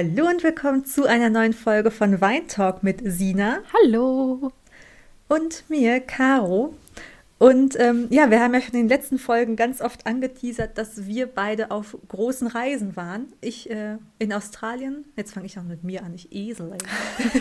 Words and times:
Hallo 0.00 0.28
und 0.28 0.42
willkommen 0.42 0.86
zu 0.86 1.04
einer 1.04 1.28
neuen 1.28 1.52
Folge 1.52 1.90
von 1.90 2.22
Wein 2.22 2.48
Talk 2.48 2.82
mit 2.82 3.02
Sina. 3.04 3.58
Hallo. 3.74 4.50
Und 5.28 5.64
mir, 5.68 6.00
Caro. 6.00 6.72
Und 7.36 7.78
ähm, 7.78 8.06
ja, 8.08 8.30
wir 8.30 8.40
haben 8.40 8.54
ja 8.54 8.62
schon 8.62 8.76
in 8.76 8.80
den 8.84 8.88
letzten 8.88 9.18
Folgen 9.18 9.56
ganz 9.56 9.82
oft 9.82 10.06
angeteasert, 10.06 10.78
dass 10.78 11.04
wir 11.04 11.26
beide 11.26 11.70
auf 11.70 11.98
großen 12.08 12.46
Reisen 12.46 12.96
waren. 12.96 13.26
Ich 13.42 13.68
äh, 13.68 13.98
in 14.18 14.32
Australien, 14.32 15.04
jetzt 15.16 15.34
fange 15.34 15.44
ich 15.44 15.58
auch 15.58 15.64
mit 15.64 15.84
mir 15.84 16.02
an, 16.02 16.14
ich 16.14 16.32
Esel. 16.32 16.78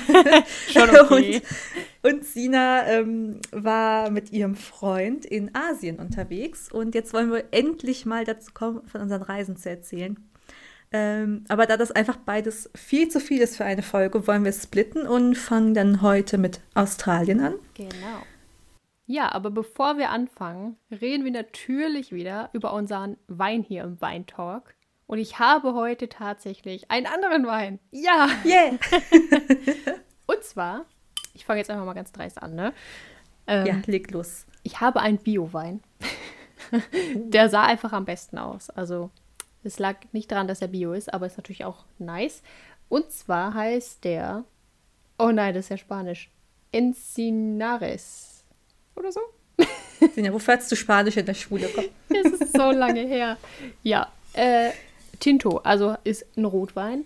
schon 0.69 0.89
okay. 0.99 1.41
und, 2.03 2.11
und 2.11 2.25
Sina 2.25 2.85
ähm, 2.87 3.39
war 3.53 4.09
mit 4.09 4.33
ihrem 4.33 4.55
Freund 4.55 5.25
in 5.25 5.55
Asien 5.55 5.97
unterwegs. 5.97 6.69
Und 6.69 6.93
jetzt 6.93 7.13
wollen 7.13 7.31
wir 7.31 7.45
endlich 7.51 8.05
mal 8.05 8.25
dazu 8.25 8.51
kommen, 8.53 8.85
von 8.85 8.99
unseren 8.99 9.21
Reisen 9.21 9.55
zu 9.55 9.69
erzählen. 9.69 10.17
Ähm, 10.91 11.45
aber 11.49 11.67
da 11.67 11.77
das 11.77 11.91
einfach 11.91 12.17
beides 12.17 12.69
viel 12.75 13.09
zu 13.09 13.19
viel 13.19 13.41
ist 13.41 13.57
für 13.57 13.65
eine 13.65 13.83
Folge, 13.83 14.25
wollen 14.25 14.43
wir 14.43 14.51
splitten 14.51 15.05
und 15.05 15.35
fangen 15.35 15.73
dann 15.73 16.01
heute 16.01 16.37
mit 16.37 16.61
Australien 16.73 17.41
an. 17.41 17.55
Genau. 17.75 18.23
Ja, 19.05 19.31
aber 19.31 19.51
bevor 19.51 19.97
wir 19.97 20.09
anfangen, 20.09 20.77
reden 20.91 21.25
wir 21.25 21.31
natürlich 21.31 22.11
wieder 22.11 22.49
über 22.53 22.73
unseren 22.73 23.17
Wein 23.27 23.63
hier 23.63 23.83
im 23.83 23.99
Weintalk. 24.01 24.75
Und 25.07 25.17
ich 25.17 25.39
habe 25.39 25.73
heute 25.73 26.09
tatsächlich 26.09 26.91
einen 26.91 27.07
anderen 27.07 27.47
Wein. 27.47 27.79
Ja! 27.89 28.29
Yeah! 28.45 28.77
und 30.27 30.43
zwar, 30.43 30.85
ich 31.33 31.45
fange 31.45 31.59
jetzt 31.59 31.71
einfach 31.71 31.85
mal 31.85 31.93
ganz 31.93 32.11
dreist 32.11 32.41
an, 32.41 32.53
ne? 32.53 32.73
Ähm, 33.47 33.65
ja, 33.65 33.81
leg 33.87 34.11
los. 34.11 34.45
Ich 34.61 34.79
habe 34.79 34.99
einen 34.99 35.17
Bio-Wein. 35.17 35.81
Der 37.15 37.49
sah 37.49 37.63
einfach 37.63 37.93
am 37.93 38.05
besten 38.05 38.37
aus. 38.37 38.69
Also 38.69 39.09
es 39.63 39.79
lag 39.79 39.97
nicht 40.11 40.31
daran, 40.31 40.47
dass 40.47 40.61
er 40.61 40.67
Bio 40.69 40.93
ist, 40.93 41.13
aber 41.13 41.25
ist 41.25 41.37
natürlich 41.37 41.65
auch 41.65 41.85
nice. 41.97 42.41
Und 42.87 43.11
zwar 43.11 43.53
heißt 43.53 44.03
der, 44.03 44.43
oh 45.17 45.31
nein, 45.31 45.53
das 45.53 45.65
ist 45.65 45.69
ja 45.69 45.77
Spanisch, 45.77 46.29
Encinares 46.71 48.43
oder 48.95 49.11
so. 49.11 49.21
Sinja, 50.15 50.33
wofür 50.33 50.57
hast 50.57 50.71
du 50.71 50.75
Spanisch 50.75 51.17
in 51.17 51.25
der 51.25 51.33
Schule? 51.33 51.69
Komm. 51.73 51.85
Das 52.09 52.31
ist 52.31 52.53
so 52.53 52.71
lange 52.71 53.01
her. 53.01 53.37
Ja, 53.83 54.11
äh, 54.33 54.71
Tinto, 55.19 55.57
also 55.57 55.95
ist 56.03 56.25
ein 56.37 56.45
Rotwein. 56.45 57.05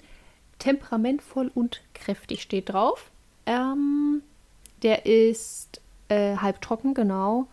Temperamentvoll 0.60 1.52
und 1.54 1.82
kräftig 1.94 2.42
steht 2.42 2.70
drauf. 2.70 3.10
Ähm, 3.46 4.22
der 4.84 5.06
ist 5.06 5.82
äh, 6.10 6.38
halbtrocken, 6.38 6.94
genau. 6.94 7.48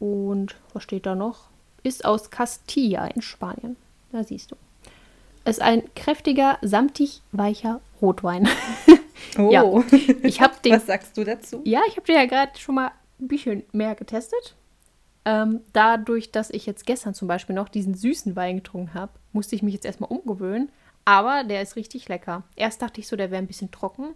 Und 0.00 0.56
was 0.72 0.82
steht 0.82 1.06
da 1.06 1.14
noch? 1.14 1.48
Ist 1.82 2.04
aus 2.04 2.30
Castilla 2.30 3.06
in 3.06 3.22
Spanien. 3.22 3.76
Da 4.12 4.24
siehst 4.24 4.50
du. 4.50 4.56
Es 5.44 5.58
ist 5.58 5.62
ein 5.62 5.82
kräftiger, 5.94 6.58
samtig 6.62 7.22
weicher 7.32 7.80
Rotwein. 8.00 8.48
Oh. 9.36 9.50
ja, 9.52 9.62
ich 10.22 10.40
habe 10.40 10.54
den. 10.64 10.72
Was 10.72 10.86
sagst 10.86 11.16
du 11.16 11.24
dazu? 11.24 11.60
Ja, 11.64 11.80
ich 11.86 11.96
habe 11.96 12.06
den 12.06 12.16
ja 12.16 12.24
gerade 12.24 12.58
schon 12.58 12.76
mal 12.76 12.92
ein 13.20 13.28
bisschen 13.28 13.62
mehr 13.72 13.94
getestet. 13.94 14.56
Ähm, 15.24 15.60
dadurch, 15.72 16.32
dass 16.32 16.50
ich 16.50 16.66
jetzt 16.66 16.86
gestern 16.86 17.14
zum 17.14 17.28
Beispiel 17.28 17.54
noch 17.54 17.68
diesen 17.68 17.94
süßen 17.94 18.34
Wein 18.36 18.56
getrunken 18.56 18.94
habe, 18.94 19.12
musste 19.32 19.54
ich 19.54 19.62
mich 19.62 19.74
jetzt 19.74 19.84
erstmal 19.84 20.10
umgewöhnen. 20.10 20.70
Aber 21.04 21.44
der 21.44 21.62
ist 21.62 21.76
richtig 21.76 22.08
lecker. 22.08 22.44
Erst 22.56 22.80
dachte 22.80 23.00
ich 23.00 23.08
so, 23.08 23.16
der 23.16 23.30
wäre 23.30 23.42
ein 23.42 23.46
bisschen 23.46 23.70
trocken. 23.70 24.14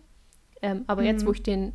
Ähm, 0.62 0.84
aber 0.86 1.02
mhm. 1.02 1.08
jetzt, 1.08 1.26
wo 1.26 1.32
ich 1.32 1.42
den 1.42 1.68
ein 1.68 1.72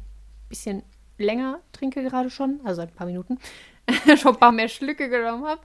bisschen 0.49 0.83
länger 1.17 1.59
trinke, 1.73 2.03
gerade 2.03 2.29
schon, 2.29 2.59
also 2.63 2.81
seit 2.81 2.89
ein 2.89 2.95
paar 2.95 3.07
Minuten, 3.07 3.39
schon 4.17 4.33
ein 4.33 4.39
paar 4.39 4.51
mehr 4.51 4.69
Schlücke 4.69 5.09
genommen 5.09 5.45
habe, 5.45 5.61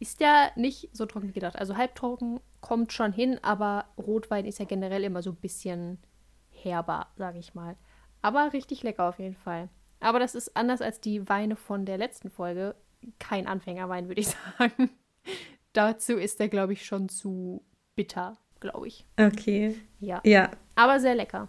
ist 0.00 0.20
ja 0.20 0.50
nicht 0.56 0.88
so 0.92 1.06
trocken 1.06 1.28
wie 1.28 1.32
gedacht. 1.32 1.56
Also 1.56 1.76
halbtrocken 1.76 2.40
kommt 2.60 2.92
schon 2.92 3.12
hin, 3.12 3.38
aber 3.42 3.84
Rotwein 3.96 4.46
ist 4.46 4.58
ja 4.58 4.64
generell 4.64 5.04
immer 5.04 5.22
so 5.22 5.30
ein 5.30 5.36
bisschen 5.36 5.98
herber, 6.50 7.06
sage 7.16 7.38
ich 7.38 7.54
mal. 7.54 7.76
Aber 8.22 8.52
richtig 8.52 8.82
lecker 8.82 9.08
auf 9.08 9.18
jeden 9.18 9.36
Fall. 9.36 9.68
Aber 10.00 10.18
das 10.18 10.34
ist 10.34 10.56
anders 10.56 10.80
als 10.80 11.00
die 11.00 11.28
Weine 11.28 11.54
von 11.54 11.84
der 11.84 11.98
letzten 11.98 12.30
Folge. 12.30 12.74
Kein 13.18 13.46
Anfängerwein, 13.46 14.08
würde 14.08 14.22
ich 14.22 14.28
sagen. 14.58 14.90
Dazu 15.74 16.14
ist 16.14 16.40
der, 16.40 16.48
glaube 16.48 16.72
ich, 16.72 16.84
schon 16.84 17.08
zu 17.10 17.62
bitter, 17.94 18.38
glaube 18.58 18.88
ich. 18.88 19.04
Okay. 19.18 19.78
Ja. 20.00 20.20
Ja. 20.24 20.50
Aber 20.74 20.98
sehr 20.98 21.14
lecker. 21.14 21.48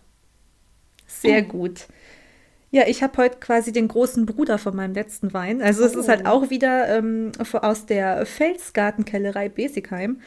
Sehr 1.08 1.42
gut. 1.42 1.88
Ja, 2.74 2.88
ich 2.88 3.04
habe 3.04 3.18
heute 3.18 3.38
quasi 3.40 3.74
den 3.74 3.90
großen 3.90 4.26
Bruder 4.26 4.58
von 4.58 4.74
meinem 4.74 4.94
letzten 4.94 5.34
Wein. 5.34 5.62
Also 5.62 5.84
es 5.84 5.94
ist 5.94 6.08
halt 6.08 6.22
oh. 6.24 6.30
auch 6.30 6.50
wieder 6.50 6.88
ähm, 6.88 7.34
aus 7.52 7.86
der 7.86 8.26
Felsgartenkellerei 8.26 9.50
Besigheim. 9.50 10.22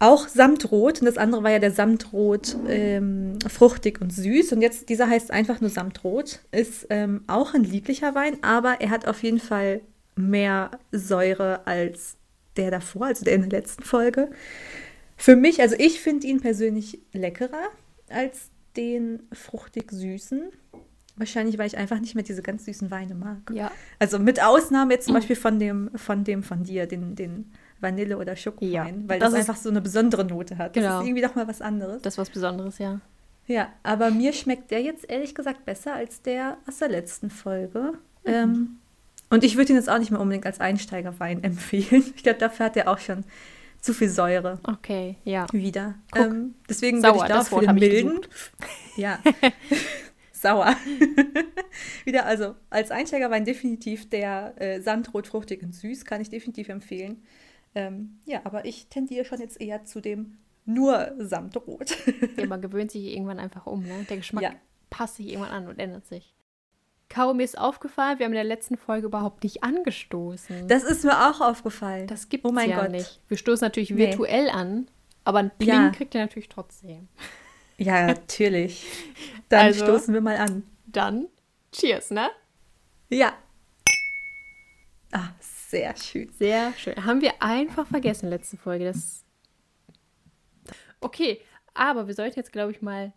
Auch 0.00 0.26
Samtrot. 0.26 1.00
Und 1.00 1.06
das 1.06 1.16
andere 1.16 1.44
war 1.44 1.52
ja 1.52 1.60
der 1.60 1.70
Samtrot 1.70 2.56
ähm, 2.68 3.38
fruchtig 3.48 4.00
und 4.00 4.12
süß. 4.12 4.52
Und 4.52 4.60
jetzt, 4.60 4.88
dieser 4.88 5.08
heißt 5.08 5.30
einfach 5.30 5.60
nur 5.60 5.70
Samtrot. 5.70 6.40
Ist 6.50 6.88
ähm, 6.90 7.22
auch 7.28 7.54
ein 7.54 7.62
lieblicher 7.62 8.16
Wein, 8.16 8.38
aber 8.42 8.80
er 8.80 8.90
hat 8.90 9.06
auf 9.06 9.22
jeden 9.22 9.38
Fall 9.38 9.82
mehr 10.16 10.72
Säure 10.90 11.64
als 11.68 12.16
der 12.56 12.72
davor, 12.72 13.06
also 13.06 13.24
der 13.24 13.34
in 13.34 13.48
der 13.48 13.60
letzten 13.60 13.84
Folge. 13.84 14.30
Für 15.16 15.36
mich, 15.36 15.60
also 15.60 15.76
ich 15.78 16.00
finde 16.00 16.26
ihn 16.26 16.40
persönlich 16.40 16.98
leckerer 17.12 17.68
als 18.08 18.50
den 18.76 19.22
fruchtig 19.32 19.92
süßen. 19.92 20.50
Wahrscheinlich, 21.22 21.56
weil 21.56 21.68
ich 21.68 21.76
einfach 21.76 22.00
nicht 22.00 22.16
mehr 22.16 22.24
diese 22.24 22.42
ganz 22.42 22.64
süßen 22.64 22.90
Weine 22.90 23.14
mag. 23.14 23.38
Ja. 23.52 23.70
Also 24.00 24.18
mit 24.18 24.42
Ausnahme 24.42 24.94
jetzt 24.94 25.04
zum 25.04 25.14
Beispiel 25.18 25.36
von 25.36 25.60
dem, 25.60 25.88
von 25.94 26.24
dem 26.24 26.42
von 26.42 26.64
dir, 26.64 26.86
den, 26.86 27.14
den 27.14 27.52
Vanille- 27.80 28.18
oder 28.18 28.34
Schokowein, 28.34 29.02
ja, 29.02 29.08
weil 29.08 29.20
das, 29.20 29.30
das 29.30 29.38
einfach 29.38 29.54
so 29.54 29.68
eine 29.68 29.80
besondere 29.80 30.24
Note 30.24 30.58
hat. 30.58 30.74
Das 30.74 30.82
genau. 30.82 30.98
ist 30.98 31.06
irgendwie 31.06 31.22
doch 31.22 31.36
mal 31.36 31.46
was 31.46 31.62
anderes. 31.62 32.02
Das 32.02 32.14
ist 32.14 32.18
was 32.18 32.30
Besonderes, 32.30 32.78
ja. 32.78 33.00
Ja, 33.46 33.68
aber 33.84 34.10
mir 34.10 34.32
schmeckt 34.32 34.72
der 34.72 34.82
jetzt 34.82 35.08
ehrlich 35.08 35.32
gesagt 35.32 35.64
besser 35.64 35.94
als 35.94 36.22
der 36.22 36.56
aus 36.66 36.78
der 36.78 36.88
letzten 36.88 37.30
Folge. 37.30 37.92
Mhm. 38.24 38.32
Ähm, 38.32 38.78
und 39.30 39.44
ich 39.44 39.56
würde 39.56 39.70
ihn 39.70 39.76
jetzt 39.76 39.88
auch 39.88 40.00
nicht 40.00 40.10
mehr 40.10 40.20
unbedingt 40.20 40.44
als 40.44 40.58
Einsteigerwein 40.58 41.44
empfehlen. 41.44 42.02
Ich 42.16 42.24
glaube, 42.24 42.40
dafür 42.40 42.66
hat 42.66 42.76
er 42.76 42.88
auch 42.88 42.98
schon 42.98 43.22
zu 43.80 43.94
viel 43.94 44.08
Säure. 44.08 44.58
Okay, 44.64 45.18
ja. 45.22 45.46
Wieder. 45.52 45.94
Ähm, 46.16 46.56
deswegen 46.68 47.00
würde 47.00 47.18
ich 47.18 47.24
da 47.24 47.44
für 47.44 47.60
den 47.60 47.76
milden. 47.76 48.20
Ja. 48.96 49.20
sauer. 50.42 50.76
Wieder, 52.04 52.26
also 52.26 52.54
als 52.68 52.90
Einsteigerwein 52.90 53.44
definitiv 53.44 54.10
der 54.10 54.54
äh, 54.60 54.80
Sandrot, 54.80 55.26
fruchtig 55.26 55.62
und 55.62 55.74
süß, 55.74 56.04
kann 56.04 56.20
ich 56.20 56.28
definitiv 56.28 56.68
empfehlen. 56.68 57.22
Ähm, 57.74 58.18
ja, 58.26 58.42
aber 58.44 58.66
ich 58.66 58.88
tendiere 58.88 59.24
schon 59.24 59.40
jetzt 59.40 59.60
eher 59.60 59.84
zu 59.84 60.00
dem 60.00 60.38
nur 60.64 61.14
Samtrot. 61.18 61.96
ja, 62.36 62.46
man 62.46 62.60
gewöhnt 62.60 62.90
sich 62.90 63.04
irgendwann 63.04 63.38
einfach 63.38 63.66
um, 63.66 63.82
ne? 63.82 64.06
Der 64.08 64.18
Geschmack 64.18 64.42
ja. 64.42 64.52
passt 64.90 65.16
sich 65.16 65.28
irgendwann 65.28 65.52
an 65.52 65.68
und 65.68 65.78
ändert 65.78 66.06
sich. 66.06 66.34
Caro, 67.08 67.34
mir 67.34 67.44
ist 67.44 67.58
aufgefallen, 67.58 68.18
wir 68.18 68.24
haben 68.24 68.32
in 68.32 68.36
der 68.36 68.44
letzten 68.44 68.78
Folge 68.78 69.06
überhaupt 69.06 69.44
nicht 69.44 69.62
angestoßen. 69.62 70.66
Das 70.68 70.82
ist 70.82 71.04
mir 71.04 71.28
auch 71.28 71.42
aufgefallen. 71.42 72.06
Das 72.06 72.30
gibt 72.30 72.46
es 72.46 72.50
oh 72.50 72.58
ja 72.58 72.82
Gott. 72.82 72.90
nicht. 72.90 73.20
Wir 73.28 73.36
stoßen 73.36 73.64
natürlich 73.64 73.90
nee. 73.90 73.98
virtuell 73.98 74.48
an, 74.48 74.88
aber 75.24 75.40
ein 75.40 75.50
Pling 75.58 75.68
ja. 75.68 75.90
kriegt 75.90 76.14
ihr 76.14 76.22
natürlich 76.22 76.48
trotzdem. 76.48 77.08
Ja, 77.82 78.06
natürlich. 78.06 78.84
Dann 79.48 79.66
also, 79.66 79.84
stoßen 79.84 80.14
wir 80.14 80.20
mal 80.20 80.36
an. 80.36 80.62
Dann 80.86 81.28
Cheers, 81.72 82.10
ne? 82.10 82.30
Ja. 83.08 83.32
Ah, 85.10 85.30
sehr 85.40 85.96
schön. 85.96 86.30
Sehr 86.38 86.72
schön. 86.74 87.04
Haben 87.04 87.20
wir 87.20 87.32
einfach 87.40 87.86
vergessen, 87.86 88.28
letzte 88.28 88.56
Folge. 88.56 88.84
Das 88.84 89.24
okay, 91.00 91.40
aber 91.74 92.06
wir 92.06 92.14
sollten 92.14 92.38
jetzt, 92.38 92.52
glaube 92.52 92.72
ich, 92.72 92.82
mal 92.82 93.12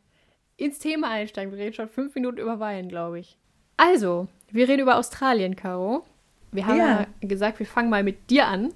ins 0.57 0.79
Thema 0.79 1.09
einsteigen. 1.09 1.51
Wir 1.51 1.59
reden 1.59 1.73
schon 1.73 1.89
fünf 1.89 2.15
Minuten 2.15 2.37
über 2.37 2.59
Wein, 2.59 2.89
glaube 2.89 3.19
ich. 3.19 3.37
Also, 3.77 4.27
wir 4.51 4.67
reden 4.69 4.81
über 4.81 4.97
Australien, 4.97 5.55
Caro. 5.55 6.05
Wir 6.51 6.65
haben 6.65 6.77
ja, 6.77 7.01
ja 7.01 7.07
gesagt, 7.27 7.59
wir 7.59 7.65
fangen 7.65 7.89
mal 7.89 8.03
mit 8.03 8.29
dir 8.29 8.47
an. 8.47 8.73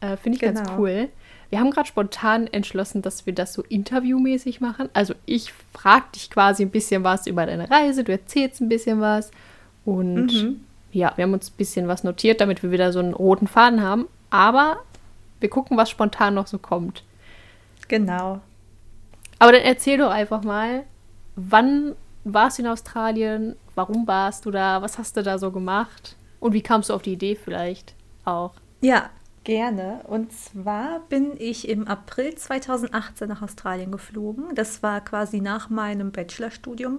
Äh, 0.00 0.16
Finde 0.16 0.36
ich 0.36 0.40
genau. 0.40 0.62
ganz 0.62 0.78
cool. 0.78 1.08
Wir 1.50 1.60
haben 1.60 1.70
gerade 1.70 1.86
spontan 1.86 2.46
entschlossen, 2.46 3.02
dass 3.02 3.26
wir 3.26 3.34
das 3.34 3.52
so 3.52 3.62
interviewmäßig 3.62 4.60
machen. 4.60 4.88
Also 4.94 5.14
ich 5.26 5.52
frage 5.72 6.06
dich 6.14 6.30
quasi 6.30 6.64
ein 6.64 6.70
bisschen 6.70 7.04
was 7.04 7.26
über 7.26 7.46
deine 7.46 7.70
Reise, 7.70 8.04
du 8.04 8.12
erzählst 8.12 8.60
ein 8.60 8.68
bisschen 8.68 9.00
was. 9.00 9.30
Und 9.84 10.32
mhm. 10.32 10.60
ja, 10.92 11.12
wir 11.16 11.24
haben 11.24 11.32
uns 11.32 11.50
ein 11.50 11.56
bisschen 11.56 11.88
was 11.88 12.04
notiert, 12.04 12.40
damit 12.40 12.62
wir 12.62 12.72
wieder 12.72 12.92
so 12.92 12.98
einen 12.98 13.14
roten 13.14 13.46
Faden 13.46 13.82
haben. 13.82 14.06
Aber 14.30 14.78
wir 15.40 15.48
gucken, 15.48 15.76
was 15.76 15.90
spontan 15.90 16.34
noch 16.34 16.46
so 16.48 16.58
kommt. 16.58 17.04
Genau. 17.88 18.40
Aber 19.38 19.52
dann 19.52 19.62
erzähl 19.62 19.98
doch 19.98 20.10
einfach 20.10 20.42
mal, 20.42 20.84
wann 21.36 21.94
warst 22.24 22.58
du 22.58 22.62
in 22.62 22.68
Australien? 22.68 23.56
Warum 23.74 24.06
warst 24.06 24.46
du 24.46 24.50
da? 24.50 24.82
Was 24.82 24.98
hast 24.98 25.16
du 25.16 25.22
da 25.22 25.38
so 25.38 25.52
gemacht? 25.52 26.16
Und 26.40 26.52
wie 26.52 26.62
kamst 26.62 26.90
du 26.90 26.94
auf 26.94 27.02
die 27.02 27.12
Idee 27.12 27.36
vielleicht 27.36 27.94
auch? 28.24 28.54
Ja, 28.80 29.10
Gerne. 29.46 30.00
Und 30.08 30.32
zwar 30.32 31.02
bin 31.08 31.34
ich 31.38 31.68
im 31.68 31.86
April 31.86 32.34
2018 32.34 33.28
nach 33.28 33.42
Australien 33.42 33.92
geflogen. 33.92 34.56
Das 34.56 34.82
war 34.82 35.00
quasi 35.00 35.40
nach 35.40 35.70
meinem 35.70 36.10
Bachelorstudium. 36.10 36.98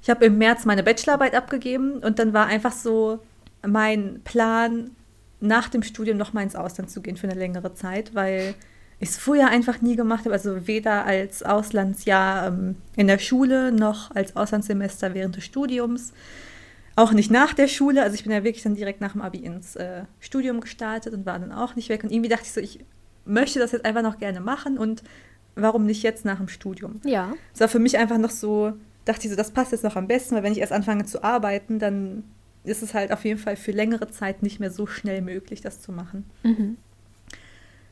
Ich 0.00 0.08
habe 0.08 0.26
im 0.26 0.38
März 0.38 0.64
meine 0.64 0.84
Bachelorarbeit 0.84 1.34
abgegeben 1.34 1.98
und 2.04 2.20
dann 2.20 2.32
war 2.32 2.46
einfach 2.46 2.70
so 2.70 3.18
mein 3.66 4.20
Plan, 4.22 4.92
nach 5.40 5.68
dem 5.68 5.82
Studium 5.82 6.16
noch 6.16 6.32
mal 6.32 6.42
ins 6.42 6.54
Ausland 6.54 6.88
zu 6.88 7.02
gehen 7.02 7.16
für 7.16 7.26
eine 7.28 7.38
längere 7.38 7.74
Zeit, 7.74 8.14
weil 8.14 8.54
ich 9.00 9.08
es 9.08 9.18
vorher 9.18 9.48
einfach 9.48 9.80
nie 9.80 9.96
gemacht 9.96 10.20
habe, 10.24 10.34
also 10.34 10.68
weder 10.68 11.04
als 11.04 11.42
Auslandsjahr 11.42 12.46
ähm, 12.46 12.76
in 12.94 13.08
der 13.08 13.18
Schule 13.18 13.72
noch 13.72 14.14
als 14.14 14.36
Auslandssemester 14.36 15.14
während 15.14 15.34
des 15.34 15.44
Studiums. 15.44 16.12
Auch 16.96 17.12
nicht 17.12 17.30
nach 17.30 17.52
der 17.52 17.68
Schule, 17.68 18.02
also 18.02 18.14
ich 18.14 18.24
bin 18.24 18.32
ja 18.32 18.42
wirklich 18.42 18.62
dann 18.62 18.74
direkt 18.74 19.02
nach 19.02 19.12
dem 19.12 19.20
Abi 19.20 19.38
ins 19.38 19.76
äh, 19.76 20.04
Studium 20.18 20.60
gestartet 20.60 21.12
und 21.12 21.26
war 21.26 21.38
dann 21.38 21.52
auch 21.52 21.76
nicht 21.76 21.90
weg. 21.90 22.02
Und 22.02 22.10
irgendwie 22.10 22.30
dachte 22.30 22.44
ich 22.44 22.52
so, 22.52 22.60
ich 22.60 22.80
möchte 23.26 23.58
das 23.58 23.72
jetzt 23.72 23.84
einfach 23.84 24.02
noch 24.02 24.18
gerne 24.18 24.40
machen 24.40 24.78
und 24.78 25.02
warum 25.56 25.84
nicht 25.84 26.02
jetzt 26.02 26.24
nach 26.24 26.38
dem 26.38 26.48
Studium? 26.48 27.00
Ja. 27.04 27.34
Das 27.52 27.60
war 27.60 27.68
für 27.68 27.78
mich 27.78 27.98
einfach 27.98 28.18
noch 28.18 28.30
so, 28.30 28.72
dachte 29.04 29.26
ich 29.26 29.30
so, 29.30 29.36
das 29.36 29.50
passt 29.50 29.72
jetzt 29.72 29.84
noch 29.84 29.96
am 29.96 30.08
besten, 30.08 30.34
weil 30.34 30.42
wenn 30.42 30.52
ich 30.52 30.60
erst 30.60 30.72
anfange 30.72 31.04
zu 31.04 31.22
arbeiten, 31.22 31.78
dann 31.78 32.24
ist 32.64 32.82
es 32.82 32.94
halt 32.94 33.12
auf 33.12 33.24
jeden 33.24 33.38
Fall 33.38 33.56
für 33.56 33.72
längere 33.72 34.10
Zeit 34.10 34.42
nicht 34.42 34.58
mehr 34.58 34.70
so 34.70 34.86
schnell 34.86 35.22
möglich, 35.22 35.60
das 35.60 35.80
zu 35.80 35.92
machen. 35.92 36.24
Mhm. 36.42 36.76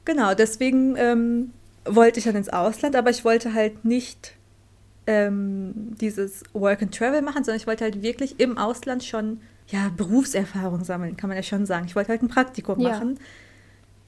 Genau, 0.05 0.35
deswegen 0.35 0.97
ähm, 0.97 1.53
wollte 1.85 2.19
ich 2.19 2.25
dann 2.25 2.37
ins 2.37 2.49
Ausland, 2.49 2.97
aber 2.97 3.11
ich 3.11 3.25
wollte 3.25 3.55
halt 3.55 3.85
nicht 3.85 4.35
ähm, 5.07 5.95
dieses 6.01 6.43
Work 6.53 6.83
and 6.83 6.97
Travel 6.97 7.23
machen, 7.23 7.45
sondern 7.45 7.57
ich 7.57 7.67
wollte 7.67 7.85
halt 7.85 8.03
wirklich 8.03 8.41
im 8.41 8.59
Ausland 8.59 9.05
schon 9.05 9.41
ja, 9.69 9.91
Berufserfahrung 9.97 10.85
sammeln, 10.85 11.17
kann 11.17 11.29
man 11.29 11.37
ja 11.37 11.43
schon 11.43 11.67
sagen. 11.67 11.87
Ich 11.87 11.97
wollte 11.97 12.11
halt 12.11 12.23
ein 12.23 12.29
Praktikum 12.29 12.81
Ja. 12.81 12.91
machen 12.91 13.19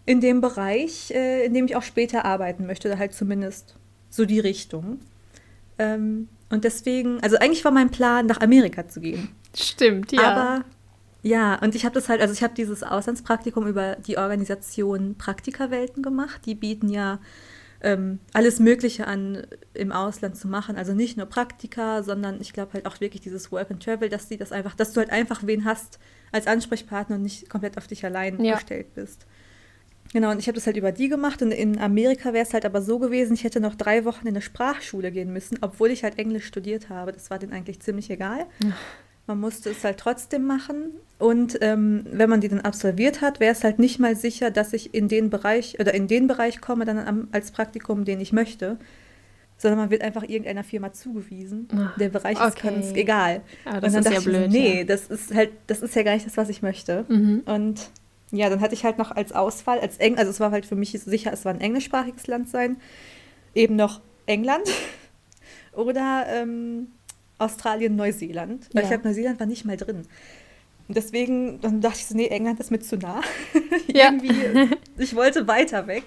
in 0.05 0.21
dem 0.21 0.41
Bereich, 0.41 1.11
äh, 1.11 1.45
in 1.45 1.53
dem 1.53 1.67
ich 1.67 1.77
auch 1.77 1.83
später 1.83 2.25
arbeiten 2.25 2.67
möchte, 2.67 2.89
oder 2.89 2.99
halt 2.99 3.13
zumindest 3.13 3.75
so 4.09 4.25
die 4.25 4.39
Richtung. 4.39 5.01
Ähm, 5.79 6.29
und 6.49 6.65
deswegen, 6.65 7.21
also 7.23 7.37
eigentlich 7.39 7.65
war 7.65 7.73
mein 7.73 7.91
Plan, 7.91 8.27
nach 8.27 8.41
Amerika 8.41 8.87
zu 8.87 9.01
gehen. 9.01 9.31
Stimmt, 9.55 10.13
ja. 10.13 10.31
Aber 10.31 10.65
ja, 11.23 11.57
und 11.57 11.75
ich 11.75 11.85
habe 11.85 11.95
das 11.95 12.09
halt, 12.09 12.21
also 12.21 12.33
ich 12.33 12.43
habe 12.45 12.55
dieses 12.55 12.85
Auslandspraktikum 12.85 13.67
über 13.67 13.97
die 13.97 14.17
Organisation 14.17 15.17
Praktikerwelten 15.19 16.03
gemacht. 16.03 16.43
Die 16.47 16.55
bieten 16.55 16.89
ja 16.89 17.19
ähm, 17.83 18.19
alles 18.33 18.59
Mögliche 18.61 19.07
an, 19.07 19.47
im 19.75 19.93
Ausland 19.93 20.37
zu 20.37 20.49
machen. 20.49 20.77
Also 20.77 20.95
nicht 20.95 21.17
nur 21.17 21.27
Praktika, 21.27 22.03
sondern 22.03 22.41
ich 22.41 22.53
glaube 22.53 22.73
halt 22.75 22.87
auch 22.87 23.01
wirklich 23.01 23.21
dieses 23.23 23.53
Work 23.53 23.71
and 23.71 23.83
Travel, 23.83 24.09
dass 24.09 24.29
die 24.29 24.37
das 24.37 24.53
einfach, 24.53 24.75
dass 24.75 24.93
du 24.93 25.01
halt 25.01 25.11
einfach 25.11 25.47
wen 25.47 25.65
hast 25.65 25.99
als 26.33 26.47
Ansprechpartner 26.47 27.17
und 27.17 27.23
nicht 27.23 27.49
komplett 27.49 27.77
auf 27.79 27.87
dich 27.87 28.05
allein 28.05 28.43
Ja. 28.43 28.55
gestellt 28.55 28.95
bist. 28.95 29.27
Genau, 30.13 30.31
und 30.31 30.39
ich 30.39 30.47
habe 30.47 30.55
das 30.55 30.67
halt 30.67 30.77
über 30.77 30.93
die 30.93 31.09
gemacht 31.09 31.43
und 31.43 31.51
in 31.51 31.79
Amerika 31.79 32.33
wäre 32.33 32.47
es 32.47 32.55
halt 32.55 32.65
aber 32.65 32.81
so 32.81 32.99
gewesen, 32.99 33.35
ich 33.35 33.45
hätte 33.45 33.61
noch 33.61 33.75
drei 33.75 34.05
Wochen 34.05 34.23
in 34.23 34.35
eine 34.35 34.41
Sprachschule 34.41 35.11
gehen 35.11 35.33
müssen, 35.33 35.59
obwohl 35.63 35.91
ich 35.91 36.05
halt 36.05 36.19
Englisch 36.19 36.47
studiert 36.47 36.89
habe. 36.89 37.13
Das 37.13 37.29
war 37.29 37.39
denen 37.39 37.53
eigentlich 37.53 37.81
ziemlich 37.81 38.09
egal. 38.11 38.47
Man 39.27 39.41
musste 39.41 39.71
es 39.71 39.83
halt 39.85 39.99
trotzdem 39.99 40.45
machen. 40.45 40.93
Und 41.19 41.59
ähm, 41.63 42.05
wenn 42.11 42.29
man 42.29 42.41
die 42.41 42.49
dann 42.49 42.61
absolviert 42.61 43.23
hat, 43.23 43.41
wäre 43.41 43.53
es 43.53 43.65
halt 43.65 43.79
nicht 43.79 43.99
mal 43.99 44.15
sicher, 44.15 44.51
dass 44.51 44.73
ich 44.73 44.95
in 44.95 45.09
den 45.09 45.31
Bereich 45.31 45.81
oder 45.81 45.95
in 45.95 46.07
den 46.09 46.27
Bereich 46.27 46.61
komme, 46.61 46.85
dann 46.85 46.99
am, 46.99 47.29
als 47.33 47.51
Praktikum, 47.51 48.05
den 48.05 48.21
ich 48.21 48.33
möchte. 48.33 48.79
Sondern 49.59 49.79
man 49.79 49.91
wird 49.91 50.03
einfach 50.03 50.23
irgendeiner 50.23 50.63
Firma 50.63 50.93
zugewiesen. 50.93 51.69
Ach, 51.75 51.97
Der 51.97 52.11
Bereich 52.11 52.39
ist 52.39 52.59
okay. 52.59 52.71
ganz 52.71 52.93
egal. 52.93 53.41
Ah, 53.65 53.81
das 53.81 53.95
und 53.95 53.95
dann 53.95 53.95
ist 53.95 53.95
ja 53.95 54.01
dachte 54.03 54.15
ich 54.17 54.25
so, 54.25 54.31
blöd. 54.31 54.51
nee, 54.51 54.79
ja. 54.81 54.85
das 54.85 55.07
ist 55.07 55.35
halt, 55.35 55.51
das 55.67 55.81
ist 55.81 55.95
ja 55.97 56.03
gar 56.03 56.13
nicht 56.13 56.27
das, 56.27 56.37
was 56.37 56.51
ich 56.51 56.61
möchte. 56.61 57.07
Mhm. 57.09 57.43
Und 57.47 57.91
ja, 58.33 58.51
dann 58.51 58.61
hatte 58.61 58.75
ich 58.75 58.85
halt 58.85 58.99
noch 58.99 59.11
als 59.13 59.33
Auswahl, 59.33 59.81
als 59.81 59.97
Eng 59.99 60.19
also 60.19 60.31
es 60.31 60.41
war 60.41 60.51
halt 60.51 60.67
für 60.67 60.77
mich 60.77 60.91
sicher, 60.91 61.33
es 61.33 61.45
war 61.45 61.55
ein 61.55 61.61
englischsprachiges 61.61 62.27
Land 62.27 62.49
sein, 62.51 62.77
eben 63.55 63.77
noch 63.77 64.01
England 64.27 64.69
oder 65.73 66.27
ähm, 66.29 66.89
Australien, 67.39 67.97
Neuseeland. 67.97 68.69
Weil 68.73 68.83
Ja. 68.83 68.83
ich 68.83 68.89
glaube, 68.89 69.09
Neuseeland 69.09 69.39
war 69.41 69.47
nicht 69.47 69.65
mal 69.65 69.77
drin. 69.77 70.03
Und 70.89 70.97
deswegen, 70.97 71.61
dann 71.61 71.81
dachte 71.81 71.99
ich 71.99 72.07
so, 72.07 72.15
nee, 72.17 72.29
England 72.29 72.61
ist 72.61 72.71
mir 72.71 72.79
zu 72.81 72.97
nah. 72.97 73.21
Ja. 73.93 74.07
Irgendwie, 74.13 74.77
ich 74.99 75.15
wollte 75.17 75.47
weiter 75.49 75.87
weg. 75.87 76.05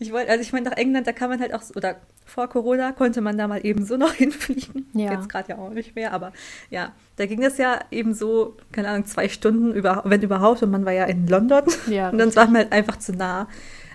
Ich 0.00 0.12
wollte, 0.12 0.30
also 0.30 0.42
ich 0.42 0.52
meine, 0.52 0.68
nach 0.68 0.76
England, 0.76 1.06
da 1.06 1.12
kann 1.12 1.30
man 1.30 1.40
halt 1.40 1.54
auch, 1.54 1.62
oder 1.76 1.96
vor 2.26 2.48
Corona 2.48 2.92
konnte 2.92 3.20
man 3.20 3.38
da 3.38 3.46
mal 3.46 3.64
eben 3.64 3.84
so 3.86 3.96
noch 3.96 4.12
hinfliegen. 4.14 4.88
Ja. 4.92 5.12
Jetzt 5.12 5.28
gerade 5.28 5.50
ja 5.50 5.58
auch 5.58 5.70
nicht 5.70 5.94
mehr, 5.94 6.12
aber 6.12 6.32
ja, 6.70 6.92
da 7.16 7.26
ging 7.26 7.42
es 7.44 7.56
ja 7.58 7.80
eben 7.90 8.12
so, 8.12 8.56
keine 8.72 8.88
Ahnung, 8.88 9.06
zwei 9.06 9.28
Stunden, 9.28 9.72
über, 9.72 10.02
wenn 10.04 10.20
überhaupt, 10.22 10.62
und 10.62 10.70
man 10.70 10.84
war 10.84 10.92
ja 10.92 11.04
in 11.04 11.26
London. 11.28 11.62
Ja, 11.86 12.08
und 12.10 12.18
dann 12.18 12.34
war 12.34 12.46
man 12.46 12.56
halt 12.56 12.72
einfach 12.72 12.98
zu 12.98 13.12
nah. 13.12 13.48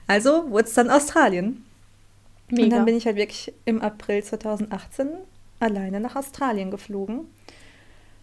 Also 0.07 0.49
wurde 0.49 0.67
es 0.67 0.73
dann 0.73 0.89
Australien. 0.89 1.63
Mega. 2.49 2.63
Und 2.63 2.69
dann 2.71 2.85
bin 2.85 2.95
ich 2.95 3.05
halt 3.05 3.17
wirklich 3.17 3.53
im 3.65 3.81
April 3.81 4.23
2018 4.23 5.09
alleine 5.59 5.99
nach 5.99 6.15
Australien 6.15 6.71
geflogen. 6.71 7.27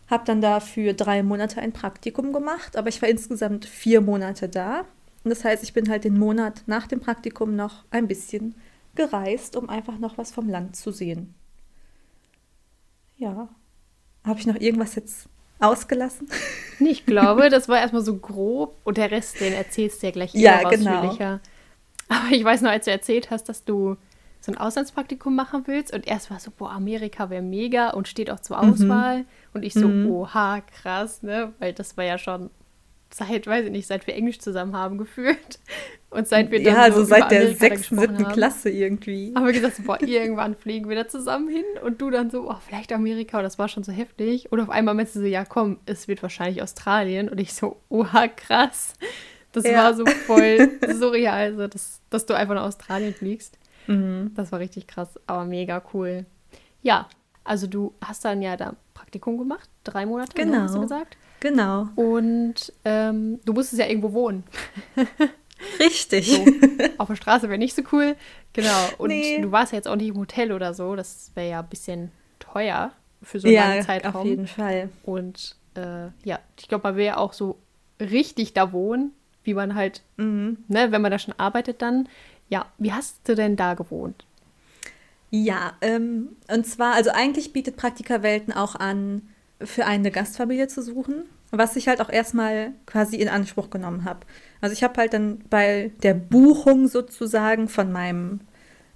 Hab 0.09 0.25
dann 0.25 0.41
da 0.41 0.61
für 0.61 0.95
drei 0.95 1.23
Monate 1.23 1.61
ein 1.61 1.73
Praktikum 1.73 2.33
gemacht, 2.33 2.77
aber 2.77 2.89
ich 2.89 3.03
war 3.03 3.09
insgesamt 3.09 3.65
vier 3.65 4.01
Monate 4.01 4.49
da. 4.49 4.81
Und 5.25 5.31
das 5.31 5.45
heißt, 5.45 5.65
ich 5.65 5.73
bin 5.73 5.89
halt 5.89 6.05
den 6.05 6.19
Monat 6.19 6.63
nach 6.67 6.87
dem 6.87 7.01
Praktikum 7.01 7.57
noch 7.57 7.85
ein 7.91 8.07
bisschen 8.07 8.55
gereist, 8.95 9.57
um 9.57 9.69
einfach 9.69 9.99
noch 9.99 10.17
was 10.17 10.31
vom 10.31 10.49
Land 10.49 10.77
zu 10.77 10.93
sehen. 10.93 11.35
Ja. 13.17 13.49
Habe 14.25 14.39
ich 14.39 14.47
noch 14.47 14.57
irgendwas 14.57 14.95
jetzt 14.95 15.29
ausgelassen? 15.59 16.29
Ich 16.79 17.07
glaube, 17.07 17.49
das 17.49 17.71
war 17.71 17.79
erstmal 17.81 18.03
so 18.05 18.19
grob 18.19 18.77
und 18.85 18.99
der 18.99 19.11
Rest, 19.11 19.41
den 19.41 19.55
erzählst 19.55 20.03
du 20.03 20.09
ja 20.09 20.13
gleich 20.13 20.35
Ja, 20.35 20.61
eher 20.61 20.69
genau. 20.69 20.91
ausführlicher. 20.91 21.41
Aber 22.07 22.29
ich 22.31 22.45
weiß 22.45 22.61
noch, 22.61 22.71
als 22.71 22.85
du 22.85 22.91
erzählt 22.91 23.31
hast, 23.31 23.49
dass 23.49 23.65
du 23.65 23.97
so 24.47 24.53
ein 24.53 24.59
Auslandspraktikum 24.59 25.35
machen 25.37 25.65
willst 25.67 25.93
und 25.93 26.07
erst 26.07 26.31
war 26.31 26.41
so, 26.41 26.51
boah, 26.57 26.71
Amerika 26.71 27.29
wäre 27.31 27.43
mega 27.43 27.91
und 27.91 28.09
steht 28.09 28.31
auch 28.31 28.41
zur 28.41 28.59
Auswahl. 28.61 29.25
Und 29.53 29.63
ich 29.65 29.75
so, 29.75 29.89
Mhm. 29.89 30.07
oha, 30.11 30.61
krass, 30.61 31.23
ne? 31.23 31.53
Weil 31.59 31.73
das 31.75 31.97
war 31.97 32.05
ja 32.05 32.17
schon 32.19 32.51
seit, 33.13 33.47
weiß 33.47 33.67
ich 33.67 33.71
nicht, 33.71 33.87
seit 33.87 34.07
wir 34.07 34.15
Englisch 34.15 34.39
zusammen 34.41 34.75
haben 34.77 34.99
gefühlt. 35.05 35.59
Und 36.11 36.27
seit 36.29 36.51
wir 36.51 36.63
dann 36.63 36.75
ja, 36.75 36.83
also 36.83 37.01
so 37.01 37.05
seit 37.07 37.21
über 37.23 37.29
der 37.29 37.55
sechsten, 37.55 37.99
siebten. 37.99 38.29
Klasse 38.29 38.71
irgendwie. 38.71 39.35
Haben 39.35 39.47
wir 39.47 39.53
gesagt, 39.53 39.77
so, 39.77 39.83
boah, 39.83 40.01
irgendwann 40.01 40.55
fliegen 40.55 40.89
wir 40.89 40.97
da 40.97 41.09
zusammen 41.09 41.49
hin 41.49 41.65
und 41.85 42.01
du 42.01 42.11
dann 42.11 42.31
so, 42.31 42.49
oh, 42.51 42.57
vielleicht 42.65 42.93
Amerika, 42.93 43.39
und 43.39 43.43
das 43.45 43.59
war 43.59 43.69
schon 43.69 43.83
so 43.85 43.93
heftig. 43.93 44.51
Und 44.53 44.61
auf 44.61 44.71
einmal 44.71 44.95
meinst 44.95 45.15
du 45.17 45.21
so, 45.21 45.27
ja 45.27 45.45
komm, 45.45 45.79
es 45.87 46.09
wird 46.09 46.23
wahrscheinlich 46.23 46.63
Australien. 46.63 47.29
Und 47.29 47.39
ich 47.41 47.53
so, 47.53 47.81
oha, 47.89 48.29
krass. 48.29 48.95
Das 49.53 49.65
Ja. 49.65 49.85
war 49.85 49.95
so 49.95 50.05
voll 50.07 50.71
surreal, 50.89 51.35
also, 51.53 51.67
dass, 51.67 52.01
dass 52.11 52.27
du 52.27 52.35
einfach 52.35 52.55
nach 52.55 52.65
Australien 52.65 53.15
fliegst. 53.15 53.59
Mhm. 53.87 54.33
Das 54.35 54.53
war 54.53 54.59
richtig 54.59 54.87
krass, 54.87 55.09
aber 55.27 55.45
mega 55.45 55.83
cool. 55.95 56.27
Ja, 56.83 57.09
also 57.45 57.67
du 57.67 57.95
hast 58.03 58.25
dann 58.25 58.43
ja 58.43 58.57
da 58.57 58.75
Praktikum 58.95 59.39
gemacht, 59.39 59.69
drei 59.85 60.07
Monate, 60.07 60.45
ne, 60.47 60.63
hast 60.63 60.75
du 60.75 60.81
Genau. 60.81 60.83
gesagt. 60.83 61.17
Genau. 61.41 61.89
Und 61.97 62.73
ähm, 62.85 63.41
du 63.45 63.53
musstest 63.53 63.79
ja 63.81 63.87
irgendwo 63.87 64.13
wohnen. 64.13 64.45
Richtig. 65.79 66.31
So. 66.31 66.45
Auf 66.99 67.09
der 67.09 67.17
Straße 67.17 67.49
wäre 67.49 67.59
nicht 67.59 67.75
so 67.75 67.83
cool. 67.93 68.17
Genau. 68.53 68.89
Und 68.99 69.09
Nee. 69.09 69.41
du 69.41 69.51
warst 69.53 69.73
ja 69.73 69.77
jetzt 69.77 69.89
auch 69.89 69.97
nicht 69.97 70.09
im 70.09 70.17
Hotel 70.19 70.53
oder 70.53 70.75
so. 70.75 70.97
Das 70.97 71.31
wäre 71.35 71.49
ja 71.51 71.61
ein 71.61 71.69
bisschen 71.69 72.11
teuer 72.39 72.93
für 73.23 73.41
so 73.41 73.49
einen 73.49 73.57
ja, 73.57 73.69
langen 73.69 73.83
Zeitraum. 73.83 74.15
auf 74.17 74.25
jeden 74.27 74.47
Fall. 74.47 74.91
Und 75.03 75.57
äh, 75.75 76.09
ja, 76.25 76.39
ich 76.59 76.69
glaube, 76.69 76.89
man 76.89 76.97
will 76.97 77.05
ja 77.07 77.17
auch 77.17 77.33
so 77.33 77.59
richtig 78.01 78.53
da 78.55 78.73
wohnen, 78.73 79.13
wie 79.45 79.55
man 79.55 79.75
halt, 79.75 80.03
Mhm. 80.17 80.59
ne, 80.69 80.93
wenn 80.93 81.03
man 81.03 81.11
da 81.11 81.19
schon 81.19 81.35
arbeitet 81.39 81.81
dann. 81.83 82.09
Ja, 82.49 82.67
wie 82.79 82.93
hast 82.93 83.29
du 83.29 83.35
denn 83.35 83.57
da 83.57 83.75
gewohnt? 83.75 84.25
Ja, 85.31 85.73
ähm, 85.81 86.37
und 86.49 86.67
zwar, 86.67 86.95
also 86.95 87.11
eigentlich 87.11 87.53
bietet 87.53 87.77
Praktikerwelten 87.77 88.53
auch 88.53 88.77
an, 88.77 89.23
für 89.61 89.87
eine 89.87 90.11
Gastfamilie 90.11 90.69
zu 90.69 90.83
suchen, 90.83 91.25
was 91.51 91.77
ich 91.77 91.89
halt 91.89 92.01
auch 92.01 92.11
erstmal 92.11 92.73
quasi 92.85 93.17
in 93.17 93.29
Anspruch 93.29 93.71
genommen 93.71 94.05
habe. 94.05 94.21
Also 94.61 94.73
ich 94.73 94.85
habe 94.85 95.01
halt 95.01 95.15
dann 95.15 95.43
bei 95.51 95.91
der 96.03 96.15
Buchung 96.15 96.89
sozusagen 96.89 97.69
von 97.69 97.91
meinem 97.91 98.41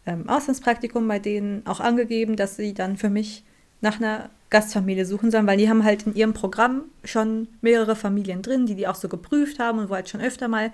ähm, 0.07 0.28
Auslandspraktikum 0.28 1.07
bei 1.09 1.19
denen 1.19 1.66
auch 1.66 1.80
angegeben, 1.80 2.37
dass 2.37 2.57
sie 2.57 2.75
dann 2.75 2.97
für 2.97 3.11
mich 3.11 3.45
nach 3.80 3.99
einer 3.99 4.30
Gastfamilie 4.50 5.07
suchen 5.07 5.30
sollen, 5.30 5.47
weil 5.47 5.59
die 5.59 5.69
haben 5.71 5.85
halt 5.85 6.07
in 6.07 6.14
ihrem 6.14 6.35
Programm 6.35 6.85
schon 7.04 7.49
mehrere 7.61 7.97
Familien 7.97 8.42
drin, 8.42 8.66
die 8.66 8.75
die 8.75 8.88
auch 8.88 8.97
so 8.97 9.09
geprüft 9.09 9.59
haben 9.59 9.78
und 9.78 9.88
wo 9.88 9.95
halt 9.95 10.09
schon 10.09 10.21
öfter 10.21 10.49
mal 10.49 10.73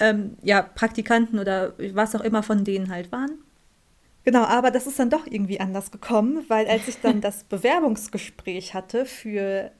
ähm, 0.00 0.36
ja, 0.42 0.62
Praktikanten 0.62 1.38
oder 1.38 1.74
was 1.92 2.14
auch 2.14 2.20
immer 2.20 2.42
von 2.42 2.64
denen 2.64 2.90
halt 2.90 3.12
waren. 3.12 3.32
Genau, 4.24 4.42
aber 4.42 4.70
das 4.70 4.86
ist 4.86 4.98
dann 4.98 5.10
doch 5.10 5.26
irgendwie 5.26 5.60
anders 5.60 5.90
gekommen, 5.90 6.44
weil 6.48 6.66
als 6.66 6.86
ich 6.88 7.00
dann 7.00 7.20
das 7.22 7.44
Bewerbungsgespräch 7.44 8.74
hatte 8.74 9.06
für 9.06 9.70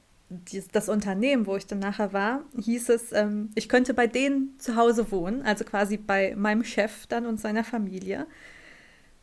das 0.71 0.89
Unternehmen, 0.89 1.47
wo 1.47 1.55
ich 1.55 1.65
dann 1.65 1.79
nachher 1.79 2.13
war, 2.13 2.41
hieß 2.59 2.89
es, 2.89 3.11
ähm, 3.13 3.49
ich 3.55 3.67
könnte 3.67 3.93
bei 3.93 4.07
denen 4.07 4.55
zu 4.59 4.75
Hause 4.75 5.11
wohnen, 5.11 5.41
also 5.41 5.65
quasi 5.65 5.97
bei 5.97 6.35
meinem 6.35 6.63
Chef 6.63 7.07
dann 7.07 7.25
und 7.25 7.39
seiner 7.39 7.63
Familie, 7.63 8.27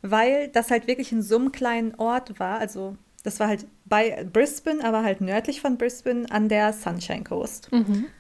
weil 0.02 0.48
das 0.48 0.70
halt 0.70 0.86
wirklich 0.86 1.12
in 1.12 1.22
so 1.22 1.36
einem 1.36 1.52
kleinen 1.52 1.94
Ort 1.96 2.38
war, 2.40 2.58
also 2.58 2.96
das 3.22 3.40
war 3.40 3.48
halt 3.48 3.66
bei 3.84 4.24
Brisbane, 4.32 4.84
aber 4.84 5.02
halt 5.02 5.20
nördlich 5.20 5.60
von 5.60 5.76
Brisbane 5.76 6.26
an 6.30 6.48
der 6.48 6.72
Sunshine 6.72 7.24
Coast. 7.24 7.68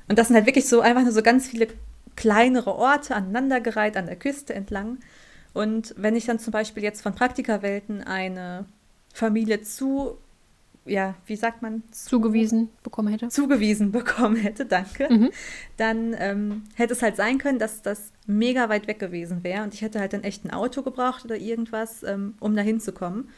Und 0.08 0.18
das 0.18 0.28
sind 0.28 0.36
halt 0.36 0.46
wirklich 0.46 0.68
so 0.68 0.80
einfach 0.80 1.02
nur 1.02 1.12
so 1.12 1.22
ganz 1.22 1.46
viele 1.46 1.68
kleinere 2.16 2.74
Orte 2.74 3.14
aneinandergereiht 3.14 3.96
an 3.96 4.06
der 4.06 4.16
Küste 4.16 4.54
entlang. 4.54 4.98
Und 5.52 5.94
wenn 5.96 6.16
ich 6.16 6.26
dann 6.26 6.38
zum 6.38 6.50
Beispiel 6.50 6.82
jetzt 6.82 7.02
von 7.02 7.14
Praktikerwelten 7.14 8.02
eine 8.02 8.66
Familie 9.12 9.62
zu 9.62 10.18
ja, 10.86 11.16
wie 11.26 11.36
sagt 11.36 11.62
man? 11.62 11.82
Zugewiesen 11.90 12.70
bekommen 12.82 13.08
hätte. 13.08 13.28
Zugewiesen 13.28 13.90
bekommen 13.92 14.36
hätte, 14.36 14.64
danke. 14.64 15.12
Mhm. 15.12 15.30
Dann 15.76 16.14
ähm, 16.18 16.62
hätte 16.74 16.92
es 16.92 17.02
halt 17.02 17.16
sein 17.16 17.38
können, 17.38 17.58
dass 17.58 17.82
das 17.82 18.12
mega 18.26 18.68
weit 18.68 18.86
weg 18.86 18.98
gewesen 18.98 19.42
wäre 19.42 19.64
und 19.64 19.74
ich 19.74 19.82
hätte 19.82 20.00
halt 20.00 20.12
dann 20.12 20.22
echt 20.22 20.44
ein 20.44 20.52
Auto 20.52 20.82
gebraucht 20.82 21.24
oder 21.24 21.36
irgendwas, 21.36 22.02
ähm, 22.04 22.34
um 22.40 22.54
da 22.54 22.62
hinzukommen. 22.62 23.28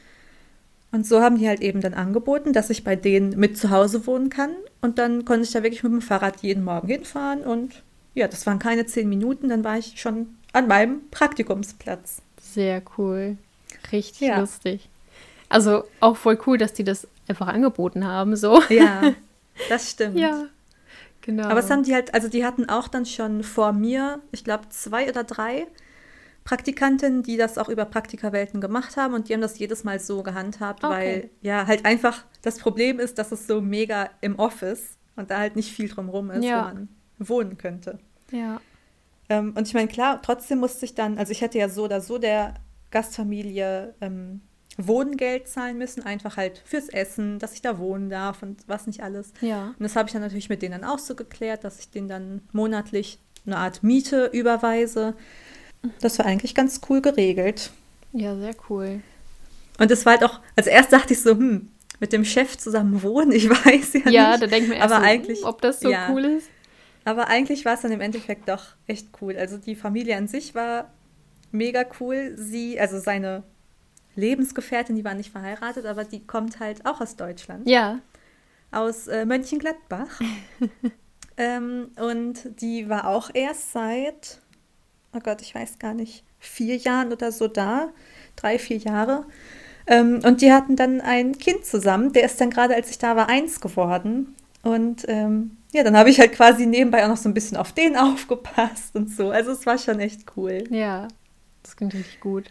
Und 0.91 1.07
so 1.07 1.21
haben 1.21 1.39
die 1.39 1.49
halt 1.49 1.61
eben 1.61 1.81
dann 1.81 1.95
angeboten, 1.95 2.53
dass 2.53 2.71
ich 2.71 2.85
bei 2.85 2.97
denen 2.97 3.39
mit 3.39 3.59
zu 3.59 3.71
Hause 3.71 4.07
wohnen 4.07 4.31
kann. 4.31 4.53
Und 4.81 4.99
dann 4.99 5.25
konnte 5.25 5.45
ich 5.45 5.53
da 5.53 5.63
wirklich 5.63 5.83
mit 5.83 5.93
dem 5.93 6.01
Fahrrad 6.01 6.41
jeden 6.41 6.65
Morgen 6.65 6.89
hinfahren. 6.89 7.41
Und 7.41 7.83
ja, 8.19 8.29
das 8.29 8.47
waren 8.47 8.59
keine 8.59 8.87
zehn 8.87 9.09
Minuten, 9.09 9.49
dann 9.49 9.65
war 9.65 9.79
ich 9.79 10.01
schon 10.01 10.37
an 10.53 10.67
meinem 10.67 11.09
Praktikumsplatz. 11.11 12.23
Sehr 12.41 12.83
cool. 12.97 13.37
Richtig 13.93 14.29
ja. 14.29 14.41
lustig. 14.41 14.89
Also 15.49 15.85
auch 16.01 16.17
voll 16.17 16.39
cool, 16.47 16.59
dass 16.59 16.75
die 16.75 16.85
das 16.85 17.07
einfach 17.29 17.47
angeboten 17.49 18.07
haben, 18.07 18.37
so. 18.37 18.63
Ja, 18.69 19.15
das 19.69 19.91
stimmt. 19.91 20.19
ja, 20.19 20.47
genau. 21.23 21.49
Aber 21.49 21.61
es 21.61 21.71
haben 21.71 21.83
die 21.83 21.95
halt, 21.95 22.13
also 22.15 22.29
die 22.29 22.45
hatten 22.45 22.69
auch 22.69 22.89
dann 22.89 23.07
schon 23.07 23.43
vor 23.43 23.73
mir, 23.73 24.21
ich 24.33 24.45
glaube, 24.45 24.69
zwei 24.71 25.09
oder 25.09 25.25
drei 25.25 25.67
Praktikantinnen, 26.45 27.23
die 27.23 27.37
das 27.37 27.59
auch 27.59 27.69
über 27.69 27.85
Praktikerwelten 27.85 28.61
gemacht 28.61 28.97
haben 28.97 29.15
und 29.15 29.29
die 29.29 29.35
haben 29.35 29.41
das 29.41 29.59
jedes 29.59 29.85
Mal 29.85 30.01
so 30.01 30.23
gehandhabt, 30.23 30.83
okay. 30.83 30.93
weil 30.93 31.31
ja 31.43 31.67
halt 31.67 31.85
einfach 31.85 32.25
das 32.43 32.59
Problem 32.59 32.99
ist, 32.99 33.19
dass 33.19 33.33
es 33.33 33.47
so 33.47 33.61
mega 33.61 34.11
im 34.23 34.39
Office 34.39 34.97
und 35.17 35.31
da 35.31 35.39
halt 35.39 35.57
nicht 35.57 35.73
viel 35.73 35.89
drumherum 35.89 36.31
ist, 36.31 36.45
ja. 36.45 36.61
wo 36.61 36.65
man 36.65 36.89
wohnen 37.19 37.59
könnte. 37.59 37.99
Ja. 38.31 38.61
Ähm, 39.29 39.55
und 39.57 39.67
ich 39.67 39.75
meine, 39.75 39.89
klar, 39.89 40.21
trotzdem 40.23 40.59
musste 40.59 40.85
ich 40.85 40.95
dann, 40.95 41.19
also 41.19 41.33
ich 41.33 41.41
hätte 41.41 41.59
ja 41.59 41.69
so 41.69 41.85
oder 41.85 42.01
so 42.01 42.19
der 42.19 42.55
Gastfamilie 42.91 43.95
ähm, 44.01 44.41
Wohngeld 44.79 45.49
zahlen 45.49 45.77
müssen, 45.77 46.05
einfach 46.05 46.37
halt 46.37 46.63
fürs 46.65 46.89
Essen, 46.89 47.39
dass 47.39 47.53
ich 47.53 47.63
da 47.63 47.79
wohnen 47.79 48.11
darf 48.11 48.43
und 48.43 48.63
was 48.69 48.87
nicht 48.87 49.03
alles. 49.03 49.33
Ja. 49.41 49.75
Und 49.79 49.81
das 49.81 49.97
habe 49.97 50.09
ich 50.09 50.13
dann 50.13 50.23
natürlich 50.23 50.49
mit 50.49 50.63
denen 50.63 50.85
auch 50.85 51.01
so 51.01 51.15
geklärt, 51.15 51.65
dass 51.65 51.81
ich 51.81 51.91
denen 51.91 52.09
dann 52.09 52.43
monatlich 52.53 53.19
eine 53.45 53.57
Art 53.57 53.83
Miete 53.83 54.27
überweise. 54.33 55.15
Das 56.01 56.19
war 56.19 56.27
eigentlich 56.27 56.55
ganz 56.55 56.81
cool 56.89 57.03
geregelt. 57.03 57.71
Ja, 58.13 58.37
sehr 58.37 58.55
cool. 58.69 59.01
Und 59.79 59.91
es 59.91 60.07
war 60.07 60.15
halt 60.15 60.25
auch, 60.25 60.41
als 60.57 60.67
erst 60.67 60.93
dachte 60.93 61.13
ich 61.13 61.21
so, 61.21 61.33
hm, 61.33 61.69
mit 62.01 62.13
dem 62.13 62.25
Chef 62.25 62.57
zusammen 62.57 63.03
wohnen, 63.03 63.33
ich 63.33 63.51
weiß 63.51 63.95
ja, 63.95 64.01
ja 64.01 64.05
nicht. 64.05 64.15
Ja, 64.15 64.37
da 64.39 64.47
denkt 64.47 64.69
man 64.69 64.79
erst, 64.79 64.93
aber 64.93 65.03
so, 65.03 65.09
eigentlich, 65.09 65.45
ob 65.45 65.61
das 65.61 65.81
so 65.81 65.91
ja. 65.91 66.09
cool 66.11 66.25
ist. 66.25 66.49
Aber 67.09 67.29
eigentlich 67.29 67.65
war 67.65 67.73
es 67.73 67.81
dann 67.81 67.93
im 67.93 68.03
Endeffekt 68.03 68.51
doch 68.51 68.67
echt 68.87 69.09
cool. 69.23 69.35
Also 69.39 69.57
die 69.57 69.75
Familie 69.75 70.19
an 70.19 70.29
sich 70.29 70.55
war 70.55 70.93
mega 71.53 71.87
cool. 72.01 72.35
Sie, 72.37 72.79
also 72.79 72.99
seine 72.99 73.45
Lebensgefährtin, 74.15 74.95
die 74.95 75.07
war 75.07 75.15
nicht 75.15 75.33
verheiratet, 75.33 75.87
aber 75.87 76.05
die 76.05 76.27
kommt 76.27 76.61
halt 76.61 76.85
auch 76.85 77.01
aus 77.01 77.17
Deutschland. 77.17 77.67
Ja. 77.67 78.01
Aus 78.73 79.07
äh, 79.07 79.25
Mönchengladbach. 79.25 80.21
ähm, 81.39 81.93
und 81.99 82.61
die 82.61 82.91
war 82.91 83.07
auch 83.07 83.31
erst 83.33 83.73
seit, 83.73 84.43
oh 85.15 85.21
Gott, 85.21 85.41
ich 85.41 85.55
weiß 85.55 85.79
gar 85.79 85.95
nicht, 85.95 86.25
vier 86.39 86.77
Jahren 86.77 87.11
oder 87.11 87.33
so 87.33 87.49
da. 87.49 87.89
Drei, 88.37 88.59
vier 88.59 88.77
Jahre. 88.77 89.25
Ähm, 89.87 90.21
und 90.27 90.43
die 90.43 90.53
hatten 90.53 90.77
dann 90.77 91.01
ein 91.01 91.39
Kind 91.39 91.65
zusammen. 91.65 92.13
Der 92.13 92.25
ist 92.25 92.39
dann 92.39 92.51
gerade, 92.51 92.75
als 92.75 92.91
ich 92.91 92.99
da 92.99 93.17
war, 93.17 93.31
eins 93.31 93.63
geworden. 93.63 94.37
Und 94.63 95.07
ähm, 95.09 95.58
ja, 95.73 95.83
dann 95.83 95.97
habe 95.97 96.11
ich 96.11 96.19
halt 96.19 96.33
quasi 96.33 96.67
nebenbei 96.67 97.05
auch 97.05 97.09
noch 97.09 97.17
so 97.17 97.29
ein 97.29 97.35
bisschen 97.35 97.57
auf 97.57 97.73
den 97.73 97.97
aufgepasst 97.97 98.95
und 98.95 99.11
so. 99.11 99.31
Also 99.31 99.53
es 99.53 99.67
war 99.67 99.79
schon 99.79 100.01
echt 100.01 100.25
cool. 100.37 100.65
Ja, 100.71 101.09
das 101.63 101.77
klingt 101.77 101.95
richtig 101.95 102.21
gut. 102.21 102.51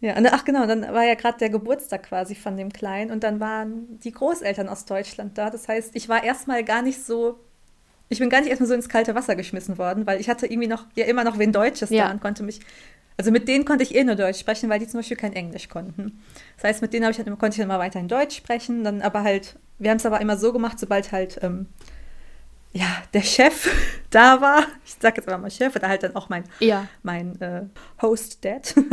Ja, 0.00 0.18
und, 0.18 0.26
ach 0.26 0.44
genau, 0.44 0.66
dann 0.66 0.82
war 0.82 1.04
ja 1.04 1.14
gerade 1.14 1.38
der 1.38 1.48
Geburtstag 1.48 2.02
quasi 2.02 2.34
von 2.34 2.58
dem 2.58 2.70
Kleinen 2.70 3.10
und 3.10 3.24
dann 3.24 3.40
waren 3.40 3.98
die 4.00 4.12
Großeltern 4.12 4.68
aus 4.68 4.84
Deutschland 4.84 5.38
da. 5.38 5.48
Das 5.48 5.66
heißt, 5.66 5.92
ich 5.94 6.10
war 6.10 6.22
erstmal 6.22 6.62
gar 6.62 6.82
nicht 6.82 7.02
so, 7.02 7.38
ich 8.10 8.18
bin 8.18 8.28
gar 8.28 8.40
nicht 8.40 8.50
erstmal 8.50 8.68
so 8.68 8.74
ins 8.74 8.90
kalte 8.90 9.14
Wasser 9.14 9.34
geschmissen 9.34 9.78
worden, 9.78 10.06
weil 10.06 10.20
ich 10.20 10.28
hatte 10.28 10.46
irgendwie 10.46 10.68
noch, 10.68 10.84
ja 10.94 11.06
immer 11.06 11.24
noch 11.24 11.38
wen 11.38 11.52
Deutsches 11.52 11.88
ja. 11.88 12.04
da 12.04 12.10
und 12.10 12.20
konnte 12.20 12.42
mich, 12.42 12.60
also 13.16 13.30
mit 13.30 13.48
denen 13.48 13.64
konnte 13.64 13.82
ich 13.82 13.94
eh 13.94 14.04
nur 14.04 14.16
Deutsch 14.16 14.40
sprechen, 14.40 14.68
weil 14.68 14.78
die 14.78 14.86
zum 14.86 14.98
Beispiel 14.98 15.16
kein 15.16 15.32
Englisch 15.32 15.70
konnten. 15.70 16.20
Das 16.56 16.64
heißt, 16.64 16.82
mit 16.82 16.92
denen 16.92 17.10
ich 17.10 17.16
halt, 17.16 17.26
konnte 17.38 17.54
ich 17.54 17.58
dann 17.58 17.68
mal 17.68 17.78
weiterhin 17.78 18.08
Deutsch 18.08 18.36
sprechen, 18.36 18.84
dann 18.84 19.00
aber 19.00 19.22
halt, 19.22 19.56
wir 19.78 19.90
haben 19.90 19.96
es 19.96 20.04
aber 20.04 20.20
immer 20.20 20.36
so 20.36 20.52
gemacht, 20.52 20.78
sobald 20.78 21.12
halt, 21.12 21.38
ähm, 21.42 21.66
ja, 22.74 23.02
der 23.14 23.22
Chef 23.22 23.70
da 24.10 24.40
war, 24.40 24.66
ich 24.84 24.96
sag 25.00 25.16
jetzt 25.16 25.28
aber 25.28 25.38
mal 25.38 25.50
Chef, 25.50 25.74
oder 25.74 25.88
halt 25.88 26.02
dann 26.02 26.14
auch 26.14 26.28
mein, 26.28 26.44
ja. 26.60 26.86
mein 27.02 27.40
äh, 27.40 27.62
Host-Dad. 28.02 28.74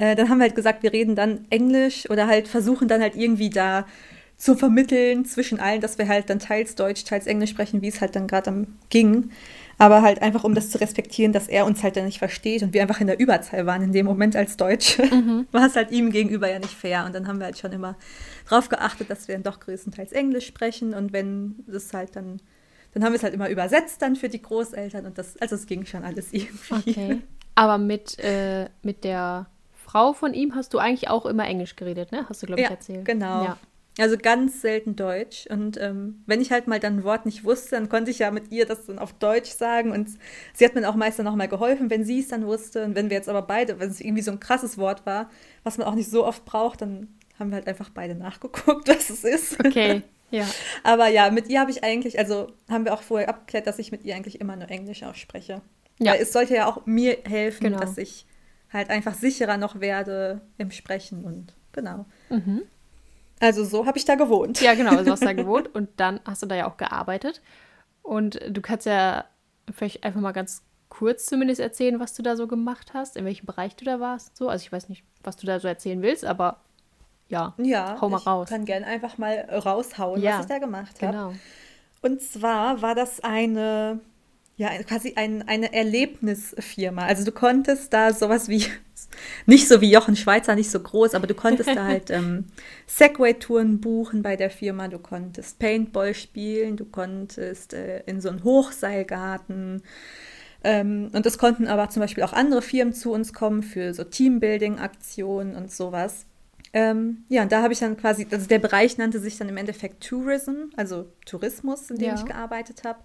Äh, 0.00 0.14
dann 0.14 0.28
haben 0.28 0.38
wir 0.38 0.44
halt 0.44 0.54
gesagt, 0.54 0.84
wir 0.84 0.92
reden 0.92 1.16
dann 1.16 1.46
Englisch 1.50 2.08
oder 2.08 2.28
halt 2.28 2.46
versuchen 2.46 2.86
dann 2.86 3.00
halt 3.00 3.16
irgendwie 3.16 3.50
da 3.50 3.84
zu 4.36 4.54
vermitteln 4.54 5.24
zwischen 5.24 5.58
allen, 5.58 5.80
dass 5.80 5.98
wir 5.98 6.06
halt 6.06 6.30
dann 6.30 6.38
teils 6.38 6.76
Deutsch, 6.76 7.02
teils 7.02 7.26
Englisch 7.26 7.50
sprechen, 7.50 7.82
wie 7.82 7.88
es 7.88 8.00
halt 8.00 8.14
dann 8.14 8.28
gerade 8.28 8.68
ging. 8.90 9.32
Aber 9.78 10.02
halt 10.02 10.20
einfach, 10.22 10.42
um 10.42 10.54
das 10.54 10.70
zu 10.70 10.80
respektieren, 10.80 11.32
dass 11.32 11.46
er 11.46 11.64
uns 11.64 11.84
halt 11.84 11.96
dann 11.96 12.04
nicht 12.04 12.18
versteht 12.18 12.62
und 12.62 12.74
wir 12.74 12.82
einfach 12.82 13.00
in 13.00 13.06
der 13.06 13.20
Überzahl 13.20 13.64
waren 13.64 13.82
in 13.82 13.92
dem 13.92 14.06
Moment 14.06 14.34
als 14.34 14.56
Deutsche, 14.56 15.04
mhm. 15.06 15.46
war 15.52 15.66
es 15.66 15.76
halt 15.76 15.92
ihm 15.92 16.10
gegenüber 16.10 16.50
ja 16.50 16.58
nicht 16.58 16.74
fair. 16.74 17.04
Und 17.06 17.14
dann 17.14 17.28
haben 17.28 17.38
wir 17.38 17.46
halt 17.46 17.58
schon 17.58 17.72
immer 17.72 17.96
darauf 18.48 18.68
geachtet, 18.68 19.08
dass 19.08 19.28
wir 19.28 19.36
dann 19.36 19.44
doch 19.44 19.60
größtenteils 19.60 20.10
Englisch 20.12 20.46
sprechen. 20.46 20.94
Und 20.94 21.12
wenn 21.12 21.64
das 21.68 21.92
halt 21.94 22.16
dann, 22.16 22.40
dann 22.92 23.04
haben 23.04 23.12
wir 23.12 23.16
es 23.16 23.22
halt 23.22 23.34
immer 23.34 23.48
übersetzt 23.48 24.02
dann 24.02 24.16
für 24.16 24.28
die 24.28 24.42
Großeltern 24.42 25.06
und 25.06 25.16
das, 25.16 25.36
also 25.36 25.54
es 25.54 25.66
ging 25.66 25.86
schon 25.86 26.02
alles 26.02 26.32
irgendwie. 26.32 26.90
Okay. 26.90 27.18
Aber 27.54 27.78
mit, 27.78 28.18
äh, 28.18 28.68
mit 28.82 29.04
der 29.04 29.46
Frau 29.72 30.12
von 30.12 30.34
ihm 30.34 30.54
hast 30.54 30.74
du 30.74 30.78
eigentlich 30.78 31.08
auch 31.08 31.24
immer 31.24 31.46
Englisch 31.46 31.76
geredet, 31.76 32.12
ne? 32.12 32.26
Hast 32.28 32.42
du, 32.42 32.46
glaube 32.46 32.60
ich, 32.60 32.66
ja, 32.66 32.72
erzählt. 32.72 33.04
Genau. 33.04 33.44
Ja. 33.44 33.58
Also 33.98 34.16
ganz 34.16 34.60
selten 34.60 34.94
Deutsch. 34.96 35.46
Und 35.46 35.76
ähm, 35.80 36.22
wenn 36.26 36.40
ich 36.40 36.52
halt 36.52 36.68
mal 36.68 36.78
dann 36.78 36.98
ein 36.98 37.04
Wort 37.04 37.26
nicht 37.26 37.44
wusste, 37.44 37.70
dann 37.70 37.88
konnte 37.88 38.10
ich 38.10 38.20
ja 38.20 38.30
mit 38.30 38.52
ihr 38.52 38.64
das 38.64 38.86
dann 38.86 38.98
auf 38.98 39.12
Deutsch 39.12 39.50
sagen. 39.50 39.90
Und 39.90 40.08
sie 40.54 40.64
hat 40.64 40.74
mir 40.74 40.88
auch 40.88 40.94
meist 40.94 41.18
dann 41.18 41.26
noch 41.26 41.34
mal 41.34 41.48
geholfen, 41.48 41.90
wenn 41.90 42.04
sie 42.04 42.20
es 42.20 42.28
dann 42.28 42.46
wusste. 42.46 42.84
Und 42.84 42.94
wenn 42.94 43.10
wir 43.10 43.16
jetzt 43.16 43.28
aber 43.28 43.42
beide, 43.42 43.80
wenn 43.80 43.90
es 43.90 44.00
irgendwie 44.00 44.22
so 44.22 44.30
ein 44.30 44.40
krasses 44.40 44.78
Wort 44.78 45.04
war, 45.04 45.30
was 45.64 45.78
man 45.78 45.86
auch 45.86 45.94
nicht 45.94 46.10
so 46.10 46.24
oft 46.24 46.44
braucht, 46.44 46.82
dann 46.82 47.08
haben 47.38 47.50
wir 47.50 47.56
halt 47.56 47.68
einfach 47.68 47.90
beide 47.90 48.14
nachgeguckt, 48.14 48.88
was 48.88 49.10
es 49.10 49.24
ist. 49.24 49.58
Okay, 49.64 50.02
ja. 50.30 50.46
aber 50.84 51.08
ja, 51.08 51.30
mit 51.30 51.48
ihr 51.48 51.60
habe 51.60 51.70
ich 51.70 51.82
eigentlich, 51.84 52.18
also 52.18 52.52
haben 52.68 52.84
wir 52.84 52.94
auch 52.94 53.02
vorher 53.02 53.28
abgeklärt, 53.28 53.66
dass 53.66 53.78
ich 53.78 53.92
mit 53.92 54.04
ihr 54.04 54.14
eigentlich 54.14 54.40
immer 54.40 54.56
nur 54.56 54.70
Englisch 54.70 55.02
ausspreche. 55.02 55.60
Ja. 55.98 56.12
Weil 56.12 56.22
es 56.22 56.32
sollte 56.32 56.54
ja 56.54 56.66
auch 56.66 56.86
mir 56.86 57.18
helfen, 57.24 57.64
genau. 57.64 57.80
dass 57.80 57.98
ich 57.98 58.26
halt 58.72 58.90
einfach 58.90 59.14
sicherer 59.14 59.56
noch 59.56 59.80
werde 59.80 60.40
im 60.58 60.70
Sprechen 60.70 61.24
und 61.24 61.54
genau. 61.72 62.06
Mhm. 62.28 62.62
Also 63.40 63.64
so 63.64 63.86
habe 63.86 63.98
ich 63.98 64.04
da 64.04 64.14
gewohnt. 64.14 64.60
Ja, 64.60 64.74
genau, 64.74 65.02
du 65.02 65.10
hast 65.10 65.24
da 65.24 65.32
gewohnt 65.34 65.74
und 65.74 65.88
dann 65.96 66.20
hast 66.24 66.42
du 66.42 66.46
da 66.46 66.56
ja 66.56 66.68
auch 66.68 66.76
gearbeitet. 66.76 67.40
Und 68.02 68.40
du 68.48 68.60
kannst 68.60 68.86
ja 68.86 69.24
vielleicht 69.72 70.04
einfach 70.04 70.20
mal 70.20 70.32
ganz 70.32 70.62
kurz 70.88 71.26
zumindest 71.26 71.60
erzählen, 71.60 72.00
was 72.00 72.14
du 72.14 72.22
da 72.22 72.36
so 72.36 72.46
gemacht 72.46 72.94
hast, 72.94 73.16
in 73.16 73.24
welchem 73.24 73.46
Bereich 73.46 73.76
du 73.76 73.84
da 73.84 74.00
warst. 74.00 74.36
So, 74.36 74.48
also 74.48 74.62
ich 74.62 74.72
weiß 74.72 74.88
nicht, 74.88 75.04
was 75.22 75.36
du 75.36 75.46
da 75.46 75.60
so 75.60 75.68
erzählen 75.68 76.02
willst, 76.02 76.24
aber 76.24 76.60
ja, 77.28 77.54
ja 77.58 78.00
hau 78.00 78.08
mal 78.08 78.16
raus. 78.16 78.48
Ich 78.48 78.50
kann 78.50 78.64
gerne 78.64 78.86
einfach 78.86 79.18
mal 79.18 79.36
raushauen, 79.64 80.22
ja, 80.22 80.38
was 80.38 80.46
ich 80.46 80.48
da 80.48 80.58
gemacht 80.58 81.02
habe. 81.02 81.12
Genau. 81.12 81.34
Und 82.00 82.22
zwar 82.22 82.80
war 82.80 82.94
das 82.94 83.20
eine 83.20 84.00
ja, 84.58 84.70
quasi 84.82 85.14
ein, 85.14 85.46
eine 85.46 85.72
Erlebnisfirma. 85.72 87.06
Also 87.06 87.24
du 87.24 87.30
konntest 87.30 87.92
da 87.92 88.12
sowas 88.12 88.48
wie, 88.48 88.64
nicht 89.46 89.68
so 89.68 89.80
wie 89.80 89.90
Jochen 89.90 90.16
Schweizer, 90.16 90.56
nicht 90.56 90.70
so 90.70 90.80
groß, 90.80 91.14
aber 91.14 91.28
du 91.28 91.34
konntest 91.34 91.70
da 91.70 91.84
halt 91.84 92.10
ähm, 92.10 92.46
Segway-Touren 92.88 93.80
buchen 93.80 94.22
bei 94.22 94.34
der 94.34 94.50
Firma, 94.50 94.88
du 94.88 94.98
konntest 94.98 95.60
Paintball 95.60 96.12
spielen, 96.12 96.76
du 96.76 96.84
konntest 96.84 97.72
äh, 97.72 98.00
in 98.06 98.20
so 98.20 98.28
einen 98.28 98.42
Hochseilgarten. 98.42 99.82
Ähm, 100.64 101.10
und 101.12 101.24
es 101.24 101.38
konnten 101.38 101.68
aber 101.68 101.88
zum 101.88 102.00
Beispiel 102.00 102.24
auch 102.24 102.32
andere 102.32 102.60
Firmen 102.60 102.92
zu 102.92 103.12
uns 103.12 103.32
kommen 103.32 103.62
für 103.62 103.94
so 103.94 104.02
Teambuilding-Aktionen 104.02 105.54
und 105.54 105.70
sowas. 105.70 106.26
Ähm, 106.72 107.24
ja, 107.28 107.42
und 107.42 107.52
da 107.52 107.62
habe 107.62 107.72
ich 107.72 107.78
dann 107.78 107.96
quasi, 107.96 108.26
also 108.28 108.48
der 108.48 108.58
Bereich 108.58 108.98
nannte 108.98 109.20
sich 109.20 109.38
dann 109.38 109.48
im 109.48 109.56
Endeffekt 109.56 110.02
Tourism, 110.02 110.70
also 110.76 111.06
Tourismus, 111.26 111.90
in 111.90 111.98
dem 111.98 112.08
ja. 112.08 112.14
ich 112.16 112.24
gearbeitet 112.24 112.82
habe. 112.82 112.98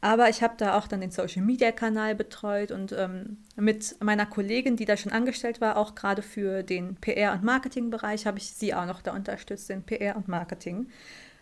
Aber 0.00 0.28
ich 0.28 0.42
habe 0.42 0.54
da 0.56 0.76
auch 0.76 0.88
dann 0.88 1.00
den 1.00 1.10
Social-Media-Kanal 1.10 2.14
betreut 2.14 2.70
und 2.70 2.92
ähm, 2.92 3.38
mit 3.56 3.96
meiner 4.02 4.26
Kollegin, 4.26 4.76
die 4.76 4.84
da 4.84 4.96
schon 4.96 5.12
angestellt 5.12 5.60
war, 5.60 5.76
auch 5.76 5.94
gerade 5.94 6.22
für 6.22 6.62
den 6.62 6.96
PR- 7.00 7.32
und 7.32 7.42
Marketing-Bereich, 7.42 8.26
habe 8.26 8.38
ich 8.38 8.52
sie 8.52 8.74
auch 8.74 8.86
noch 8.86 9.02
da 9.02 9.14
unterstützt, 9.14 9.70
in 9.70 9.82
PR 9.82 10.16
und 10.16 10.28
Marketing. 10.28 10.88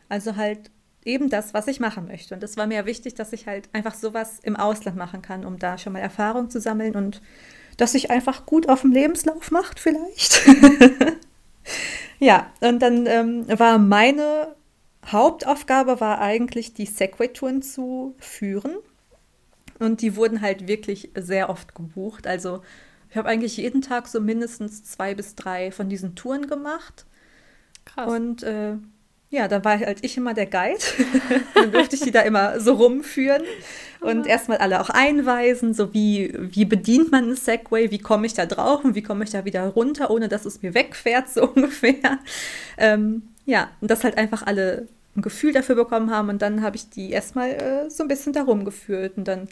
Also 0.08 0.37
halt 0.37 0.70
eben 1.04 1.28
das, 1.28 1.52
was 1.52 1.66
ich 1.66 1.80
machen 1.80 2.06
möchte. 2.06 2.34
Und 2.34 2.42
es 2.42 2.56
war 2.56 2.66
mir 2.66 2.87
wichtig, 2.87 3.14
dass 3.14 3.32
ich 3.32 3.46
halt 3.46 3.68
einfach 3.73 3.94
sowas 3.94 4.38
im 4.42 4.56
Ausland 4.56 4.96
machen 4.96 5.23
kann, 5.23 5.44
um 5.44 5.58
da 5.58 5.76
schon 5.78 5.92
mal 5.92 5.99
Erfahrung 5.99 6.50
zu 6.50 6.61
sammeln 6.61 6.94
und 6.94 7.20
dass 7.76 7.92
sich 7.92 8.11
einfach 8.11 8.46
gut 8.46 8.68
auf 8.68 8.82
dem 8.82 8.92
Lebenslauf 8.92 9.50
macht 9.50 9.80
vielleicht. 9.80 10.46
ja, 12.18 12.46
und 12.61 12.80
dann 12.80 13.06
ähm, 13.06 13.46
war 13.58 13.78
meine 13.78 14.54
Hauptaufgabe 15.06 16.00
war 16.00 16.20
eigentlich, 16.20 16.75
die 16.75 16.87
Segway-Touren 16.87 17.62
zu 17.62 18.14
führen. 18.18 18.76
Und 19.78 20.02
die 20.02 20.16
wurden 20.16 20.40
halt 20.40 20.68
wirklich 20.68 21.11
sehr 21.16 21.50
oft 21.50 21.75
gebucht. 21.75 22.26
Also 22.26 22.62
ich 23.11 23.16
habe 23.16 23.28
eigentlich 23.28 23.56
jeden 23.56 23.82
Tag 23.82 24.08
so 24.08 24.20
mindestens 24.20 24.84
zwei 24.84 25.14
bis 25.14 25.34
drei 25.34 25.70
von 25.70 25.88
diesen 25.88 26.14
Touren 26.14 26.46
gemacht. 26.46 27.06
Krass. 27.84 28.11
Und 28.11 28.42
äh, 28.42 28.76
ja, 29.30 29.49
da 29.49 29.64
war 29.64 29.78
halt 29.78 29.99
ich 30.02 30.16
immer 30.16 30.32
der 30.32 30.46
Guide. 30.46 30.78
dann 31.54 31.73
durfte 31.73 31.96
ich 31.96 32.02
die 32.02 32.12
da 32.12 32.23
immer 32.23 32.61
so 32.61 32.75
rumführen 32.75 33.42
und 34.00 34.26
erstmal 34.26 34.58
alle 34.58 34.80
auch 34.80 34.90
einweisen, 34.90 35.75
so 35.75 35.92
wie, 35.92 36.32
wie 36.38 36.64
bedient 36.64 37.11
man 37.11 37.25
einen 37.25 37.37
Segway, 37.37 37.90
wie 37.90 37.99
komme 37.99 38.26
ich 38.26 38.34
da 38.34 38.46
drauf 38.46 38.84
und 38.84 38.94
wie 38.94 39.02
komme 39.02 39.25
ich 39.25 39.30
da 39.30 39.44
wieder 39.44 39.66
runter, 39.68 40.11
ohne 40.11 40.28
dass 40.28 40.44
es 40.44 40.62
mir 40.62 40.75
wegfährt, 40.75 41.28
so 41.28 41.49
ungefähr. 41.54 42.18
Ähm, 42.78 43.33
ja, 43.46 43.70
und 43.80 43.90
dass 43.90 44.04
halt 44.04 44.18
einfach 44.18 44.42
alle 44.42 44.88
ein 45.16 45.22
Gefühl 45.22 45.52
dafür 45.52 45.76
bekommen 45.76 46.10
haben 46.10 46.28
und 46.28 46.42
dann 46.42 46.62
habe 46.62 46.76
ich 46.76 46.90
die 46.90 47.10
erstmal 47.10 47.50
äh, 47.50 47.90
so 47.90 48.02
ein 48.02 48.08
bisschen 48.08 48.32
darum 48.32 48.64
geführt 48.64 49.16
und 49.16 49.28
dann, 49.28 49.48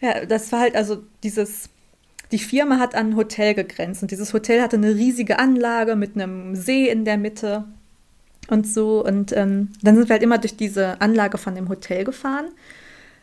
ja, 0.00 0.24
das 0.26 0.50
war 0.50 0.60
halt 0.60 0.74
also 0.74 1.02
dieses, 1.22 1.68
die 2.32 2.38
Firma 2.38 2.78
hat 2.78 2.94
an 2.94 3.10
ein 3.10 3.16
Hotel 3.16 3.54
gegrenzt 3.54 4.02
und 4.02 4.10
dieses 4.10 4.32
Hotel 4.32 4.62
hatte 4.62 4.76
eine 4.76 4.94
riesige 4.94 5.38
Anlage 5.38 5.96
mit 5.96 6.14
einem 6.16 6.56
See 6.56 6.88
in 6.88 7.04
der 7.04 7.18
Mitte 7.18 7.64
und 8.48 8.66
so. 8.66 9.04
Und 9.04 9.32
ähm, 9.32 9.70
dann 9.82 9.96
sind 9.96 10.08
wir 10.08 10.14
halt 10.14 10.22
immer 10.22 10.38
durch 10.38 10.56
diese 10.56 11.00
Anlage 11.00 11.38
von 11.38 11.54
dem 11.54 11.68
Hotel 11.68 12.04
gefahren. 12.04 12.46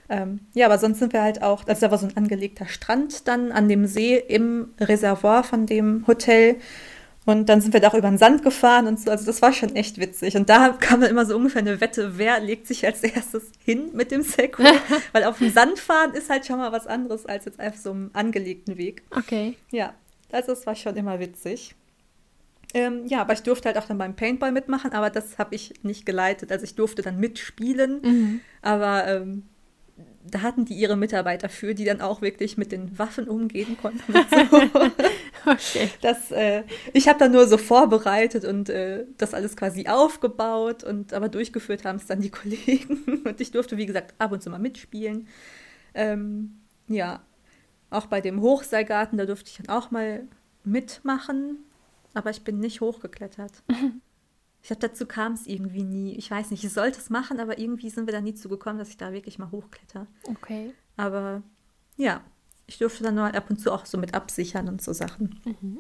Ähm, 0.10 0.40
ja, 0.54 0.66
aber 0.66 0.80
sonst 0.80 1.00
sind 1.00 1.14
wir 1.14 1.22
halt 1.22 1.44
auch, 1.44 1.68
also 1.68 1.82
da 1.82 1.92
war 1.92 1.98
so 1.98 2.08
ein 2.08 2.18
angelegter 2.18 2.68
Strand 2.68 3.28
dann 3.28 3.52
an 3.52 3.70
dem 3.70 3.86
See 3.86 4.18
im 4.18 4.70
Reservoir 4.80 5.44
von 5.44 5.66
dem 5.66 6.06
Hotel. 6.08 6.56
Und 7.30 7.48
dann 7.48 7.62
sind 7.62 7.74
wir 7.74 7.80
da 7.80 7.90
auch 7.90 7.94
über 7.94 8.10
den 8.10 8.18
Sand 8.18 8.42
gefahren 8.42 8.88
und 8.88 9.00
so. 9.00 9.12
Also 9.12 9.24
das 9.24 9.44
war 9.44 9.54
schon 9.54 9.76
echt 9.76 10.00
witzig. 10.00 10.36
Und 10.36 10.50
da 10.50 10.70
kam 10.70 11.00
dann 11.02 11.12
immer 11.12 11.28
so 11.28 11.36
ungefähr 11.36 11.62
eine 11.62 11.80
Wette, 11.80 12.18
wer 12.18 12.40
legt 12.40 12.66
sich 12.66 12.84
als 12.88 13.04
erstes 13.04 13.52
hin 13.64 13.92
mit 13.94 14.10
dem 14.10 14.24
Segway. 14.24 14.74
Weil 15.12 15.26
auf 15.26 15.38
dem 15.38 15.52
Sand 15.52 15.78
fahren 15.78 16.16
ist 16.16 16.32
halt 16.32 16.48
schon 16.48 16.58
mal 16.58 16.72
was 16.72 16.88
anderes 16.88 17.28
als 17.28 17.46
jetzt 17.46 17.60
einfach 17.60 17.80
so 17.80 17.92
einem 17.92 18.10
angelegten 18.14 18.78
Weg. 18.78 19.04
Okay. 19.12 19.56
Ja, 19.70 19.94
also 20.32 20.54
es 20.54 20.66
war 20.66 20.74
schon 20.74 20.96
immer 20.96 21.20
witzig. 21.20 21.76
Ähm, 22.74 23.06
ja, 23.06 23.22
aber 23.22 23.34
ich 23.34 23.44
durfte 23.44 23.68
halt 23.68 23.78
auch 23.78 23.86
dann 23.86 24.00
beim 24.00 24.16
Paintball 24.16 24.52
mitmachen, 24.52 24.94
aber 24.94 25.12
das 25.12 25.38
habe 25.38 25.54
ich 25.54 25.76
nicht 25.84 26.08
geleitet. 26.08 26.52
Also 26.52 26.64
ich 26.64 26.74
durfte 26.74 27.04
dann 27.04 27.20
mitspielen, 27.20 28.02
mhm. 28.02 28.40
aber 28.64 29.06
ähm, 29.08 29.44
da 30.24 30.42
hatten 30.42 30.66
die 30.66 30.74
ihre 30.74 30.96
Mitarbeiter 30.96 31.50
für, 31.50 31.74
die 31.74 31.86
dann 31.86 32.02
auch 32.02 32.22
wirklich 32.22 32.58
mit 32.58 32.72
den 32.72 32.98
Waffen 33.00 33.28
umgehen 33.28 33.78
konnten. 33.82 34.14
So. 34.14 34.58
okay. 35.52 35.90
Das, 36.02 36.32
äh, 36.32 36.64
ich 36.94 37.08
habe 37.08 37.20
dann 37.20 37.32
nur 37.32 37.48
so 37.48 37.58
vorbereitet 37.58 38.46
und 38.46 38.70
äh, 38.70 39.06
das 39.18 39.34
alles 39.34 39.56
quasi 39.56 39.88
aufgebaut 39.88 40.84
und 40.84 41.14
aber 41.14 41.30
durchgeführt 41.30 41.86
haben 41.86 41.98
es 41.98 42.06
dann 42.06 42.22
die 42.22 42.30
Kollegen. 42.32 43.24
Und 43.26 43.40
ich 43.42 43.52
durfte, 43.52 43.78
wie 43.78 43.86
gesagt, 43.86 44.14
ab 44.18 44.32
und 44.32 44.44
zu 44.44 44.50
mal 44.50 44.60
mitspielen. 44.60 45.28
Ähm, 45.94 46.60
ja, 46.88 47.22
auch 47.90 48.08
bei 48.08 48.22
dem 48.22 48.42
Hochseilgarten, 48.42 49.18
da 49.18 49.26
durfte 49.26 49.50
ich 49.50 49.58
dann 49.58 49.76
auch 49.76 49.92
mal 49.92 50.24
mitmachen 50.64 51.60
aber 52.14 52.30
ich 52.30 52.44
bin 52.44 52.60
nicht 52.60 52.82
hochgeklettert. 52.82 53.64
Ich 54.62 54.68
glaube, 54.68 54.88
dazu 54.88 55.06
kam 55.06 55.34
es 55.34 55.48
irgendwie 55.48 55.84
nie. 55.84 56.16
Ich 56.16 56.30
weiß 56.30 56.52
nicht, 56.52 56.64
ich 56.64 56.74
sollte 56.74 57.00
es 57.00 57.10
machen, 57.10 57.40
aber 57.40 57.60
irgendwie 57.60 57.90
sind 57.90 58.08
wir 58.08 58.14
da 58.14 58.22
nie 58.22 58.34
zugekommen, 58.34 58.78
dass 58.78 58.90
ich 58.90 58.98
da 58.98 59.14
wirklich 59.14 59.40
mal 59.40 59.52
hochkletter. 59.52 60.06
Okay. 60.24 60.74
Aber 60.98 61.42
ja, 61.96 62.22
ich 62.68 62.78
durfte 62.78 63.04
dann 63.04 63.16
nur 63.16 63.34
ab 63.34 63.50
und 63.50 63.60
zu 63.60 63.72
auch 63.72 63.86
so 63.86 63.98
mit 63.98 64.14
absichern 64.14 64.68
und 64.68 64.82
so 64.82 64.94
Sachen. 64.94 65.40
Mhm. 65.46 65.80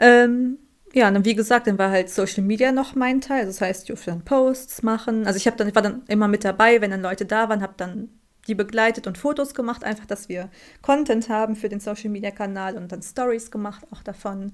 Ähm, 0.00 0.58
ja, 0.92 1.08
und 1.08 1.24
wie 1.24 1.34
gesagt, 1.34 1.66
dann 1.66 1.78
war 1.78 1.90
halt 1.90 2.08
Social 2.08 2.44
Media 2.44 2.72
noch 2.72 2.94
mein 2.94 3.20
Teil. 3.20 3.46
Das 3.46 3.60
heißt, 3.60 3.82
ich 3.82 3.88
durfte 3.88 4.10
dann 4.10 4.24
Posts 4.24 4.82
machen. 4.82 5.26
Also 5.26 5.36
ich 5.36 5.46
habe 5.46 5.56
dann, 5.56 5.68
ich 5.68 5.74
war 5.74 5.82
dann 5.82 6.02
immer 6.08 6.28
mit 6.28 6.44
dabei, 6.44 6.80
wenn 6.80 6.90
dann 6.90 7.02
Leute 7.02 7.26
da 7.26 7.48
waren, 7.48 7.62
habe 7.62 7.74
dann 7.76 8.08
die 8.46 8.54
begleitet 8.54 9.06
und 9.06 9.18
Fotos 9.18 9.54
gemacht, 9.54 9.84
einfach, 9.84 10.06
dass 10.06 10.28
wir 10.28 10.50
Content 10.82 11.28
haben 11.28 11.56
für 11.56 11.68
den 11.68 11.80
Social 11.80 12.10
Media 12.10 12.30
Kanal 12.30 12.76
und 12.76 12.92
dann 12.92 13.02
Stories 13.02 13.50
gemacht 13.50 13.86
auch 13.90 14.02
davon. 14.02 14.52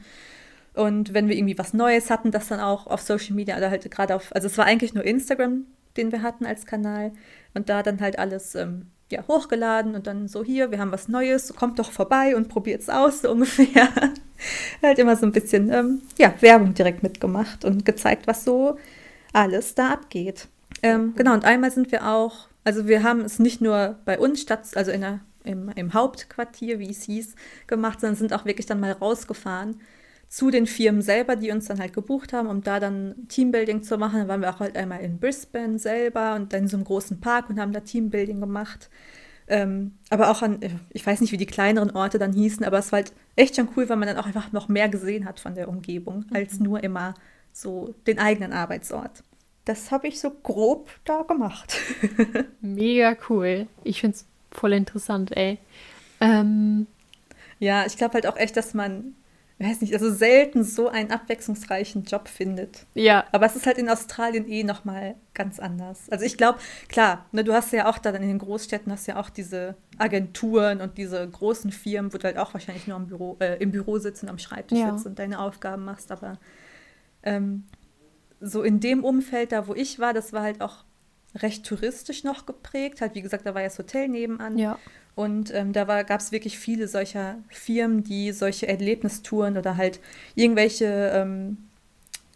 Und 0.74 1.14
wenn 1.14 1.28
wir 1.28 1.36
irgendwie 1.36 1.58
was 1.58 1.74
Neues 1.74 2.10
hatten, 2.10 2.30
das 2.30 2.48
dann 2.48 2.60
auch 2.60 2.86
auf 2.86 3.00
Social 3.00 3.34
Media 3.34 3.56
oder 3.56 3.70
halt 3.70 3.90
gerade 3.90 4.14
auf, 4.14 4.34
also 4.34 4.46
es 4.46 4.56
war 4.56 4.66
eigentlich 4.66 4.94
nur 4.94 5.04
Instagram, 5.04 5.66
den 5.96 6.12
wir 6.12 6.22
hatten 6.22 6.46
als 6.46 6.64
Kanal. 6.66 7.12
Und 7.54 7.68
da 7.68 7.82
dann 7.82 8.00
halt 8.00 8.18
alles 8.18 8.54
ähm, 8.54 8.86
ja, 9.10 9.24
hochgeladen 9.26 9.94
und 9.94 10.06
dann 10.06 10.28
so 10.28 10.44
hier, 10.44 10.70
wir 10.70 10.78
haben 10.78 10.92
was 10.92 11.08
Neues, 11.08 11.54
kommt 11.54 11.78
doch 11.78 11.90
vorbei 11.90 12.36
und 12.36 12.48
probiert 12.48 12.82
es 12.82 12.88
aus, 12.88 13.22
so 13.22 13.30
ungefähr. 13.32 13.88
halt 14.82 14.98
immer 14.98 15.16
so 15.16 15.26
ein 15.26 15.32
bisschen 15.32 15.70
ähm, 15.70 16.02
ja, 16.18 16.32
Werbung 16.40 16.74
direkt 16.74 17.02
mitgemacht 17.02 17.64
und 17.64 17.84
gezeigt, 17.84 18.26
was 18.26 18.44
so 18.44 18.78
alles 19.32 19.74
da 19.74 19.90
abgeht. 19.90 20.48
Ähm, 20.82 21.14
genau, 21.16 21.34
und 21.34 21.44
einmal 21.44 21.70
sind 21.70 21.92
wir 21.92 22.06
auch, 22.06 22.48
also 22.64 22.86
wir 22.86 23.02
haben 23.02 23.20
es 23.22 23.38
nicht 23.38 23.60
nur 23.60 23.98
bei 24.04 24.18
uns 24.18 24.40
statt, 24.40 24.68
also 24.76 24.90
in 24.90 25.00
der, 25.02 25.20
im, 25.44 25.68
im 25.74 25.92
Hauptquartier, 25.92 26.78
wie 26.78 26.90
es 26.90 27.02
hieß, 27.02 27.34
gemacht, 27.66 28.00
sondern 28.00 28.16
sind 28.16 28.32
auch 28.32 28.44
wirklich 28.44 28.66
dann 28.66 28.80
mal 28.80 28.92
rausgefahren 28.92 29.80
zu 30.30 30.52
den 30.52 30.68
Firmen 30.68 31.02
selber, 31.02 31.34
die 31.34 31.50
uns 31.50 31.66
dann 31.66 31.80
halt 31.80 31.92
gebucht 31.92 32.32
haben, 32.32 32.48
um 32.48 32.62
da 32.62 32.78
dann 32.78 33.26
Teambuilding 33.28 33.82
zu 33.82 33.98
machen. 33.98 34.20
Dann 34.20 34.28
waren 34.28 34.40
wir 34.40 34.50
auch 34.50 34.60
halt 34.60 34.76
einmal 34.76 35.00
in 35.00 35.18
Brisbane 35.18 35.76
selber 35.76 36.36
und 36.36 36.52
dann 36.52 36.62
in 36.62 36.68
so 36.68 36.76
einem 36.76 36.84
großen 36.84 37.20
Park 37.20 37.50
und 37.50 37.58
haben 37.58 37.72
da 37.72 37.80
Teambuilding 37.80 38.40
gemacht. 38.40 38.90
Ähm, 39.48 39.94
aber 40.08 40.30
auch 40.30 40.42
an, 40.42 40.60
ich 40.90 41.04
weiß 41.04 41.20
nicht, 41.20 41.32
wie 41.32 41.36
die 41.36 41.46
kleineren 41.46 41.90
Orte 41.90 42.20
dann 42.20 42.32
hießen, 42.32 42.64
aber 42.64 42.78
es 42.78 42.92
war 42.92 42.98
halt 42.98 43.12
echt 43.34 43.56
schon 43.56 43.70
cool, 43.76 43.88
weil 43.88 43.96
man 43.96 44.06
dann 44.06 44.18
auch 44.18 44.26
einfach 44.26 44.52
noch 44.52 44.68
mehr 44.68 44.88
gesehen 44.88 45.24
hat 45.24 45.40
von 45.40 45.56
der 45.56 45.68
Umgebung, 45.68 46.26
mhm. 46.30 46.36
als 46.36 46.60
nur 46.60 46.84
immer 46.84 47.14
so 47.52 47.96
den 48.06 48.20
eigenen 48.20 48.52
Arbeitsort. 48.52 49.24
Das 49.64 49.90
habe 49.90 50.06
ich 50.06 50.20
so 50.20 50.30
grob 50.30 50.90
da 51.04 51.22
gemacht. 51.22 51.76
Mega 52.60 53.16
cool. 53.28 53.66
Ich 53.82 54.00
finde 54.00 54.16
es 54.16 54.26
voll 54.52 54.74
interessant, 54.74 55.36
ey. 55.36 55.58
Ähm, 56.20 56.86
ja, 57.58 57.84
ich 57.84 57.96
glaube 57.96 58.14
halt 58.14 58.28
auch 58.28 58.36
echt, 58.36 58.56
dass 58.56 58.74
man 58.74 59.16
weiß 59.68 59.82
nicht, 59.82 59.92
also 59.92 60.10
selten 60.10 60.64
so 60.64 60.88
einen 60.88 61.10
abwechslungsreichen 61.10 62.04
Job 62.04 62.28
findet. 62.28 62.86
Ja. 62.94 63.24
Aber 63.32 63.44
es 63.44 63.56
ist 63.56 63.66
halt 63.66 63.76
in 63.76 63.90
Australien 63.90 64.48
eh 64.48 64.64
nochmal 64.64 65.16
ganz 65.34 65.60
anders. 65.60 66.08
Also 66.10 66.24
ich 66.24 66.38
glaube, 66.38 66.58
klar, 66.88 67.26
ne, 67.32 67.44
du 67.44 67.52
hast 67.52 67.72
ja 67.72 67.88
auch 67.88 67.98
da 67.98 68.10
in 68.10 68.22
den 68.22 68.38
Großstädten 68.38 68.90
hast 68.90 69.06
ja 69.06 69.20
auch 69.20 69.28
diese 69.28 69.76
Agenturen 69.98 70.80
und 70.80 70.96
diese 70.96 71.28
großen 71.28 71.72
Firmen, 71.72 72.12
wo 72.12 72.18
du 72.18 72.24
halt 72.24 72.38
auch 72.38 72.54
wahrscheinlich 72.54 72.86
nur 72.86 72.96
im 72.96 73.06
Büro, 73.06 73.36
äh, 73.40 73.56
im 73.62 73.70
Büro 73.70 73.98
sitzen, 73.98 74.30
am 74.30 74.38
Schreibtisch 74.38 74.78
ja. 74.78 74.92
sitzt 74.92 75.06
und 75.06 75.18
deine 75.18 75.38
Aufgaben 75.38 75.84
machst. 75.84 76.10
Aber 76.10 76.38
ähm, 77.22 77.64
so 78.40 78.62
in 78.62 78.80
dem 78.80 79.04
Umfeld, 79.04 79.52
da 79.52 79.68
wo 79.68 79.74
ich 79.74 79.98
war, 79.98 80.14
das 80.14 80.32
war 80.32 80.42
halt 80.42 80.62
auch 80.62 80.84
recht 81.36 81.64
touristisch 81.64 82.24
noch 82.24 82.46
geprägt. 82.46 83.00
Halt, 83.00 83.14
wie 83.14 83.22
gesagt, 83.22 83.46
da 83.46 83.54
war 83.54 83.62
ja 83.62 83.68
das 83.68 83.78
Hotel 83.78 84.08
nebenan. 84.08 84.58
Ja. 84.58 84.78
Und 85.14 85.52
ähm, 85.54 85.72
da 85.72 86.02
gab 86.02 86.20
es 86.20 86.32
wirklich 86.32 86.58
viele 86.58 86.88
solcher 86.88 87.38
Firmen, 87.48 88.04
die 88.04 88.32
solche 88.32 88.68
Erlebnistouren 88.68 89.56
oder 89.56 89.76
halt 89.76 90.00
irgendwelche 90.34 91.10
ähm, 91.14 91.58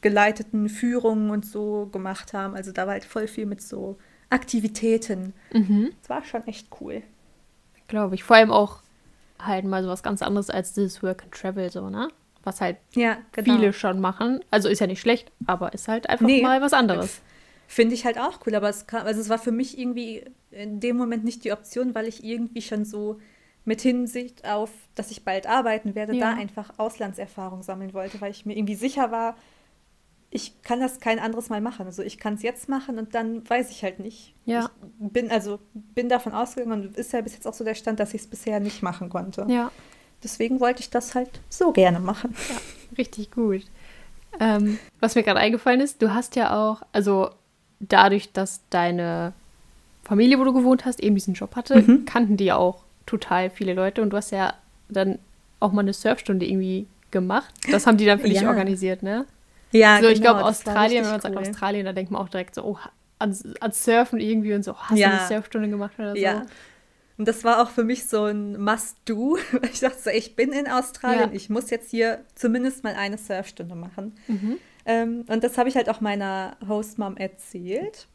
geleiteten 0.00 0.68
Führungen 0.68 1.30
und 1.30 1.46
so 1.46 1.88
gemacht 1.92 2.34
haben. 2.34 2.54
Also 2.54 2.72
da 2.72 2.86
war 2.86 2.92
halt 2.92 3.04
voll 3.04 3.26
viel 3.26 3.46
mit 3.46 3.62
so 3.62 3.98
Aktivitäten. 4.30 5.32
Mhm. 5.52 5.92
Das 6.00 6.10
war 6.10 6.24
schon 6.24 6.46
echt 6.46 6.68
cool. 6.80 7.02
Glaube 7.88 8.14
ich. 8.16 8.24
Vor 8.24 8.36
allem 8.36 8.50
auch 8.50 8.80
halt 9.38 9.64
mal 9.64 9.82
so 9.82 9.88
was 9.88 10.02
ganz 10.02 10.22
anderes 10.22 10.50
als 10.50 10.72
dieses 10.72 11.02
Work 11.02 11.22
and 11.22 11.32
Travel, 11.32 11.70
so, 11.70 11.88
ne? 11.88 12.08
Was 12.42 12.60
halt 12.60 12.76
ja, 12.94 13.16
genau. 13.32 13.56
viele 13.56 13.72
schon 13.72 14.00
machen. 14.00 14.40
Also 14.50 14.68
ist 14.68 14.80
ja 14.80 14.86
nicht 14.86 15.00
schlecht, 15.00 15.32
aber 15.46 15.72
ist 15.72 15.88
halt 15.88 16.10
einfach 16.10 16.26
nee, 16.26 16.42
mal 16.42 16.60
was 16.60 16.74
anderes. 16.74 17.22
Finde 17.74 17.96
ich 17.96 18.04
halt 18.04 18.20
auch 18.20 18.38
cool, 18.46 18.54
aber 18.54 18.68
es, 18.68 18.86
kam, 18.86 19.04
also 19.04 19.20
es 19.20 19.28
war 19.28 19.38
für 19.40 19.50
mich 19.50 19.76
irgendwie 19.76 20.24
in 20.52 20.78
dem 20.78 20.96
Moment 20.96 21.24
nicht 21.24 21.42
die 21.42 21.50
Option, 21.50 21.92
weil 21.92 22.06
ich 22.06 22.22
irgendwie 22.22 22.62
schon 22.62 22.84
so 22.84 23.18
mit 23.64 23.80
Hinsicht 23.80 24.48
auf, 24.48 24.70
dass 24.94 25.10
ich 25.10 25.24
bald 25.24 25.48
arbeiten 25.48 25.96
werde, 25.96 26.14
ja. 26.14 26.30
da 26.30 26.38
einfach 26.38 26.78
Auslandserfahrung 26.78 27.64
sammeln 27.64 27.92
wollte, 27.92 28.20
weil 28.20 28.30
ich 28.30 28.46
mir 28.46 28.56
irgendwie 28.56 28.76
sicher 28.76 29.10
war, 29.10 29.34
ich 30.30 30.62
kann 30.62 30.78
das 30.78 31.00
kein 31.00 31.18
anderes 31.18 31.48
Mal 31.48 31.60
machen. 31.60 31.86
Also 31.86 32.04
ich 32.04 32.18
kann 32.18 32.34
es 32.34 32.42
jetzt 32.42 32.68
machen 32.68 32.96
und 32.96 33.12
dann 33.16 33.42
weiß 33.50 33.72
ich 33.72 33.82
halt 33.82 33.98
nicht. 33.98 34.36
Ja. 34.44 34.70
Ich 35.00 35.10
bin 35.10 35.32
also 35.32 35.58
bin 35.72 36.08
davon 36.08 36.32
ausgegangen 36.32 36.86
und 36.86 36.96
ist 36.96 37.12
ja 37.12 37.22
bis 37.22 37.34
jetzt 37.34 37.48
auch 37.48 37.54
so 37.54 37.64
der 37.64 37.74
Stand, 37.74 37.98
dass 37.98 38.14
ich 38.14 38.20
es 38.20 38.28
bisher 38.28 38.60
nicht 38.60 38.84
machen 38.84 39.08
konnte. 39.08 39.46
Ja. 39.48 39.72
Deswegen 40.22 40.60
wollte 40.60 40.78
ich 40.78 40.90
das 40.90 41.16
halt 41.16 41.40
so 41.48 41.72
gerne 41.72 41.98
machen. 41.98 42.36
Ja, 42.50 42.56
richtig 42.98 43.32
gut. 43.32 43.64
Ähm, 44.38 44.78
was 45.00 45.16
mir 45.16 45.24
gerade 45.24 45.40
eingefallen 45.40 45.80
ist, 45.80 46.00
du 46.02 46.14
hast 46.14 46.36
ja 46.36 46.56
auch, 46.56 46.82
also 46.92 47.30
dadurch, 47.80 48.32
dass 48.32 48.60
deine 48.70 49.32
Familie, 50.04 50.38
wo 50.38 50.44
du 50.44 50.52
gewohnt 50.52 50.84
hast, 50.84 51.00
eben 51.00 51.14
diesen 51.14 51.34
Job 51.34 51.56
hatte, 51.56 51.80
mhm. 51.80 52.04
kannten 52.04 52.36
die 52.36 52.52
auch 52.52 52.84
total 53.06 53.50
viele 53.50 53.74
Leute 53.74 54.02
und 54.02 54.10
du 54.10 54.16
hast 54.16 54.30
ja 54.30 54.54
dann 54.88 55.18
auch 55.60 55.72
mal 55.72 55.80
eine 55.80 55.92
Surfstunde 55.92 56.46
irgendwie 56.46 56.86
gemacht. 57.10 57.52
Das 57.70 57.86
haben 57.86 57.96
die 57.96 58.06
dann 58.06 58.20
für 58.20 58.28
dich 58.28 58.46
organisiert, 58.46 59.02
ne? 59.02 59.26
Ja, 59.72 60.00
so, 60.00 60.08
ich 60.08 60.20
genau, 60.20 60.34
glaube, 60.34 60.44
Australien, 60.44 61.04
wenn 61.04 61.10
man 61.10 61.20
sagt 61.20 61.36
Australien, 61.36 61.84
da 61.84 61.92
denkt 61.92 62.12
man 62.12 62.22
auch 62.22 62.28
direkt 62.28 62.54
so, 62.54 62.64
oh, 62.64 62.78
an, 63.18 63.36
an 63.60 63.72
Surfen 63.72 64.20
irgendwie 64.20 64.54
und 64.54 64.64
so, 64.64 64.76
hast 64.76 64.98
ja. 64.98 65.08
du 65.08 65.16
eine 65.16 65.26
Surfstunde 65.26 65.68
gemacht 65.68 65.94
oder 65.98 66.12
so? 66.12 66.16
Ja. 66.16 66.46
Und 67.16 67.28
das 67.28 67.44
war 67.44 67.62
auch 67.62 67.70
für 67.70 67.84
mich 67.84 68.06
so 68.06 68.24
ein 68.24 68.60
Must-Do. 68.60 69.38
Ich 69.72 69.80
dachte 69.80 69.98
so, 70.00 70.10
ich 70.10 70.36
bin 70.36 70.52
in 70.52 70.68
Australien, 70.68 71.30
ja. 71.30 71.34
ich 71.36 71.48
muss 71.48 71.70
jetzt 71.70 71.90
hier 71.90 72.20
zumindest 72.34 72.84
mal 72.84 72.94
eine 72.94 73.18
Surfstunde 73.18 73.74
machen. 73.74 74.16
Mhm. 74.28 74.58
Ähm, 74.86 75.24
und 75.28 75.42
das 75.44 75.56
habe 75.58 75.68
ich 75.68 75.76
halt 75.76 75.88
auch 75.88 76.00
meiner 76.00 76.56
Hostmom 76.68 77.16
erzählt. 77.16 78.06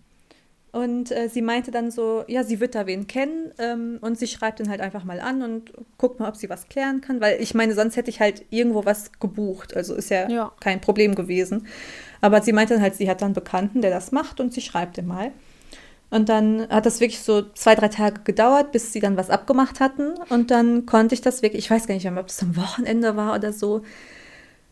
Und 0.71 1.09
äh, 1.11 1.29
sie 1.29 1.41
meinte 1.41 1.71
dann 1.71 1.89
so, 1.89 2.23
ja, 2.27 2.43
sie 2.43 2.59
wird 2.59 2.75
da 2.75 2.85
wen 2.85 3.07
kennen 3.07 3.51
ähm, 3.57 3.97
und 4.01 4.19
sie 4.19 4.27
schreibt 4.27 4.59
ihn 4.59 4.69
halt 4.69 4.81
einfach 4.81 5.03
mal 5.03 5.19
an 5.19 5.41
und 5.41 5.71
guckt 5.97 6.19
mal, 6.19 6.29
ob 6.29 6.35
sie 6.35 6.47
was 6.47 6.69
klären 6.69 7.01
kann, 7.01 7.19
weil 7.21 7.41
ich 7.41 7.55
meine, 7.55 7.73
sonst 7.73 7.95
hätte 7.97 8.11
ich 8.11 8.19
halt 8.19 8.45
irgendwo 8.51 8.85
was 8.85 9.11
gebucht, 9.19 9.75
also 9.75 9.95
ist 9.95 10.11
ja, 10.11 10.29
Ja. 10.29 10.51
kein 10.59 10.79
Problem 10.79 11.15
gewesen. 11.15 11.65
Aber 12.21 12.43
sie 12.43 12.53
meinte 12.53 12.75
dann 12.75 12.83
halt, 12.83 12.93
sie 12.93 13.09
hat 13.09 13.21
dann 13.21 13.27
einen 13.29 13.33
Bekannten, 13.33 13.81
der 13.81 13.89
das 13.89 14.11
macht 14.11 14.39
und 14.39 14.53
sie 14.53 14.61
schreibt 14.61 14.99
ihm 14.99 15.07
mal. 15.07 15.31
Und 16.11 16.29
dann 16.29 16.67
hat 16.69 16.85
das 16.85 16.99
wirklich 16.99 17.21
so 17.21 17.41
zwei, 17.53 17.73
drei 17.73 17.87
Tage 17.87 18.21
gedauert, 18.23 18.71
bis 18.71 18.93
sie 18.93 18.99
dann 18.99 19.17
was 19.17 19.31
abgemacht 19.31 19.79
hatten. 19.79 20.13
Und 20.29 20.51
dann 20.51 20.85
konnte 20.85 21.15
ich 21.15 21.21
das 21.21 21.41
wirklich, 21.41 21.65
ich 21.65 21.71
weiß 21.71 21.87
gar 21.87 21.95
nicht 21.95 22.03
mehr, 22.03 22.19
ob 22.21 22.29
es 22.29 22.43
am 22.43 22.55
Wochenende 22.55 23.15
war 23.15 23.35
oder 23.35 23.53
so. 23.53 23.81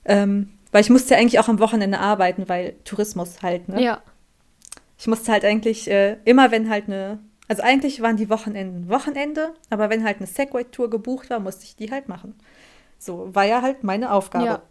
Ähm, 0.06 0.50
weil 0.71 0.82
ich 0.82 0.89
musste 0.89 1.13
ja 1.13 1.19
eigentlich 1.19 1.39
auch 1.39 1.47
am 1.47 1.60
Wochenende 1.60 1.99
arbeiten, 1.99 2.49
weil 2.49 2.75
Tourismus 2.84 3.41
halt, 3.41 3.69
ne? 3.69 3.82
Ja. 3.82 4.01
Ich 4.97 5.08
musste 5.08 5.32
halt 5.32 5.45
eigentlich 5.45 5.89
äh, 5.89 6.17
immer, 6.25 6.51
wenn 6.51 6.69
halt 6.69 6.86
eine, 6.88 7.19
also 7.47 7.62
eigentlich 7.62 8.01
waren 8.01 8.17
die 8.17 8.30
Wochenenden 8.30 8.89
Wochenende, 8.89 9.53
aber 9.69 9.89
wenn 9.89 10.03
halt 10.03 10.17
eine 10.17 10.27
Segway-Tour 10.27 10.89
gebucht 10.89 11.30
war, 11.30 11.39
musste 11.39 11.65
ich 11.65 11.75
die 11.75 11.91
halt 11.91 12.10
machen. 12.10 12.36
So 12.97 13.34
war 13.34 13.45
ja 13.45 13.62
halt 13.62 13.84
meine 13.84 14.12
Aufgabe. 14.12 14.45
Ja. 14.45 14.62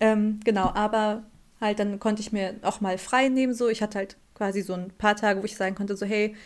Ähm, 0.00 0.40
genau, 0.44 0.70
aber 0.74 1.24
halt 1.60 1.78
dann 1.78 1.98
konnte 1.98 2.22
ich 2.22 2.32
mir 2.32 2.54
auch 2.62 2.80
mal 2.80 2.98
frei 2.98 3.28
nehmen, 3.28 3.52
so. 3.52 3.68
Ich 3.68 3.82
hatte 3.82 3.98
halt 3.98 4.16
quasi 4.34 4.62
so 4.62 4.74
ein 4.74 4.90
paar 4.96 5.16
Tage, 5.16 5.40
wo 5.40 5.44
ich 5.44 5.56
sagen 5.56 5.74
konnte, 5.74 5.96
so, 5.96 6.06
hey, 6.06 6.36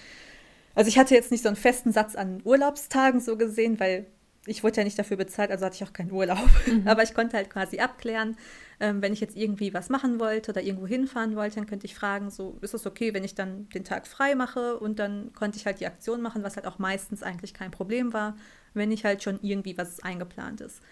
also 0.74 0.88
ich 0.88 0.98
hatte 0.98 1.14
jetzt 1.14 1.30
nicht 1.30 1.42
so 1.42 1.48
einen 1.48 1.56
festen 1.56 1.92
Satz 1.92 2.14
an 2.14 2.40
Urlaubstagen 2.44 3.20
so 3.20 3.36
gesehen, 3.36 3.78
weil 3.80 4.06
ich 4.46 4.62
wurde 4.64 4.78
ja 4.78 4.84
nicht 4.84 4.98
dafür 4.98 5.16
bezahlt, 5.16 5.50
also 5.50 5.64
hatte 5.66 5.76
ich 5.76 5.84
auch 5.84 5.92
keinen 5.92 6.12
Urlaub. 6.12 6.48
Aber 6.84 7.02
ich 7.02 7.14
konnte 7.14 7.36
halt 7.36 7.50
quasi 7.50 7.78
abklären, 7.80 8.36
ähm, 8.80 9.02
wenn 9.02 9.12
ich 9.12 9.20
jetzt 9.20 9.36
irgendwie 9.36 9.74
was 9.74 9.88
machen 9.88 10.20
wollte 10.20 10.52
oder 10.52 10.62
irgendwo 10.62 10.86
hinfahren 10.86 11.36
wollte, 11.36 11.56
dann 11.56 11.66
könnte 11.66 11.86
ich 11.86 11.94
fragen, 11.94 12.30
so, 12.30 12.58
ist 12.60 12.74
es 12.74 12.86
okay, 12.86 13.14
wenn 13.14 13.24
ich 13.24 13.34
dann 13.34 13.68
den 13.70 13.84
Tag 13.84 14.06
frei 14.06 14.34
mache? 14.34 14.78
Und 14.78 14.98
dann 14.98 15.32
konnte 15.34 15.58
ich 15.58 15.66
halt 15.66 15.80
die 15.80 15.86
Aktion 15.86 16.22
machen, 16.22 16.42
was 16.42 16.56
halt 16.56 16.66
auch 16.66 16.78
meistens 16.78 17.22
eigentlich 17.22 17.54
kein 17.54 17.70
Problem 17.70 18.12
war, 18.12 18.36
wenn 18.74 18.92
ich 18.92 19.04
halt 19.04 19.22
schon 19.22 19.38
irgendwie 19.42 19.76
was 19.78 20.00
eingeplant 20.00 20.60
ist. 20.60 20.82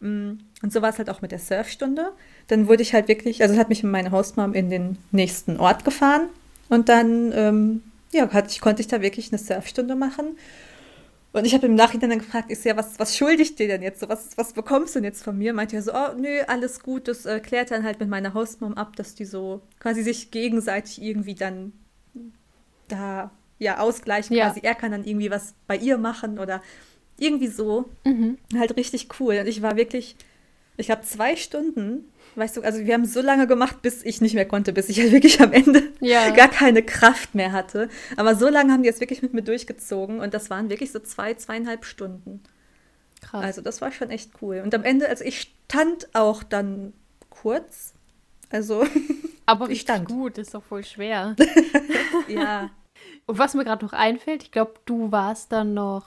Mm, 0.00 0.32
Und 0.62 0.72
so 0.72 0.82
war 0.82 0.90
es 0.90 0.98
halt 0.98 1.10
auch 1.10 1.22
mit 1.22 1.32
der 1.32 1.38
Surfstunde. 1.38 2.12
Dann 2.48 2.68
wurde 2.68 2.82
ich 2.82 2.94
halt 2.94 3.08
wirklich, 3.08 3.42
also 3.42 3.56
hat 3.56 3.68
mich 3.68 3.82
meine 3.82 4.10
Hostmom 4.12 4.54
in 4.54 4.70
den 4.70 4.98
nächsten 5.12 5.58
Ort 5.58 5.84
gefahren 5.84 6.28
und 6.68 6.88
dann, 6.88 7.32
ähm, 7.34 7.82
ja, 8.12 8.30
hatte 8.32 8.50
ich, 8.50 8.60
konnte 8.60 8.80
ich 8.82 8.88
da 8.88 9.00
wirklich 9.02 9.30
eine 9.32 9.38
Surfstunde 9.38 9.94
machen. 9.94 10.36
Und 11.32 11.44
ich 11.44 11.54
habe 11.54 11.66
im 11.66 11.76
Nachhinein 11.76 12.10
dann 12.10 12.18
gefragt, 12.18 12.50
ist 12.50 12.64
ja, 12.64 12.76
was, 12.76 12.98
was 12.98 13.16
schulde 13.16 13.42
ich 13.42 13.54
dir 13.54 13.68
denn 13.68 13.82
jetzt? 13.82 14.00
So, 14.00 14.08
was, 14.08 14.36
was 14.36 14.52
bekommst 14.52 14.94
du 14.94 14.98
denn 14.98 15.04
jetzt 15.04 15.22
von 15.22 15.38
mir? 15.38 15.52
Meinte 15.52 15.76
er 15.76 15.82
so, 15.82 15.92
oh, 15.94 16.14
nö, 16.16 16.40
alles 16.48 16.80
gut. 16.80 17.06
Das 17.06 17.24
äh, 17.24 17.38
klärt 17.38 17.70
dann 17.70 17.84
halt 17.84 18.00
mit 18.00 18.08
meiner 18.08 18.34
Hostmom 18.34 18.74
ab, 18.74 18.96
dass 18.96 19.14
die 19.14 19.24
so 19.24 19.60
quasi 19.78 20.02
sich 20.02 20.32
gegenseitig 20.32 21.00
irgendwie 21.00 21.36
dann 21.36 21.72
da 22.88 23.30
ja 23.58 23.78
ausgleichen. 23.78 24.34
Ja. 24.34 24.46
Quasi 24.46 24.60
er 24.64 24.74
kann 24.74 24.90
dann 24.90 25.04
irgendwie 25.04 25.30
was 25.30 25.54
bei 25.68 25.76
ihr 25.76 25.98
machen 25.98 26.40
oder 26.40 26.62
irgendwie 27.16 27.48
so. 27.48 27.88
Mhm. 28.04 28.38
Halt 28.56 28.76
richtig 28.76 29.08
cool. 29.20 29.38
Und 29.38 29.46
ich 29.46 29.62
war 29.62 29.76
wirklich, 29.76 30.16
ich 30.78 30.90
habe 30.90 31.02
zwei 31.02 31.36
Stunden, 31.36 32.10
weißt 32.36 32.56
du, 32.56 32.62
also 32.62 32.80
wir 32.80 32.94
haben 32.94 33.04
so 33.04 33.20
lange 33.20 33.46
gemacht, 33.46 33.82
bis 33.82 34.02
ich 34.04 34.20
nicht 34.20 34.34
mehr 34.34 34.46
konnte, 34.46 34.72
bis 34.72 34.88
ich 34.88 35.00
halt 35.00 35.12
wirklich 35.12 35.40
am 35.40 35.52
Ende 35.52 35.82
Ja. 36.00 36.30
gar 36.36 36.48
keine 36.48 36.82
Kraft 36.82 37.34
mehr 37.34 37.52
hatte. 37.52 37.88
Aber 38.16 38.34
so 38.34 38.48
lange 38.48 38.72
haben 38.72 38.82
die 38.82 38.88
jetzt 38.88 39.00
wirklich 39.00 39.22
mit 39.22 39.34
mir 39.34 39.42
durchgezogen 39.42 40.20
und 40.20 40.32
das 40.34 40.50
waren 40.50 40.70
wirklich 40.70 40.92
so 40.92 40.98
zwei, 41.00 41.34
zweieinhalb 41.34 41.84
Stunden. 41.84 42.42
Krass. 43.20 43.44
Also 43.44 43.60
das 43.62 43.80
war 43.80 43.92
schon 43.92 44.10
echt 44.10 44.30
cool. 44.40 44.60
Und 44.64 44.74
am 44.74 44.82
Ende, 44.84 45.08
also 45.08 45.24
ich 45.24 45.40
stand 45.68 46.08
auch 46.14 46.42
dann 46.42 46.92
kurz. 47.28 47.92
Also, 48.50 48.84
Aber 49.46 49.68
ich 49.70 49.82
stand. 49.82 50.08
gut, 50.08 50.38
ist 50.38 50.54
doch 50.54 50.62
voll 50.62 50.84
schwer. 50.84 51.36
ja. 52.28 52.70
Und 53.26 53.38
was 53.38 53.54
mir 53.54 53.64
gerade 53.64 53.84
noch 53.84 53.92
einfällt, 53.92 54.42
ich 54.42 54.50
glaube, 54.52 54.74
du 54.86 55.12
warst 55.12 55.52
dann 55.52 55.74
noch, 55.74 56.04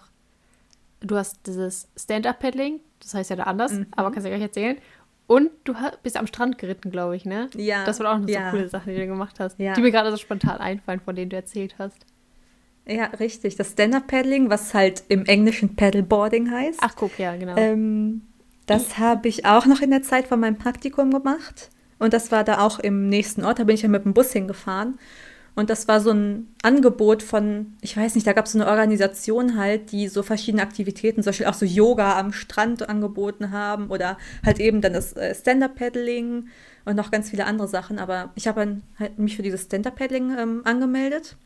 du 1.02 1.16
hast 1.16 1.46
dieses 1.48 1.88
Stand-Up-Paddling, 1.98 2.80
das 3.02 3.14
heißt 3.14 3.30
ja 3.30 3.36
da 3.36 3.44
anders, 3.44 3.74
Mhm. 3.74 3.88
aber 3.92 4.12
kannst 4.12 4.26
du 4.26 4.30
ja 4.32 4.38
gleich 4.38 4.48
erzählen. 4.48 4.78
Und 5.26 5.52
du 5.64 5.74
bist 6.04 6.18
am 6.18 6.28
Strand 6.28 6.58
geritten, 6.58 6.92
glaube 6.92 7.16
ich, 7.16 7.26
ne? 7.26 7.50
Ja, 7.56 7.86
Das 7.86 8.00
war 8.00 8.12
auch 8.12 8.16
eine 8.18 8.30
ja. 8.30 8.52
so 8.52 8.58
coole 8.58 8.70
Sache, 8.70 8.92
die 8.92 8.98
du 8.98 9.08
gemacht 9.08 9.40
hast. 9.40 9.58
Ja. 9.60 9.74
Die 9.74 9.82
mir 9.82 9.92
gerade 9.92 10.12
so 10.12 10.18
spontan 10.18 10.58
einfallen, 10.58 11.00
von 11.00 11.16
denen 11.16 11.30
du 11.30 11.36
erzählt 11.36 11.76
hast. 11.80 12.06
Ja, 12.86 13.06
richtig. 13.06 13.56
Das 13.56 13.72
Stand-Up-Paddling, 13.72 14.50
was 14.50 14.74
halt 14.74 15.04
im 15.08 15.26
Englischen 15.26 15.76
Paddleboarding 15.76 16.52
heißt. 16.52 16.80
Ach, 16.82 16.96
guck, 16.96 17.18
ja, 17.18 17.36
genau. 17.38 17.56
Ähm, 17.56 18.24
das 18.66 18.98
habe 18.98 19.30
ich 19.30 19.46
auch 19.46 19.66
noch 19.66 19.82
in 19.82 19.92
der 19.92 20.04
Zeit 20.04 20.28
von 20.28 20.40
meinem 20.40 20.58
Praktikum 20.58 21.12
gemacht. 21.12 21.70
Und 22.00 22.14
das 22.14 22.32
war 22.32 22.44
da 22.44 22.60
auch 22.60 22.80
im 22.80 23.08
nächsten 23.08 23.46
Ort. 23.46 23.60
Da 23.60 23.64
bin 23.64 23.76
ich 23.76 23.84
ja 23.84 23.90
mit 23.90 24.04
dem 24.04 24.14
Bus 24.14 24.34
hingefahren. 24.34 25.00
Und 25.56 25.70
das 25.70 25.88
war 25.88 26.00
so 26.00 26.12
ein 26.12 26.48
Angebot 26.64 27.22
von, 27.22 27.78
ich 27.82 27.96
weiß 27.96 28.16
nicht, 28.16 28.26
da 28.26 28.34
gab 28.34 28.46
es 28.46 28.54
so 28.54 28.60
eine 28.60 28.70
Organisation 28.70 29.58
halt, 29.58 29.92
die 29.92 30.08
so 30.08 30.24
verschiedene 30.24 30.64
Aktivitäten, 30.64 31.22
zum 31.22 31.30
Beispiel 31.30 31.46
auch 31.46 31.54
so 31.54 31.66
Yoga 31.66 32.20
am 32.20 32.34
Strand 32.34 32.90
angeboten 32.90 33.52
haben 33.52 33.90
oder 33.90 34.18
halt 34.44 34.60
eben 34.60 34.82
dann 34.82 34.94
das 34.94 35.14
äh, 35.14 35.36
Stand-Up-Paddling 35.36 36.48
und 36.86 36.96
noch 36.96 37.12
ganz 37.12 37.30
viele 37.30 37.46
andere 37.46 37.68
Sachen. 37.68 38.00
Aber 38.00 38.32
ich 38.36 38.48
habe 38.48 38.82
halt 38.98 39.20
mich 39.20 39.36
für 39.36 39.44
dieses 39.44 39.64
Stand-Up-Paddling 39.64 40.36
ähm, 40.38 40.62
angemeldet. 40.64 41.38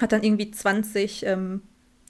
Hat 0.00 0.10
dann 0.10 0.24
irgendwie 0.24 0.50
20 0.50 1.26
ähm, 1.26 1.62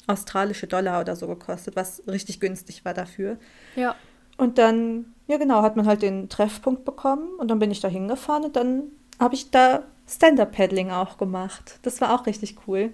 australische 0.06 0.66
Dollar 0.66 1.02
oder 1.02 1.16
so 1.16 1.26
gekostet, 1.26 1.76
was 1.76 2.02
richtig 2.06 2.40
günstig 2.40 2.84
war 2.84 2.94
dafür. 2.94 3.36
ja. 3.76 3.94
Und 4.36 4.56
dann, 4.56 5.12
ja 5.26 5.36
genau, 5.36 5.60
hat 5.60 5.76
man 5.76 5.86
halt 5.86 6.00
den 6.00 6.30
Treffpunkt 6.30 6.86
bekommen 6.86 7.28
und 7.38 7.50
dann 7.50 7.58
bin 7.58 7.70
ich 7.70 7.80
da 7.80 7.88
hingefahren 7.88 8.44
und 8.44 8.56
dann 8.56 8.84
habe 9.18 9.34
ich 9.34 9.50
da 9.50 9.84
Stand-Up-Paddling 10.10 10.90
auch 10.90 11.16
gemacht. 11.18 11.78
Das 11.82 12.00
war 12.00 12.14
auch 12.14 12.26
richtig 12.26 12.56
cool. 12.66 12.92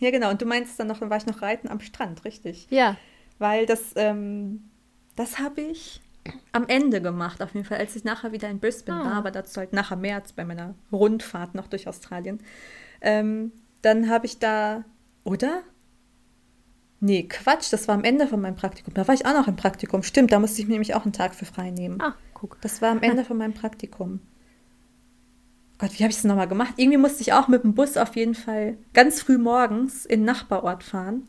Ja 0.00 0.10
genau, 0.10 0.30
und 0.30 0.40
du 0.40 0.46
meinst 0.46 0.78
dann 0.78 0.86
noch, 0.86 0.98
dann 0.98 1.10
war 1.10 1.16
ich 1.18 1.26
noch 1.26 1.42
reiten 1.42 1.68
am 1.68 1.80
Strand, 1.80 2.24
richtig. 2.24 2.66
Ja. 2.70 2.96
Weil 3.38 3.66
das, 3.66 3.92
ähm, 3.96 4.70
das 5.16 5.38
habe 5.38 5.60
ich 5.62 6.00
am 6.52 6.66
Ende 6.68 7.00
gemacht, 7.00 7.42
auf 7.42 7.54
jeden 7.54 7.66
Fall, 7.66 7.78
als 7.78 7.96
ich 7.96 8.04
nachher 8.04 8.32
wieder 8.32 8.48
in 8.48 8.60
Brisbane 8.60 9.00
Ah. 9.00 9.04
war, 9.04 9.12
aber 9.14 9.30
dazu 9.30 9.58
halt 9.58 9.72
nachher 9.72 9.96
März 9.96 10.32
bei 10.32 10.44
meiner 10.44 10.74
Rundfahrt 10.92 11.54
noch 11.54 11.66
durch 11.66 11.88
Australien. 11.88 12.40
Ähm, 13.00 13.52
dann 13.82 14.08
habe 14.10 14.26
ich 14.26 14.38
da, 14.38 14.84
oder? 15.24 15.62
Nee, 17.00 17.22
Quatsch, 17.22 17.72
das 17.72 17.88
war 17.88 17.94
am 17.94 18.04
Ende 18.04 18.26
von 18.26 18.40
meinem 18.42 18.56
Praktikum. 18.56 18.92
Da 18.92 19.08
war 19.08 19.14
ich 19.14 19.24
auch 19.24 19.32
noch 19.32 19.48
im 19.48 19.56
Praktikum. 19.56 20.02
Stimmt, 20.02 20.32
da 20.32 20.38
musste 20.38 20.60
ich 20.60 20.66
mir 20.68 20.72
nämlich 20.72 20.94
auch 20.94 21.04
einen 21.04 21.14
Tag 21.14 21.34
für 21.34 21.46
frei 21.46 21.70
nehmen. 21.70 21.98
Ah, 22.00 22.14
guck. 22.34 22.60
Das 22.60 22.82
war 22.82 22.90
am 22.90 23.00
Ende 23.02 23.24
von 23.24 23.38
meinem 23.38 23.54
Praktikum. 23.54 24.20
Gott, 25.80 25.98
wie 25.98 26.02
habe 26.02 26.10
ich 26.10 26.16
das 26.16 26.24
nochmal 26.24 26.46
gemacht? 26.46 26.74
Irgendwie 26.76 26.98
musste 26.98 27.22
ich 27.22 27.32
auch 27.32 27.48
mit 27.48 27.64
dem 27.64 27.74
Bus 27.74 27.96
auf 27.96 28.14
jeden 28.14 28.34
Fall 28.34 28.76
ganz 28.92 29.22
früh 29.22 29.38
morgens 29.38 30.04
in 30.04 30.20
den 30.20 30.26
Nachbarort 30.26 30.84
fahren. 30.84 31.26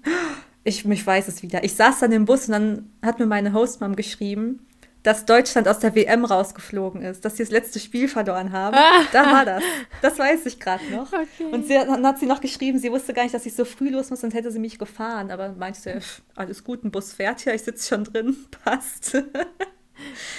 Ich, 0.65 0.85
ich 0.85 1.07
weiß 1.07 1.29
es 1.29 1.41
wieder. 1.41 1.63
Ich 1.63 1.75
saß 1.75 1.99
dann 1.99 2.11
im 2.11 2.25
Bus 2.25 2.47
und 2.47 2.51
dann 2.51 2.91
hat 3.01 3.19
mir 3.19 3.27
meine 3.27 3.53
Hostmom 3.53 3.95
geschrieben, 3.95 4.67
dass 5.03 5.25
Deutschland 5.25 5.69
aus 5.69 5.79
der 5.79 5.95
WM 5.95 6.25
rausgeflogen 6.25 7.01
ist, 7.01 7.23
dass 7.23 7.37
sie 7.37 7.43
das 7.43 7.51
letzte 7.51 7.79
Spiel 7.79 8.09
verloren 8.09 8.51
haben. 8.51 8.75
Ah. 8.75 9.05
Da 9.13 9.31
war 9.31 9.45
das. 9.45 9.63
Das 10.01 10.19
weiß 10.19 10.45
ich 10.45 10.59
gerade 10.59 10.83
noch. 10.91 11.13
Okay. 11.13 11.45
Und 11.49 11.65
sie, 11.67 11.75
dann 11.75 12.05
hat 12.05 12.19
sie 12.19 12.25
noch 12.25 12.41
geschrieben, 12.41 12.77
sie 12.77 12.91
wusste 12.91 13.13
gar 13.13 13.23
nicht, 13.23 13.33
dass 13.33 13.45
ich 13.45 13.55
so 13.55 13.63
früh 13.63 13.89
los 13.89 14.09
muss, 14.09 14.19
sonst 14.19 14.33
hätte 14.33 14.51
sie 14.51 14.59
mich 14.59 14.77
gefahren. 14.77 15.31
Aber 15.31 15.53
meinte, 15.53 16.01
alles 16.35 16.63
gut, 16.65 16.83
ein 16.83 16.91
Bus 16.91 17.13
fährt 17.13 17.45
ja, 17.45 17.53
ich 17.53 17.63
sitze 17.63 17.87
schon 17.87 18.03
drin, 18.03 18.35
passt. 18.63 19.13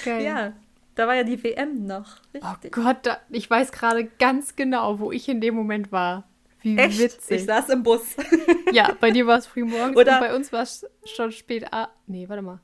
Geil. 0.05 0.23
Ja, 0.23 0.53
da 0.95 1.07
war 1.07 1.15
ja 1.15 1.23
die 1.23 1.43
WM 1.43 1.85
noch. 1.85 2.17
Oh 2.41 2.47
Richtig. 2.47 2.71
Gott, 2.73 2.97
da, 3.03 3.17
ich 3.29 3.49
weiß 3.49 3.71
gerade 3.71 4.05
ganz 4.19 4.55
genau, 4.55 4.99
wo 4.99 5.11
ich 5.11 5.27
in 5.29 5.41
dem 5.41 5.55
Moment 5.55 5.91
war. 5.91 6.27
Wie 6.61 6.77
Echt? 6.77 6.97
witzig. 6.99 7.37
Ich 7.41 7.45
saß 7.45 7.69
im 7.69 7.83
Bus. 7.83 8.15
Ja, 8.71 8.95
bei 8.99 9.11
dir 9.11 9.27
war 9.27 9.37
es 9.37 9.45
früh 9.45 9.63
morgens 9.65 9.95
Oder- 9.97 10.13
und 10.13 10.19
bei 10.21 10.35
uns 10.35 10.51
war 10.51 10.63
es 10.63 10.83
schon 11.05 11.31
spät. 11.31 11.67
Ah, 11.71 11.89
nee, 12.07 12.27
warte 12.27 12.41
mal. 12.41 12.59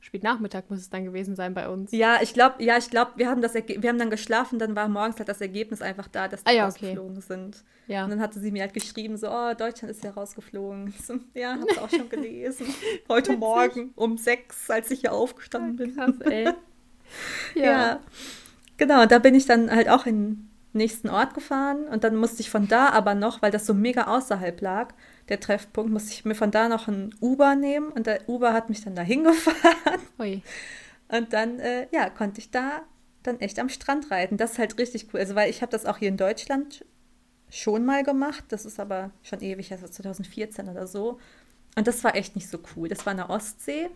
Spät 0.00 0.22
Nachmittag 0.22 0.68
muss 0.68 0.80
es 0.80 0.90
dann 0.90 1.04
gewesen 1.04 1.34
sein 1.36 1.54
bei 1.54 1.68
uns. 1.68 1.92
ja, 1.92 2.18
ich 2.20 2.34
glaube, 2.34 2.62
ja, 2.62 2.76
ich 2.76 2.90
glaube, 2.90 3.12
wir 3.16 3.28
haben 3.30 3.40
das 3.40 3.54
wir 3.54 3.88
haben 3.88 3.98
dann 3.98 4.10
geschlafen, 4.10 4.58
dann 4.58 4.74
war 4.76 4.88
morgens 4.88 5.16
halt 5.18 5.28
das 5.30 5.40
Ergebnis 5.40 5.80
einfach 5.82 6.08
da, 6.08 6.26
dass 6.28 6.42
die 6.44 6.50
Ah 6.50 6.52
ja, 6.54 6.68
okay. 6.68 6.86
rausgeflogen 6.88 7.20
sind. 7.22 7.64
Ja. 7.86 8.04
Und 8.04 8.10
dann 8.10 8.20
hatte 8.20 8.38
sie 8.40 8.50
mir 8.50 8.62
halt 8.62 8.74
geschrieben, 8.74 9.16
so, 9.16 9.28
oh, 9.30 9.54
Deutschland 9.54 9.90
ist 9.90 10.02
ja 10.04 10.10
rausgeflogen. 10.10 10.92
So, 11.02 11.14
ja, 11.34 11.58
hab's 11.60 11.78
auch 11.78 11.88
schon 11.90 12.08
gelesen. 12.10 12.66
Heute 13.08 13.36
Morgen 13.36 13.92
um 13.94 14.16
sechs, 14.18 14.68
als 14.70 14.90
ich 14.90 15.00
hier 15.00 15.12
aufgestanden 15.12 15.76
bin. 15.76 15.94
Krass, 15.94 16.20
ey. 16.22 16.48
Ja. 17.54 17.64
Ja. 17.64 18.00
Genau, 18.76 19.02
und 19.02 19.12
da 19.12 19.18
bin 19.18 19.34
ich 19.34 19.46
dann 19.46 19.70
halt 19.70 19.88
auch 19.88 20.06
in 20.06 20.16
den 20.16 20.50
nächsten 20.72 21.08
Ort 21.08 21.34
gefahren 21.34 21.86
und 21.88 22.04
dann 22.04 22.16
musste 22.16 22.40
ich 22.40 22.50
von 22.50 22.68
da 22.68 22.90
aber 22.90 23.14
noch, 23.14 23.42
weil 23.42 23.50
das 23.50 23.66
so 23.66 23.74
mega 23.74 24.04
außerhalb 24.04 24.60
lag, 24.60 24.94
der 25.28 25.40
Treffpunkt, 25.40 25.92
musste 25.92 26.12
ich 26.12 26.24
mir 26.24 26.34
von 26.34 26.50
da 26.50 26.68
noch 26.68 26.88
ein 26.88 27.14
Uber 27.20 27.54
nehmen 27.56 27.90
und 27.90 28.06
der 28.06 28.28
Uber 28.28 28.52
hat 28.52 28.68
mich 28.70 28.82
dann 28.82 28.94
dahin 28.94 29.24
gefahren 29.24 30.00
Ui. 30.18 30.42
und 31.08 31.32
dann, 31.32 31.58
äh, 31.58 31.88
ja, 31.92 32.08
konnte 32.08 32.40
ich 32.40 32.50
da 32.50 32.82
dann 33.22 33.40
echt 33.40 33.58
am 33.58 33.68
Strand 33.68 34.10
reiten. 34.10 34.36
Das 34.36 34.52
ist 34.52 34.58
halt 34.58 34.78
richtig 34.78 35.08
cool. 35.12 35.20
Also, 35.20 35.34
weil 35.34 35.50
ich 35.50 35.62
habe 35.62 35.70
das 35.70 35.86
auch 35.86 35.98
hier 35.98 36.08
in 36.08 36.16
Deutschland 36.16 36.84
schon 37.50 37.84
mal 37.84 38.02
gemacht, 38.02 38.44
das 38.48 38.64
ist 38.64 38.80
aber 38.80 39.10
schon 39.22 39.40
ewig, 39.40 39.72
also 39.72 39.88
2014 39.88 40.68
oder 40.68 40.86
so. 40.86 41.18
Und 41.76 41.86
das 41.86 42.02
war 42.04 42.14
echt 42.14 42.34
nicht 42.34 42.48
so 42.48 42.58
cool. 42.74 42.88
Das 42.88 43.04
war 43.04 43.12
in 43.12 43.18
der 43.18 43.30
Ostsee 43.30 43.90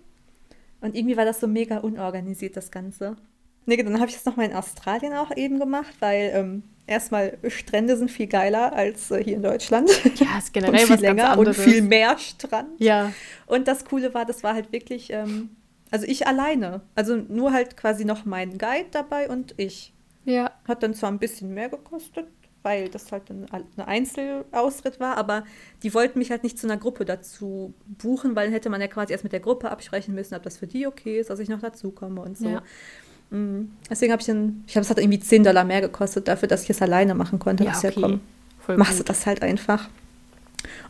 und 0.81 0.95
irgendwie 0.95 1.17
war 1.17 1.25
das 1.25 1.41
so 1.41 1.47
mega 1.47 1.79
unorganisiert, 1.79 2.57
das 2.57 2.71
Ganze. 2.71 3.17
Nee, 3.67 3.83
dann 3.83 3.99
habe 3.99 4.09
ich 4.09 4.15
das 4.15 4.25
nochmal 4.25 4.47
in 4.47 4.55
Australien 4.55 5.15
auch 5.15 5.35
eben 5.37 5.59
gemacht, 5.59 5.95
weil 6.01 6.33
ähm, 6.35 6.63
erstmal 6.87 7.39
Strände 7.49 7.97
sind 7.97 8.11
viel 8.11 8.27
geiler 8.27 8.75
als 8.75 9.11
äh, 9.11 9.23
hier 9.25 9.37
in 9.37 9.43
Deutschland. 9.43 9.89
Ja, 10.17 10.39
ist 10.39 10.53
generell 10.53 10.81
und 10.81 10.87
viel 10.87 10.95
was 10.95 11.01
länger 11.01 11.23
ganz 11.23 11.39
und 11.39 11.49
anderes. 11.49 11.65
viel 11.65 11.83
mehr 11.83 12.19
Strand. 12.19 12.79
Ja. 12.79 13.13
Und 13.47 13.69
das 13.69 13.85
Coole 13.85 14.13
war, 14.13 14.27
das 14.27 14.43
war 14.43 14.55
halt 14.55 14.73
wirklich, 14.73 15.11
ähm, 15.11 15.51
also 15.91 16.07
ich 16.07 16.27
alleine. 16.27 16.83
Also 16.95 17.17
nur 17.17 17.53
halt 17.53 17.77
quasi 17.77 18.05
noch 18.05 18.25
mein 18.25 18.59
Guide 18.59 18.89
dabei 18.91 19.29
und 19.31 19.55
ich. 19.57 19.93
Ja. 20.25 20.51
Hat 20.67 20.83
dann 20.83 20.95
zwar 20.95 21.11
ein 21.11 21.19
bisschen 21.19 21.55
mehr 21.55 21.69
gekostet, 21.69 22.27
weil 22.65 22.89
das 22.89 23.13
halt 23.13 23.31
ein, 23.31 23.47
ein 23.53 23.65
Einzelausritt 23.87 24.99
war, 24.99 25.17
aber 25.17 25.45
die 25.85 25.95
wollten 25.95 26.19
mich 26.19 26.31
halt 26.33 26.43
nicht 26.43 26.59
zu 26.59 26.67
einer 26.67 26.77
Gruppe 26.77 27.05
dazu 27.05 27.73
buchen, 27.87 28.35
weil 28.35 28.47
dann 28.47 28.53
hätte 28.55 28.71
man 28.71 28.81
ja 28.81 28.89
quasi 28.89 29.13
erst 29.13 29.23
mit 29.23 29.33
der 29.33 29.41
Gruppe 29.41 29.71
absprechen 29.71 30.15
müssen, 30.15 30.35
ob 30.35 30.43
das 30.43 30.57
für 30.57 30.67
die 30.67 30.87
okay 30.87 31.21
ist, 31.21 31.31
dass 31.31 31.39
ich 31.39 31.49
noch 31.49 31.61
dazukomme 31.61 32.21
und 32.23 32.37
so. 32.37 32.49
Ja. 32.49 32.63
Mhm. 33.31 33.71
Deswegen 33.89 34.13
habe 34.13 34.21
ich 34.21 34.27
dann, 34.27 34.65
ich 34.67 34.73
glaube, 34.73 34.85
es 34.85 34.91
hat 34.91 34.99
irgendwie 34.99 35.21
10 35.21 35.45
Dollar 35.45 35.65
mehr 35.65 35.81
gekostet 35.81 36.27
dafür, 36.27 36.49
dass 36.49 36.65
ich 36.65 36.71
es 36.71 36.83
alleine 36.83 37.15
machen 37.15 37.39
konnte. 37.39 37.65
Ja, 37.65 37.73
ist 37.73 37.83
ja 37.85 37.91
okay. 37.91 38.01
komm, 38.01 38.21
Voll 38.61 38.77
machst 38.77 38.95
du 38.95 38.99
gut. 38.99 39.09
das 39.11 39.27
halt 39.27 39.43
einfach. 39.43 39.89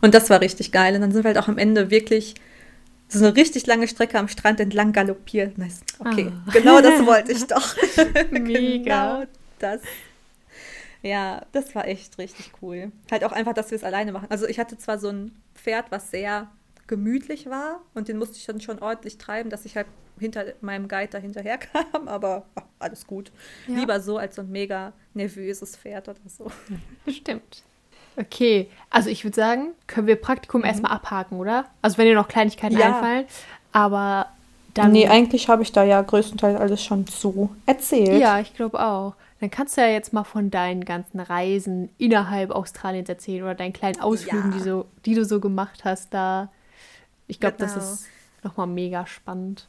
Und 0.01 0.13
das 0.15 0.29
war 0.29 0.41
richtig 0.41 0.71
geil. 0.71 0.95
Und 0.95 1.01
dann 1.01 1.11
sind 1.11 1.23
wir 1.23 1.29
halt 1.29 1.37
auch 1.37 1.47
am 1.49 1.57
Ende 1.57 1.91
wirklich 1.91 2.35
so 3.09 3.19
eine 3.23 3.35
richtig 3.35 3.67
lange 3.67 3.87
Strecke 3.87 4.17
am 4.17 4.27
Strand 4.27 4.59
entlang 4.59 4.93
galoppiert. 4.93 5.57
Nice. 5.57 5.81
Okay, 5.99 6.31
Ah. 6.47 6.51
genau 6.51 6.81
das 6.81 7.05
wollte 7.05 7.33
ich 7.33 7.45
doch. 7.45 7.75
Mega. 8.31 9.19
Genau 9.19 9.23
das. 9.59 9.81
Ja, 11.05 11.43
das 11.51 11.75
war 11.75 11.87
echt 11.87 12.17
richtig 12.17 12.51
cool. 12.61 12.91
Halt 13.11 13.23
auch 13.23 13.31
einfach, 13.31 13.53
dass 13.53 13.69
wir 13.69 13.75
es 13.75 13.83
alleine 13.83 14.11
machen. 14.11 14.27
Also 14.29 14.47
ich 14.47 14.57
hatte 14.59 14.77
zwar 14.77 14.97
so 14.97 15.09
ein 15.09 15.31
Pferd, 15.53 15.85
was 15.91 16.09
sehr 16.09 16.47
gemütlich 16.87 17.49
war 17.49 17.81
und 17.93 18.07
den 18.07 18.17
musste 18.17 18.37
ich 18.37 18.45
dann 18.45 18.59
schon 18.61 18.79
ordentlich 18.79 19.17
treiben, 19.17 19.49
dass 19.49 19.65
ich 19.65 19.75
halt 19.75 19.87
hinter 20.19 20.45
meinem 20.61 20.87
Guide 20.87 21.09
da 21.11 21.17
hinterher 21.17 21.57
kam, 21.93 22.07
aber 22.07 22.45
ach, 22.55 22.63
alles 22.79 23.05
gut. 23.05 23.31
Ja. 23.67 23.75
Lieber 23.75 23.99
so 23.99 24.17
als 24.17 24.35
so 24.35 24.41
ein 24.41 24.51
mega 24.51 24.93
nervöses 25.13 25.75
Pferd 25.77 26.07
oder 26.09 26.19
so. 26.27 26.51
Stimmt. 27.11 27.63
Okay, 28.17 28.69
also 28.89 29.09
ich 29.09 29.23
würde 29.25 29.35
sagen, 29.35 29.73
können 29.87 30.07
wir 30.07 30.15
Praktikum 30.15 30.63
erstmal 30.63 30.91
abhaken, 30.93 31.37
oder? 31.37 31.65
Also 31.81 31.97
wenn 31.97 32.05
dir 32.07 32.15
noch 32.15 32.27
Kleinigkeiten 32.29 32.75
Mhm. 32.75 32.79
Ja. 32.81 32.87
einfallen. 32.95 33.25
Aber 33.73 34.27
dann. 34.73 34.91
nee, 34.93 35.07
eigentlich 35.07 35.49
habe 35.49 35.63
ich 35.63 35.71
da 35.71 35.83
ja 35.83 36.01
größtenteils 36.01 36.59
alles 36.59 36.83
schon 36.83 37.05
zu 37.07 37.53
erzählt. 37.65 38.21
Ja, 38.21 38.39
ich 38.39 38.53
glaube 38.55 38.79
auch. 38.83 39.15
Dann 39.41 39.51
kannst 39.51 39.75
du 39.77 39.81
ja 39.81 39.87
jetzt 39.87 40.13
mal 40.13 40.23
von 40.23 40.49
deinen 40.49 40.85
ganzen 40.85 41.19
Reisen 41.19 41.89
innerhalb 41.97 42.51
Australiens 42.51 43.09
erzählen 43.09 43.43
oder 43.43 43.55
deinen 43.55 43.73
kleinen 43.73 43.99
Ausflügen, 43.99 44.51
Ja. 44.51 44.57
die, 44.57 44.63
so, 44.63 44.85
die 45.05 45.13
du 45.13 45.25
so 45.25 45.39
gemacht 45.39 45.83
hast 45.83 46.13
da. 46.13 46.51
Ich 47.27 47.39
glaube, 47.39 47.57
das 47.57 47.73
Genau. 47.73 47.85
ist 47.85 48.05
nochmal 48.43 48.67
mega 48.67 49.05
spannend. 49.07 49.67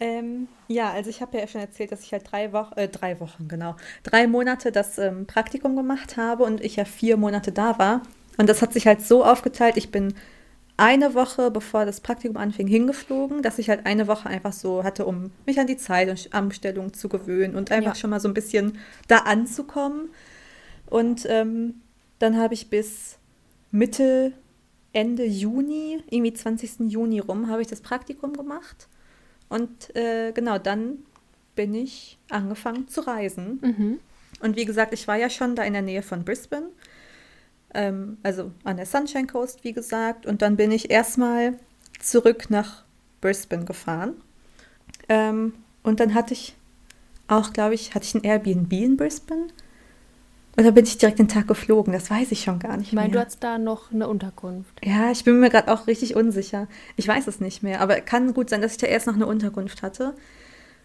Ähm, 0.00 0.48
ja, 0.68 0.90
also 0.90 1.10
ich 1.10 1.20
habe 1.20 1.38
ja 1.38 1.46
schon 1.46 1.60
erzählt, 1.60 1.92
dass 1.92 2.02
ich 2.02 2.12
halt 2.12 2.30
drei 2.30 2.52
Wochen, 2.52 2.72
äh, 2.78 2.88
drei 2.88 3.20
Wochen, 3.20 3.48
genau, 3.48 3.76
drei 4.02 4.26
Monate 4.26 4.72
das 4.72 4.96
ähm, 4.98 5.26
Praktikum 5.26 5.76
gemacht 5.76 6.16
habe 6.16 6.44
und 6.44 6.62
ich 6.62 6.76
ja 6.76 6.84
vier 6.86 7.16
Monate 7.18 7.52
da 7.52 7.78
war. 7.78 8.02
Und 8.38 8.48
das 8.48 8.62
hat 8.62 8.72
sich 8.72 8.86
halt 8.86 9.02
so 9.02 9.24
aufgeteilt, 9.24 9.76
ich 9.76 9.90
bin 9.90 10.14
eine 10.80 11.14
Woche, 11.14 11.50
bevor 11.50 11.84
das 11.84 12.00
Praktikum 12.00 12.36
anfing, 12.38 12.66
hingeflogen, 12.66 13.42
dass 13.42 13.58
ich 13.58 13.68
halt 13.68 13.84
eine 13.86 14.06
Woche 14.08 14.28
einfach 14.28 14.52
so 14.52 14.82
hatte, 14.82 15.04
um 15.04 15.30
mich 15.46 15.60
an 15.60 15.66
die 15.66 15.76
Zeit 15.76 16.08
und 16.08 16.32
Anstellung 16.32 16.94
zu 16.94 17.08
gewöhnen 17.08 17.54
und 17.54 17.70
einfach 17.70 17.94
Ja. 17.94 18.00
schon 18.00 18.10
mal 18.10 18.18
so 18.20 18.28
ein 18.28 18.34
bisschen 18.34 18.78
da 19.06 19.18
anzukommen. 19.18 20.08
Und 20.86 21.26
ähm, 21.28 21.82
dann 22.18 22.36
habe 22.38 22.54
ich 22.54 22.70
bis 22.70 23.18
Mitte, 23.70 24.32
Ende 24.92 25.24
Juni, 25.24 26.02
irgendwie 26.10 26.32
20. 26.32 26.90
Juni 26.90 27.20
rum, 27.20 27.48
habe 27.48 27.62
ich 27.62 27.68
das 27.68 27.80
Praktikum 27.82 28.32
gemacht. 28.32 28.88
Und 29.48 29.94
äh, 29.94 30.32
genau, 30.32 30.58
dann 30.58 30.98
bin 31.54 31.74
ich 31.74 32.18
angefangen 32.30 32.88
zu 32.88 33.02
reisen. 33.06 33.58
Mhm. 33.62 33.98
Und 34.40 34.56
wie 34.56 34.64
gesagt, 34.64 34.94
ich 34.94 35.06
war 35.06 35.16
ja 35.16 35.28
schon 35.28 35.54
da 35.56 35.62
in 35.64 35.74
der 35.74 35.82
Nähe 35.82 36.02
von 36.02 36.24
Brisbane, 36.24 36.70
ähm, 37.74 38.18
also 38.22 38.52
an 38.64 38.76
der 38.76 38.86
Sunshine 38.86 39.26
Coast, 39.26 39.64
wie 39.64 39.72
gesagt. 39.72 40.26
Und 40.26 40.42
dann 40.42 40.56
bin 40.56 40.70
ich 40.72 40.90
erstmal 40.90 41.54
zurück 41.98 42.50
nach 42.50 42.84
Brisbane 43.20 43.64
gefahren. 43.64 44.14
Ähm, 45.08 45.54
und 45.82 46.00
dann 46.00 46.14
hatte 46.14 46.34
ich 46.34 46.56
auch, 47.28 47.52
glaube 47.52 47.74
ich, 47.74 47.94
hatte 47.94 48.04
ich 48.04 48.14
ein 48.14 48.24
Airbnb 48.24 48.72
in 48.72 48.96
Brisbane. 48.96 49.48
Oder 50.58 50.72
bin 50.72 50.84
ich 50.84 50.98
direkt 50.98 51.18
den 51.18 51.28
Tag 51.28 51.46
geflogen? 51.46 51.92
Das 51.92 52.10
weiß 52.10 52.32
ich 52.32 52.42
schon 52.42 52.58
gar 52.58 52.76
nicht 52.76 52.88
Ich 52.88 52.92
meine, 52.92 53.08
du 53.08 53.14
mehr. 53.14 53.22
hattest 53.22 53.42
da 53.42 53.56
noch 53.56 53.92
eine 53.92 54.08
Unterkunft. 54.08 54.74
Ja, 54.84 55.10
ich 55.10 55.24
bin 55.24 55.38
mir 55.40 55.48
gerade 55.48 55.72
auch 55.72 55.86
richtig 55.86 56.16
unsicher. 56.16 56.66
Ich 56.96 57.06
weiß 57.06 57.28
es 57.28 57.40
nicht 57.40 57.62
mehr, 57.62 57.80
aber 57.80 58.00
kann 58.00 58.34
gut 58.34 58.50
sein, 58.50 58.60
dass 58.60 58.72
ich 58.72 58.78
da 58.78 58.86
erst 58.86 59.06
noch 59.06 59.14
eine 59.14 59.26
Unterkunft 59.26 59.82
hatte. 59.82 60.14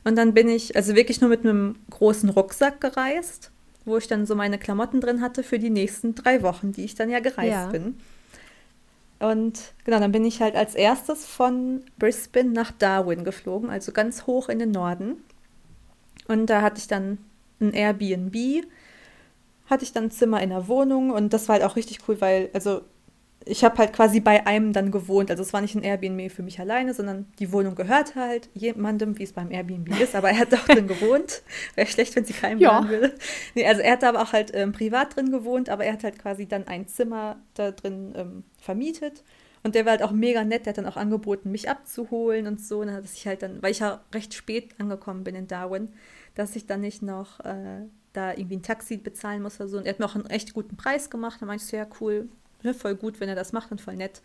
Und 0.04 0.18
dann 0.18 0.36
bin 0.36 0.48
ich 0.50 0.76
also 0.76 0.96
wirklich 0.96 1.20
nur 1.20 1.32
mit 1.32 1.42
einem 1.42 1.78
großen 1.90 2.30
Rucksack 2.30 2.80
gereist, 2.80 3.52
wo 3.86 3.98
ich 3.98 4.08
dann 4.08 4.26
so 4.26 4.36
meine 4.36 4.58
Klamotten 4.58 5.02
drin 5.02 5.22
hatte 5.22 5.44
für 5.44 5.60
die 5.60 5.70
nächsten 5.70 6.16
drei 6.16 6.42
Wochen, 6.42 6.72
die 6.72 6.84
ich 6.84 6.96
dann 6.96 7.10
ja 7.10 7.20
gereist 7.20 7.52
Ja. 7.52 7.68
bin. 7.68 7.98
Und 9.20 9.74
genau, 9.86 10.00
dann 10.00 10.12
bin 10.12 10.26
ich 10.26 10.42
halt 10.42 10.56
als 10.56 10.76
erstes 10.76 11.26
von 11.26 11.84
Brisbane 11.98 12.52
nach 12.52 12.72
Darwin 12.72 13.24
geflogen, 13.24 13.70
also 13.70 13.92
ganz 13.92 14.28
hoch 14.28 14.50
in 14.50 14.60
den 14.60 14.72
Norden. 14.72 15.18
Und 16.28 16.48
da 16.48 16.62
hatte 16.62 16.80
ich 16.80 16.88
dann 16.88 17.18
ein 17.62 17.74
Airbnb, 17.74 18.66
hatte 19.68 19.84
ich 19.84 19.94
dann 19.94 20.06
ein 20.06 20.12
Zimmer 20.12 20.42
in 20.42 20.50
der 20.50 20.68
Wohnung 20.68 21.12
und 21.12 21.34
das 21.34 21.48
war 21.48 21.54
halt 21.54 21.64
auch 21.64 21.76
richtig 21.76 22.00
cool, 22.08 22.20
weil, 22.20 22.50
also 22.54 22.82
ich 23.46 23.64
habe 23.64 23.78
halt 23.78 23.94
quasi 23.94 24.20
bei 24.20 24.46
einem 24.48 24.74
dann 24.74 24.92
gewohnt. 24.92 25.30
Also 25.30 25.44
es 25.44 25.54
war 25.54 25.62
nicht 25.62 25.76
ein 25.76 25.84
Airbnb 25.84 26.32
für 26.32 26.42
mich 26.44 26.60
alleine, 26.60 26.94
sondern 26.94 27.28
die 27.40 27.52
Wohnung 27.52 27.76
gehörte 27.76 28.16
halt 28.16 28.50
jemandem, 28.54 29.18
wie 29.20 29.24
es 29.24 29.34
beim 29.34 29.52
Airbnb 29.52 30.00
ist, 30.02 30.16
aber 30.16 30.30
er 30.32 30.40
hat 30.40 30.54
auch 30.54 30.66
drin 30.68 30.88
gewohnt. 30.88 31.44
Wäre 31.76 31.88
schlecht, 31.88 32.16
wenn 32.16 32.26
sie 32.26 32.34
keinem 32.34 32.60
Ja. 32.60 32.82
gehören 32.82 33.02
will. 33.02 33.16
Nee, 33.54 33.68
also 33.68 33.82
er 33.82 33.94
hat 33.94 34.04
da 34.04 34.10
aber 34.10 34.24
auch 34.24 34.34
halt 34.34 34.52
ähm, 34.56 34.72
privat 34.72 35.16
drin 35.16 35.32
gewohnt, 35.32 35.70
aber 35.70 35.86
er 35.86 35.94
hat 35.94 36.04
halt 36.04 36.18
quasi 36.20 36.48
dann 36.48 36.68
ein 36.68 36.88
Zimmer 36.88 37.38
da 37.54 37.72
drin 37.72 38.14
ähm, 38.16 38.44
vermietet. 38.60 39.24
Und 39.64 39.74
der 39.76 39.86
war 39.86 39.92
halt 39.92 40.04
auch 40.04 40.12
mega 40.12 40.44
nett, 40.44 40.66
der 40.66 40.72
hat 40.72 40.78
dann 40.78 40.86
auch 40.86 40.98
angeboten, 40.98 41.50
mich 41.52 41.70
abzuholen 41.70 42.46
und 42.48 42.62
so. 42.62 42.80
Und 42.82 42.88
dann, 42.88 43.02
dass 43.02 43.14
ich 43.14 43.26
halt 43.28 43.42
dann, 43.42 43.62
weil 43.64 43.72
ich 43.72 43.80
ja 43.80 44.02
recht 44.14 44.34
spät 44.34 44.76
angekommen 44.80 45.24
bin 45.24 45.34
in 45.36 45.48
Darwin, 45.48 45.90
dass 46.36 46.56
ich 46.56 46.66
dann 46.68 46.82
nicht 46.82 47.02
noch 47.02 47.40
äh, 47.42 47.82
da 48.14 48.32
irgendwie 48.34 48.58
ein 48.58 48.62
Taxi 48.64 48.98
bezahlen 48.98 49.42
muss 49.42 49.60
oder 49.60 49.70
so. 49.70 49.78
Und 49.78 49.86
er 49.86 49.94
hat 49.94 50.00
mir 50.00 50.06
auch 50.06 50.16
einen 50.16 50.28
echt 50.30 50.54
guten 50.54 50.78
Preis 50.78 51.10
gemacht. 51.10 51.42
Da 51.42 51.46
meinte 51.48 51.64
ich 51.64 51.70
so, 51.70 51.78
ja, 51.78 51.88
cool, 52.00 52.30
ne, 52.66 52.74
voll 52.74 52.96
gut, 52.96 53.20
wenn 53.20 53.30
er 53.30 53.36
das 53.36 53.54
macht 53.54 53.72
und 53.72 53.80
voll 53.80 53.96
nett. 53.96 54.22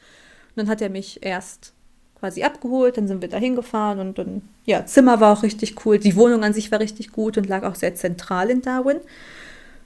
Und 0.50 0.56
dann 0.56 0.68
hat 0.68 0.82
er 0.82 0.90
mich 0.90 1.22
erst 1.22 1.72
quasi 2.18 2.42
abgeholt, 2.42 2.96
dann 2.96 3.08
sind 3.08 3.22
wir 3.22 3.28
da 3.28 3.38
hingefahren 3.38 3.98
und 3.98 4.18
dann, 4.18 4.42
ja, 4.66 4.84
Zimmer 4.84 5.20
war 5.20 5.32
auch 5.32 5.42
richtig 5.42 5.86
cool. 5.86 5.98
Die 5.98 6.16
Wohnung 6.16 6.44
an 6.44 6.52
sich 6.52 6.70
war 6.70 6.80
richtig 6.80 7.12
gut 7.12 7.38
und 7.38 7.48
lag 7.48 7.62
auch 7.62 7.74
sehr 7.74 7.94
zentral 7.94 8.50
in 8.50 8.60
Darwin. 8.60 9.00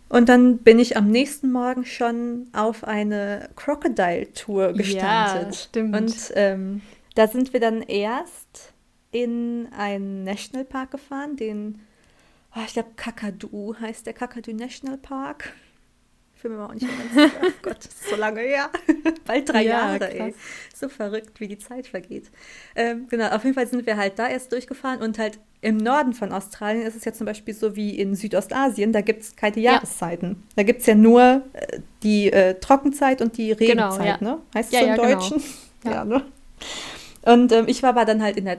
Und 0.09 0.29
dann 0.29 0.59
bin 0.59 0.79
ich 0.79 0.97
am 0.97 1.09
nächsten 1.11 1.51
Morgen 1.51 1.85
schon 1.85 2.49
auf 2.53 2.85
eine 2.85 3.49
Crocodile-Tour 3.57 4.73
gestartet. 4.73 5.47
Ja, 5.47 5.53
stimmt. 5.53 5.97
Und 5.97 6.33
ähm, 6.35 6.83
da 7.14 7.29
sind 7.29 7.53
wir 7.53 7.61
dann 7.61 7.83
erst 7.83 8.73
in 9.12 9.69
einen 9.77 10.25
Nationalpark 10.25 10.90
gefahren, 10.90 11.37
den, 11.37 11.81
oh, 12.55 12.61
ich 12.67 12.73
glaube, 12.73 12.90
Kakadu 12.97 13.77
heißt 13.81 14.07
der 14.07 14.12
Kakadu 14.12 14.53
National 14.53 14.99
Park. 14.99 15.53
Ich 15.63 15.63
bin 16.44 16.57
mir 16.57 16.64
auch 16.66 16.72
nicht 16.74 16.87
mehr 16.87 16.92
ganz 16.96 17.33
sicher. 17.33 17.42
Oh 17.46 17.50
Gott, 17.62 17.78
das 17.78 17.87
ist 17.87 18.09
so 18.11 18.16
lange 18.16 18.40
her. 18.40 18.70
Bald 19.26 19.48
drei 19.48 19.62
Ja, 19.64 19.70
Jahre, 19.90 20.11
ey. 20.12 20.18
krass. 20.30 20.35
So 20.74 20.88
verrückt, 20.88 21.40
wie 21.40 21.48
die 21.48 21.59
Zeit 21.59 21.87
vergeht. 21.88 22.30
Ähm, 22.76 23.07
genau, 23.09 23.28
auf 23.30 23.42
jeden 23.44 23.54
Fall 23.54 23.66
sind 23.66 23.87
wir 23.87 23.96
halt 23.96 24.18
da 24.18 24.28
erst 24.28 24.52
durchgefahren 24.52 25.00
und 25.02 25.18
halt 25.18 25.38
im 25.62 25.78
Norden 25.78 26.12
von 26.12 26.30
Australien 26.33 26.87
ist 26.87 26.94
es 26.94 27.04
ja 27.04 27.12
zum 27.12 27.26
Beispiel 27.26 27.54
so 27.54 27.74
wie 27.74 27.98
in 27.98 28.14
Südostasien, 28.14 28.92
da 28.92 29.00
gibt 29.00 29.22
es 29.22 29.35
keine 29.35 29.59
Ja. 29.59 29.72
Jahreszeiten. 29.72 30.42
Da 30.57 30.62
gibt 30.62 30.80
es 30.83 30.87
ja 30.87 30.94
nur 30.94 31.42
äh, 31.54 31.80
die 32.02 32.30
äh, 32.30 32.54
Trockenzeit 32.61 33.22
und 33.22 33.37
die 33.38 33.57
Genau, 33.57 33.88
Regenzeit, 33.94 34.20
ja. 34.20 34.26
ne? 34.28 34.38
Heißt 34.54 34.72
Ja, 34.72 34.80
es 34.80 34.85
so 34.85 34.88
ja, 34.90 34.94
im 34.96 35.00
genau. 35.02 35.14
Deutschen? 35.20 35.42
Ja. 35.85 35.90
Ja, 35.92 36.04
ne? 36.04 36.22
Und 37.22 37.52
ähm, 37.52 37.64
ich 37.66 37.83
war 37.83 37.90
aber 37.90 38.04
dann 38.04 38.22
halt 38.22 38.37
in 38.37 38.44
der, 38.44 38.59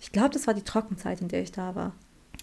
ich 0.00 0.12
glaube, 0.12 0.30
das 0.30 0.46
war 0.46 0.52
die 0.54 0.62
Trockenzeit, 0.62 1.20
in 1.22 1.28
der 1.28 1.42
ich 1.42 1.52
da 1.52 1.74
war. 1.74 1.92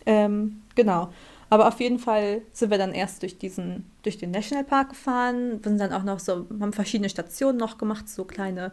Ähm, 0.05 0.61
genau. 0.75 1.13
Aber 1.49 1.67
auf 1.67 1.79
jeden 1.79 1.99
Fall 1.99 2.43
sind 2.51 2.69
wir 2.69 2.77
dann 2.77 2.93
erst 2.93 3.23
durch 3.23 3.37
diesen, 3.37 3.89
durch 4.03 4.17
den 4.17 4.31
Nationalpark 4.31 4.89
gefahren, 4.89 5.61
sind 5.63 5.79
dann 5.79 5.93
auch 5.93 6.03
noch 6.03 6.19
so, 6.19 6.47
haben 6.59 6.73
verschiedene 6.73 7.09
Stationen 7.09 7.57
noch 7.57 7.77
gemacht, 7.77 8.07
so 8.07 8.23
kleine 8.23 8.71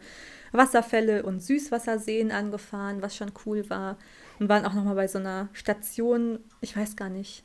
Wasserfälle 0.53 1.23
und 1.23 1.43
Süßwasserseen 1.43 2.31
angefahren, 2.33 3.03
was 3.03 3.17
schon 3.17 3.33
cool 3.47 3.69
war. 3.71 3.97
Und 4.39 4.51
waren 4.51 4.67
auch 4.67 4.75
noch 4.75 4.85
mal 4.85 4.95
bei 4.95 5.09
so 5.09 5.19
einer 5.19 5.49
Station, 5.55 6.41
ich 6.61 6.77
weiß 6.77 6.97
gar 6.97 7.09
nicht, 7.09 7.43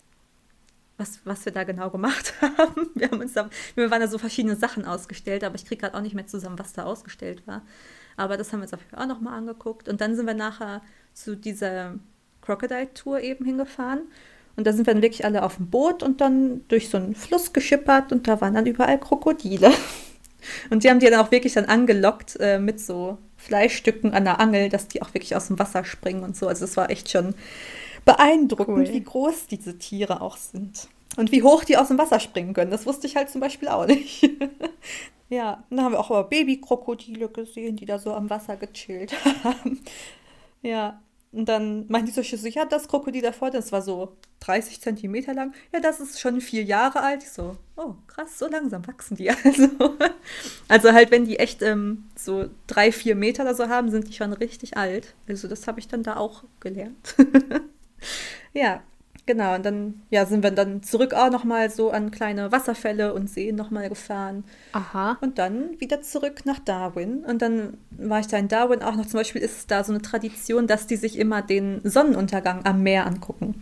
was, 0.98 1.20
was 1.26 1.46
wir 1.46 1.54
da 1.54 1.64
genau 1.64 1.90
gemacht 1.90 2.34
haben. 2.58 2.90
Wir 2.96 3.10
haben 3.10 3.22
uns 3.22 3.34
da, 3.34 3.50
wir 3.76 3.90
waren 3.90 4.02
da 4.02 4.08
so 4.08 4.18
verschiedene 4.18 4.58
Sachen 4.58 4.86
ausgestellt, 4.86 5.44
aber 5.44 5.56
ich 5.56 5.66
kriege 5.66 5.82
gerade 5.82 5.98
auch 5.98 6.02
nicht 6.02 6.16
mehr 6.16 6.28
zusammen, 6.28 6.60
was 6.60 6.74
da 6.74 6.84
ausgestellt 6.84 7.48
war. 7.48 7.64
Aber 8.18 8.38
das 8.38 8.52
haben 8.52 8.60
wir 8.60 8.64
uns 8.64 8.74
auf 8.74 8.82
jeden 8.82 8.92
Fall 8.92 9.04
auch 9.04 9.08
noch 9.08 9.22
mal 9.22 9.36
angeguckt. 9.36 9.88
Und 9.88 10.02
dann 10.02 10.16
sind 10.16 10.28
wir 10.28 10.34
nachher 10.34 10.82
zu 11.14 11.36
dieser 11.36 11.96
Crocodile-Tour 12.42 13.22
eben 13.22 13.46
hingefahren. 13.46 14.02
Und 14.56 14.68
da 14.68 14.74
sind 14.74 14.86
wir 14.86 14.94
dann 14.94 15.02
wirklich 15.02 15.26
alle 15.26 15.44
auf 15.44 15.58
dem 15.58 15.70
Boot 15.70 16.04
und 16.04 16.22
dann 16.22 16.62
durch 16.68 16.90
so 16.90 16.98
einen 16.98 17.16
Fluss 17.16 17.54
geschippert 17.54 18.12
und 18.12 18.28
da 18.28 18.42
waren 18.42 18.54
dann 18.54 18.66
überall 18.66 19.00
Krokodile. 19.00 19.72
Und 20.72 20.84
die 20.84 20.90
haben 20.90 21.00
die 21.00 21.08
dann 21.08 21.20
auch 21.20 21.30
wirklich 21.30 21.54
dann 21.54 21.66
angelockt 21.66 22.36
äh, 22.40 22.58
mit 22.58 22.80
so 22.80 23.20
Fleischstücken 23.38 24.14
an 24.16 24.24
der 24.24 24.40
Angel, 24.40 24.70
dass 24.70 24.88
die 24.88 25.04
auch 25.04 25.14
wirklich 25.14 25.36
aus 25.36 25.48
dem 25.48 25.60
Wasser 25.60 25.86
springen 25.86 26.24
und 26.24 26.36
so. 26.36 26.48
Also 26.48 26.66
es 26.66 26.76
war 26.78 26.90
echt 26.90 27.12
schon 27.12 27.36
beeindruckend, 28.06 28.88
Cool. 28.88 28.94
wie 28.94 29.04
groß 29.04 29.48
diese 29.48 29.78
Tiere 29.78 30.22
auch 30.22 30.38
sind. 30.38 30.88
Und 31.18 31.32
wie 31.32 31.44
hoch 31.44 31.64
die 31.64 31.78
aus 31.78 31.90
dem 31.90 31.98
Wasser 31.98 32.20
springen 32.20 32.54
können, 32.54 32.72
das 32.72 32.86
wusste 32.86 33.06
ich 33.06 33.16
halt 33.16 33.30
zum 33.30 33.42
Beispiel 33.42 33.68
auch 33.68 33.86
nicht. 33.86 34.24
ja, 35.30 35.64
dann 35.70 35.82
haben 35.84 35.92
wir 35.92 36.00
auch 36.00 36.10
aber 36.10 36.24
Babykrokodile 36.30 37.28
gesehen, 37.30 37.76
die 37.76 37.86
da 37.86 38.00
so 38.00 38.14
am 38.14 38.30
Wasser 38.30 38.56
gechillt 38.56 39.14
haben. 39.44 39.82
ja, 40.62 41.00
und 41.32 41.48
dann 41.48 41.88
meinte 41.88 42.12
die 42.12 42.22
so, 42.22 42.38
so, 42.38 42.48
ja, 42.48 42.66
das 42.66 42.90
Krokodil 42.90 43.22
davor, 43.22 43.52
das 43.52 43.72
war 43.72 43.82
so 43.82 44.18
30 44.42 44.82
Zentimeter 44.82 45.34
lang. 45.34 45.54
Ja, 45.72 45.80
das 45.80 46.02
ist 46.02 46.20
schon 46.20 46.42
vier 46.42 46.64
Jahre 46.64 47.02
alt. 47.02 47.24
Ich 47.24 47.32
so, 47.32 47.58
oh, 47.78 47.96
krass, 48.08 48.38
so 48.38 48.48
langsam 48.48 48.86
wachsen 48.86 49.16
die. 49.16 49.30
Also, 49.44 49.70
also 50.68 50.92
halt, 50.94 51.12
wenn 51.12 51.26
die 51.26 51.40
echt 51.40 51.62
ähm, 51.62 52.06
so 52.16 52.50
drei, 52.68 52.92
vier 52.92 53.16
Meter 53.16 53.44
oder 53.44 53.56
so 53.56 53.70
haben, 53.70 53.90
sind 53.90 54.10
die 54.10 54.14
schon 54.14 54.34
richtig 54.34 54.76
alt. 54.76 55.14
Also 55.28 55.48
das 55.48 55.68
habe 55.68 55.80
ich 55.80 55.88
dann 55.88 56.04
da 56.04 56.18
auch 56.18 56.44
gelernt. 56.60 57.16
ja, 58.54 58.84
Genau, 59.28 59.54
und 59.56 59.66
dann 59.66 60.02
ja, 60.10 60.26
sind 60.26 60.44
wir 60.44 60.50
dann 60.50 60.82
zurück 60.82 61.14
auch 61.14 61.30
nochmal 61.30 61.70
so 61.70 61.92
an 61.92 62.10
kleine 62.10 62.52
Wasserfälle 62.52 63.14
und 63.14 63.30
Seen 63.30 63.56
nochmal 63.56 63.88
gefahren. 63.88 64.44
Aha. 64.74 65.18
Und 65.22 65.38
dann 65.38 65.80
wieder 65.80 66.02
zurück 66.02 66.42
nach 66.46 66.60
Darwin. 66.60 67.24
Und 67.26 67.42
dann 67.42 67.78
war 67.92 68.20
ich 68.20 68.28
da 68.28 68.38
in 68.38 68.48
Darwin 68.48 68.82
auch 68.82 68.96
noch, 68.96 69.06
zum 69.06 69.20
Beispiel 69.20 69.42
ist 69.42 69.58
es 69.58 69.68
da 69.68 69.84
so 69.84 69.94
eine 69.94 70.02
Tradition, 70.02 70.66
dass 70.66 70.88
die 70.88 70.96
sich 70.96 71.20
immer 71.20 71.44
den 71.44 71.82
Sonnenuntergang 71.84 72.66
am 72.66 72.82
Meer 72.82 73.06
angucken. 73.06 73.62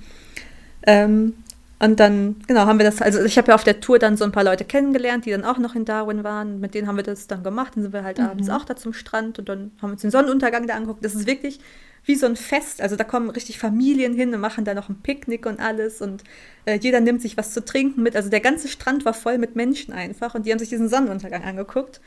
Ähm, 0.88 1.34
und 1.82 2.00
dann, 2.00 2.38
genau, 2.48 2.66
haben 2.66 2.78
wir 2.80 2.86
das, 2.86 3.02
also 3.02 3.24
ich 3.24 3.38
habe 3.38 3.50
ja 3.50 3.56
auf 3.56 3.64
der 3.64 3.80
Tour 3.80 4.00
dann 4.00 4.18
so 4.18 4.26
ein 4.26 4.32
paar 4.32 4.44
Leute 4.44 4.66
kennengelernt, 4.66 5.26
die 5.26 5.32
dann 5.32 5.46
auch 5.46 5.58
noch 5.58 5.76
in 5.76 5.86
Darwin 5.86 6.24
waren. 6.24 6.60
Mit 6.62 6.74
denen 6.74 6.88
haben 6.88 6.98
wir 6.98 7.04
das 7.04 7.28
dann 7.28 7.44
gemacht. 7.44 7.76
Dann 7.76 7.84
sind 7.84 7.94
wir 7.94 8.04
halt 8.04 8.18
mhm. 8.18 8.26
abends 8.26 8.50
auch 8.50 8.66
da 8.66 8.76
zum 8.76 8.94
Strand 8.94 9.40
und 9.40 9.50
dann 9.50 9.72
haben 9.82 9.90
wir 9.90 9.94
uns 9.94 10.02
den 10.02 10.12
Sonnenuntergang 10.12 10.68
da 10.68 10.76
angeguckt. 10.76 11.04
Das 11.04 11.16
ist 11.16 11.28
wirklich 11.28 11.60
wie 12.04 12.16
so 12.16 12.26
ein 12.26 12.36
Fest. 12.36 12.82
Also 12.82 12.96
da 12.96 13.04
kommen 13.04 13.30
richtig 13.30 13.60
Familien 13.60 14.14
hin 14.14 14.34
und 14.34 14.42
machen 14.42 14.66
da 14.66 14.74
noch 14.74 14.90
ein 14.90 15.02
Picknick 15.02 15.46
und 15.46 15.60
alles 15.60 16.02
und 16.02 16.24
äh, 16.66 16.76
jeder 16.76 17.00
nimmt 17.00 17.22
sich 17.22 17.38
was 17.38 17.54
zu 17.54 17.64
trinken 17.64 18.04
mit. 18.04 18.16
Also 18.16 18.30
der 18.30 18.40
ganze 18.40 18.68
Strand 18.68 19.06
war 19.06 19.14
voll 19.14 19.38
mit 19.38 19.56
Menschen 19.56 19.94
einfach 19.94 20.36
und 20.36 20.46
die 20.46 20.52
haben 20.52 20.60
sich 20.60 20.70
diesen 20.70 20.90
Sonnenuntergang 20.90 21.44
angeguckt. 21.44 22.02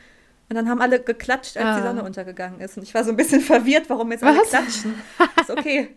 Und 0.49 0.57
dann 0.57 0.69
haben 0.69 0.81
alle 0.81 0.99
geklatscht, 0.99 1.57
als 1.57 1.65
ah. 1.65 1.77
die 1.77 1.83
Sonne 1.83 2.03
untergegangen 2.03 2.59
ist. 2.59 2.77
Und 2.77 2.83
ich 2.83 2.93
war 2.93 3.03
so 3.03 3.11
ein 3.11 3.17
bisschen 3.17 3.41
verwirrt, 3.53 3.89
warum 3.89 4.11
jetzt 4.11 4.23
alle 4.23 4.39
was? 4.39 4.49
klatschen. 4.49 4.93
ist 5.39 5.49
okay, 5.49 5.89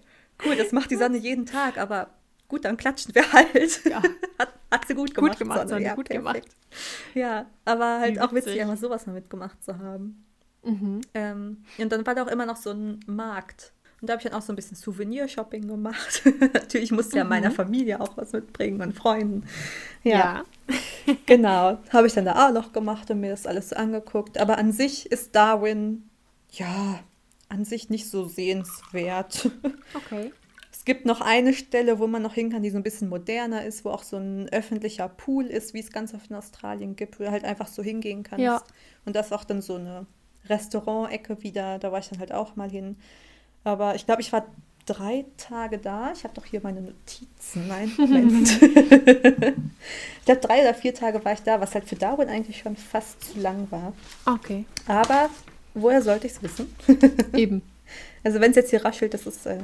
cool, 0.46 0.56
das 0.56 0.72
macht 0.72 0.90
die 0.90 0.96
Sonne 0.96 1.18
jeden 1.18 1.46
Tag, 1.46 1.78
aber 1.78 2.10
gut, 2.48 2.64
dann 2.64 2.76
klatschen 2.76 3.14
wir 3.14 3.32
halt. 3.32 3.84
Ja. 3.84 4.02
hat, 4.38 4.48
hat 4.70 4.86
sie 4.86 4.94
gut 4.94 5.14
gemacht. 5.14 5.32
Gut 5.32 5.38
gemacht, 5.40 5.68
Sonne. 5.68 5.84
Ja, 5.84 5.94
gut 5.94 6.08
perfekt. 6.08 6.24
gemacht. 6.24 6.56
Ja, 7.14 7.46
aber 7.64 8.00
halt 8.00 8.20
auch 8.20 8.32
witzig, 8.32 8.60
einfach 8.60 8.76
sowas 8.76 9.06
mal 9.06 9.14
mitgemacht 9.14 9.62
zu 9.64 9.78
haben. 9.78 10.24
Mhm. 10.62 11.00
Ähm, 11.14 11.64
und 11.78 11.92
dann 11.92 12.06
war 12.06 12.14
da 12.14 12.24
auch 12.24 12.30
immer 12.30 12.46
noch 12.46 12.56
so 12.56 12.70
ein 12.70 13.00
Markt 13.06 13.72
und 14.00 14.08
da 14.08 14.12
habe 14.12 14.22
ich 14.22 14.28
dann 14.28 14.38
auch 14.38 14.44
so 14.44 14.52
ein 14.52 14.56
bisschen 14.56 14.76
Souvenir-Shopping 14.76 15.66
gemacht. 15.66 16.22
Natürlich 16.52 16.92
musste 16.92 17.16
ja 17.16 17.24
mhm. 17.24 17.30
meiner 17.30 17.50
Familie 17.50 18.00
auch 18.00 18.16
was 18.16 18.32
mitbringen 18.32 18.82
und 18.82 18.92
Freunden. 18.92 19.46
Ja. 20.02 20.44
ja. 20.68 20.76
genau. 21.26 21.78
Habe 21.90 22.06
ich 22.06 22.12
dann 22.12 22.26
da 22.26 22.46
auch 22.46 22.52
noch 22.52 22.72
gemacht 22.72 23.10
und 23.10 23.20
mir 23.20 23.30
das 23.30 23.46
alles 23.46 23.70
so 23.70 23.76
angeguckt. 23.76 24.38
Aber 24.38 24.58
an 24.58 24.72
sich 24.72 25.10
ist 25.10 25.34
Darwin, 25.34 26.10
ja, 26.50 27.00
an 27.48 27.64
sich 27.64 27.88
nicht 27.88 28.10
so 28.10 28.26
sehenswert. 28.26 29.50
Okay. 29.94 30.32
Es 30.72 30.84
gibt 30.84 31.06
noch 31.06 31.20
eine 31.20 31.54
Stelle, 31.54 31.98
wo 31.98 32.06
man 32.06 32.22
noch 32.22 32.34
hin 32.34 32.50
kann, 32.50 32.62
die 32.62 32.70
so 32.70 32.76
ein 32.76 32.82
bisschen 32.82 33.08
moderner 33.08 33.64
ist, 33.64 33.84
wo 33.84 33.90
auch 33.90 34.02
so 34.02 34.18
ein 34.18 34.48
öffentlicher 34.50 35.08
Pool 35.08 35.46
ist, 35.46 35.72
wie 35.74 35.80
es 35.80 35.90
ganz 35.90 36.12
oft 36.12 36.30
in 36.30 36.36
Australien 36.36 36.96
gibt, 36.96 37.18
wo 37.18 37.24
du 37.24 37.30
halt 37.30 37.44
einfach 37.44 37.66
so 37.66 37.82
hingehen 37.82 38.22
kannst. 38.22 38.44
Ja. 38.44 38.62
Und 39.04 39.16
das 39.16 39.26
ist 39.26 39.32
auch 39.32 39.44
dann 39.44 39.62
so 39.62 39.76
eine 39.76 40.06
Restaurant-Ecke 40.48 41.42
wieder. 41.42 41.78
Da 41.78 41.92
war 41.92 42.00
ich 42.00 42.08
dann 42.08 42.18
halt 42.18 42.32
auch 42.32 42.56
mal 42.56 42.70
hin. 42.70 42.96
Aber 43.66 43.96
ich 43.96 44.06
glaube, 44.06 44.22
ich 44.22 44.32
war 44.32 44.46
drei 44.86 45.24
Tage 45.38 45.78
da. 45.78 46.12
Ich 46.12 46.22
habe 46.22 46.32
doch 46.34 46.44
hier 46.44 46.60
meine 46.62 46.80
Notizen. 46.82 47.66
Nein, 47.66 47.92
Moment. 47.98 48.62
ich 48.62 50.24
glaube, 50.24 50.40
drei 50.40 50.60
oder 50.60 50.72
vier 50.72 50.94
Tage 50.94 51.24
war 51.24 51.32
ich 51.32 51.40
da, 51.40 51.60
was 51.60 51.74
halt 51.74 51.88
für 51.88 51.96
Darwin 51.96 52.28
eigentlich 52.28 52.58
schon 52.58 52.76
fast 52.76 53.20
zu 53.24 53.40
lang 53.40 53.66
war. 53.72 53.92
Okay. 54.24 54.66
Aber 54.86 55.30
woher 55.74 56.00
sollte 56.00 56.28
ich 56.28 56.34
es 56.34 56.42
wissen? 56.44 56.72
Eben. 57.34 57.62
Also 58.22 58.38
wenn 58.38 58.50
es 58.50 58.56
jetzt 58.56 58.70
hier 58.70 58.84
raschelt, 58.84 59.14
das 59.14 59.26
ist 59.26 59.46
äh, 59.46 59.58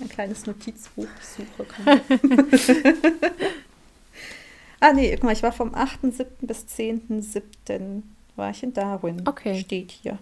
ein 0.00 0.08
kleines 0.08 0.46
Notizbuch. 0.46 1.08
Ich 1.20 1.26
suche. 1.26 1.66
ah 4.78 4.92
nee, 4.92 5.10
guck 5.16 5.24
mal, 5.24 5.32
ich 5.32 5.42
war 5.42 5.50
vom 5.50 5.74
8.7. 5.74 6.26
bis 6.42 6.64
10.7. 6.64 8.02
war 8.36 8.50
ich 8.50 8.62
in 8.62 8.72
Darwin. 8.72 9.26
Okay. 9.26 9.58
Steht 9.58 9.90
hier. 9.90 10.16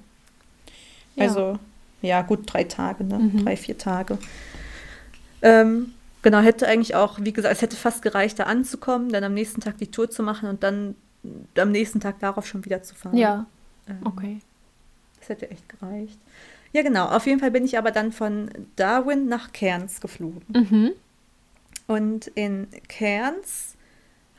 Also 1.18 1.40
ja, 1.40 1.58
gut 2.22 2.40
drei 2.46 2.64
Tage, 2.64 3.04
ne? 3.04 3.18
Mhm. 3.18 3.44
Drei, 3.44 3.56
vier 3.56 3.78
Tage. 3.78 4.18
Ähm, 5.42 5.92
genau, 6.22 6.40
hätte 6.40 6.66
eigentlich 6.66 6.94
auch, 6.94 7.18
wie 7.20 7.32
gesagt, 7.32 7.54
es 7.54 7.62
hätte 7.62 7.76
fast 7.76 8.02
gereicht, 8.02 8.38
da 8.38 8.44
anzukommen, 8.44 9.10
dann 9.10 9.24
am 9.24 9.34
nächsten 9.34 9.60
Tag 9.60 9.78
die 9.78 9.90
Tour 9.90 10.10
zu 10.10 10.22
machen 10.22 10.48
und 10.48 10.62
dann 10.62 10.94
am 11.58 11.72
nächsten 11.72 12.00
Tag 12.00 12.20
darauf 12.20 12.46
schon 12.46 12.64
wieder 12.64 12.82
zu 12.82 12.94
fahren. 12.94 13.16
Ja. 13.16 13.46
Ähm, 13.88 13.98
okay. 14.04 14.40
Das 15.18 15.28
hätte 15.28 15.50
echt 15.50 15.68
gereicht. 15.68 16.18
Ja, 16.72 16.82
genau. 16.82 17.06
Auf 17.06 17.26
jeden 17.26 17.40
Fall 17.40 17.50
bin 17.50 17.64
ich 17.64 17.78
aber 17.78 17.90
dann 17.90 18.12
von 18.12 18.50
Darwin 18.76 19.28
nach 19.28 19.52
Cairns 19.52 20.00
geflogen. 20.00 20.42
Mhm. 20.48 20.92
Und 21.86 22.26
in 22.28 22.68
Cairns 22.88 23.76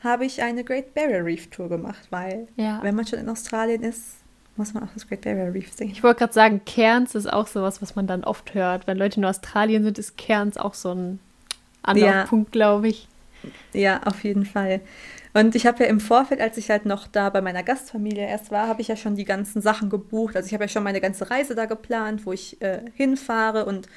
habe 0.02 0.24
ich 0.24 0.42
eine 0.42 0.64
Great 0.64 0.94
Barrier 0.94 1.24
Reef 1.24 1.48
Tour 1.48 1.68
gemacht, 1.68 2.06
weil 2.10 2.46
ja. 2.56 2.80
wenn 2.82 2.94
man 2.94 3.06
schon 3.06 3.18
in 3.18 3.28
Australien 3.28 3.82
ist, 3.82 4.17
muss 4.58 4.74
man 4.74 4.84
auch 4.84 4.92
das 4.94 5.08
Great 5.08 5.22
Barrier 5.22 5.54
Reef 5.54 5.72
sehen. 5.72 5.90
Ich 5.90 6.02
wollte 6.02 6.20
gerade 6.20 6.32
sagen, 6.32 6.60
Cairns 6.66 7.14
ist 7.14 7.32
auch 7.32 7.46
sowas, 7.46 7.80
was 7.80 7.96
man 7.96 8.06
dann 8.06 8.24
oft 8.24 8.54
hört. 8.54 8.86
Wenn 8.86 8.98
Leute 8.98 9.20
in 9.20 9.24
Australien 9.24 9.84
sind, 9.84 9.98
ist 9.98 10.18
Cairns 10.18 10.56
auch 10.56 10.74
so 10.74 10.94
ein 10.94 11.20
Anlaufpunkt, 11.82 12.48
ja. 12.48 12.58
glaube 12.58 12.88
ich. 12.88 13.08
Ja, 13.72 14.02
auf 14.04 14.24
jeden 14.24 14.44
Fall. 14.44 14.80
Und 15.34 15.54
ich 15.54 15.66
habe 15.66 15.84
ja 15.84 15.90
im 15.90 16.00
Vorfeld, 16.00 16.40
als 16.40 16.56
ich 16.56 16.70
halt 16.70 16.86
noch 16.86 17.06
da 17.06 17.30
bei 17.30 17.40
meiner 17.40 17.62
Gastfamilie 17.62 18.26
erst 18.26 18.50
war, 18.50 18.66
habe 18.66 18.80
ich 18.80 18.88
ja 18.88 18.96
schon 18.96 19.14
die 19.14 19.24
ganzen 19.24 19.62
Sachen 19.62 19.90
gebucht. 19.90 20.36
Also 20.36 20.46
ich 20.46 20.54
habe 20.54 20.64
ja 20.64 20.68
schon 20.68 20.82
meine 20.82 21.00
ganze 21.00 21.30
Reise 21.30 21.54
da 21.54 21.66
geplant, 21.66 22.26
wo 22.26 22.32
ich 22.32 22.60
äh, 22.60 22.80
hinfahre 22.94 23.64
und 23.64 23.88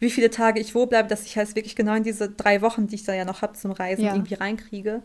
wie 0.00 0.10
viele 0.10 0.30
Tage 0.30 0.58
ich 0.58 0.74
wo 0.74 0.86
bleibe, 0.86 1.08
dass 1.08 1.26
ich 1.26 1.36
halt 1.36 1.54
wirklich 1.54 1.76
genau 1.76 1.94
in 1.94 2.02
diese 2.02 2.30
drei 2.30 2.62
Wochen, 2.62 2.86
die 2.86 2.94
ich 2.96 3.04
da 3.04 3.14
ja 3.14 3.24
noch 3.24 3.42
habe 3.42 3.52
zum 3.52 3.70
Reisen, 3.70 4.04
ja. 4.04 4.14
irgendwie 4.14 4.34
reinkriege. 4.34 5.02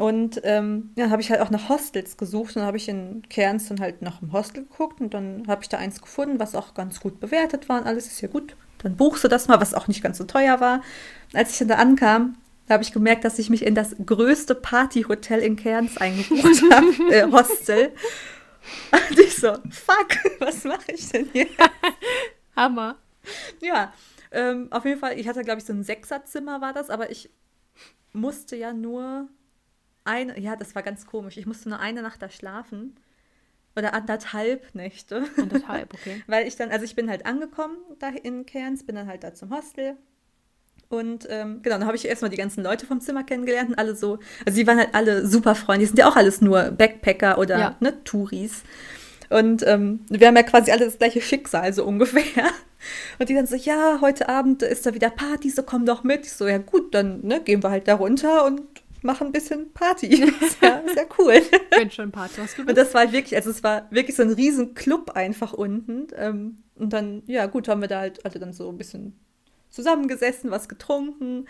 Und 0.00 0.40
ähm, 0.44 0.92
ja, 0.96 1.10
habe 1.10 1.20
ich 1.20 1.30
halt 1.30 1.42
auch 1.42 1.50
nach 1.50 1.68
Hostels 1.68 2.16
gesucht 2.16 2.56
und 2.56 2.62
habe 2.62 2.78
ich 2.78 2.88
in 2.88 3.22
Cairns 3.28 3.68
dann 3.68 3.80
halt 3.80 4.00
nach 4.00 4.22
einem 4.22 4.32
Hostel 4.32 4.62
geguckt 4.62 5.02
und 5.02 5.12
dann 5.12 5.44
habe 5.46 5.60
ich 5.60 5.68
da 5.68 5.76
eins 5.76 6.00
gefunden, 6.00 6.40
was 6.40 6.54
auch 6.54 6.72
ganz 6.72 7.00
gut 7.00 7.20
bewertet 7.20 7.68
war 7.68 7.78
und 7.82 7.86
alles 7.86 8.06
ist 8.06 8.22
ja 8.22 8.28
gut. 8.28 8.56
Dann 8.78 8.96
buchst 8.96 9.24
du 9.24 9.28
das 9.28 9.46
mal, 9.46 9.60
was 9.60 9.74
auch 9.74 9.88
nicht 9.88 10.02
ganz 10.02 10.16
so 10.16 10.24
teuer 10.24 10.58
war. 10.58 10.80
Als 11.34 11.52
ich 11.52 11.58
dann 11.58 11.68
da 11.68 11.74
ankam, 11.74 12.38
habe 12.70 12.82
ich 12.82 12.92
gemerkt, 12.92 13.26
dass 13.26 13.38
ich 13.38 13.50
mich 13.50 13.62
in 13.62 13.74
das 13.74 13.94
größte 14.06 14.54
Partyhotel 14.54 15.40
in 15.40 15.56
Cairns 15.56 15.98
eingebucht 15.98 16.62
habe, 16.72 17.14
äh, 17.14 17.30
Hostel. 17.30 17.92
Und 18.92 19.18
ich 19.18 19.36
so, 19.36 19.52
fuck, 19.68 20.16
was 20.38 20.64
mache 20.64 20.92
ich 20.92 21.10
denn 21.10 21.28
hier? 21.30 21.48
Hammer. 22.56 22.96
Ja, 23.60 23.92
ähm, 24.32 24.68
auf 24.70 24.86
jeden 24.86 24.98
Fall, 24.98 25.18
ich 25.20 25.28
hatte, 25.28 25.42
glaube 25.42 25.58
ich, 25.58 25.66
so 25.66 25.74
ein 25.74 25.84
Sechserzimmer 25.84 26.62
war 26.62 26.72
das, 26.72 26.88
aber 26.88 27.10
ich 27.10 27.28
musste 28.14 28.56
ja 28.56 28.72
nur 28.72 29.28
eine, 30.04 30.38
ja, 30.38 30.56
das 30.56 30.74
war 30.74 30.82
ganz 30.82 31.06
komisch. 31.06 31.36
Ich 31.36 31.46
musste 31.46 31.68
nur 31.68 31.78
eine 31.78 32.02
Nacht 32.02 32.22
da 32.22 32.30
schlafen. 32.30 32.96
Oder 33.76 33.94
anderthalb 33.94 34.74
Nächte. 34.74 35.24
Anderthalb, 35.36 35.94
okay. 35.94 36.22
Weil 36.26 36.46
ich 36.46 36.56
dann, 36.56 36.70
also 36.70 36.84
ich 36.84 36.96
bin 36.96 37.08
halt 37.08 37.26
angekommen 37.26 37.76
da 37.98 38.08
in 38.08 38.44
Cairns, 38.44 38.84
bin 38.84 38.96
dann 38.96 39.06
halt 39.06 39.22
da 39.22 39.34
zum 39.34 39.54
Hostel. 39.54 39.96
Und 40.88 41.26
ähm, 41.30 41.60
genau, 41.62 41.78
dann 41.78 41.86
habe 41.86 41.96
ich 41.96 42.06
erstmal 42.06 42.30
die 42.30 42.36
ganzen 42.36 42.64
Leute 42.64 42.84
vom 42.84 43.00
Zimmer 43.00 43.22
kennengelernt 43.22 43.70
und 43.70 43.78
alle 43.78 43.94
so, 43.94 44.18
also 44.44 44.58
die 44.58 44.66
waren 44.66 44.78
halt 44.78 44.92
alle 44.92 45.24
super 45.24 45.54
Freunde, 45.54 45.82
die 45.82 45.86
sind 45.86 45.98
ja 46.00 46.08
auch 46.08 46.16
alles 46.16 46.40
nur 46.40 46.72
Backpacker 46.72 47.38
oder 47.38 47.58
ja. 47.58 47.76
ne, 47.78 48.02
Touris. 48.02 48.64
Und 49.28 49.64
ähm, 49.68 50.00
wir 50.08 50.26
haben 50.26 50.34
ja 50.34 50.42
quasi 50.42 50.72
alle 50.72 50.86
das 50.86 50.98
gleiche 50.98 51.20
Schicksal, 51.20 51.72
so 51.72 51.84
ungefähr. 51.86 52.50
Und 53.20 53.28
die 53.28 53.34
dann 53.34 53.46
so, 53.46 53.54
ja, 53.54 53.98
heute 54.00 54.28
Abend 54.28 54.62
ist 54.62 54.84
da 54.84 54.92
wieder 54.92 55.10
Party, 55.10 55.50
so 55.50 55.62
komm 55.62 55.86
doch 55.86 56.02
mit. 56.02 56.26
Ich 56.26 56.32
so, 56.32 56.48
ja 56.48 56.58
gut, 56.58 56.92
dann 56.92 57.24
ne, 57.24 57.40
gehen 57.40 57.62
wir 57.62 57.70
halt 57.70 57.86
da 57.86 57.94
runter 57.94 58.44
und 58.44 58.62
machen 59.02 59.28
ein 59.28 59.32
bisschen 59.32 59.72
Party. 59.72 60.06
ist, 60.40 60.62
ja, 60.62 60.78
ist 60.78 60.96
ja 60.96 61.04
cool. 61.18 61.40
Wenn 61.70 61.90
schon 61.90 62.12
Party 62.12 62.40
hast 62.40 62.58
du 62.58 62.62
Und 62.62 62.76
das 62.76 62.92
war 62.94 63.02
halt 63.02 63.12
wirklich, 63.12 63.36
also 63.36 63.50
es 63.50 63.62
war 63.62 63.86
wirklich 63.90 64.16
so 64.16 64.22
ein 64.22 64.32
riesen 64.32 64.74
Club 64.74 65.10
einfach 65.10 65.52
unten. 65.52 66.08
Ähm, 66.16 66.58
und 66.74 66.92
dann, 66.92 67.22
ja 67.26 67.46
gut, 67.46 67.68
haben 67.68 67.80
wir 67.80 67.88
da 67.88 68.00
halt 68.00 68.24
alle 68.24 68.38
dann 68.38 68.52
so 68.52 68.68
ein 68.68 68.78
bisschen 68.78 69.18
zusammengesessen, 69.70 70.50
was 70.50 70.68
getrunken. 70.68 71.46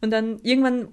Und 0.00 0.10
dann 0.10 0.38
irgendwann, 0.42 0.88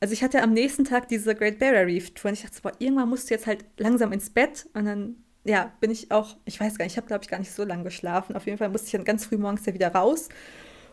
also 0.00 0.12
ich 0.12 0.22
hatte 0.22 0.42
am 0.42 0.52
nächsten 0.52 0.84
Tag 0.84 1.08
diese 1.08 1.34
Great 1.34 1.58
Barrier 1.58 1.86
Reef 1.86 2.14
Tour 2.14 2.30
und 2.30 2.34
ich 2.34 2.42
dachte, 2.42 2.60
boah, 2.62 2.72
irgendwann 2.78 3.08
musst 3.08 3.30
du 3.30 3.34
jetzt 3.34 3.46
halt 3.46 3.64
langsam 3.78 4.12
ins 4.12 4.30
Bett. 4.30 4.66
Und 4.74 4.86
dann, 4.86 5.16
ja, 5.44 5.72
bin 5.80 5.90
ich 5.90 6.10
auch, 6.10 6.36
ich 6.44 6.58
weiß 6.58 6.78
gar 6.78 6.84
nicht, 6.84 6.94
ich 6.94 6.96
habe 6.96 7.06
glaube 7.06 7.24
ich 7.24 7.30
gar 7.30 7.38
nicht 7.38 7.52
so 7.52 7.64
lange 7.64 7.84
geschlafen. 7.84 8.36
Auf 8.36 8.46
jeden 8.46 8.58
Fall 8.58 8.68
musste 8.68 8.86
ich 8.86 8.92
dann 8.92 9.04
ganz 9.04 9.26
früh 9.26 9.36
morgens 9.36 9.66
ja 9.66 9.74
wieder 9.74 9.92
raus, 9.94 10.28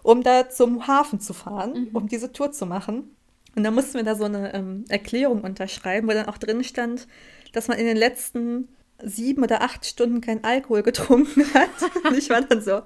um 0.04 0.22
da 0.22 0.50
zum 0.50 0.88
Hafen 0.88 1.20
zu 1.20 1.34
fahren, 1.34 1.90
mhm. 1.90 1.96
um 1.96 2.08
diese 2.08 2.32
Tour 2.32 2.52
zu 2.52 2.66
machen. 2.66 3.16
Und 3.56 3.64
dann 3.64 3.76
mussten 3.76 3.96
wir 3.96 4.04
da 4.04 4.16
so 4.16 4.24
eine 4.24 4.54
ähm, 4.54 4.86
Erklärung 4.90 5.42
unterschreiben, 5.42 6.08
wo 6.08 6.12
dann 6.12 6.28
auch 6.28 6.38
drin 6.38 6.64
stand, 6.64 7.08
dass 7.52 7.68
man 7.68 7.78
in 7.78 7.86
den 7.86 7.98
letzten 7.98 8.68
sieben 9.02 9.44
oder 9.44 9.62
acht 9.62 9.86
Stunden 9.86 10.22
keinen 10.22 10.44
Alkohol 10.44 10.84
getrunken 10.84 11.46
hat. 11.54 11.70
Und 12.08 12.18
ich 12.18 12.30
war 12.30 12.42
dann 12.42 12.62
so, 12.62 12.82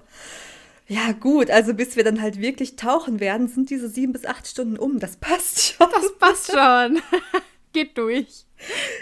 Ja, 0.87 1.11
gut, 1.13 1.49
also 1.49 1.73
bis 1.73 1.95
wir 1.95 2.03
dann 2.03 2.21
halt 2.21 2.39
wirklich 2.39 2.75
tauchen 2.75 3.19
werden, 3.19 3.47
sind 3.47 3.69
diese 3.69 3.89
sieben 3.89 4.13
bis 4.13 4.25
acht 4.25 4.47
Stunden 4.47 4.77
um. 4.77 4.99
Das 4.99 5.17
passt 5.17 5.61
schon. 5.61 5.87
Das 5.91 6.17
passt 6.17 6.51
schon. 6.51 7.01
Geht 7.73 7.97
durch. 7.97 8.45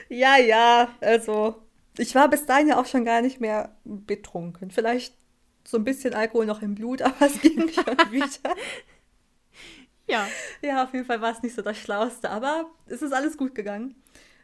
Ja, 0.10 0.38
ja, 0.38 0.90
also 1.00 1.56
ich 1.98 2.14
war 2.16 2.30
bis 2.30 2.46
dahin 2.46 2.68
ja 2.68 2.80
auch 2.80 2.86
schon 2.86 3.06
gar 3.06 3.22
nicht 3.22 3.40
mehr 3.40 3.76
betrunken. 3.84 4.72
Vielleicht 4.72 5.16
so 5.64 5.78
ein 5.78 5.84
bisschen 5.84 6.14
Alkohol 6.14 6.46
noch 6.46 6.62
im 6.62 6.76
Blut, 6.76 7.02
aber 7.02 7.26
es 7.26 7.40
ging 7.42 7.70
schon 7.74 8.12
wieder. 8.12 8.56
Ja. 10.08 10.28
Ja, 10.62 10.84
auf 10.84 10.94
jeden 10.94 11.06
Fall 11.06 11.22
war 11.22 11.32
es 11.32 11.42
nicht 11.42 11.56
so 11.56 11.62
das 11.62 11.78
Schlauste, 11.78 12.30
aber 12.30 12.70
es 12.86 13.02
ist 13.02 13.14
alles 13.14 13.38
gut 13.38 13.56
gegangen. 13.56 13.96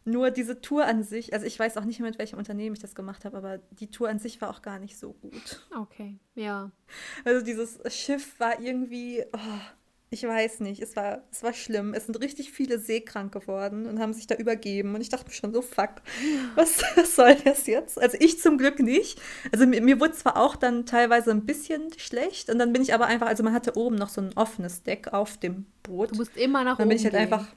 Nur 0.03 0.32
diese 0.32 0.62
Tour 0.62 0.86
an 0.86 1.03
sich, 1.03 1.34
also 1.34 1.45
ich 1.45 1.59
weiß 1.59 1.78
auch 1.78 1.86
nicht 1.86 1.99
mehr, 1.99 2.09
mit 2.09 2.18
welchem 2.18 2.39
Unternehmen 2.39 2.74
ich 2.74 2.82
das 2.82 2.95
gemacht 2.95 3.24
habe, 3.24 3.38
aber 3.38 3.59
die 3.59 3.91
Tour 3.91 4.09
an 4.09 4.18
sich 4.18 4.41
war 4.41 4.49
auch 4.49 4.64
gar 4.64 4.80
nicht 4.80 4.97
so 4.97 5.14
gut. 5.14 5.68
Okay, 5.78 6.18
ja. 6.34 6.72
Also 7.24 7.45
dieses 7.45 7.80
Schiff 7.93 8.39
war 8.39 8.59
irgendwie, 8.59 9.24
oh, 9.32 9.59
ich 10.14 10.24
weiß 10.24 10.59
nicht, 10.59 10.82
es 10.82 10.97
war, 10.97 11.24
es 11.32 11.41
war 11.41 11.53
schlimm. 11.53 11.93
Es 11.93 12.05
sind 12.05 12.20
richtig 12.20 12.51
viele 12.51 12.80
seekrank 12.80 13.32
geworden 13.32 13.86
und 13.86 13.99
haben 13.99 14.12
sich 14.12 14.28
da 14.28 14.36
übergeben. 14.36 14.93
Und 14.93 14.99
ich 14.99 15.07
dachte 15.07 15.28
mir 15.28 15.34
schon 15.34 15.53
so, 15.53 15.62
fuck, 15.62 16.01
was, 16.55 16.84
was 16.95 17.16
soll 17.16 17.36
das 17.36 17.66
jetzt? 17.66 17.97
Also 17.97 18.18
ich 18.20 18.38
zum 18.41 18.57
Glück 18.57 18.80
nicht. 18.80 19.22
Also 19.53 19.66
mir, 19.66 19.82
mir, 19.82 20.01
wurde 20.01 20.12
zwar 20.12 20.36
auch 20.36 20.57
dann 20.57 20.86
teilweise 20.86 21.32
ein 21.32 21.45
bisschen 21.45 21.93
schlecht 21.95 22.49
und 22.49 22.59
dann 22.59 22.74
bin 22.74 22.82
ich 22.82 22.93
aber 22.93 23.05
einfach, 23.05 23.28
also 23.28 23.41
man 23.41 23.53
hatte 23.53 23.78
oben 23.78 23.95
noch 23.95 24.09
so 24.09 24.20
ein 24.20 24.34
offenes 24.36 24.84
Deck 24.84 25.14
auf 25.14 25.38
dem 25.38 25.66
Boot. 25.82 26.12
Du 26.12 26.16
musst 26.18 26.36
immer 26.36 26.66
nach 26.66 26.78
dann 26.78 26.88
oben 26.88 26.89
bin 26.89 26.97
ich 26.97 27.05
halt 27.05 27.14
gehen. 27.14 27.22
einfach 27.22 27.47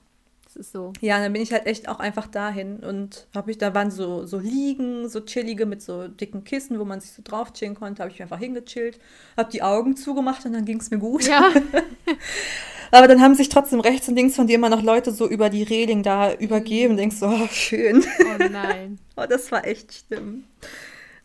das 0.55 0.67
ist 0.67 0.73
so. 0.73 0.93
Ja, 1.01 1.19
dann 1.19 1.33
bin 1.33 1.43
ich 1.43 1.53
halt 1.53 1.67
echt 1.67 1.89
auch 1.89 1.99
einfach 1.99 2.27
dahin 2.27 2.79
und 2.79 3.27
habe 3.35 3.51
ich, 3.51 3.59
da 3.59 3.75
waren 3.75 3.91
so, 3.91 4.25
so 4.27 4.39
Liegen, 4.39 5.09
so 5.09 5.21
chillige 5.21 5.67
mit 5.67 5.83
so 5.83 6.09
dicken 6.09 6.45
Kissen, 6.45 6.79
wo 6.79 6.85
man 6.85 7.01
sich 7.01 7.13
so 7.13 7.23
drauf 7.25 7.53
chillen 7.53 7.75
konnte, 7.75 8.03
habe 8.03 8.13
ich 8.13 8.23
einfach 8.23 8.39
hingechillt, 8.39 8.99
habe 9.37 9.51
die 9.51 9.63
Augen 9.63 9.97
zugemacht 9.97 10.45
und 10.47 10.53
dann 10.53 10.65
ging 10.65 10.81
es 10.81 10.91
mir 10.91 10.99
gut. 10.99 11.27
Ja. 11.27 11.53
Aber 12.91 13.09
dann 13.09 13.21
haben 13.21 13.35
sich 13.35 13.49
trotzdem 13.49 13.81
rechts 13.81 14.09
und 14.09 14.15
links 14.15 14.37
von 14.37 14.47
dir 14.47 14.55
immer 14.55 14.69
noch 14.69 14.83
Leute 14.83 15.11
so 15.11 15.29
über 15.29 15.51
die 15.51 15.65
Reling 15.65 16.05
da 16.05 16.33
übergeben 16.33 16.93
und 16.93 16.97
denkst 16.99 17.17
so, 17.17 17.27
oh, 17.27 17.49
schön. 17.51 18.05
Oh 18.21 18.45
nein. 18.51 18.99
oh, 19.17 19.25
das 19.29 19.51
war 19.51 19.67
echt 19.67 20.05
schlimm. 20.07 20.45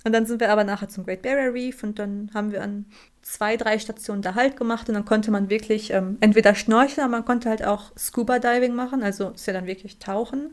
Und 0.06 0.14
dann 0.14 0.26
sind 0.26 0.40
wir 0.40 0.52
aber 0.52 0.64
nachher 0.64 0.88
zum 0.90 1.06
Great 1.06 1.22
Barrier 1.22 1.54
Reef 1.54 1.84
und 1.84 2.00
dann 2.00 2.32
haben 2.34 2.52
wir 2.52 2.62
an 2.64 2.86
zwei, 3.22 3.58
drei 3.58 3.80
Stationen 3.80 4.22
da 4.22 4.34
Halt 4.36 4.56
gemacht 4.56 4.88
und 4.88 4.96
dann 4.96 5.04
konnte 5.06 5.30
man 5.30 5.50
wirklich 5.50 5.92
ähm, 5.92 6.18
entweder 6.22 6.56
schnorcheln, 6.56 7.04
aber 7.04 7.12
man 7.18 7.26
konnte 7.26 7.50
halt 7.50 7.66
auch 7.66 7.92
Scuba 7.98 8.40
Diving 8.40 8.74
machen, 8.76 9.04
also 9.04 9.30
ist 9.32 9.46
ja 9.46 9.54
dann 9.54 9.68
wirklich 9.68 10.00
tauchen. 10.00 10.52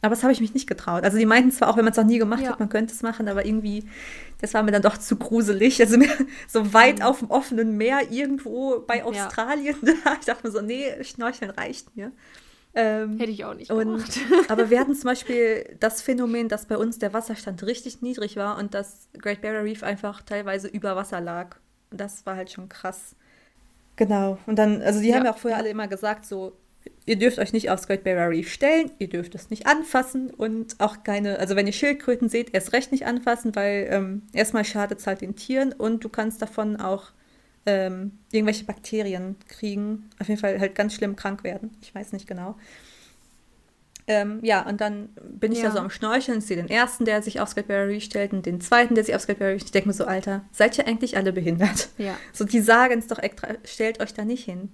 Aber 0.00 0.14
das 0.14 0.22
habe 0.22 0.34
ich 0.34 0.40
mich 0.40 0.52
nicht 0.52 0.66
getraut. 0.68 1.02
Also 1.02 1.16
die 1.16 1.24
meinten 1.24 1.50
zwar 1.50 1.70
auch, 1.70 1.76
wenn 1.78 1.84
man 1.84 1.92
es 1.92 1.96
noch 1.96 2.04
nie 2.04 2.18
gemacht 2.18 2.42
Ja. 2.42 2.50
hat, 2.50 2.60
man 2.60 2.68
könnte 2.68 2.92
es 2.92 3.00
machen, 3.02 3.26
aber 3.26 3.46
irgendwie, 3.46 3.84
das 4.40 4.52
war 4.52 4.62
mir 4.62 4.70
dann 4.70 4.82
doch 4.82 4.98
zu 4.98 5.16
gruselig. 5.16 5.80
Also 5.80 5.96
so 6.46 6.72
weit 6.74 7.02
auf 7.02 7.20
dem 7.20 7.30
offenen 7.30 7.76
Meer 7.78 8.12
irgendwo 8.12 8.80
bei 8.86 8.98
Ja. 8.98 9.04
Australien, 9.04 9.74
ich 10.20 10.26
dachte 10.26 10.46
mir 10.46 10.52
so, 10.52 10.60
nee, 10.60 11.02
Schnorcheln 11.02 11.50
reicht 11.50 11.96
mir. 11.96 12.12
Ähm, 12.76 13.18
Hätte 13.18 13.30
ich 13.30 13.44
auch 13.44 13.54
nicht 13.54 13.70
und, 13.70 13.84
gemacht. 13.86 14.18
aber 14.48 14.68
wir 14.70 14.80
hatten 14.80 14.94
zum 14.94 15.08
Beispiel 15.08 15.76
das 15.80 16.02
Phänomen, 16.02 16.48
dass 16.48 16.66
bei 16.66 16.76
uns 16.76 16.98
der 16.98 17.12
Wasserstand 17.12 17.62
richtig 17.64 18.02
niedrig 18.02 18.36
war 18.36 18.58
und 18.58 18.74
das 18.74 19.08
Great 19.18 19.42
Barrier 19.42 19.62
Reef 19.64 19.82
einfach 19.82 20.22
teilweise 20.22 20.68
über 20.68 20.96
Wasser 20.96 21.20
lag. 21.20 21.56
Und 21.90 22.00
das 22.00 22.26
war 22.26 22.34
halt 22.36 22.50
schon 22.50 22.68
krass. 22.68 23.14
Genau. 23.96 24.38
Und 24.46 24.56
dann, 24.58 24.82
also 24.82 25.00
die 25.00 25.08
Ja. 25.08 25.16
haben 25.16 25.24
ja 25.24 25.32
auch 25.32 25.38
vorher 25.38 25.58
alle 25.58 25.68
immer 25.68 25.86
gesagt, 25.86 26.26
so, 26.26 26.56
ihr 27.06 27.16
dürft 27.16 27.38
euch 27.38 27.52
nicht 27.52 27.70
aufs 27.70 27.86
Great 27.86 28.02
Barrier 28.02 28.28
Reef 28.30 28.50
stellen, 28.52 28.90
ihr 28.98 29.08
dürft 29.08 29.36
es 29.36 29.50
nicht 29.50 29.66
anfassen 29.68 30.30
und 30.30 30.80
auch 30.80 31.04
keine, 31.04 31.38
also 31.38 31.54
wenn 31.54 31.66
ihr 31.68 31.72
Schildkröten 31.72 32.28
seht, 32.28 32.52
erst 32.54 32.72
recht 32.72 32.90
nicht 32.90 33.06
anfassen, 33.06 33.54
weil 33.54 33.86
ähm, 33.90 34.22
erstmal 34.32 34.64
schadet 34.64 34.98
es 34.98 35.06
halt 35.06 35.20
den 35.20 35.36
Tieren 35.36 35.72
und 35.72 36.02
du 36.02 36.08
kannst 36.08 36.42
davon 36.42 36.76
auch 36.76 37.12
ähm, 37.66 38.18
irgendwelche 38.30 38.64
Bakterien 38.64 39.36
kriegen. 39.48 40.10
Auf 40.20 40.28
jeden 40.28 40.40
Fall 40.40 40.58
halt 40.60 40.74
ganz 40.74 40.94
schlimm 40.94 41.16
krank 41.16 41.44
werden. 41.44 41.76
Ich 41.82 41.94
weiß 41.94 42.12
nicht 42.12 42.26
genau. 42.26 42.56
Ähm, 44.06 44.40
ja, 44.42 44.66
und 44.68 44.82
dann 44.82 45.08
bin 45.22 45.50
ich 45.52 45.58
Ja. 45.60 45.68
da 45.68 45.70
so 45.72 45.78
am 45.78 45.88
Schnorcheln, 45.88 46.38
ich 46.40 46.44
sehe 46.44 46.58
den 46.58 46.68
ersten, 46.68 47.06
der 47.06 47.22
sich 47.22 47.40
aufs 47.40 47.54
Great 47.54 47.68
Barrier 47.68 47.88
Reef 47.94 48.04
stellt 48.04 48.34
und 48.34 48.44
den 48.44 48.60
zweiten, 48.60 48.94
der 48.94 49.02
sich 49.04 49.14
aufs 49.14 49.24
Great 49.26 49.38
Barrier 49.38 49.54
Reef 49.54 49.60
stellt. 49.62 49.68
Ich 49.68 49.72
denke 49.72 49.88
mir 49.88 49.94
so, 49.94 50.04
Alter, 50.04 50.44
seid 50.52 50.76
ihr 50.76 50.86
eigentlich 50.86 51.16
alle 51.16 51.32
behindert? 51.32 51.88
Ja. 51.96 52.14
So, 52.34 52.44
die 52.44 52.60
sagen 52.60 52.98
es 52.98 53.06
doch 53.06 53.18
extra, 53.18 53.48
stellt 53.64 54.00
euch 54.00 54.12
da 54.12 54.24
nicht 54.26 54.44
hin. 54.44 54.70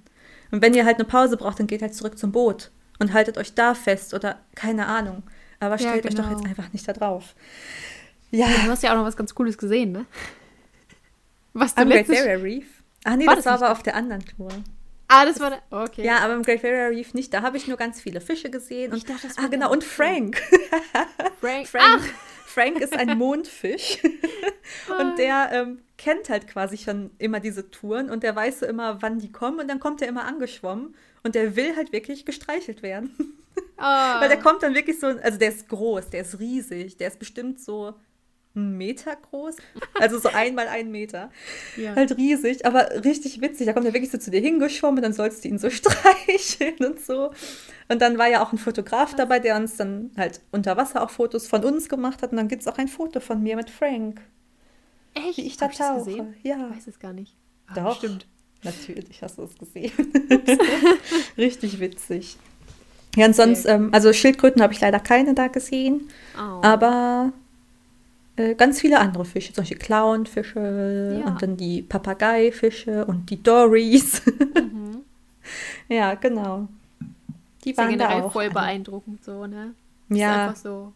Und 0.51 0.63
wenn 0.63 0.75
ihr 0.75 0.85
halt 0.85 0.97
eine 0.97 1.05
Pause 1.05 1.37
braucht, 1.37 1.61
dann 1.61 1.69
geht 1.69 1.81
halt 1.81 1.95
zurück 1.95 2.19
zum 2.19 2.33
Boot 2.33 2.73
und 2.99 3.13
haltet 3.13 3.39
euch 3.39 3.55
da 3.55 3.75
fest 3.75 4.15
oder 4.15 4.41
keine 4.57 4.87
Ahnung. 4.87 5.23
Aber 5.61 5.77
Ja, 5.77 5.79
stellt 5.91 6.07
euch 6.07 6.15
doch 6.17 6.25
genau. 6.29 6.37
jetzt 6.37 6.49
einfach 6.49 6.73
nicht 6.73 6.89
da 6.89 6.93
drauf. 6.93 7.37
Ja, 8.33 8.47
Du 8.65 8.71
hast 8.71 8.83
ja 8.83 8.91
auch 8.93 8.97
noch 8.97 9.05
was 9.05 9.17
ganz 9.17 9.33
Cooles 9.33 9.57
gesehen, 9.59 9.93
ne? 9.93 10.07
Was 11.53 11.75
du 11.77 11.83
am. 11.83 11.89
Barrier 11.89 12.43
Reef. 12.43 12.80
Ach 13.05 13.17
nee, 13.17 13.27
War 13.27 13.37
das 13.37 13.45
das 13.45 13.61
war 13.61 13.69
aber 13.69 13.73
auf 13.73 13.83
der 13.83 13.95
anderen 13.97 14.25
Tour. 14.25 14.51
Ah, 15.09 15.25
das 15.25 15.41
war... 15.41 15.51
der- 15.51 15.63
Okay. 15.71 16.05
Ja, 16.05 16.19
aber 16.19 16.35
im 16.35 16.43
Great 16.43 16.63
Barrier 16.63 16.91
Reef 16.91 17.15
nicht. 17.15 17.35
Da 17.35 17.43
habe 17.43 17.57
ich 17.57 17.67
nur 17.67 17.77
ganz 17.77 18.01
viele 18.01 18.21
Fische 18.21 18.49
gesehen. 18.51 18.93
Und, 18.93 18.99
Ich 18.99 19.05
dachte, 19.05 19.27
das 19.27 19.39
ah, 19.39 19.43
war 19.43 19.49
genau. 19.49 19.67
der- 19.67 19.73
Und 19.73 19.85
Frank. 19.85 20.41
Frank. 21.41 21.67
Frank, 21.67 22.15
Frank 22.47 22.81
ist 22.81 22.93
ein 22.97 23.19
Mondfisch. 23.19 23.99
und 25.01 25.19
der 25.19 25.51
ähm, 25.53 25.79
kennt 25.99 26.29
halt 26.29 26.47
quasi 26.47 26.77
schon 26.79 27.11
immer 27.19 27.41
diese 27.41 27.71
Touren 27.71 28.09
und 28.11 28.23
der 28.23 28.37
weiß 28.37 28.61
so 28.61 28.67
immer, 28.67 29.03
wann 29.03 29.19
die 29.19 29.33
kommen. 29.33 29.59
Und 29.61 29.69
dann 29.69 29.81
kommt 29.81 30.01
er 30.03 30.09
immer 30.09 30.25
angeschwommen 30.27 30.95
und 31.25 31.35
der 31.35 31.57
will 31.57 31.75
halt 31.77 31.93
wirklich 31.93 32.25
gestreichelt 32.25 32.83
werden. 32.83 33.37
Ah. 33.79 34.21
Weil 34.21 34.29
der 34.29 34.39
kommt 34.39 34.63
dann 34.63 34.75
wirklich 34.75 35.01
so, 35.01 35.07
also 35.09 35.39
der 35.39 35.49
ist 35.49 35.69
groß, 35.69 36.11
der 36.11 36.21
ist 36.21 36.39
riesig, 36.39 36.99
der 36.99 37.09
ist 37.09 37.19
bestimmt 37.19 37.61
so 37.61 37.95
einen 38.55 38.77
Meter 38.77 39.17
groß. 39.17 39.57
Also 40.01 40.19
so 40.19 40.29
einmal 40.31 40.67
einen 40.69 40.91
Meter. 40.91 41.31
Ja. 41.77 41.95
Halt 41.95 42.17
riesig, 42.17 42.67
aber 42.67 43.05
richtig 43.05 43.41
witzig. 43.41 43.67
Da 43.67 43.73
kommt 43.73 43.87
er 43.87 43.95
wirklich 43.95 44.11
so 44.11 44.19
zu 44.19 44.31
dir 44.31 44.41
hingeschwommen, 44.41 45.03
dann 45.03 45.13
sollst 45.13 45.45
du 45.45 45.49
ihn 45.49 45.59
so 45.59 45.71
streicheln 45.71 46.77
und 46.85 47.01
so. 47.01 47.31
Und 47.89 48.03
dann 48.03 48.19
war 48.19 48.29
ja 48.29 48.43
auch 48.43 48.53
ein 48.53 48.59
Fotograf 48.59 49.15
dabei, 49.15 49.39
der 49.39 49.57
uns 49.57 49.77
dann 49.77 50.11
halt 50.17 50.41
unter 50.53 50.77
Wasser 50.77 51.03
auch 51.03 51.11
Fotos 51.11 51.47
von 51.47 51.65
uns 51.65 51.89
gemacht 51.89 52.23
hat. 52.23 52.31
Und 52.33 52.37
dann 52.39 52.49
gibt 52.49 52.63
es 52.63 52.69
auch 52.69 52.79
ein 52.79 52.89
Foto 52.89 53.21
von 53.21 53.43
mir 53.43 53.57
mit 53.57 53.71
Frank, 53.71 54.21
Echt? 55.15 55.39
wie 55.39 55.47
ich 55.47 55.57
da 55.57 55.67
Hab 55.67 55.73
tauche. 55.77 56.05
gesehen? 56.05 56.35
Ja, 56.43 56.69
Ich 56.71 56.77
weiß 56.77 56.87
es 56.89 56.99
gar 56.99 57.13
nicht. 57.13 57.35
Ah, 57.69 57.75
Doch. 57.75 57.99
Stimmt. 57.99 58.27
natürlich 58.65 59.23
hast 59.23 59.39
du 59.39 59.45
es 59.45 59.57
gesehen. 59.57 59.93
richtig 61.39 61.81
witzig. 61.81 62.37
Ja, 63.17 63.27
und 63.27 63.35
sonst, 63.35 63.63
Sehr 63.65 63.75
ähm, 63.75 63.89
also 63.93 64.13
Schildkröten 64.13 64.63
habe 64.63 64.73
ich 64.73 64.81
leider 64.81 65.01
keine 65.01 65.35
da 65.35 65.49
gesehen. 65.49 66.09
Oh. 66.37 66.63
Aber 66.63 67.33
äh, 68.41 68.55
ganz 68.55 68.81
viele 68.81 68.99
andere 68.99 69.25
Fische, 69.25 69.53
Beispiel 69.53 69.79
Clownfische 69.79 71.21
Ja. 71.21 71.27
und 71.29 71.43
dann 71.43 71.57
die 71.57 71.83
Papageifische 71.83 73.05
und 73.05 73.29
die 73.31 73.43
Dories. 73.43 74.23
Mhm. 74.27 74.99
ja, 75.89 76.15
genau. 76.15 76.69
Die 77.65 77.71
ja 77.71 77.77
waren 77.77 77.99
da 77.99 78.07
generell 78.07 78.23
auch. 78.23 78.33
voll 78.33 78.45
alle. 78.45 78.53
beeindruckend 78.55 79.25
so, 79.25 79.47
ne? 79.47 79.75
Ist 80.09 80.19
Ja, 80.19 80.47
einfach 80.49 80.57
so 80.57 80.93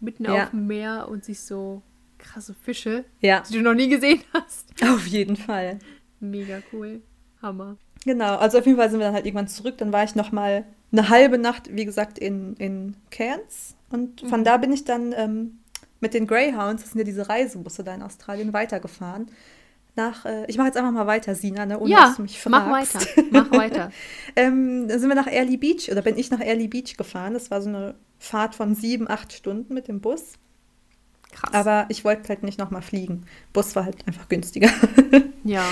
mitten 0.00 0.24
Ja. 0.24 0.44
auf 0.44 0.50
dem 0.50 0.66
Meer 0.66 1.08
und 1.10 1.24
siehst 1.24 1.46
so 1.46 1.82
krasse 2.18 2.54
Fische, 2.54 3.04
ja, 3.20 3.42
die 3.48 3.54
du 3.54 3.62
noch 3.62 3.74
nie 3.74 3.88
gesehen 3.88 4.22
hast. 4.34 4.66
auf 4.82 5.06
jeden 5.06 5.36
Fall. 5.36 5.78
Mega 6.20 6.58
cool. 6.72 7.00
Hammer. 7.40 7.76
Genau, 8.04 8.36
also 8.36 8.58
auf 8.58 8.66
jeden 8.66 8.76
Fall 8.78 8.90
sind 8.90 8.98
wir 9.00 9.06
dann 9.06 9.14
halt 9.14 9.24
irgendwann 9.26 9.48
zurück. 9.48 9.78
Dann 9.78 9.92
war 9.92 10.04
ich 10.04 10.14
noch 10.14 10.32
mal 10.32 10.64
eine 10.92 11.08
halbe 11.08 11.38
Nacht, 11.38 11.74
wie 11.74 11.84
gesagt, 11.84 12.18
in, 12.18 12.54
in 12.56 12.94
Cairns. 13.10 13.76
Und 13.90 14.20
von 14.22 14.40
Mhm. 14.40 14.44
da 14.44 14.56
bin 14.58 14.72
ich 14.72 14.84
dann 14.84 15.14
ähm, 15.16 15.58
mit 16.00 16.14
den 16.14 16.26
Greyhounds, 16.26 16.82
das 16.82 16.92
sind 16.92 16.98
ja 16.98 17.04
diese 17.04 17.28
Reisebusse 17.28 17.84
da 17.84 17.94
in 17.94 18.02
Australien, 18.02 18.52
weitergefahren. 18.52 19.30
Nach, 19.96 20.24
äh, 20.24 20.46
ich 20.46 20.56
mache 20.56 20.68
jetzt 20.68 20.76
einfach 20.76 20.92
mal 20.92 21.06
weiter, 21.06 21.34
Sina, 21.34 21.66
ne, 21.66 21.78
ohne 21.78 21.90
ja, 21.90 22.06
dass 22.06 22.16
du 22.16 22.22
mich 22.22 22.44
mach 22.48 22.68
fragst. 22.68 22.94
weiter. 22.94 23.28
Mach 23.30 23.50
weiter. 23.50 23.90
Ähm, 24.36 24.86
dann 24.86 25.00
sind 25.00 25.08
wir 25.08 25.16
nach 25.16 25.26
Early 25.26 25.56
Beach 25.56 25.90
oder 25.90 26.02
bin 26.02 26.16
ich 26.16 26.30
nach 26.30 26.40
Early 26.40 26.68
Beach 26.68 26.96
gefahren. 26.96 27.34
Das 27.34 27.50
war 27.50 27.60
so 27.60 27.68
eine 27.68 27.96
Fahrt 28.20 28.54
von 28.54 28.76
sieben, 28.76 29.10
acht 29.10 29.32
Stunden 29.32 29.74
mit 29.74 29.88
dem 29.88 30.00
Bus. 30.00 30.34
Krass. 31.32 31.52
Aber 31.52 31.86
ich 31.88 32.04
wollte 32.04 32.28
halt 32.28 32.44
nicht 32.44 32.58
nochmal 32.58 32.82
fliegen. 32.82 33.24
Bus 33.52 33.74
war 33.74 33.84
halt 33.84 34.06
einfach 34.06 34.28
günstiger. 34.28 34.70
ja. 35.44 35.64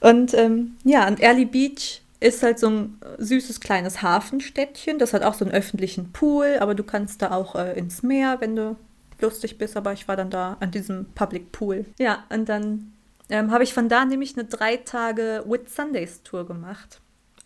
Und 0.00 0.34
ähm, 0.34 0.76
ja, 0.84 1.08
und 1.08 1.20
Early 1.20 1.46
Beach 1.46 2.02
ist 2.20 2.42
halt 2.42 2.58
so 2.58 2.68
ein 2.68 2.98
süßes 3.18 3.60
kleines 3.60 4.02
Hafenstädtchen. 4.02 4.98
Das 4.98 5.14
hat 5.14 5.22
auch 5.22 5.34
so 5.34 5.44
einen 5.44 5.54
öffentlichen 5.54 6.12
Pool, 6.12 6.58
aber 6.60 6.74
du 6.74 6.84
kannst 6.84 7.22
da 7.22 7.32
auch 7.32 7.54
äh, 7.54 7.78
ins 7.78 8.02
Meer, 8.02 8.36
wenn 8.40 8.54
du 8.54 8.76
lustig 9.24 9.58
bist. 9.58 9.76
Aber 9.76 9.92
ich 9.92 10.06
war 10.06 10.16
dann 10.16 10.30
da 10.30 10.56
an 10.60 10.70
diesem 10.70 11.06
Public 11.14 11.50
Pool. 11.52 11.84
Ja, 11.98 12.24
und 12.30 12.48
dann 12.48 12.92
ähm, 13.30 13.50
habe 13.50 13.64
ich 13.64 13.74
von 13.74 13.88
da 13.88 14.04
nämlich 14.04 14.36
eine 14.36 14.44
drei 14.44 14.76
Tage 14.76 15.44
Whit 15.46 15.68
Sundays 15.68 16.22
Tour 16.22 16.46
gemacht. 16.46 17.00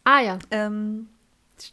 Ah 0.05 0.21
ja. 0.21 0.39
Ähm, 0.51 1.09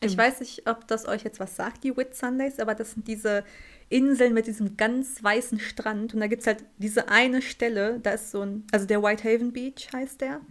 ich 0.02 0.18
weiß 0.18 0.40
nicht, 0.40 0.68
ob 0.68 0.88
das 0.88 1.08
euch 1.08 1.24
jetzt 1.24 1.40
was 1.40 1.56
sagt, 1.56 1.84
die 1.84 1.96
Whit 1.96 2.16
Sundays, 2.16 2.60
aber 2.60 2.76
das 2.76 2.92
sind 2.92 3.08
diese 3.08 3.44
Inseln 3.90 4.34
mit 4.34 4.48
diesem 4.48 4.78
ganz 4.78 5.24
weißen 5.24 5.60
Strand. 5.60 6.14
Und 6.14 6.20
da 6.20 6.28
gibt 6.28 6.42
es 6.42 6.48
halt 6.48 6.64
diese 6.78 7.10
eine 7.10 7.42
Stelle, 7.42 8.00
da 8.02 8.12
ist 8.12 8.32
so 8.32 8.42
ein, 8.42 8.64
also 8.72 8.86
der 8.86 9.04
Whitehaven 9.04 9.52
Beach 9.54 9.90
heißt 9.94 10.22
der. 10.22 10.42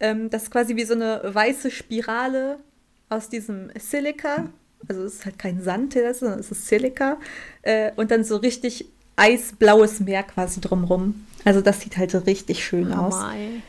Ähm, 0.00 0.30
das 0.30 0.44
ist 0.44 0.50
quasi 0.50 0.76
wie 0.76 0.84
so 0.84 0.94
eine 0.94 1.22
weiße 1.22 1.70
Spirale 1.70 2.58
aus 3.08 3.28
diesem 3.28 3.70
Silica. 3.78 4.50
Also 4.88 5.04
es 5.04 5.14
ist 5.14 5.24
halt 5.24 5.38
kein 5.38 5.62
Sand, 5.62 5.94
der 5.94 6.02
das 6.02 6.16
ist, 6.16 6.20
sondern 6.20 6.40
es 6.40 6.50
ist 6.50 6.68
Silica. 6.68 7.18
Äh, 7.62 7.92
und 7.96 8.10
dann 8.10 8.24
so 8.24 8.36
richtig 8.36 8.86
eisblaues 9.16 10.00
Meer 10.00 10.22
quasi 10.22 10.60
drumrum. 10.60 11.26
Also 11.44 11.60
das 11.60 11.80
sieht 11.80 11.96
halt 11.96 12.10
so 12.10 12.18
richtig 12.18 12.64
schön 12.64 12.92
aus. 12.92 13.14
Hammer, 13.14 13.34
ey. 13.34 13.62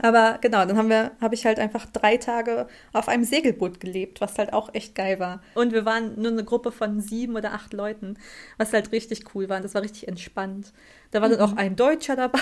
Aber 0.00 0.38
genau, 0.40 0.64
dann 0.64 0.78
haben 0.78 0.88
wir, 0.88 1.12
habe 1.20 1.34
ich 1.34 1.44
halt 1.44 1.58
einfach 1.58 1.84
drei 1.84 2.16
Tage 2.16 2.66
auf 2.94 3.08
einem 3.08 3.24
Segelboot 3.24 3.78
gelebt, 3.78 4.22
was 4.22 4.38
halt 4.38 4.54
auch 4.54 4.72
echt 4.72 4.94
geil 4.94 5.20
war. 5.20 5.42
Und 5.54 5.72
wir 5.72 5.84
waren 5.84 6.20
nur 6.20 6.30
eine 6.30 6.44
Gruppe 6.44 6.72
von 6.72 7.00
sieben 7.00 7.36
oder 7.36 7.52
acht 7.52 7.74
Leuten, 7.74 8.16
was 8.56 8.72
halt 8.72 8.90
richtig 8.92 9.34
cool 9.34 9.50
war. 9.50 9.58
Und 9.58 9.64
das 9.64 9.74
war 9.74 9.82
richtig 9.82 10.08
entspannt. 10.08 10.72
Da 11.10 11.20
war 11.20 11.28
mhm. 11.28 11.32
dann 11.32 11.42
auch 11.42 11.56
ein 11.56 11.76
Deutscher 11.76 12.16
dabei, 12.16 12.40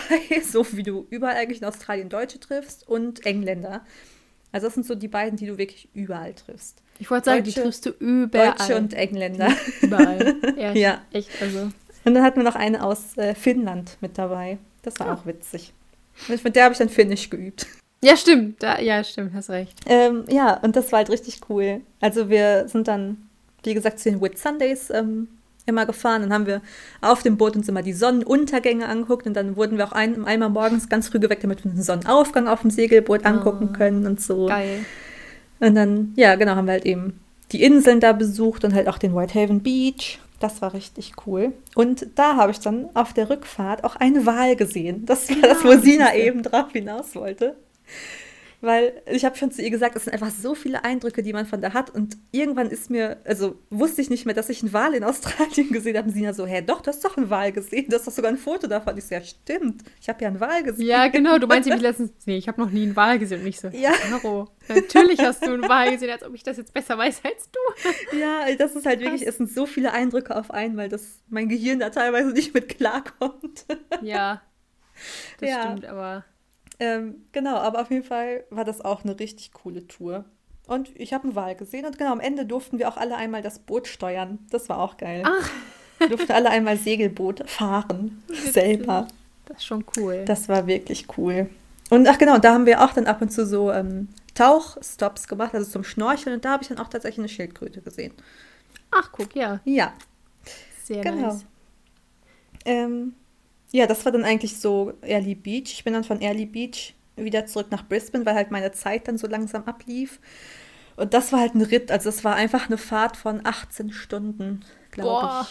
so 0.48 0.64
wie 0.72 0.84
du 0.84 1.06
überall 1.10 1.36
eigentlich 1.36 1.60
in 1.60 1.66
Australien 1.66 2.08
Deutsche 2.08 2.38
triffst 2.38 2.86
und 2.86 3.26
Engländer. 3.26 3.84
Also 4.52 4.68
das 4.68 4.74
sind 4.74 4.86
so 4.86 4.94
die 4.94 5.08
beiden, 5.08 5.36
die 5.36 5.46
du 5.46 5.58
wirklich 5.58 5.88
überall 5.92 6.34
triffst. 6.34 6.82
Ich 7.00 7.10
wollte 7.10 7.24
sagen, 7.24 7.42
Deutsche, 7.42 7.54
die 7.54 7.60
triffst 7.62 7.86
du 7.86 7.90
überall. 7.98 8.54
Deutsche 8.58 8.76
und 8.76 8.94
Engländer. 8.94 9.48
Überall. 9.80 10.36
Ja, 10.56 10.72
ja. 10.72 11.00
Echt, 11.10 11.30
also. 11.40 11.70
Und 12.04 12.14
dann 12.14 12.22
hatten 12.22 12.36
wir 12.36 12.44
noch 12.44 12.54
eine 12.54 12.84
aus 12.84 13.16
äh, 13.16 13.34
Finnland 13.34 13.96
mit 14.00 14.18
dabei. 14.18 14.58
Das 14.82 15.00
war 15.00 15.06
ja. 15.06 15.14
auch 15.14 15.26
witzig. 15.26 15.72
Und 16.28 16.44
mit 16.44 16.54
der 16.54 16.64
habe 16.64 16.72
ich 16.72 16.78
dann 16.78 16.90
Finnisch 16.90 17.30
geübt. 17.30 17.66
Ja, 18.02 18.16
stimmt. 18.16 18.62
Da, 18.62 18.78
ja, 18.80 19.02
stimmt, 19.02 19.32
hast 19.34 19.48
recht. 19.48 19.78
Ähm, 19.86 20.24
ja, 20.28 20.54
und 20.58 20.76
das 20.76 20.92
war 20.92 20.98
halt 20.98 21.10
richtig 21.10 21.40
cool. 21.48 21.80
Also 22.00 22.28
wir 22.28 22.68
sind 22.68 22.88
dann, 22.88 23.28
wie 23.62 23.74
gesagt, 23.74 23.98
zu 23.98 24.10
den 24.10 24.20
Whit 24.20 24.38
Sundays 24.38 24.90
ähm, 24.90 25.28
immer 25.66 25.86
gefahren. 25.86 26.22
Dann 26.22 26.32
haben 26.32 26.46
wir 26.46 26.60
auf 27.00 27.22
dem 27.22 27.38
Boot 27.38 27.56
uns 27.56 27.68
immer 27.68 27.82
die 27.82 27.94
Sonnenuntergänge 27.94 28.86
angeguckt 28.86 29.26
und 29.26 29.34
dann 29.34 29.56
wurden 29.56 29.78
wir 29.78 29.86
auch 29.86 29.92
ein, 29.92 30.24
einmal 30.26 30.50
morgens 30.50 30.88
ganz 30.90 31.08
früh 31.08 31.18
geweckt, 31.18 31.44
damit 31.44 31.64
wir 31.64 31.70
den 31.70 31.82
Sonnenaufgang 31.82 32.48
auf 32.48 32.60
dem 32.60 32.70
Segelboot 32.70 33.24
angucken 33.24 33.70
oh, 33.70 33.76
können 33.76 34.06
und 34.06 34.20
so. 34.20 34.46
Geil. 34.46 34.84
Und 35.60 35.74
dann, 35.74 36.12
ja, 36.16 36.34
genau, 36.34 36.56
haben 36.56 36.66
wir 36.66 36.72
halt 36.72 36.86
eben 36.86 37.20
die 37.52 37.62
Inseln 37.62 38.00
da 38.00 38.12
besucht 38.12 38.64
und 38.64 38.74
halt 38.74 38.88
auch 38.88 38.98
den 38.98 39.14
Whitehaven 39.14 39.60
Beach. 39.60 40.18
Das 40.38 40.62
war 40.62 40.72
richtig 40.72 41.12
cool. 41.26 41.52
Und 41.74 42.06
da 42.14 42.36
habe 42.36 42.50
ich 42.50 42.60
dann 42.60 42.88
auf 42.94 43.12
der 43.12 43.28
Rückfahrt 43.28 43.84
auch 43.84 43.96
eine 43.96 44.24
Wal 44.24 44.56
gesehen. 44.56 45.04
Das 45.04 45.28
war 45.28 45.48
das, 45.48 45.62
wo 45.64 45.76
Sina 45.76 46.14
eben 46.14 46.42
drauf 46.42 46.72
hinaus 46.72 47.14
wollte. 47.14 47.56
Weil 48.62 49.02
ich 49.06 49.24
habe 49.24 49.36
schon 49.36 49.50
zu 49.50 49.62
ihr 49.62 49.70
gesagt, 49.70 49.96
es 49.96 50.04
sind 50.04 50.12
einfach 50.12 50.30
so 50.30 50.54
viele 50.54 50.84
Eindrücke, 50.84 51.22
die 51.22 51.32
man 51.32 51.46
von 51.46 51.62
da 51.62 51.72
hat. 51.72 51.88
Und 51.90 52.18
irgendwann 52.30 52.68
ist 52.68 52.90
mir, 52.90 53.16
also 53.24 53.58
wusste 53.70 54.02
ich 54.02 54.10
nicht 54.10 54.26
mehr, 54.26 54.34
dass 54.34 54.50
ich 54.50 54.62
einen 54.62 54.72
Wal 54.74 54.94
in 54.94 55.02
Australien 55.02 55.68
gesehen 55.72 55.96
habe. 55.96 56.08
Und 56.08 56.14
Sina 56.14 56.34
so, 56.34 56.46
hä, 56.46 56.60
doch, 56.60 56.82
du 56.82 56.88
hast 56.88 57.02
doch 57.04 57.16
einen 57.16 57.30
Wal 57.30 57.52
gesehen. 57.52 57.86
Du 57.88 57.96
hast 57.96 58.06
doch 58.06 58.12
sogar 58.12 58.30
ein 58.30 58.36
Foto 58.36 58.66
davon. 58.66 58.98
Ich 58.98 59.04
so, 59.04 59.14
ja, 59.14 59.22
stimmt. 59.22 59.82
Ich 60.00 60.08
habe 60.10 60.22
ja 60.22 60.28
einen 60.28 60.40
Wal 60.40 60.62
gesehen. 60.62 60.86
Ja, 60.86 61.08
genau. 61.08 61.38
Du 61.38 61.46
meinst 61.46 61.70
wie 61.70 61.72
letztens, 61.72 62.12
nee, 62.26 62.36
ich 62.36 62.48
habe 62.48 62.60
noch 62.60 62.70
nie 62.70 62.82
einen 62.82 62.96
Wal 62.96 63.18
gesehen. 63.18 63.40
Und 63.40 63.46
ich 63.46 63.58
so, 63.58 63.68
ja. 63.72 63.92
Caro, 63.92 64.48
natürlich 64.68 65.20
hast 65.20 65.46
du 65.46 65.52
einen 65.52 65.68
Wal 65.68 65.92
gesehen, 65.92 66.10
als 66.10 66.22
ob 66.22 66.34
ich 66.34 66.42
das 66.42 66.58
jetzt 66.58 66.74
besser 66.74 66.98
weiß 66.98 67.22
als 67.24 67.50
du. 67.50 67.58
Ja, 68.18 68.44
das 68.58 68.74
ist 68.74 68.86
halt 68.86 69.00
wirklich, 69.00 69.26
es 69.26 69.36
sind 69.36 69.50
so 69.50 69.64
viele 69.66 69.92
Eindrücke 69.92 70.36
auf 70.36 70.50
einmal, 70.50 70.88
dass 70.88 71.20
mein 71.28 71.48
Gehirn 71.48 71.78
da 71.78 71.90
teilweise 71.90 72.30
nicht 72.30 72.52
mit 72.52 72.68
klarkommt. 72.68 73.64
Ja, 74.02 74.42
das 75.38 75.48
ja. 75.48 75.62
stimmt, 75.62 75.86
aber 75.86 76.24
ähm, 76.80 77.26
genau, 77.32 77.56
aber 77.56 77.82
auf 77.82 77.90
jeden 77.90 78.04
Fall 78.04 78.44
war 78.50 78.64
das 78.64 78.80
auch 78.80 79.04
eine 79.04 79.18
richtig 79.18 79.52
coole 79.52 79.86
Tour. 79.86 80.24
Und 80.66 80.90
ich 80.98 81.12
habe 81.12 81.24
einen 81.24 81.34
Wal 81.34 81.54
gesehen 81.54 81.84
und 81.84 81.98
genau 81.98 82.12
am 82.12 82.20
Ende 82.20 82.46
durften 82.46 82.78
wir 82.78 82.88
auch 82.88 82.96
alle 82.96 83.16
einmal 83.16 83.42
das 83.42 83.58
Boot 83.58 83.86
steuern. 83.86 84.38
Das 84.50 84.68
war 84.68 84.78
auch 84.78 84.96
geil. 84.96 85.22
Ach. 85.24 85.50
Wir 85.98 86.08
durften 86.08 86.32
alle 86.32 86.48
einmal 86.48 86.76
Segelboot 86.78 87.48
fahren, 87.50 88.22
selber. 88.28 89.08
Das 89.44 89.58
ist 89.58 89.66
schon 89.66 89.84
cool. 89.96 90.24
Das 90.24 90.48
war 90.48 90.66
wirklich 90.66 91.06
cool. 91.18 91.50
Und 91.90 92.08
ach 92.08 92.18
genau, 92.18 92.38
da 92.38 92.54
haben 92.54 92.66
wir 92.66 92.82
auch 92.82 92.92
dann 92.92 93.06
ab 93.06 93.20
und 93.20 93.30
zu 93.30 93.44
so 93.44 93.70
ähm, 93.70 94.08
Tauchstops 94.34 95.28
gemacht, 95.28 95.54
also 95.54 95.70
zum 95.70 95.84
Schnorcheln. 95.84 96.36
Und 96.36 96.44
da 96.44 96.52
habe 96.52 96.62
ich 96.62 96.68
dann 96.68 96.78
auch 96.78 96.88
tatsächlich 96.88 97.18
eine 97.18 97.28
Schildkröte 97.28 97.82
gesehen. 97.82 98.14
Ach, 98.90 99.10
guck, 99.12 99.34
ja. 99.34 99.60
Ja. 99.64 99.92
Sehr 100.84 101.02
genau. 101.02 101.32
nice. 101.32 101.44
Ähm, 102.64 103.14
ja, 103.72 103.86
das 103.86 104.04
war 104.04 104.12
dann 104.12 104.24
eigentlich 104.24 104.58
so 104.58 104.92
Early 105.02 105.34
Beach. 105.34 105.72
Ich 105.72 105.84
bin 105.84 105.92
dann 105.92 106.04
von 106.04 106.20
Early 106.20 106.46
Beach 106.46 106.94
wieder 107.16 107.46
zurück 107.46 107.68
nach 107.70 107.86
Brisbane, 107.86 108.26
weil 108.26 108.34
halt 108.34 108.50
meine 108.50 108.72
Zeit 108.72 109.08
dann 109.08 109.18
so 109.18 109.26
langsam 109.26 109.64
ablief. 109.64 110.20
Und 110.96 111.14
das 111.14 111.32
war 111.32 111.40
halt 111.40 111.54
ein 111.54 111.62
Ritt, 111.62 111.90
also 111.90 112.08
es 112.08 112.24
war 112.24 112.34
einfach 112.34 112.66
eine 112.66 112.78
Fahrt 112.78 113.16
von 113.16 113.40
18 113.44 113.92
Stunden, 113.92 114.64
glaube 114.90 115.46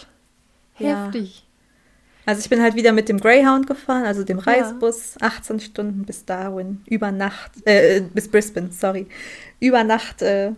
ich. 0.78 0.86
Heftig. 0.86 1.38
Ja. 1.40 1.46
Also 2.26 2.40
ich 2.40 2.50
bin 2.50 2.62
halt 2.62 2.76
wieder 2.76 2.92
mit 2.92 3.08
dem 3.08 3.18
Greyhound 3.18 3.66
gefahren, 3.66 4.04
also 4.04 4.22
dem 4.22 4.38
Reisebus, 4.38 5.16
ja. 5.20 5.26
18 5.26 5.58
Stunden 5.58 6.04
bis 6.04 6.24
Darwin, 6.24 6.82
über 6.86 7.10
Nacht, 7.10 7.52
äh, 7.66 8.02
bis 8.02 8.28
Brisbane, 8.28 8.70
sorry. 8.70 9.08
Über 9.58 9.82
Nacht, 9.82 10.22
äh, 10.22 10.52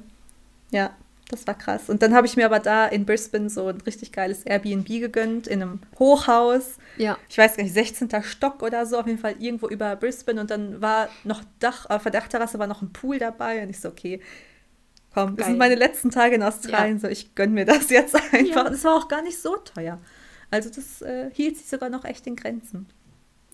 ja, 0.71 0.91
das 1.33 1.47
war 1.47 1.57
krass. 1.57 1.89
Und 1.89 2.03
dann 2.03 2.15
habe 2.15 2.27
ich 2.27 2.37
mir 2.37 2.47
aber 2.47 2.61
da 2.61 2.87
in 2.87 3.05
Brisbane 3.05 3.49
so 3.49 3.67
ein 3.67 3.81
richtig 3.81 4.13
geiles 4.13 4.45
Airbnb 4.45 4.87
gegönnt, 4.87 5.47
in 5.47 5.63
einem 5.63 5.81
Hochhaus. 5.99 6.79
Ja. 6.99 7.19
Ich 7.29 7.39
weiß 7.39 7.57
gar 7.57 7.65
nicht, 7.65 7.73
16. 7.73 8.11
Stock 8.23 8.63
oder 8.63 8.87
so, 8.87 8.99
auf 8.99 9.07
jeden 9.07 9.19
Fall 9.19 9.35
irgendwo 9.39 9.69
über 9.69 9.97
Brisbane. 9.97 10.41
Und 10.41 10.51
dann 10.51 10.81
war 10.81 11.09
noch 11.25 11.43
Dach, 11.59 11.87
auf 11.89 12.03
der 12.03 12.13
Dachterrasse 12.13 12.59
war 12.59 12.67
noch 12.67 12.83
ein 12.83 12.93
Pool 12.93 13.19
dabei. 13.19 13.63
Und 13.63 13.71
ich 13.71 13.81
so, 13.81 13.89
okay, 13.89 14.21
komm, 15.15 15.29
Geil. 15.29 15.37
das 15.37 15.47
sind 15.47 15.59
meine 15.59 15.75
letzten 15.75 16.11
Tage 16.11 16.35
in 16.35 16.43
Australien, 16.43 16.97
ja. 16.97 17.01
so 17.01 17.09
ich 17.09 17.35
gönne 17.35 17.53
mir 17.53 17.65
das 17.65 17.91
jetzt 17.91 18.15
einfach. 18.15 18.39
Ja. 18.39 18.67
Und 18.67 18.75
es 18.75 18.85
war 18.85 18.97
auch 18.97 19.09
gar 19.09 19.23
nicht 19.23 19.41
so 19.41 19.57
teuer. 19.57 19.99
Also 20.51 20.69
das 20.69 21.01
äh, 21.01 21.31
hielt 21.33 21.57
sich 21.57 21.69
sogar 21.69 21.89
noch 21.89 22.05
echt 22.05 22.27
in 22.27 22.37
Grenzen. 22.37 22.87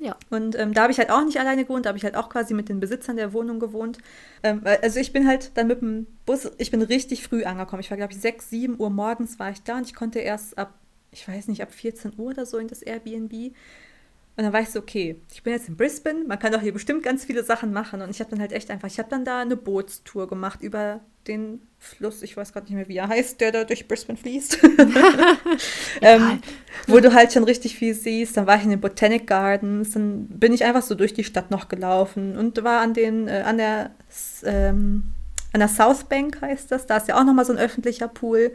Ja. 0.00 0.16
Und 0.30 0.56
ähm, 0.56 0.74
da 0.74 0.82
habe 0.82 0.92
ich 0.92 0.98
halt 0.98 1.10
auch 1.10 1.24
nicht 1.24 1.38
alleine 1.40 1.64
gewohnt, 1.64 1.84
da 1.84 1.88
habe 1.88 1.98
ich 1.98 2.04
halt 2.04 2.16
auch 2.16 2.28
quasi 2.28 2.54
mit 2.54 2.68
den 2.68 2.78
Besitzern 2.78 3.16
der 3.16 3.32
Wohnung 3.32 3.58
gewohnt. 3.58 3.98
Ähm, 4.42 4.62
also 4.64 5.00
ich 5.00 5.12
bin 5.12 5.26
halt 5.26 5.56
dann 5.56 5.66
mit 5.66 5.80
dem 5.80 6.06
Bus, 6.24 6.50
ich 6.58 6.70
bin 6.70 6.82
richtig 6.82 7.24
früh 7.24 7.44
angekommen. 7.44 7.80
Ich 7.80 7.90
war, 7.90 7.96
glaube 7.96 8.12
ich, 8.12 8.20
6, 8.20 8.48
7 8.48 8.76
Uhr 8.78 8.90
morgens 8.90 9.38
war 9.38 9.50
ich 9.50 9.62
da 9.62 9.78
und 9.78 9.86
ich 9.86 9.94
konnte 9.94 10.20
erst 10.20 10.56
ab, 10.56 10.74
ich 11.10 11.26
weiß 11.26 11.48
nicht, 11.48 11.62
ab 11.62 11.72
14 11.72 12.12
Uhr 12.16 12.30
oder 12.30 12.46
so 12.46 12.58
in 12.58 12.68
das 12.68 12.82
Airbnb. 12.82 13.54
Und 14.38 14.44
dann 14.44 14.52
war 14.52 14.60
ich 14.60 14.68
so, 14.68 14.78
okay, 14.78 15.16
ich 15.32 15.42
bin 15.42 15.52
jetzt 15.52 15.68
in 15.68 15.76
Brisbane, 15.76 16.22
man 16.24 16.38
kann 16.38 16.52
doch 16.52 16.60
hier 16.60 16.72
bestimmt 16.72 17.02
ganz 17.02 17.24
viele 17.24 17.42
Sachen 17.42 17.72
machen. 17.72 18.02
Und 18.02 18.10
ich 18.10 18.20
habe 18.20 18.30
dann 18.30 18.38
halt 18.38 18.52
echt 18.52 18.70
einfach, 18.70 18.86
ich 18.86 19.00
habe 19.00 19.08
dann 19.10 19.24
da 19.24 19.40
eine 19.40 19.56
Bootstour 19.56 20.28
gemacht 20.28 20.62
über 20.62 21.00
den 21.26 21.60
Fluss, 21.80 22.22
ich 22.22 22.36
weiß 22.36 22.52
gerade 22.52 22.66
nicht 22.66 22.76
mehr, 22.76 22.86
wie 22.86 22.98
er 22.98 23.08
heißt, 23.08 23.40
der 23.40 23.50
da 23.50 23.64
durch 23.64 23.88
Brisbane 23.88 24.16
fließt. 24.16 24.60
ähm, 26.02 26.40
wo 26.86 27.00
du 27.00 27.12
halt 27.14 27.32
schon 27.32 27.42
richtig 27.42 27.76
viel 27.76 27.94
siehst. 27.94 28.36
Dann 28.36 28.46
war 28.46 28.56
ich 28.56 28.62
in 28.62 28.70
den 28.70 28.80
Botanic 28.80 29.26
Gardens, 29.26 29.90
dann 29.90 30.28
bin 30.28 30.52
ich 30.52 30.64
einfach 30.64 30.82
so 30.82 30.94
durch 30.94 31.14
die 31.14 31.24
Stadt 31.24 31.50
noch 31.50 31.66
gelaufen 31.66 32.38
und 32.38 32.62
war 32.62 32.80
an 32.80 32.94
den, 32.94 33.26
äh, 33.26 33.42
an 33.44 33.56
der, 33.56 33.90
ähm, 34.44 35.02
an 35.52 35.58
der 35.58 35.68
South 35.68 36.04
Bank 36.04 36.40
heißt 36.42 36.70
das, 36.70 36.86
da 36.86 36.98
ist 36.98 37.08
ja 37.08 37.18
auch 37.18 37.24
nochmal 37.24 37.44
so 37.44 37.52
ein 37.52 37.58
öffentlicher 37.58 38.06
Pool 38.06 38.52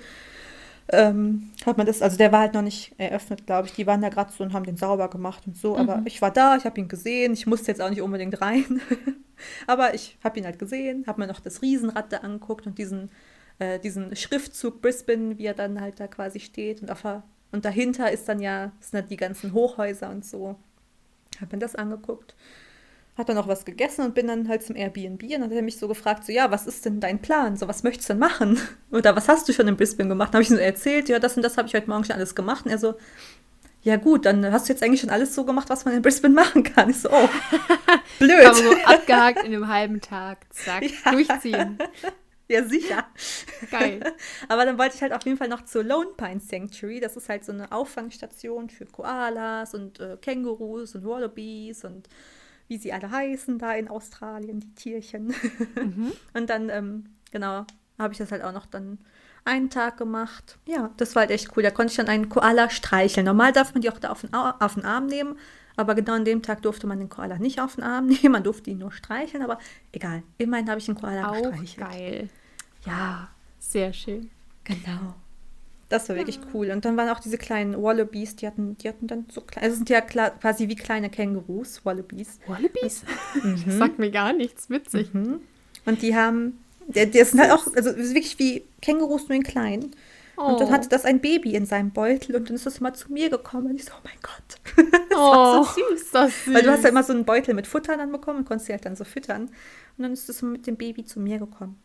ähm, 0.89 1.51
hat 1.65 1.77
man 1.77 1.87
das, 1.87 2.01
also 2.01 2.17
der 2.17 2.31
war 2.31 2.41
halt 2.41 2.53
noch 2.53 2.61
nicht 2.61 2.93
eröffnet, 2.97 3.45
glaube 3.45 3.67
ich. 3.67 3.73
Die 3.73 3.87
waren 3.87 4.01
da 4.01 4.09
gerade 4.09 4.31
so 4.31 4.43
und 4.43 4.53
haben 4.53 4.65
den 4.65 4.77
sauber 4.77 5.09
gemacht 5.09 5.43
und 5.47 5.55
so. 5.55 5.77
Aber 5.77 5.97
mhm. 5.97 6.07
ich 6.07 6.21
war 6.21 6.31
da, 6.31 6.57
ich 6.57 6.65
habe 6.65 6.79
ihn 6.79 6.87
gesehen. 6.87 7.33
Ich 7.33 7.47
musste 7.47 7.71
jetzt 7.71 7.81
auch 7.81 7.89
nicht 7.89 8.01
unbedingt 8.01 8.41
rein. 8.41 8.81
aber 9.67 9.93
ich 9.93 10.17
habe 10.23 10.39
ihn 10.39 10.45
halt 10.45 10.59
gesehen, 10.59 11.05
habe 11.07 11.21
mir 11.21 11.27
noch 11.27 11.39
das 11.39 11.61
Riesenrad 11.61 12.11
da 12.11 12.17
angeguckt 12.17 12.67
und 12.67 12.77
diesen, 12.77 13.09
äh, 13.59 13.79
diesen 13.79 14.15
Schriftzug 14.15 14.81
Brisbane, 14.81 15.37
wie 15.37 15.45
er 15.45 15.53
dann 15.53 15.79
halt 15.79 15.99
da 15.99 16.07
quasi 16.07 16.39
steht. 16.39 16.81
Und, 16.81 16.91
auf, 16.91 17.03
und 17.51 17.65
dahinter 17.65 18.11
ist 18.11 18.27
dann 18.27 18.39
ja, 18.39 18.71
sind 18.79 19.01
dann 19.01 19.09
die 19.09 19.17
ganzen 19.17 19.53
Hochhäuser 19.53 20.09
und 20.09 20.25
so. 20.25 20.57
Habe 21.39 21.55
mir 21.55 21.59
das 21.59 21.75
angeguckt 21.75 22.35
hat 23.17 23.29
dann 23.29 23.35
noch 23.35 23.47
was 23.47 23.63
gegessen 23.63 24.03
und 24.03 24.15
bin 24.15 24.27
dann 24.27 24.47
halt 24.47 24.63
zum 24.63 24.75
Airbnb 24.75 25.21
und 25.23 25.31
dann 25.31 25.43
hat 25.43 25.51
er 25.51 25.61
mich 25.61 25.77
so 25.77 25.87
gefragt, 25.87 26.25
so 26.25 26.31
ja, 26.31 26.49
was 26.49 26.65
ist 26.65 26.85
denn 26.85 26.99
dein 26.99 27.21
Plan? 27.21 27.55
So, 27.57 27.67
was 27.67 27.83
möchtest 27.83 28.09
du 28.09 28.13
denn 28.13 28.19
machen? 28.19 28.59
Oder 28.91 29.15
was 29.15 29.27
hast 29.27 29.47
du 29.47 29.53
schon 29.53 29.67
in 29.67 29.77
Brisbane 29.77 30.09
gemacht? 30.09 30.29
Dann 30.29 30.39
habe 30.39 30.43
ich 30.43 30.49
ihm 30.49 30.57
so 30.57 30.61
erzählt, 30.61 31.09
ja, 31.09 31.19
das 31.19 31.37
und 31.37 31.43
das 31.43 31.57
habe 31.57 31.67
ich 31.67 31.75
heute 31.75 31.89
Morgen 31.89 32.03
schon 32.03 32.15
alles 32.15 32.33
gemacht. 32.33 32.65
Und 32.65 32.71
er 32.71 32.79
so, 32.79 32.95
ja 33.83 33.97
gut, 33.97 34.25
dann 34.25 34.51
hast 34.51 34.67
du 34.67 34.73
jetzt 34.73 34.81
eigentlich 34.81 35.01
schon 35.01 35.11
alles 35.11 35.35
so 35.35 35.45
gemacht, 35.45 35.69
was 35.69 35.85
man 35.85 35.93
in 35.93 36.01
Brisbane 36.01 36.33
machen 36.33 36.63
kann. 36.63 36.89
Ich 36.89 37.01
so, 37.01 37.09
oh, 37.11 37.29
blöd. 38.19 38.45
Aber 38.45 38.55
so 38.55 38.71
abgehakt 38.83 39.39
in 39.43 39.53
einem 39.53 39.67
halben 39.67 40.01
Tag, 40.01 40.39
zack, 40.51 40.83
ja. 40.83 41.11
durchziehen. 41.11 41.77
Ja, 42.49 42.63
sicher. 42.63 43.05
Geil. 43.71 44.01
Aber 44.49 44.65
dann 44.65 44.77
wollte 44.77 44.95
ich 44.95 45.01
halt 45.01 45.13
auf 45.13 45.23
jeden 45.23 45.37
Fall 45.37 45.47
noch 45.47 45.63
zur 45.65 45.83
Lone 45.83 46.09
Pine 46.17 46.39
Sanctuary. 46.39 46.99
Das 46.99 47.15
ist 47.15 47.29
halt 47.29 47.45
so 47.45 47.51
eine 47.51 47.71
Auffangstation 47.71 48.69
für 48.69 48.85
Koalas 48.85 49.73
und 49.73 49.99
äh, 49.99 50.17
Kängurus 50.21 50.95
und 50.95 51.05
Wallabies 51.05 51.85
und 51.85 52.09
wie 52.73 52.77
sie 52.79 52.91
alle 52.91 53.11
heißen 53.11 53.59
da 53.59 53.73
in 53.73 53.87
Australien, 53.87 54.59
die 54.59 54.73
Tierchen. 54.73 55.27
Mhm. 55.75 56.11
Und 56.33 56.49
dann, 56.49 56.69
ähm, 56.69 57.05
genau, 57.31 57.67
habe 57.99 58.13
ich 58.13 58.17
das 58.17 58.31
halt 58.31 58.43
auch 58.43 58.51
noch 58.51 58.65
dann 58.65 58.97
einen 59.45 59.69
Tag 59.69 59.97
gemacht. 59.97 60.57
Ja, 60.65 60.89
das 60.97 61.13
war 61.13 61.21
halt 61.21 61.29
echt 61.29 61.55
cool. 61.55 61.61
Da 61.61 61.69
konnte 61.69 61.91
ich 61.91 61.97
dann 61.97 62.07
einen 62.07 62.29
Koala 62.29 62.71
streicheln. 62.71 63.27
Normal 63.27 63.53
darf 63.53 63.75
man 63.75 63.81
die 63.81 63.91
auch 63.91 63.99
da 63.99 64.09
auf 64.09 64.21
den, 64.21 64.33
auf 64.33 64.73
den 64.73 64.85
Arm 64.85 65.05
nehmen, 65.05 65.37
aber 65.75 65.93
genau 65.93 66.13
an 66.13 66.25
dem 66.25 66.41
Tag 66.41 66.63
durfte 66.63 66.87
man 66.87 66.97
den 66.97 67.09
Koala 67.09 67.37
nicht 67.37 67.61
auf 67.61 67.75
den 67.75 67.83
Arm 67.83 68.07
nehmen. 68.07 68.31
Man 68.31 68.43
durfte 68.43 68.71
ihn 68.71 68.79
nur 68.79 68.91
streicheln, 68.91 69.43
aber 69.43 69.59
egal. 69.91 70.23
Immerhin 70.39 70.67
habe 70.67 70.79
ich 70.79 70.87
den 70.87 70.95
Koala 70.95 71.29
auch 71.29 71.51
gestreichelt. 71.51 71.77
geil. 71.77 72.29
Ja, 72.87 73.29
sehr 73.59 73.93
schön. 73.93 74.31
Genau. 74.63 75.13
Das 75.93 76.09
war 76.09 76.15
wirklich 76.15 76.39
cool. 76.53 76.71
Und 76.71 76.85
dann 76.85 76.97
waren 76.97 77.07
auch 77.09 77.19
diese 77.19 77.37
kleinen 77.37 77.81
Wallabies, 77.81 78.35
die 78.35 78.47
hatten, 78.47 78.75
die 78.79 78.89
hatten 78.89 79.05
dann 79.05 79.27
so 79.31 79.41
kleine, 79.41 79.65
also 79.67 79.77
sind 79.77 79.89
ja 79.91 80.01
quasi 80.01 80.67
wie 80.67 80.75
kleine 80.75 81.09
Kängurus, 81.11 81.85
Wallabies. 81.85 82.39
Wallabies? 82.47 83.03
Mhm. 83.43 83.63
Das 83.65 83.75
sagt 83.77 83.99
mir 83.99 84.09
gar 84.09 84.33
nichts, 84.33 84.69
witzig. 84.71 85.13
Mhm. 85.13 85.39
Und 85.85 86.01
die 86.01 86.15
haben, 86.15 86.59
die, 86.87 87.05
die 87.09 87.23
sind 87.23 87.39
halt 87.39 87.51
auch, 87.51 87.67
also 87.75 87.95
wirklich 87.95 88.39
wie 88.39 88.63
Kängurus 88.81 89.27
nur 89.29 89.35
in 89.35 89.43
klein. 89.43 89.91
Und 90.35 90.59
dann 90.59 90.71
hatte 90.71 90.89
das 90.89 91.05
ein 91.05 91.21
Baby 91.21 91.53
in 91.53 91.67
seinem 91.67 91.91
Beutel 91.91 92.35
und 92.35 92.49
dann 92.49 92.55
ist 92.55 92.65
das 92.65 92.79
mal 92.81 92.93
zu 92.93 93.13
mir 93.13 93.29
gekommen 93.29 93.67
und 93.67 93.75
ich 93.75 93.85
so, 93.85 93.91
oh 93.95 94.01
mein 94.03 94.17
Gott. 94.23 94.89
das 95.09 95.17
war 95.19 95.59
Oh, 95.61 95.63
so 95.63 95.73
süß. 95.95 96.09
das 96.11 96.45
süß. 96.45 96.53
Weil 96.55 96.63
du 96.63 96.71
hast 96.71 96.83
ja 96.83 96.89
immer 96.89 97.03
so 97.03 97.13
einen 97.13 97.23
Beutel 97.23 97.53
mit 97.53 97.67
Futter 97.67 97.95
dann 97.97 98.11
bekommen 98.11 98.39
und 98.39 98.45
konntest 98.45 98.65
sie 98.65 98.73
halt 98.73 98.83
dann 98.85 98.95
so 98.95 99.03
füttern. 99.03 99.43
Und 99.97 100.01
dann 100.03 100.11
ist 100.13 100.27
das 100.27 100.41
mit 100.41 100.65
dem 100.65 100.75
Baby 100.75 101.05
zu 101.05 101.19
mir 101.19 101.37
gekommen. 101.37 101.79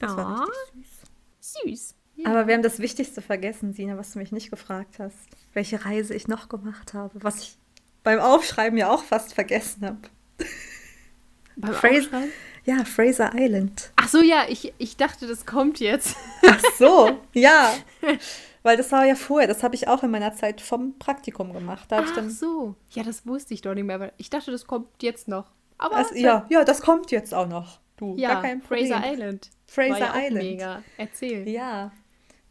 Das 0.00 0.16
war 0.16 0.26
Ah. 0.40 0.44
richtig 0.44 0.90
süß. 1.40 1.62
süß. 1.64 1.94
Aber 2.24 2.46
wir 2.46 2.54
haben 2.54 2.62
das 2.62 2.78
Wichtigste 2.78 3.20
vergessen, 3.22 3.72
Sina, 3.72 3.96
was 3.96 4.12
du 4.12 4.18
mich 4.18 4.32
nicht 4.32 4.50
gefragt 4.50 4.98
hast. 4.98 5.16
Welche 5.52 5.84
Reise 5.84 6.14
ich 6.14 6.28
noch 6.28 6.48
gemacht 6.48 6.94
habe, 6.94 7.10
was 7.22 7.40
ich 7.42 7.56
beim 8.02 8.18
Aufschreiben 8.20 8.78
ja 8.78 8.90
auch 8.90 9.02
fast 9.04 9.34
vergessen 9.34 9.84
habe. 9.86 9.98
Beim 11.56 11.74
Fraser- 11.74 11.98
Aufschreiben? 11.98 12.32
Ja, 12.64 12.84
Fraser 12.84 13.32
Island. 13.34 13.90
Ach 13.96 14.08
so, 14.08 14.20
ja, 14.22 14.44
ich, 14.48 14.72
ich 14.78 14.96
dachte, 14.96 15.26
das 15.26 15.46
kommt 15.46 15.80
jetzt. 15.80 16.16
Ach 16.46 16.60
so, 16.78 17.18
ja. 17.32 17.74
Weil 18.62 18.76
das 18.76 18.92
war 18.92 19.04
ja 19.04 19.16
vorher, 19.16 19.48
das 19.48 19.64
habe 19.64 19.74
ich 19.74 19.88
auch 19.88 20.04
in 20.04 20.10
meiner 20.12 20.34
Zeit 20.34 20.60
vom 20.60 20.96
Praktikum 20.98 21.52
gemacht. 21.52 21.90
Da 21.90 22.04
Ach 22.06 22.30
so. 22.30 22.76
Ja, 22.92 23.02
das 23.02 23.26
wusste 23.26 23.52
ich 23.54 23.62
doch 23.62 23.74
nicht 23.74 23.82
mehr. 23.84 23.96
aber 23.96 24.12
Ich 24.16 24.30
dachte, 24.30 24.52
das 24.52 24.66
kommt 24.66 25.02
jetzt 25.02 25.26
noch. 25.26 25.46
Aber 25.78 25.96
Also, 25.96 26.14
ja, 26.14 26.46
ja, 26.50 26.62
das 26.64 26.80
kommt 26.82 27.10
jetzt 27.10 27.34
auch 27.34 27.48
noch. 27.48 27.80
Du, 27.96 28.16
ja 28.16 28.34
gar 28.34 28.42
kein 28.42 28.60
Problem. 28.60 28.86
Fraser 28.88 29.12
Island. 29.12 29.50
Fraser 29.66 29.98
ja 29.98 30.14
Island. 30.16 30.34
Mega. 30.44 30.82
Erzähl. 30.96 31.48
Ja, 31.48 31.90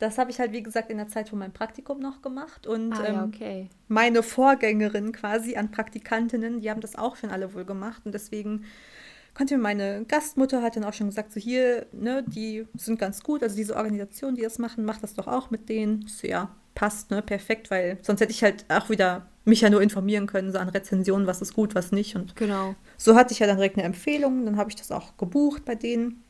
das 0.02 0.18
habe 0.18 0.32
ich 0.32 0.40
halt, 0.40 0.52
wie 0.52 0.64
gesagt, 0.64 0.90
in 0.90 0.98
der 0.98 1.08
Zeit 1.08 1.30
von 1.30 1.40
meinem 1.40 1.54
Praktikum 1.54 2.00
noch 2.00 2.22
gemacht. 2.22 2.68
Und 2.68 2.94
Ah, 2.94 3.04
ja, 3.04 3.24
ähm, 3.24 3.30
okay. 3.34 3.70
meine 3.88 4.24
Vorgängerin 4.24 5.12
quasi 5.12 5.56
an 5.56 5.72
Praktikantinnen, 5.72 6.60
die 6.62 6.70
haben 6.70 6.82
das 6.82 6.96
auch 6.96 7.16
schon 7.16 7.30
alle 7.30 7.54
wohl 7.54 7.66
gemacht. 7.66 8.02
Und 8.06 8.14
deswegen 8.14 8.66
konnte 9.34 9.56
mir 9.56 9.64
meine 9.64 10.04
Gastmutter 10.08 10.62
hat 10.62 10.76
dann 10.76 10.84
auch 10.84 10.94
schon 10.94 11.08
gesagt, 11.08 11.32
so 11.32 11.40
hier, 11.40 11.86
ne, 11.94 12.24
die 12.28 12.66
sind 12.76 13.00
ganz 13.00 13.24
gut. 13.24 13.44
Also 13.44 13.56
diese 13.56 13.76
Organisation, 13.76 14.36
die 14.36 14.42
das 14.42 14.60
machen, 14.60 14.84
macht 14.86 15.04
das 15.04 15.14
doch 15.14 15.28
auch 15.28 15.52
mit 15.52 15.70
denen. 15.70 16.06
So, 16.08 16.28
ja, 16.28 16.50
passt, 16.76 17.12
ne, 17.12 17.22
perfekt, 17.22 17.70
weil 17.72 17.98
sonst 18.02 18.22
hätte 18.22 18.32
ich 18.32 18.44
halt 18.44 18.66
auch 18.70 18.90
wieder 18.90 19.28
mich 19.46 19.62
ja 19.62 19.70
nur 19.70 19.82
informieren 19.82 20.28
können, 20.28 20.52
so 20.52 20.58
an 20.60 20.70
Rezensionen, 20.70 21.26
was 21.28 21.42
ist 21.42 21.54
gut, 21.54 21.74
was 21.76 21.92
nicht. 21.92 22.16
Und 22.16 22.36
Genau. 22.36 22.76
so 22.98 23.16
hatte 23.16 23.34
ich 23.34 23.40
ja 23.40 23.48
dann 23.48 23.58
direkt 23.58 23.76
eine 23.78 23.86
Empfehlung, 23.86 24.46
dann 24.46 24.58
habe 24.58 24.70
ich 24.70 24.76
das 24.76 24.92
auch 24.92 25.18
gebucht 25.18 25.66
bei 25.66 25.76
denen. 25.76 26.24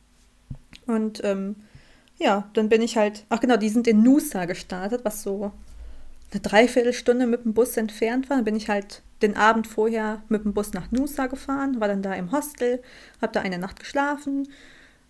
Und 0.86 1.22
ähm, 1.24 1.56
ja, 2.18 2.48
dann 2.54 2.68
bin 2.68 2.82
ich 2.82 2.96
halt, 2.96 3.24
ach 3.28 3.40
genau, 3.40 3.56
die 3.56 3.68
sind 3.68 3.86
in 3.86 4.02
Nusa 4.02 4.44
gestartet, 4.44 5.04
was 5.04 5.22
so 5.22 5.52
eine 6.32 6.40
Dreiviertelstunde 6.40 7.26
mit 7.26 7.44
dem 7.44 7.54
Bus 7.54 7.76
entfernt 7.76 8.30
war. 8.30 8.36
Dann 8.38 8.44
bin 8.44 8.56
ich 8.56 8.68
halt 8.68 9.02
den 9.22 9.36
Abend 9.36 9.66
vorher 9.66 10.22
mit 10.28 10.44
dem 10.44 10.54
Bus 10.54 10.72
nach 10.72 10.90
Nusa 10.90 11.26
gefahren, 11.26 11.80
war 11.80 11.88
dann 11.88 12.02
da 12.02 12.14
im 12.14 12.32
Hostel, 12.32 12.82
habe 13.20 13.32
da 13.32 13.40
eine 13.40 13.58
Nacht 13.58 13.80
geschlafen 13.80 14.48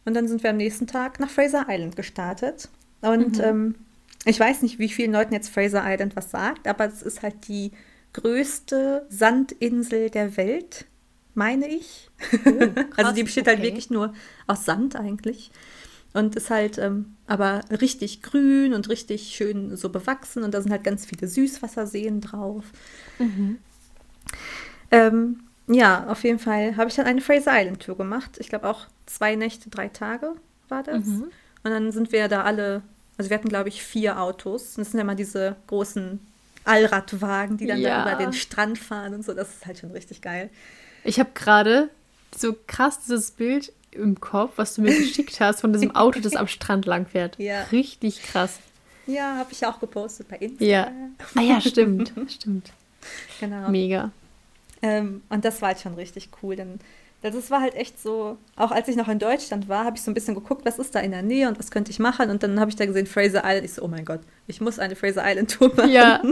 und 0.04 0.14
dann 0.14 0.28
sind 0.28 0.42
wir 0.42 0.50
am 0.50 0.56
nächsten 0.56 0.86
Tag 0.86 1.20
nach 1.20 1.30
Fraser 1.30 1.66
Island 1.68 1.96
gestartet. 1.96 2.68
Und 3.00 3.40
ähm, 3.40 3.76
ich 4.24 4.38
weiß 4.38 4.62
nicht, 4.62 4.78
wie 4.78 4.88
vielen 4.88 5.12
Leuten 5.12 5.32
jetzt 5.32 5.48
Fraser 5.48 5.82
Island 5.84 6.16
was 6.16 6.30
sagt, 6.30 6.66
aber 6.68 6.86
es 6.86 7.02
ist 7.02 7.22
halt 7.22 7.48
die 7.48 7.72
größte 8.12 9.06
Sandinsel 9.08 10.10
der 10.10 10.36
Welt, 10.36 10.86
meine 11.34 11.66
ich. 11.68 12.10
also 12.96 13.12
die 13.12 13.24
besteht 13.24 13.46
halt 13.46 13.58
okay. 13.58 13.68
wirklich 13.68 13.90
nur 13.90 14.12
aus 14.46 14.64
Sand 14.64 14.96
eigentlich. 14.96 15.50
Und 16.14 16.36
ist 16.36 16.50
halt 16.50 16.76
ähm, 16.78 17.16
aber 17.26 17.60
richtig 17.70 18.20
grün 18.22 18.74
und 18.74 18.88
richtig 18.90 19.34
schön 19.34 19.76
so 19.76 19.88
bewachsen. 19.88 20.42
Und 20.42 20.52
da 20.52 20.60
sind 20.60 20.70
halt 20.70 20.84
ganz 20.84 21.06
viele 21.06 21.26
Süßwasserseen 21.26 22.20
drauf. 22.20 22.64
Ähm, 24.90 25.40
ja, 25.68 26.06
auf 26.08 26.24
jeden 26.24 26.38
Fall 26.38 26.76
habe 26.76 26.90
ich 26.90 26.96
dann 26.96 27.06
eine 27.06 27.20
Fraser 27.20 27.52
Island 27.58 27.80
Tour 27.82 27.96
gemacht. 27.96 28.32
Ich 28.38 28.48
glaube 28.48 28.68
auch 28.68 28.86
zwei 29.06 29.36
Nächte, 29.36 29.70
drei 29.70 29.88
Tage 29.88 30.34
war 30.68 30.82
das. 30.82 31.06
Mhm. 31.06 31.24
Und 31.64 31.70
dann 31.70 31.92
sind 31.92 32.12
wir 32.12 32.28
da 32.28 32.42
alle, 32.42 32.82
also 33.16 33.30
wir 33.30 33.36
hatten 33.36 33.48
glaube 33.48 33.68
ich 33.68 33.82
vier 33.82 34.20
Autos. 34.20 34.74
Das 34.74 34.90
sind 34.90 34.98
ja 34.98 35.04
mal 35.04 35.14
diese 35.16 35.56
großen 35.68 36.18
Allradwagen, 36.64 37.56
die 37.56 37.66
dann 37.66 37.80
Ja. 37.80 38.04
da 38.04 38.12
über 38.12 38.22
den 38.24 38.32
Strand 38.32 38.78
fahren 38.78 39.14
und 39.14 39.24
so. 39.24 39.32
Das 39.32 39.48
ist 39.48 39.66
halt 39.66 39.78
schon 39.78 39.92
richtig 39.92 40.20
geil. 40.20 40.50
Ich 41.04 41.18
habe 41.18 41.30
gerade 41.34 41.88
so 42.36 42.54
krass 42.66 43.00
dieses 43.00 43.30
Bild 43.30 43.72
im 43.92 44.20
Kopf, 44.20 44.52
was 44.56 44.74
du 44.74 44.82
mir 44.82 44.96
geschickt 44.96 45.40
hast, 45.40 45.60
von 45.60 45.72
diesem 45.72 45.94
Auto, 45.94 46.20
das 46.20 46.34
am 46.34 46.48
Strand 46.48 46.86
lang 46.86 47.06
fährt. 47.06 47.38
Ja. 47.38 47.62
Richtig 47.72 48.22
krass. 48.22 48.60
Ja, 49.06 49.36
habe 49.36 49.52
ich 49.52 49.60
ja 49.60 49.72
auch 49.72 49.80
gepostet 49.80 50.28
bei 50.28 50.36
Insta. 50.36 50.64
Ja. 50.64 50.92
Ah 51.34 51.40
ja, 51.40 51.60
stimmt. 51.60 52.12
stimmt. 52.28 52.72
Genau. 53.40 53.68
Mega. 53.68 54.10
Ähm, 54.80 55.22
und 55.28 55.44
das 55.44 55.60
war 55.60 55.68
halt 55.68 55.80
schon 55.80 55.94
richtig 55.94 56.28
cool. 56.42 56.56
Denn 56.56 56.78
das 57.20 57.50
war 57.50 57.60
halt 57.60 57.74
echt 57.74 58.00
so, 58.00 58.36
auch 58.56 58.70
als 58.70 58.88
ich 58.88 58.96
noch 58.96 59.08
in 59.08 59.18
Deutschland 59.18 59.68
war, 59.68 59.84
habe 59.84 59.96
ich 59.96 60.02
so 60.02 60.10
ein 60.10 60.14
bisschen 60.14 60.34
geguckt, 60.34 60.64
was 60.64 60.78
ist 60.78 60.94
da 60.94 61.00
in 61.00 61.12
der 61.12 61.22
Nähe 61.22 61.48
und 61.48 61.58
was 61.58 61.70
könnte 61.70 61.90
ich 61.90 61.98
machen. 61.98 62.30
Und 62.30 62.42
dann 62.42 62.58
habe 62.60 62.70
ich 62.70 62.76
da 62.76 62.86
gesehen, 62.86 63.06
Fraser 63.06 63.42
Island. 63.44 63.64
Ich 63.64 63.74
so, 63.74 63.82
oh 63.82 63.88
mein 63.88 64.04
Gott, 64.04 64.20
ich 64.46 64.60
muss 64.60 64.78
eine 64.78 64.96
Fraser 64.96 65.22
Island 65.24 65.50
Tour 65.50 65.72
machen. 65.74 65.90
Ja. 65.90 66.22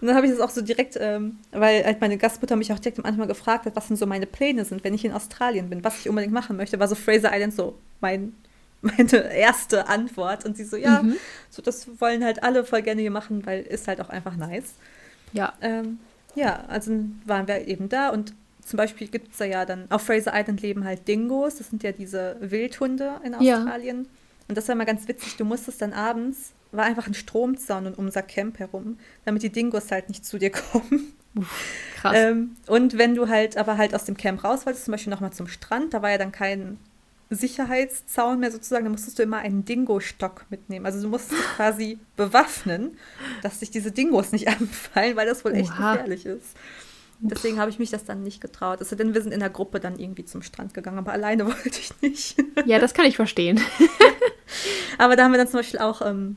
Und 0.00 0.06
dann 0.08 0.16
habe 0.16 0.26
ich 0.26 0.32
das 0.32 0.40
auch 0.40 0.50
so 0.50 0.60
direkt, 0.62 0.96
ähm, 1.00 1.38
weil 1.50 1.84
halt 1.84 2.00
meine 2.00 2.18
Gastmutter 2.18 2.56
mich 2.56 2.72
auch 2.72 2.78
direkt 2.78 2.98
am 2.98 3.04
Anfang 3.04 3.26
gefragt 3.28 3.66
hat, 3.66 3.74
was 3.76 3.88
denn 3.88 3.96
so 3.96 4.06
meine 4.06 4.26
Pläne 4.26 4.64
sind, 4.64 4.84
wenn 4.84 4.94
ich 4.94 5.04
in 5.04 5.12
Australien 5.12 5.70
bin, 5.70 5.82
was 5.82 5.98
ich 6.00 6.08
unbedingt 6.08 6.32
machen 6.32 6.56
möchte, 6.56 6.78
war 6.78 6.88
so 6.88 6.94
Fraser 6.94 7.30
Island 7.32 7.54
so 7.54 7.76
mein, 8.00 8.34
meine 8.82 9.32
erste 9.34 9.88
Antwort. 9.88 10.44
Und 10.44 10.56
sie 10.56 10.64
so, 10.64 10.76
ja, 10.76 11.02
Mhm. 11.02 11.16
so 11.50 11.62
das 11.62 11.88
wollen 12.00 12.22
halt 12.24 12.42
alle 12.42 12.64
voll 12.64 12.82
gerne 12.82 13.00
hier 13.00 13.10
machen, 13.10 13.44
weil 13.46 13.62
ist 13.62 13.88
halt 13.88 14.00
auch 14.00 14.10
einfach 14.10 14.36
nice. 14.36 14.74
Ja. 15.32 15.54
Ähm, 15.62 15.98
ja, 16.34 16.64
also 16.68 16.92
waren 17.24 17.48
wir 17.48 17.66
eben 17.66 17.88
da 17.88 18.10
und 18.10 18.34
zum 18.64 18.76
Beispiel 18.76 19.06
gibt 19.08 19.32
es 19.32 19.38
da 19.38 19.44
ja 19.44 19.64
dann, 19.64 19.86
auf 19.90 20.02
Fraser 20.02 20.32
Island 20.34 20.60
leben 20.60 20.84
halt 20.84 21.06
Dingos, 21.08 21.56
das 21.56 21.70
sind 21.70 21.82
ja 21.82 21.92
diese 21.92 22.36
Wildhunde 22.40 23.20
in 23.24 23.32
Ja. 23.40 23.58
Australien. 23.58 24.06
Und 24.48 24.58
das 24.58 24.68
war 24.68 24.74
mal 24.74 24.84
ganz 24.84 25.08
witzig, 25.08 25.36
du 25.36 25.44
musstest 25.44 25.80
dann 25.82 25.92
abends, 25.92 26.52
war 26.72 26.84
einfach 26.84 27.06
ein 27.06 27.14
Stromzaun 27.14 27.86
um 27.86 27.94
unser 27.94 28.22
Camp 28.22 28.58
herum, 28.58 28.98
damit 29.24 29.42
die 29.42 29.50
Dingos 29.50 29.90
halt 29.90 30.08
nicht 30.08 30.24
zu 30.24 30.38
dir 30.38 30.50
kommen. 30.72 31.12
Krass. 31.96 32.14
Ähm, 32.16 32.56
und 32.66 32.96
wenn 32.98 33.14
du 33.14 33.28
halt 33.28 33.56
aber 33.56 33.76
halt 33.76 33.94
aus 33.94 34.04
dem 34.04 34.16
Camp 34.16 34.42
raus 34.44 34.64
wolltest, 34.66 34.86
zum 34.86 34.92
Beispiel 34.92 35.10
nochmal 35.10 35.32
zum 35.32 35.48
Strand, 35.48 35.92
da 35.94 36.02
war 36.02 36.10
ja 36.10 36.18
dann 36.18 36.32
kein 36.32 36.78
Sicherheitszaun 37.28 38.38
mehr 38.38 38.52
sozusagen, 38.52 38.84
da 38.84 38.90
musstest 38.90 39.18
du 39.18 39.22
immer 39.22 39.38
einen 39.38 39.64
Dingo-Stock 39.64 40.46
mitnehmen. 40.48 40.86
Also 40.86 41.02
du 41.02 41.08
musstest 41.08 41.40
dich 41.40 41.46
quasi 41.56 41.98
bewaffnen, 42.16 42.96
dass 43.42 43.60
sich 43.60 43.70
diese 43.70 43.90
Dingos 43.90 44.32
nicht 44.32 44.48
anfallen, 44.60 45.16
weil 45.16 45.26
das 45.26 45.44
wohl 45.44 45.54
echt 45.54 45.72
Oha. 45.72 45.92
gefährlich 45.92 46.26
ist. 46.26 46.56
Deswegen 47.18 47.58
habe 47.58 47.70
ich 47.70 47.78
mich 47.78 47.90
das 47.90 48.04
dann 48.04 48.22
nicht 48.22 48.42
getraut. 48.42 48.80
Also 48.80 48.94
denn 48.94 49.14
wir 49.14 49.22
sind 49.22 49.32
in 49.32 49.40
der 49.40 49.48
Gruppe 49.48 49.80
dann 49.80 49.98
irgendwie 49.98 50.26
zum 50.26 50.42
Strand 50.42 50.74
gegangen, 50.74 50.98
aber 50.98 51.12
alleine 51.12 51.46
wollte 51.46 51.68
ich 51.80 51.90
nicht. 52.02 52.36
ja, 52.66 52.78
das 52.78 52.92
kann 52.92 53.06
ich 53.06 53.16
verstehen. 53.16 53.58
Aber 54.98 55.16
da 55.16 55.24
haben 55.24 55.32
wir 55.32 55.38
dann 55.38 55.48
zum 55.48 55.60
Beispiel 55.60 55.80
auch, 55.80 56.02
ähm, 56.02 56.36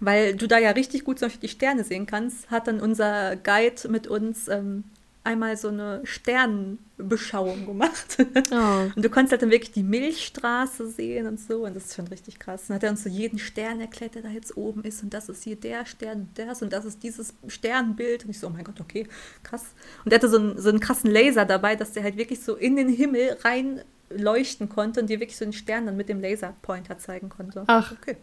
weil 0.00 0.34
du 0.34 0.46
da 0.46 0.58
ja 0.58 0.70
richtig 0.70 1.04
gut 1.04 1.18
zum 1.18 1.26
Beispiel 1.26 1.48
die 1.48 1.54
Sterne 1.54 1.84
sehen 1.84 2.06
kannst, 2.06 2.50
hat 2.50 2.66
dann 2.66 2.80
unser 2.80 3.36
Guide 3.36 3.88
mit 3.88 4.06
uns 4.06 4.48
ähm, 4.48 4.84
einmal 5.24 5.56
so 5.56 5.68
eine 5.68 6.02
Sternenbeschauung 6.04 7.64
gemacht. 7.66 8.18
Oh. 8.52 8.90
Und 8.94 9.04
du 9.04 9.08
konntest 9.08 9.32
halt 9.32 9.42
dann 9.42 9.50
wirklich 9.50 9.72
die 9.72 9.82
Milchstraße 9.82 10.88
sehen 10.88 11.26
und 11.26 11.40
so. 11.40 11.64
Und 11.64 11.74
das 11.74 11.86
ist 11.86 11.94
schon 11.96 12.06
richtig 12.08 12.38
krass. 12.38 12.66
Dann 12.68 12.76
hat 12.76 12.84
er 12.84 12.90
uns 12.90 13.02
so 13.02 13.08
jeden 13.08 13.38
Stern 13.38 13.80
erklärt, 13.80 14.14
der 14.14 14.22
da 14.22 14.28
jetzt 14.28 14.56
oben 14.56 14.84
ist. 14.84 15.02
Und 15.02 15.14
das 15.14 15.30
ist 15.30 15.42
hier 15.42 15.56
der 15.56 15.86
Stern 15.86 16.20
und 16.20 16.38
das 16.38 16.62
und 16.62 16.72
das 16.72 16.84
ist 16.84 17.02
dieses 17.02 17.34
Sternbild. 17.48 18.24
Und 18.24 18.30
ich 18.30 18.38
so, 18.38 18.46
oh 18.46 18.50
mein 18.50 18.64
Gott, 18.64 18.80
okay, 18.80 19.08
krass. 19.42 19.64
Und 20.04 20.12
er 20.12 20.18
hatte 20.18 20.28
so 20.28 20.38
einen, 20.38 20.58
so 20.58 20.68
einen 20.68 20.80
krassen 20.80 21.10
Laser 21.10 21.46
dabei, 21.46 21.74
dass 21.74 21.92
der 21.92 22.02
halt 22.02 22.18
wirklich 22.18 22.40
so 22.42 22.54
in 22.54 22.76
den 22.76 22.88
Himmel 22.88 23.38
rein 23.42 23.80
leuchten 24.10 24.68
konnte 24.68 25.00
und 25.00 25.08
dir 25.08 25.20
wirklich 25.20 25.38
so 25.38 25.44
den 25.44 25.54
Stern 25.54 25.86
dann 25.86 25.96
mit 25.96 26.10
dem 26.10 26.20
Laserpointer 26.20 26.98
zeigen 26.98 27.30
konnte. 27.30 27.64
Ach, 27.66 27.92
okay. 27.92 28.16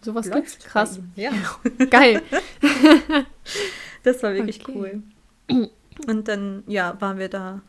Sowas 0.00 0.26
läuft 0.26 0.36
gibt's. 0.36 0.58
Krass. 0.64 1.00
Ja, 1.16 1.30
Geil. 1.90 2.22
das 4.02 4.22
war 4.22 4.34
wirklich 4.34 4.60
Okay. 4.66 4.72
cool. 5.48 5.66
Und 6.06 6.28
dann, 6.28 6.62
ja, 6.66 6.96
waren 7.00 7.18
wir 7.18 7.28
da 7.28 7.60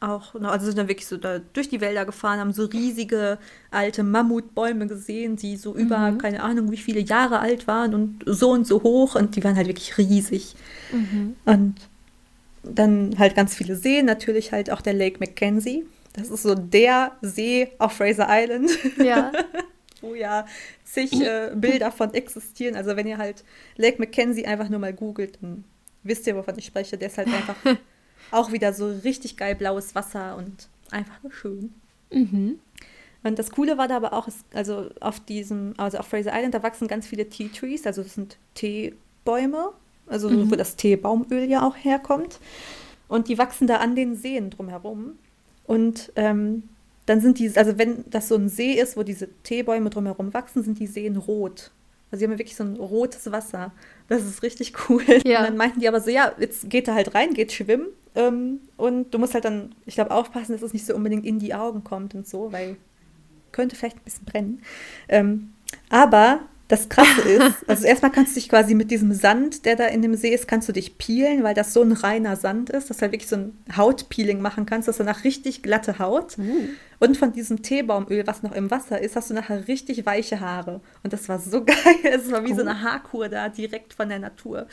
auch, 0.00 0.34
noch- 0.34 0.50
also 0.50 0.66
sind 0.66 0.78
dann 0.78 0.88
wirklich 0.88 1.06
so 1.06 1.16
da 1.16 1.38
durch 1.52 1.68
die 1.68 1.80
Wälder 1.80 2.04
gefahren, 2.04 2.40
haben 2.40 2.52
so 2.52 2.64
riesige 2.64 3.38
alte 3.70 4.02
Mammutbäume 4.02 4.86
gesehen, 4.88 5.36
die 5.36 5.56
so 5.56 5.74
über, 5.74 6.10
Mhm. 6.10 6.18
keine 6.18 6.42
Ahnung, 6.42 6.70
wie 6.72 6.76
viele 6.76 7.00
Jahre 7.00 7.38
alt 7.38 7.66
waren 7.68 7.94
und 7.94 8.24
so 8.26 8.50
und 8.50 8.66
so 8.66 8.82
hoch 8.82 9.14
und 9.14 9.36
die 9.36 9.44
waren 9.44 9.54
halt 9.56 9.68
wirklich 9.68 9.96
riesig. 9.98 10.54
Mhm. 10.92 11.36
Und 11.44 11.74
dann 12.64 13.14
halt 13.18 13.34
ganz 13.36 13.54
viele 13.54 13.76
Seen, 13.76 14.04
natürlich 14.06 14.52
halt 14.52 14.70
auch 14.70 14.80
der 14.80 14.94
Lake 14.94 15.18
Mackenzie. 15.20 15.86
Das 16.14 16.28
ist 16.28 16.42
so 16.42 16.54
der 16.54 17.12
See 17.22 17.68
auf 17.78 17.92
Fraser 17.92 18.26
Island. 18.28 18.70
Ja. 18.98 19.32
wo 20.02 20.14
ja 20.14 20.46
zig 20.84 21.12
äh, 21.20 21.50
Bilder 21.54 21.90
von 21.92 22.12
existieren. 22.14 22.76
Also 22.76 22.96
wenn 22.96 23.06
ihr 23.06 23.18
halt 23.18 23.44
Lake 23.76 23.98
Mackenzie 23.98 24.46
einfach 24.46 24.68
nur 24.68 24.78
mal 24.78 24.92
googelt, 24.92 25.38
dann 25.40 25.64
wisst 26.02 26.26
ihr, 26.26 26.36
wovon 26.36 26.58
ich 26.58 26.66
spreche. 26.66 26.98
Der 26.98 27.08
ist 27.08 27.18
halt 27.18 27.28
einfach 27.28 27.56
auch 28.30 28.52
wieder 28.52 28.72
so 28.72 28.88
richtig 29.04 29.36
geil 29.36 29.54
blaues 29.54 29.94
Wasser 29.94 30.36
und 30.36 30.68
einfach 30.90 31.22
nur 31.22 31.32
schön. 31.32 31.72
Mhm. 32.10 32.58
Und 33.24 33.38
das 33.38 33.50
Coole 33.52 33.78
war 33.78 33.86
da 33.88 33.96
aber 33.96 34.12
auch, 34.14 34.28
also 34.52 34.90
auf 35.00 35.20
diesem, 35.20 35.74
also 35.76 35.98
auf 35.98 36.06
Fraser 36.08 36.32
Island, 36.34 36.54
da 36.54 36.62
wachsen 36.62 36.88
ganz 36.88 37.06
viele 37.06 37.28
Tea 37.28 37.48
Trees, 37.48 37.86
also 37.86 38.02
das 38.02 38.14
sind 38.14 38.36
Teebäume, 38.54 39.70
also 40.08 40.28
Mhm. 40.28 40.50
wo 40.50 40.56
das 40.56 40.74
Teebaumöl 40.76 41.44
ja 41.44 41.66
auch 41.66 41.76
herkommt. 41.76 42.40
Und 43.08 43.28
die 43.28 43.38
wachsen 43.38 43.66
da 43.66 43.76
an 43.76 43.94
den 43.94 44.16
Seen 44.16 44.50
drumherum. 44.50 45.18
Und 45.66 46.12
ähm, 46.16 46.64
dann 47.06 47.20
sind 47.20 47.38
die, 47.38 47.56
also 47.56 47.78
wenn 47.78 48.04
das 48.10 48.28
so 48.28 48.36
ein 48.36 48.48
See 48.48 48.72
ist, 48.72 48.96
wo 48.96 49.02
diese 49.02 49.28
Teebäume 49.42 49.90
drumherum 49.90 50.32
wachsen, 50.34 50.62
sind 50.62 50.78
die 50.78 50.86
Seen 50.86 51.16
rot. 51.16 51.70
Also 52.10 52.20
sie 52.20 52.24
haben 52.26 52.38
wirklich 52.38 52.56
so 52.56 52.64
ein 52.64 52.76
rotes 52.76 53.32
Wasser. 53.32 53.72
Das 54.08 54.22
ist 54.22 54.42
richtig 54.42 54.74
cool. 54.88 55.02
Ja. 55.24 55.40
Und 55.40 55.46
dann 55.46 55.56
meinten 55.56 55.80
die 55.80 55.88
aber 55.88 56.00
so, 56.00 56.10
ja, 56.10 56.32
jetzt 56.38 56.68
geht 56.68 56.86
er 56.86 56.94
halt 56.94 57.14
rein, 57.14 57.34
geht 57.34 57.52
schwimmen. 57.52 57.86
Ähm, 58.14 58.60
und 58.76 59.12
du 59.12 59.18
musst 59.18 59.34
halt 59.34 59.44
dann, 59.44 59.74
ich 59.86 59.94
glaube, 59.94 60.10
aufpassen, 60.10 60.52
dass 60.52 60.62
es 60.62 60.74
nicht 60.74 60.84
so 60.84 60.94
unbedingt 60.94 61.24
in 61.24 61.38
die 61.38 61.54
Augen 61.54 61.82
kommt 61.82 62.14
und 62.14 62.26
so, 62.26 62.52
weil 62.52 62.76
könnte 63.52 63.76
vielleicht 63.76 63.98
ein 63.98 64.04
bisschen 64.04 64.24
brennen. 64.24 64.62
Ähm, 65.08 65.52
aber 65.88 66.40
das 66.72 66.88
Krasse 66.88 67.20
ist, 67.28 67.68
also 67.68 67.84
erstmal 67.84 68.10
kannst 68.10 68.34
du 68.34 68.40
dich 68.40 68.48
quasi 68.48 68.74
mit 68.74 68.90
diesem 68.90 69.12
Sand, 69.12 69.66
der 69.66 69.76
da 69.76 69.84
in 69.84 70.00
dem 70.00 70.14
See 70.14 70.32
ist, 70.32 70.48
kannst 70.48 70.70
du 70.70 70.72
dich 70.72 70.96
peelen, 70.96 71.42
weil 71.42 71.54
das 71.54 71.74
so 71.74 71.82
ein 71.82 71.92
reiner 71.92 72.34
Sand 72.36 72.70
ist, 72.70 72.88
dass 72.88 72.96
du 72.96 73.02
halt 73.02 73.12
wirklich 73.12 73.28
so 73.28 73.36
ein 73.36 73.58
Hautpeeling 73.76 74.40
machen 74.40 74.64
kannst, 74.64 74.88
dass 74.88 74.96
du 74.96 75.04
danach 75.04 75.22
richtig 75.22 75.62
glatte 75.62 75.98
Haut. 75.98 76.38
Uh. 76.38 76.68
Und 76.98 77.18
von 77.18 77.32
diesem 77.32 77.62
Teebaumöl, 77.62 78.26
was 78.26 78.42
noch 78.42 78.52
im 78.52 78.70
Wasser 78.70 78.98
ist, 78.98 79.16
hast 79.16 79.28
du 79.28 79.34
nachher 79.34 79.68
richtig 79.68 80.06
weiche 80.06 80.40
Haare. 80.40 80.80
Und 81.02 81.12
das 81.12 81.28
war 81.28 81.38
so 81.38 81.62
geil. 81.64 81.76
Es 82.04 82.30
war 82.30 82.42
wie 82.46 82.54
so 82.54 82.62
eine 82.62 82.80
Haarkur 82.80 83.28
da 83.28 83.50
direkt 83.50 83.92
von 83.92 84.08
der 84.08 84.20
Natur. 84.20 84.66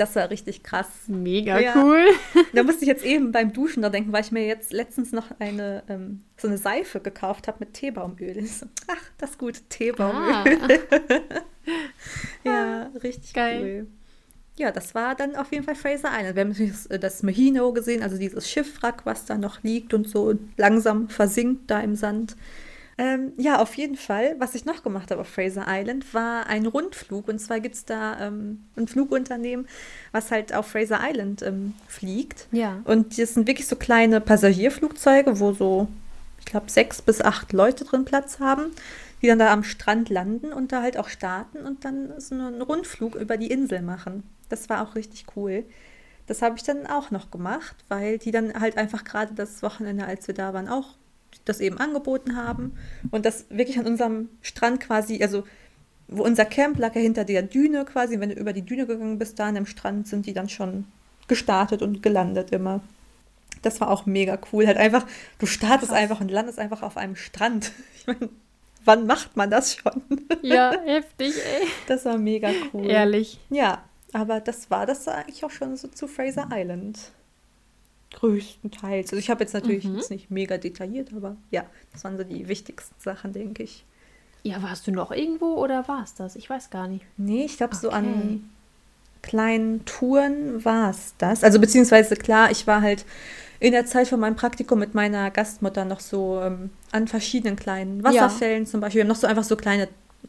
Das 0.00 0.16
war 0.16 0.30
richtig 0.30 0.62
krass. 0.62 0.86
Mega 1.08 1.60
Ja. 1.60 1.74
cool. 1.76 2.06
Da 2.54 2.62
musste 2.62 2.84
ich 2.84 2.88
jetzt 2.88 3.04
eben 3.04 3.32
beim 3.32 3.52
Duschen 3.52 3.82
da 3.82 3.90
denken, 3.90 4.12
weil 4.12 4.22
ich 4.24 4.32
mir 4.32 4.46
jetzt 4.46 4.72
letztens 4.72 5.12
noch 5.12 5.26
eine 5.38 5.82
ähm, 5.90 6.22
so 6.38 6.48
eine 6.48 6.56
Seife 6.56 7.00
gekauft 7.00 7.48
habe 7.48 7.58
mit 7.60 7.74
Teebaumöl. 7.74 8.46
So, 8.46 8.64
ach, 8.88 8.96
das 9.18 9.36
gute 9.36 9.60
Teebaumöl. 9.68 10.32
Ah, 10.32 10.44
Ja, 12.44 12.90
richtig 13.02 13.32
Geil. 13.34 13.60
cool. 13.62 13.86
Ja, 14.56 14.70
das 14.72 14.94
war 14.94 15.14
dann 15.14 15.36
auf 15.36 15.52
jeden 15.52 15.64
Fall 15.64 15.74
Fraser 15.74 16.10
Island. 16.18 16.36
Wir 16.36 16.42
haben 16.44 16.68
das, 16.70 16.86
äh, 16.86 16.98
das 16.98 17.22
Mahino 17.22 17.72
gesehen, 17.72 18.02
also 18.02 18.18
dieses 18.18 18.50
Schiffwrack, 18.50 19.06
was 19.06 19.24
da 19.24 19.38
noch 19.38 19.62
liegt 19.62 19.94
und 19.94 20.08
so 20.08 20.34
langsam 20.56 21.08
versinkt 21.08 21.70
da 21.70 21.80
im 21.80 21.94
Sand. 21.94 22.36
Ähm, 23.00 23.32
ja, 23.38 23.62
auf 23.62 23.78
jeden 23.78 23.96
Fall. 23.96 24.36
Was 24.40 24.54
ich 24.54 24.66
noch 24.66 24.82
gemacht 24.82 25.10
habe 25.10 25.22
auf 25.22 25.28
Fraser 25.28 25.64
Island, 25.66 26.12
war 26.12 26.48
ein 26.48 26.66
Rundflug. 26.66 27.28
Und 27.28 27.38
zwar 27.38 27.58
gibt 27.58 27.74
es 27.74 27.86
da 27.86 28.20
ähm, 28.20 28.66
ein 28.76 28.88
Flugunternehmen, 28.88 29.66
was 30.12 30.30
halt 30.30 30.52
auf 30.52 30.66
Fraser 30.66 31.00
Island 31.02 31.40
ähm, 31.40 31.72
fliegt. 31.88 32.46
ja. 32.52 32.82
Und 32.84 33.18
das 33.18 33.32
sind 33.32 33.48
wirklich 33.48 33.66
so 33.66 33.76
kleine 33.76 34.20
Passagierflugzeuge, 34.20 35.40
wo 35.40 35.54
so, 35.54 35.88
ich 36.40 36.44
glaube, 36.44 36.70
sechs 36.70 37.00
bis 37.00 37.22
acht 37.22 37.54
Leute 37.54 37.86
drin 37.86 38.04
Platz 38.04 38.38
haben, 38.38 38.66
die 39.22 39.28
dann 39.28 39.38
da 39.38 39.50
am 39.50 39.64
Strand 39.64 40.10
landen 40.10 40.52
und 40.52 40.70
da 40.70 40.82
halt 40.82 40.98
auch 40.98 41.08
starten 41.08 41.60
und 41.60 41.86
dann 41.86 42.12
so 42.20 42.34
einen 42.34 42.60
Rundflug 42.60 43.14
über 43.14 43.38
die 43.38 43.50
Insel 43.50 43.80
machen. 43.80 44.24
Das 44.50 44.68
war 44.68 44.82
auch 44.82 44.94
richtig 44.94 45.24
cool. 45.36 45.64
Das 46.26 46.42
habe 46.42 46.56
ich 46.58 46.64
dann 46.64 46.86
auch 46.86 47.10
noch 47.10 47.30
gemacht, 47.30 47.76
weil 47.88 48.18
die 48.18 48.30
dann 48.30 48.60
halt 48.60 48.76
einfach 48.76 49.04
gerade 49.04 49.32
das 49.32 49.62
Wochenende, 49.62 50.04
als 50.04 50.26
wir 50.26 50.34
da 50.34 50.52
waren, 50.52 50.68
auch 50.68 50.96
das 51.44 51.60
eben 51.60 51.78
angeboten 51.78 52.36
haben. 52.36 52.76
Und 53.10 53.26
das 53.26 53.46
wirklich 53.50 53.78
an 53.78 53.86
unserem 53.86 54.28
Strand 54.42 54.80
quasi, 54.80 55.22
also 55.22 55.44
wo 56.08 56.24
unser 56.24 56.44
Camp 56.44 56.78
lag 56.78 56.94
ja 56.94 57.00
hinter 57.00 57.24
der 57.24 57.42
Düne 57.42 57.84
quasi. 57.84 58.18
Wenn 58.18 58.30
du 58.30 58.34
über 58.34 58.52
die 58.52 58.62
Düne 58.62 58.86
gegangen 58.86 59.18
bist, 59.18 59.38
da 59.38 59.46
an 59.46 59.54
dem 59.54 59.66
Strand 59.66 60.08
sind 60.08 60.26
die 60.26 60.32
dann 60.32 60.48
schon 60.48 60.84
gestartet 61.28 61.82
und 61.82 62.02
gelandet 62.02 62.50
immer. 62.50 62.80
Das 63.62 63.80
war 63.80 63.90
auch 63.90 64.06
mega 64.06 64.38
cool. 64.52 64.66
Halt 64.66 64.76
einfach, 64.76 65.06
du 65.38 65.46
startest 65.46 65.92
Krass. 65.92 66.00
einfach 66.00 66.20
und 66.20 66.30
landest 66.30 66.58
einfach 66.58 66.82
auf 66.82 66.96
einem 66.96 67.16
Strand. 67.16 67.72
Ich 68.00 68.06
meine, 68.06 68.30
wann 68.86 69.06
macht 69.06 69.36
man 69.36 69.50
das 69.50 69.76
schon? 69.76 70.02
Ja, 70.42 70.72
heftig, 70.86 71.34
ey. 71.36 71.68
Das 71.86 72.06
war 72.06 72.16
mega 72.16 72.50
cool. 72.72 72.86
Ehrlich. 72.86 73.38
Ja, 73.50 73.84
aber 74.14 74.40
das 74.40 74.70
war 74.70 74.86
das 74.86 75.06
eigentlich 75.06 75.44
auch 75.44 75.50
schon 75.50 75.76
so 75.76 75.88
zu 75.88 76.08
Fraser 76.08 76.48
Island. 76.50 76.98
Größtenteils. 78.12 79.10
Also 79.10 79.16
ich 79.16 79.30
habe 79.30 79.42
jetzt 79.44 79.52
natürlich 79.54 79.84
Mhm. 79.84 79.96
jetzt 79.96 80.10
nicht 80.10 80.30
mega 80.30 80.58
detailliert, 80.58 81.12
aber 81.14 81.36
ja, 81.50 81.64
das 81.92 82.04
waren 82.04 82.16
so 82.16 82.24
die 82.24 82.48
wichtigsten 82.48 82.94
Sachen, 82.98 83.32
denke 83.32 83.62
ich. 83.62 83.84
Ja, 84.42 84.62
warst 84.62 84.86
du 84.86 84.90
noch 84.90 85.10
irgendwo 85.12 85.54
oder 85.56 85.86
war 85.86 86.02
es 86.02 86.14
das? 86.14 86.34
Ich 86.36 86.48
weiß 86.48 86.70
gar 86.70 86.88
nicht. 86.88 87.04
Nee, 87.16 87.44
ich 87.44 87.56
glaube, 87.58 87.76
so 87.76 87.88
Okay. 87.88 87.96
an 87.96 88.50
kleinen 89.22 89.84
Touren 89.84 90.64
war 90.64 90.90
es 90.90 91.14
das. 91.18 91.44
Also 91.44 91.60
beziehungsweise 91.60 92.16
klar, 92.16 92.50
ich 92.50 92.66
war 92.66 92.80
halt 92.80 93.04
in 93.60 93.72
der 93.72 93.84
Zeit 93.84 94.08
von 94.08 94.18
meinem 94.18 94.36
Praktikum 94.36 94.78
mit 94.78 94.94
meiner 94.94 95.30
Gastmutter 95.30 95.84
noch 95.84 96.00
so 96.00 96.40
ähm, 96.40 96.70
an 96.92 97.06
verschiedenen 97.06 97.56
kleinen 97.56 98.02
Wasserfällen 98.02 98.64
zum 98.66 98.80
Beispiel. 98.80 99.00
Wir 99.00 99.04
haben 99.04 99.08
noch 99.08 99.16
so 99.20 99.26
einfach 99.26 99.44
so 99.44 99.56
kleine 99.56 99.88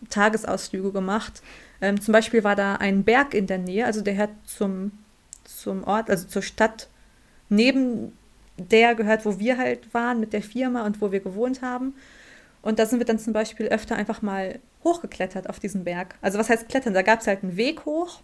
Tagesausflüge 0.10 0.92
gemacht. 0.92 1.42
Ähm, 1.80 2.02
zum 2.02 2.12
Beispiel 2.12 2.44
war 2.44 2.58
da 2.58 2.76
ein 2.76 3.04
Berg 3.04 3.34
in 3.34 3.48
der 3.48 3.58
Nähe, 3.60 3.86
also 3.86 4.02
der 4.02 4.18
hat 4.18 4.30
zum, 4.46 4.92
zum 5.46 5.86
Ort, 5.86 6.10
also 6.10 6.28
zur 6.28 6.42
Stadt 6.42 6.90
neben 7.52 8.14
der 8.58 8.96
gehört, 8.96 9.26
wo 9.26 9.40
wir 9.40 9.58
halt 9.58 9.94
waren 9.94 10.20
mit 10.20 10.34
der 10.34 10.42
Firma 10.42 10.86
und 10.86 11.02
wo 11.02 11.12
wir 11.12 11.20
gewohnt 11.20 11.62
haben. 11.62 11.94
Und 12.62 12.80
da 12.80 12.86
sind 12.86 13.00
wir 13.00 13.06
dann 13.06 13.20
zum 13.20 13.34
Beispiel 13.34 13.68
öfter 13.68 13.96
einfach 13.96 14.22
mal 14.22 14.60
hochgeklettert 14.84 15.50
auf 15.50 15.60
diesen 15.60 15.84
Berg. 15.84 16.16
Also 16.22 16.38
was 16.38 16.50
heißt 16.50 16.70
klettern? 16.70 16.94
Da 16.94 17.02
gab 17.02 17.22
es 17.22 17.28
halt 17.28 17.44
einen 17.44 17.58
Weg 17.58 17.86
hoch. 17.86 18.22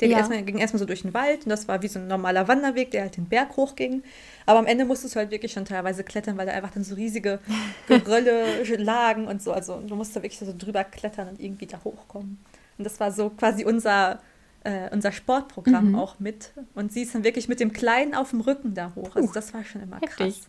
Der 0.00 0.08
Ja. 0.08 0.14
ging, 0.14 0.18
erstmal, 0.18 0.42
ging 0.42 0.58
erstmal 0.58 0.78
so 0.80 0.84
durch 0.86 1.02
den 1.02 1.14
Wald 1.14 1.44
und 1.44 1.50
das 1.50 1.68
war 1.68 1.82
wie 1.82 1.88
so 1.88 1.98
ein 1.98 2.08
normaler 2.08 2.48
Wanderweg, 2.48 2.90
der 2.90 3.02
halt 3.02 3.16
den 3.16 3.26
Berg 3.26 3.56
hochging. 3.56 4.02
Aber 4.46 4.58
am 4.58 4.66
Ende 4.66 4.84
musstest 4.84 5.14
du 5.14 5.20
halt 5.20 5.30
wirklich 5.30 5.52
schon 5.52 5.64
teilweise 5.64 6.02
klettern, 6.02 6.36
weil 6.38 6.46
da 6.46 6.52
einfach 6.52 6.70
dann 6.72 6.82
so 6.84 6.94
riesige 6.94 7.40
Gerölle 7.86 8.62
lagen 8.78 9.26
und 9.28 9.42
so. 9.42 9.52
Also 9.52 9.80
du 9.80 9.94
musst 9.94 10.16
da 10.16 10.22
wirklich 10.22 10.38
so 10.38 10.52
drüber 10.56 10.82
klettern 10.84 11.28
und 11.28 11.40
irgendwie 11.40 11.66
da 11.66 11.78
hochkommen. 11.84 12.38
Und 12.78 12.84
das 12.84 12.98
war 13.00 13.12
so 13.12 13.30
quasi 13.30 13.64
unser, 13.64 14.20
äh, 14.64 14.88
unser 14.92 15.12
Sportprogramm 15.12 15.90
Mhm. 15.90 15.94
auch 15.96 16.18
mit. 16.20 16.52
Und 16.74 16.92
sie 16.92 17.02
ist 17.02 17.14
dann 17.14 17.24
wirklich 17.24 17.48
mit 17.48 17.60
dem 17.60 17.72
Kleinen 17.72 18.14
auf 18.14 18.30
dem 18.30 18.40
Rücken 18.40 18.74
da 18.74 18.92
hoch. 18.94 19.14
Also 19.16 19.28
Puh, 19.28 19.34
das 19.34 19.52
war 19.54 19.64
schon 19.64 19.82
immer 19.82 19.96
heftig. 20.00 20.16
krass. 20.16 20.48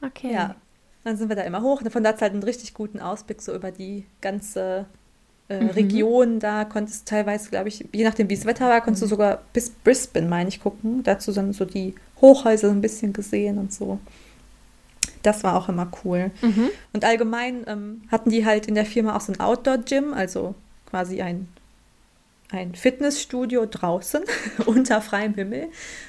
Okay. 0.00 0.32
Ja, 0.32 0.56
dann 1.04 1.16
sind 1.16 1.28
wir 1.28 1.36
da 1.36 1.42
immer 1.42 1.62
hoch. 1.62 1.80
Und 1.82 1.90
von 1.92 2.02
da 2.02 2.10
hat 2.10 2.20
halt 2.22 2.32
einen 2.32 2.42
richtig 2.42 2.74
guten 2.74 3.00
Ausblick 3.00 3.40
so 3.42 3.54
über 3.54 3.70
die 3.70 4.04
ganze 4.20 4.86
äh, 5.48 5.60
Mhm. 5.60 5.70
Region. 5.70 6.38
Da 6.40 6.64
konntest 6.64 7.02
du 7.02 7.10
teilweise, 7.14 7.50
glaube 7.50 7.68
ich, 7.68 7.84
je 7.92 8.04
nachdem 8.04 8.28
wie 8.30 8.36
das 8.36 8.46
Wetter 8.46 8.68
war, 8.68 8.80
konntest 8.80 9.02
du 9.02 9.06
sogar 9.06 9.42
bis 9.52 9.70
Brisbane, 9.70 10.28
meine 10.28 10.48
ich, 10.48 10.60
gucken. 10.60 11.02
Dazu 11.02 11.32
dann 11.32 11.52
so 11.52 11.64
die 11.64 11.94
Hochhäuser 12.20 12.68
so 12.68 12.72
ein 12.74 12.80
bisschen 12.80 13.12
gesehen 13.12 13.58
und 13.58 13.72
so. 13.72 13.98
Das 15.22 15.44
war 15.44 15.56
auch 15.56 15.68
immer 15.68 15.90
cool. 16.04 16.30
Mhm. 16.42 16.70
Und 16.92 17.04
allgemein 17.04 17.64
ähm, 17.66 18.02
hatten 18.10 18.30
die 18.30 18.44
halt 18.46 18.66
in 18.66 18.74
der 18.74 18.86
Firma 18.86 19.16
auch 19.16 19.20
so 19.20 19.32
ein 19.32 19.40
Outdoor-Gym, 19.40 20.14
also 20.14 20.54
quasi 20.88 21.22
ein, 21.22 21.48
ein 22.52 22.74
Fitnessstudio 22.74 23.66
draußen 23.66 24.22
unter 24.66 25.00
freiem 25.00 25.34
Himmel. 25.34 25.68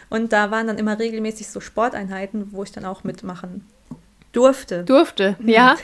Und 0.10 0.34
da 0.34 0.52
waren 0.52 0.68
dann 0.68 0.78
immer 0.78 1.00
regelmäßig 1.00 1.48
so 1.48 1.60
Sporteinheiten, 1.60 2.52
wo 2.52 2.64
ich 2.64 2.72
dann 2.72 2.86
auch 2.86 3.04
mitmachen 3.04 3.66
durfte. 4.32 4.84
Durfte, 4.84 5.36
ja. 5.44 5.76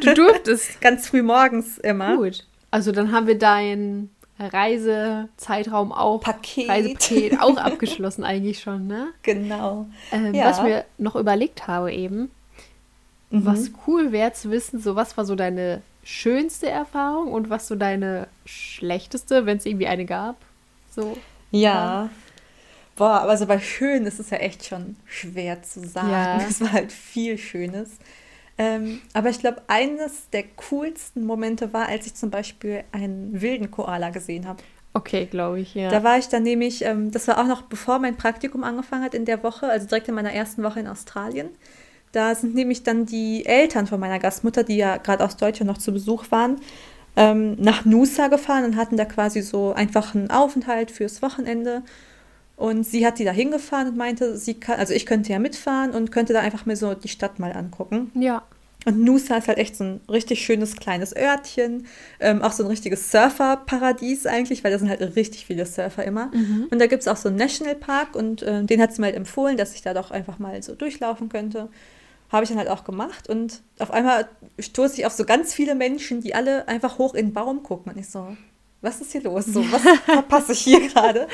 Du 0.00 0.14
durftest. 0.14 0.80
Ganz 0.80 1.08
früh 1.08 1.22
morgens 1.22 1.78
immer. 1.78 2.16
Gut. 2.16 2.46
Also 2.70 2.92
dann 2.92 3.12
haben 3.12 3.26
wir 3.26 3.38
deinen 3.38 4.10
Reisezeitraum 4.38 5.92
auch, 5.92 6.20
Paket. 6.20 6.68
Reisepaket 6.68 7.40
auch 7.40 7.56
abgeschlossen 7.58 8.24
eigentlich 8.24 8.60
schon, 8.60 8.86
ne? 8.86 9.08
Genau. 9.22 9.86
Ähm, 10.12 10.34
Ja. 10.34 10.46
Was 10.46 10.58
ich 10.58 10.64
mir 10.64 10.84
noch 10.98 11.16
überlegt 11.16 11.66
habe 11.66 11.92
eben, 11.92 12.30
Mhm. 13.32 13.44
was 13.46 13.70
cool 13.86 14.10
wäre 14.10 14.32
zu 14.32 14.50
wissen, 14.50 14.80
so 14.80 14.96
was 14.96 15.16
war 15.16 15.24
so 15.24 15.36
deine 15.36 15.82
schönste 16.02 16.68
Erfahrung 16.68 17.32
und 17.32 17.50
was 17.50 17.68
so 17.68 17.74
deine 17.74 18.28
schlechteste, 18.44 19.46
wenn 19.46 19.58
es 19.58 19.66
irgendwie 19.66 19.86
eine 19.86 20.06
gab. 20.06 20.36
So. 20.90 21.16
Ja. 21.50 22.10
Boah, 22.96 23.20
aber 23.20 23.36
so 23.36 23.46
bei 23.46 23.58
schön 23.58 24.04
ist 24.06 24.20
es 24.20 24.30
ja 24.30 24.38
echt 24.38 24.66
schon 24.66 24.96
schwer 25.06 25.62
zu 25.62 25.86
sagen. 25.86 26.10
Ja. 26.10 26.40
Es 26.48 26.60
war 26.60 26.72
halt 26.72 26.92
viel 26.92 27.38
Schönes. 27.38 27.96
Ähm, 28.58 29.00
aber 29.14 29.30
ich 29.30 29.38
glaube, 29.38 29.62
eines 29.68 30.28
der 30.30 30.44
coolsten 30.68 31.24
Momente 31.24 31.72
war, 31.72 31.88
als 31.88 32.06
ich 32.06 32.14
zum 32.14 32.30
Beispiel 32.30 32.84
einen 32.92 33.40
wilden 33.40 33.70
Koala 33.70 34.10
gesehen 34.10 34.46
habe. 34.46 34.62
Okay, 34.92 35.26
glaube 35.26 35.60
ich, 35.60 35.74
ja. 35.74 35.88
Da 35.88 36.02
war 36.02 36.18
ich 36.18 36.28
dann 36.28 36.42
nämlich, 36.42 36.84
ähm, 36.84 37.10
das 37.10 37.26
war 37.28 37.38
auch 37.38 37.46
noch 37.46 37.62
bevor 37.62 38.00
mein 38.00 38.16
Praktikum 38.16 38.64
angefangen 38.64 39.04
hat 39.04 39.14
in 39.14 39.24
der 39.24 39.42
Woche, 39.42 39.66
also 39.66 39.86
direkt 39.86 40.08
in 40.08 40.14
meiner 40.14 40.32
ersten 40.32 40.62
Woche 40.62 40.80
in 40.80 40.88
Australien. 40.88 41.48
Da 42.12 42.34
sind 42.34 42.54
nämlich 42.54 42.82
dann 42.82 43.06
die 43.06 43.46
Eltern 43.46 43.86
von 43.86 44.00
meiner 44.00 44.18
Gastmutter, 44.18 44.64
die 44.64 44.76
ja 44.76 44.96
gerade 44.96 45.24
aus 45.24 45.36
Deutschland 45.36 45.68
noch 45.68 45.78
zu 45.78 45.92
Besuch 45.92 46.30
waren, 46.30 46.56
ähm, 47.16 47.56
nach 47.58 47.84
Nusa 47.84 48.28
gefahren 48.28 48.64
und 48.64 48.76
hatten 48.76 48.96
da 48.96 49.04
quasi 49.04 49.42
so 49.42 49.72
einfach 49.72 50.14
einen 50.14 50.30
Aufenthalt 50.30 50.90
fürs 50.90 51.22
Wochenende. 51.22 51.82
Und 52.56 52.84
sie 52.84 53.06
hat 53.06 53.18
die 53.18 53.24
da 53.24 53.32
hingefahren 53.32 53.88
und 53.88 53.96
meinte, 53.96 54.36
sie 54.36 54.54
kann, 54.54 54.78
also 54.78 54.92
ich 54.92 55.06
könnte 55.06 55.32
ja 55.32 55.38
mitfahren 55.38 55.92
und 55.92 56.12
könnte 56.12 56.32
da 56.32 56.40
einfach 56.40 56.66
mir 56.66 56.76
so 56.76 56.94
die 56.94 57.08
Stadt 57.08 57.38
mal 57.38 57.52
angucken. 57.52 58.10
ja. 58.14 58.42
Und 58.86 58.98
Nusa 58.98 59.36
ist 59.36 59.48
halt 59.48 59.58
echt 59.58 59.76
so 59.76 59.84
ein 59.84 60.00
richtig 60.08 60.42
schönes 60.42 60.76
kleines 60.76 61.14
Örtchen, 61.14 61.86
ähm, 62.18 62.40
auch 62.40 62.52
so 62.52 62.62
ein 62.62 62.66
richtiges 62.68 63.10
Surferparadies 63.10 64.26
eigentlich, 64.26 64.64
weil 64.64 64.72
da 64.72 64.78
sind 64.78 64.88
halt 64.88 65.16
richtig 65.16 65.44
viele 65.44 65.66
Surfer 65.66 66.04
immer. 66.04 66.30
Und 66.70 66.78
da 66.78 66.86
gibt 66.86 67.02
es 67.02 67.08
auch 67.08 67.16
so 67.16 67.28
einen 67.28 67.36
Nationalpark 67.36 68.14
und 68.16 68.42
äh, 68.42 68.64
den 68.64 68.80
hat 68.80 68.94
sie 68.94 69.02
mir 69.02 69.08
halt 69.08 69.16
empfohlen, 69.16 69.58
dass 69.58 69.74
ich 69.74 69.82
da 69.82 69.92
doch 69.92 70.10
einfach 70.10 70.38
mal 70.38 70.62
so 70.62 70.74
durchlaufen 70.74 71.28
könnte. 71.28 71.68
Habe 72.30 72.44
ich 72.44 72.48
dann 72.48 72.58
halt 72.58 72.68
auch 72.68 72.84
gemacht 72.84 73.28
und 73.28 73.62
auf 73.78 73.90
einmal 73.90 74.28
stoße 74.58 74.98
ich 74.98 75.06
auf 75.06 75.12
so 75.12 75.24
ganz 75.24 75.52
viele 75.52 75.74
Menschen, 75.74 76.20
die 76.20 76.34
alle 76.34 76.68
einfach 76.68 76.98
hoch 76.98 77.14
in 77.14 77.26
den 77.26 77.32
Baum 77.32 77.62
gucken 77.62 77.92
und 77.92 77.98
ich 77.98 78.08
so, 78.08 78.36
was 78.80 79.00
ist 79.00 79.12
hier 79.12 79.22
los? 79.22 79.46
So, 79.46 79.60
was 79.72 79.82
verpasse 80.04 80.52
ich 80.52 80.60
hier 80.60 80.88
gerade? 80.88 81.28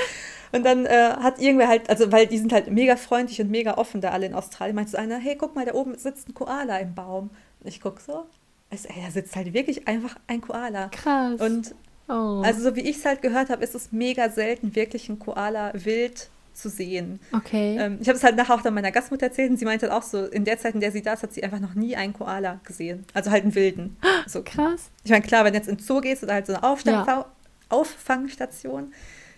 Und 0.52 0.64
dann 0.64 0.86
äh, 0.86 1.10
hat 1.20 1.40
irgendwer 1.40 1.68
halt, 1.68 1.90
also 1.90 2.12
weil 2.12 2.26
die 2.26 2.38
sind 2.38 2.52
halt 2.52 2.70
mega 2.70 2.96
freundlich 2.96 3.40
und 3.40 3.50
mega 3.50 3.74
offen 3.74 4.00
da 4.00 4.10
alle 4.10 4.26
in 4.26 4.34
Australien, 4.34 4.76
meinte 4.76 4.92
so 4.92 4.96
einer, 4.96 5.18
hey, 5.18 5.36
guck 5.36 5.54
mal, 5.54 5.66
da 5.66 5.74
oben 5.74 5.96
sitzt 5.98 6.28
ein 6.28 6.34
Koala 6.34 6.78
im 6.78 6.94
Baum. 6.94 7.30
Und 7.60 7.68
ich 7.68 7.80
gucke 7.80 8.00
so, 8.00 8.26
Also, 8.70 8.88
ey, 8.88 9.02
da 9.04 9.10
sitzt 9.10 9.36
halt 9.36 9.52
wirklich 9.52 9.86
einfach 9.88 10.16
ein 10.26 10.40
Koala. 10.40 10.88
Krass. 10.88 11.40
Und 11.40 11.74
oh. 12.08 12.42
also 12.44 12.62
so 12.62 12.76
wie 12.76 12.80
ich 12.80 12.96
es 12.98 13.04
halt 13.04 13.22
gehört 13.22 13.50
habe, 13.50 13.62
ist 13.62 13.74
es 13.74 13.92
mega 13.92 14.28
selten, 14.30 14.74
wirklich 14.74 15.08
ein 15.08 15.18
Koala 15.18 15.72
wild 15.74 16.30
zu 16.56 16.68
sehen. 16.70 17.20
okay. 17.32 17.76
Ähm, 17.78 17.98
ich 18.00 18.08
habe 18.08 18.16
es 18.16 18.24
halt 18.24 18.36
nachher 18.36 18.54
auch 18.54 18.62
dann 18.62 18.74
meiner 18.74 18.90
Gastmutter 18.92 19.26
erzählt 19.26 19.50
und 19.50 19.56
sie 19.58 19.64
meinte 19.64 19.86
halt 19.90 19.92
auch 19.96 20.02
so, 20.06 20.24
in 20.26 20.44
der 20.44 20.58
Zeit, 20.58 20.74
in 20.74 20.80
der 20.80 20.90
sie 20.92 21.02
da 21.02 21.12
ist, 21.12 21.22
hat 21.22 21.32
sie 21.32 21.44
einfach 21.44 21.60
noch 21.60 21.74
nie 21.74 21.94
einen 21.96 22.12
Koala 22.12 22.60
gesehen. 22.64 23.04
Also 23.14 23.30
halt 23.30 23.42
einen 23.44 23.54
wilden. 23.54 23.96
So, 24.26 24.42
Krass. 24.42 24.90
ich 25.04 25.10
meine, 25.10 25.24
klar, 25.24 25.44
wenn 25.44 25.52
du 25.52 25.58
jetzt 25.58 25.68
ins 25.68 25.86
Zoo 25.86 26.00
gehst 26.00 26.22
oder 26.24 26.34
halt 26.34 26.46
so 26.46 26.54
eine 26.54 26.62
Aufstand 26.64 27.06
Ja. 27.06 27.26
Auffangstation, 27.68 28.92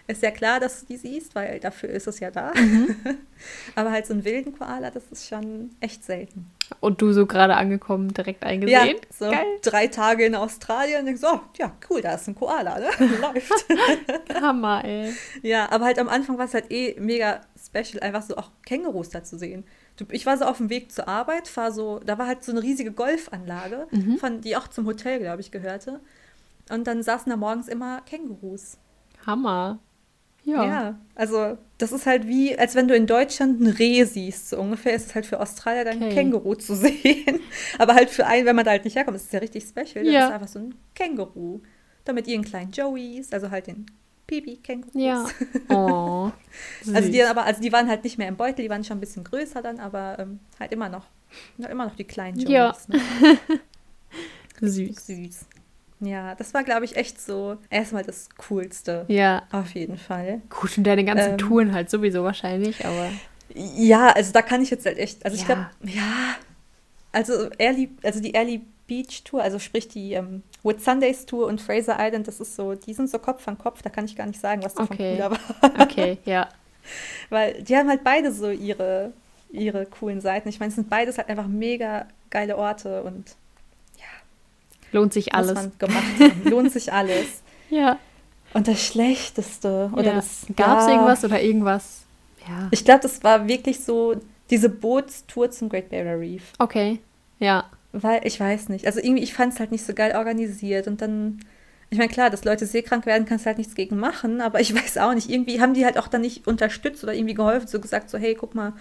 ist 0.07 0.23
ja 0.23 0.31
klar, 0.31 0.61
dass 0.61 0.81
du 0.81 0.87
die 0.87 0.97
siehst, 0.97 1.35
weil 1.35 1.61
dafür 1.61 1.91
ist 1.91 2.07
es 2.07 2.21
ja 2.21 2.31
da. 2.31 2.53
Mhm. 2.55 2.97
Aber 3.75 3.91
halt 3.91 4.07
so 4.07 4.14
einen 4.14 4.25
wilden 4.25 4.57
Koala, 4.57 4.91
das 4.91 5.05
ist 5.11 5.29
schon 5.29 5.71
echt 5.81 6.05
selten. 6.05 6.51
Und 6.81 7.01
du 7.03 7.12
so 7.12 7.27
gerade 7.27 7.57
angekommen, 7.57 8.12
direkt 8.12 8.43
Ja, 8.43 8.49
eingesehen. 8.51 8.97
so 9.11 9.31
Geil. 9.31 9.45
drei 9.62 9.87
Tage 9.87 10.25
in 10.25 10.35
Australien 10.35 11.01
und 11.01 11.07
denkst, 11.07 11.23
oh, 11.25 11.41
ja, 11.57 11.73
cool, 11.89 12.03
da 12.03 12.14
ist 12.14 12.29
ein 12.29 12.35
Koala, 12.35 12.79
ne? 12.79 12.89
Läuft. 13.21 13.66
Hammer, 14.41 14.85
ey. 14.85 15.12
Ja, 15.43 15.71
aber 15.73 15.87
halt 15.87 15.99
am 15.99 16.09
Anfang 16.09 16.37
war 16.39 16.45
es 16.45 16.55
halt 16.55 16.71
eh 16.71 16.95
mega 17.01 17.41
special, 17.59 18.01
einfach 18.03 18.23
so 18.23 18.37
auch 18.37 18.51
Kängurus 18.66 19.09
da 19.11 19.25
zu 19.25 19.39
sehen. 19.39 19.64
Ich 20.11 20.27
war 20.27 20.37
so 20.39 20.45
auf 20.45 20.59
dem 20.59 20.71
Weg 20.71 20.93
zur 20.93 21.09
Arbeit, 21.09 21.49
fahr 21.49 21.73
so, 21.73 22.01
da 22.05 22.19
war 22.19 22.27
halt 22.27 22.45
so 22.45 22.53
eine 22.53 22.62
riesige 22.62 22.93
Golfanlage, 22.93 23.87
Mhm. 23.91 24.19
von, 24.19 24.41
die 24.43 24.57
auch 24.57 24.69
zum 24.69 24.87
Hotel, 24.87 25.19
glaube 25.19 25.41
ich, 25.41 25.51
gehörte. 25.51 26.01
Und 26.71 26.87
dann 26.87 27.03
saßen 27.03 27.31
da 27.31 27.37
morgens 27.37 27.66
immer 27.69 28.03
Kängurus. 28.03 28.79
Hammer. 29.27 29.79
Ja. 30.49 30.64
Ja. 30.66 30.99
also 31.14 31.59
das 31.76 31.92
ist 31.92 32.07
halt 32.07 32.26
wie, 32.26 32.59
als 32.59 32.74
wenn 32.74 32.88
du 32.88 32.94
in 32.94 33.07
Deutschland 33.07 33.61
ein 33.61 33.66
Reh 33.68 34.05
siehst, 34.05 34.49
so 34.51 34.59
ungefähr 34.59 34.94
ist 34.94 35.07
es 35.07 35.14
halt 35.14 35.26
für 35.26 35.38
Australier 35.40 35.84
dann 35.84 35.99
ein 35.99 36.05
Okay. 36.05 36.14
Känguru 36.14 36.55
zu 36.55 36.74
sehen. 36.84 37.40
Aber 37.78 37.94
halt 37.94 38.11
für 38.11 38.26
einen, 38.26 38.46
wenn 38.46 38.57
man 38.57 38.64
da 38.64 38.72
halt 38.72 38.84
nicht 38.84 38.96
herkommt, 38.96 39.16
ist 39.16 39.26
es 39.26 39.32
ja 39.32 39.38
richtig 39.38 39.64
special. 39.64 40.05
Dann 40.05 40.12
Ja. 40.12 40.26
ist 40.28 40.32
einfach 40.32 40.49
so 40.49 40.59
ein 40.61 40.74
Känguru. 40.94 41.61
Damit 42.05 42.26
ihren 42.26 42.42
kleinen 42.44 42.72
Joeys, 42.72 43.32
also 43.32 43.51
halt 43.51 43.66
den 43.68 43.86
Pipi-Kängurus. 44.26 44.94
Ja. 44.94 45.26
Oh. 45.68 46.30
Also 46.94 47.11
die, 47.12 47.22
aber, 47.22 47.44
also 47.44 47.61
die 47.61 47.72
waren 47.72 47.88
halt 47.88 48.03
nicht 48.05 48.16
mehr 48.18 48.28
im 48.28 48.36
Beutel, 48.36 48.62
die 48.64 48.70
waren 48.70 48.82
schon 48.84 48.96
ein 48.96 49.01
bisschen 49.01 49.22
größer 49.24 49.61
dann, 49.62 49.78
aber 49.80 50.18
ähm, 50.18 50.40
halt 50.59 50.72
immer 50.72 50.88
noch, 50.88 51.05
noch 51.59 51.68
immer 51.68 51.84
noch 51.86 51.94
die 51.94 52.05
kleinen 52.05 52.38
Joeys. 52.38 52.49
Ja. 52.51 52.74
Ne? 52.88 53.01
Süß. 54.68 55.07
Süß. 55.07 55.40
Ja, 56.01 56.34
das 56.36 56.55
war, 56.55 56.62
glaube 56.64 56.84
ich, 56.84 56.96
echt 56.96 57.20
so 57.20 57.57
erstmal 57.70 58.05
das 58.05 58.28
Coolste. 58.49 59.05
Ja. 59.09 59.42
Auf 59.51 59.74
jeden 59.74 59.99
Fall. 59.99 60.42
Gut, 60.49 60.78
und 60.78 60.84
deine 60.84 61.05
ganzen 61.05 61.32
Ähm. 61.32 61.38
Touren 61.38 61.72
halt 61.74 61.90
sowieso 61.90 62.22
wahrscheinlich, 62.24 62.84
aber. 62.86 63.11
Ja, 63.55 64.09
also 64.11 64.32
da 64.32 64.42
kann 64.42 64.62
ich 64.62 64.70
jetzt 64.70 64.86
halt 64.86 64.99
echt, 64.99 65.24
also 65.24 65.34
ich 65.36 65.42
Ja. 65.49 65.55
glaube, 65.55 65.66
ja, 65.84 66.36
also 67.12 67.49
Early, 67.59 67.90
also 68.03 68.20
die 68.20 68.34
Early 68.34 68.61
Beach 68.86 69.24
Tour, 69.24 69.42
also 69.42 69.59
sprich 69.59 69.88
die 69.88 70.12
ähm, 70.12 70.42
Wood 70.62 70.80
Sundays 70.82 71.26
Tour 71.26 71.46
und 71.46 71.61
Fraser 71.61 71.96
Island, 71.99 72.28
das 72.28 72.40
ist 72.40 72.55
so, 72.57 72.74
die 72.74 72.94
sind 72.94 73.11
so 73.11 73.18
Kopf 73.18 73.46
an 73.49 73.59
Kopf, 73.59 73.82
da 73.82 73.90
kann 73.90 74.05
ich 74.05 74.16
gar 74.16 74.26
nicht 74.26 74.40
sagen, 74.40 74.62
was 74.62 74.74
davon 74.74 74.94
Okay. 74.94 75.12
cooler 75.14 75.30
war. 75.32 75.38
Okay, 75.80 76.18
ja. 76.24 76.49
Weil 77.30 77.62
die 77.62 77.76
haben 77.76 77.88
halt 77.88 78.05
beide 78.05 78.32
so 78.32 78.51
ihre, 78.51 79.12
ihre 79.51 79.84
coolen 79.86 80.20
Seiten. 80.20 80.49
Ich 80.49 80.59
meine, 80.61 80.70
es 80.70 80.76
sind 80.76 80.88
beides 80.88 81.18
halt 81.18 81.28
einfach 81.28 81.46
mega 81.49 82.07
geile 82.30 82.57
Orte 82.57 83.03
und 83.03 83.34
Lohnt 84.93 85.12
sich 85.12 85.34
alles. 85.34 85.55
man 85.55 85.72
gemacht 85.78 86.05
haben. 86.20 86.43
Lohnt 86.45 86.72
sich 86.72 86.93
alles. 86.93 87.43
Ja. 87.70 87.99
Und 88.55 88.66
das 88.66 88.82
Schlechteste, 88.84 89.91
oder 89.93 90.05
ja. 90.05 90.14
das 90.14 90.47
Gab 90.57 90.80
es 90.80 90.86
ja, 90.86 90.93
irgendwas 90.93 91.24
oder 91.24 91.43
irgendwas? 91.43 92.01
Ja. 92.49 92.68
Ich 92.70 92.84
glaube, 92.84 93.01
das 93.01 93.22
war 93.22 93.47
wirklich 93.47 93.84
so 93.84 94.16
diese 94.51 94.70
Bootstour 94.70 95.51
zum 95.51 95.68
Great 95.68 95.91
Barrier 95.91 96.18
Reef. 96.18 96.43
Okay. 96.59 96.99
Ja. 97.39 97.64
Weil, 97.93 98.26
ich 98.26 98.41
weiß 98.41 98.70
nicht. 98.70 98.86
Also 98.86 99.01
irgendwie, 99.01 99.22
ich 99.22 99.34
fand 99.34 99.53
es 99.53 99.61
halt 99.61 99.70
nicht 99.70 99.84
so 99.84 99.93
geil 99.93 100.14
organisiert. 100.16 100.86
Und 100.89 101.03
dann, 101.03 101.41
ich 101.91 101.99
meine, 101.99 102.11
klar, 102.11 102.30
dass 102.30 102.45
Leute 102.45 102.64
seekrank 102.66 103.05
werden, 103.07 103.26
kannst 103.26 103.45
du 103.45 103.49
halt 103.49 103.59
nichts 103.59 103.74
gegen 103.74 103.99
machen. 103.99 104.41
Aber 104.41 104.61
ich 104.61 104.74
weiß 104.82 104.97
auch 104.99 105.14
nicht. 105.14 105.28
Irgendwie 105.30 105.61
haben 105.61 105.74
die 105.74 105.84
halt 105.84 105.99
auch 105.99 106.09
dann 106.09 106.22
nicht 106.22 106.47
unterstützt 106.47 107.03
oder 107.05 107.12
irgendwie 107.12 107.34
geholfen, 107.34 107.68
so 107.68 107.80
gesagt, 107.80 108.09
so, 108.09 108.16
hey, 108.16 108.34
guck 108.34 108.55
mal, 108.55 108.72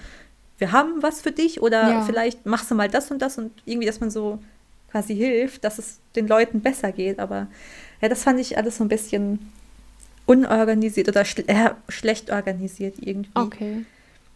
wir 0.58 0.72
haben 0.72 1.03
was 1.03 1.22
für 1.22 1.32
dich. 1.32 1.62
Oder 1.62 1.89
Ja. 1.89 2.01
vielleicht 2.03 2.45
machst 2.45 2.72
du 2.72 2.76
mal 2.76 2.88
das 2.89 3.12
und 3.12 3.22
das. 3.22 3.38
Und 3.38 3.51
irgendwie, 3.66 3.88
dass 3.88 3.99
man 3.99 4.10
so 4.10 4.39
quasi 4.92 5.16
hilft, 5.16 5.64
dass 5.64 5.80
es 5.80 6.00
den 6.16 6.28
Leuten 6.28 6.62
besser 6.62 6.92
geht. 6.92 7.20
Aber 7.20 7.48
ja, 8.02 8.10
das 8.10 8.24
fand 8.24 8.40
ich 8.40 8.58
alles 8.58 8.78
so 8.78 8.84
ein 8.84 8.90
bisschen 8.90 9.52
unorganisiert 10.26 11.08
oder 11.08 11.24
schl 11.26 11.44
äh, 11.48 11.70
schlecht 11.90 12.32
organisiert 12.32 12.96
irgendwie. 13.00 13.30
Okay. 13.36 13.86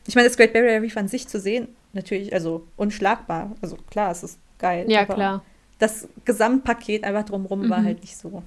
Ich 0.07 0.15
meine, 0.15 0.27
das 0.27 0.37
Great 0.37 0.53
Barrier 0.53 0.81
Reef 0.81 0.97
an 0.97 1.07
sich 1.07 1.27
zu 1.27 1.39
sehen, 1.39 1.67
natürlich, 1.93 2.33
also 2.33 2.65
unschlagbar. 2.77 3.55
Also 3.61 3.77
klar, 3.89 4.11
es 4.11 4.23
ist 4.23 4.39
geil. 4.57 4.85
Ja, 4.89 5.01
aber 5.01 5.13
klar. 5.13 5.45
Das 5.79 6.07
Gesamtpaket 6.25 7.03
einfach 7.03 7.25
drumherum 7.25 7.69
war 7.69 7.79
Mhm. 7.81 7.85
halt 7.85 8.01
nicht 8.01 8.17
so, 8.17 8.43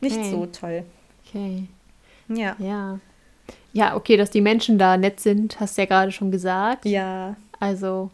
nicht 0.00 0.16
Okay. 0.18 0.30
so 0.30 0.46
toll. 0.46 0.84
Okay. 1.26 1.64
Ja. 2.28 2.56
Ja. 2.58 3.00
Ja, 3.72 3.94
okay, 3.96 4.16
dass 4.16 4.30
die 4.30 4.40
Menschen 4.40 4.78
da 4.78 4.96
nett 4.96 5.20
sind, 5.20 5.60
hast 5.60 5.76
du 5.76 5.82
ja 5.82 5.86
gerade 5.86 6.10
schon 6.12 6.30
gesagt. 6.30 6.84
Ja, 6.86 7.36
Also 7.60 8.10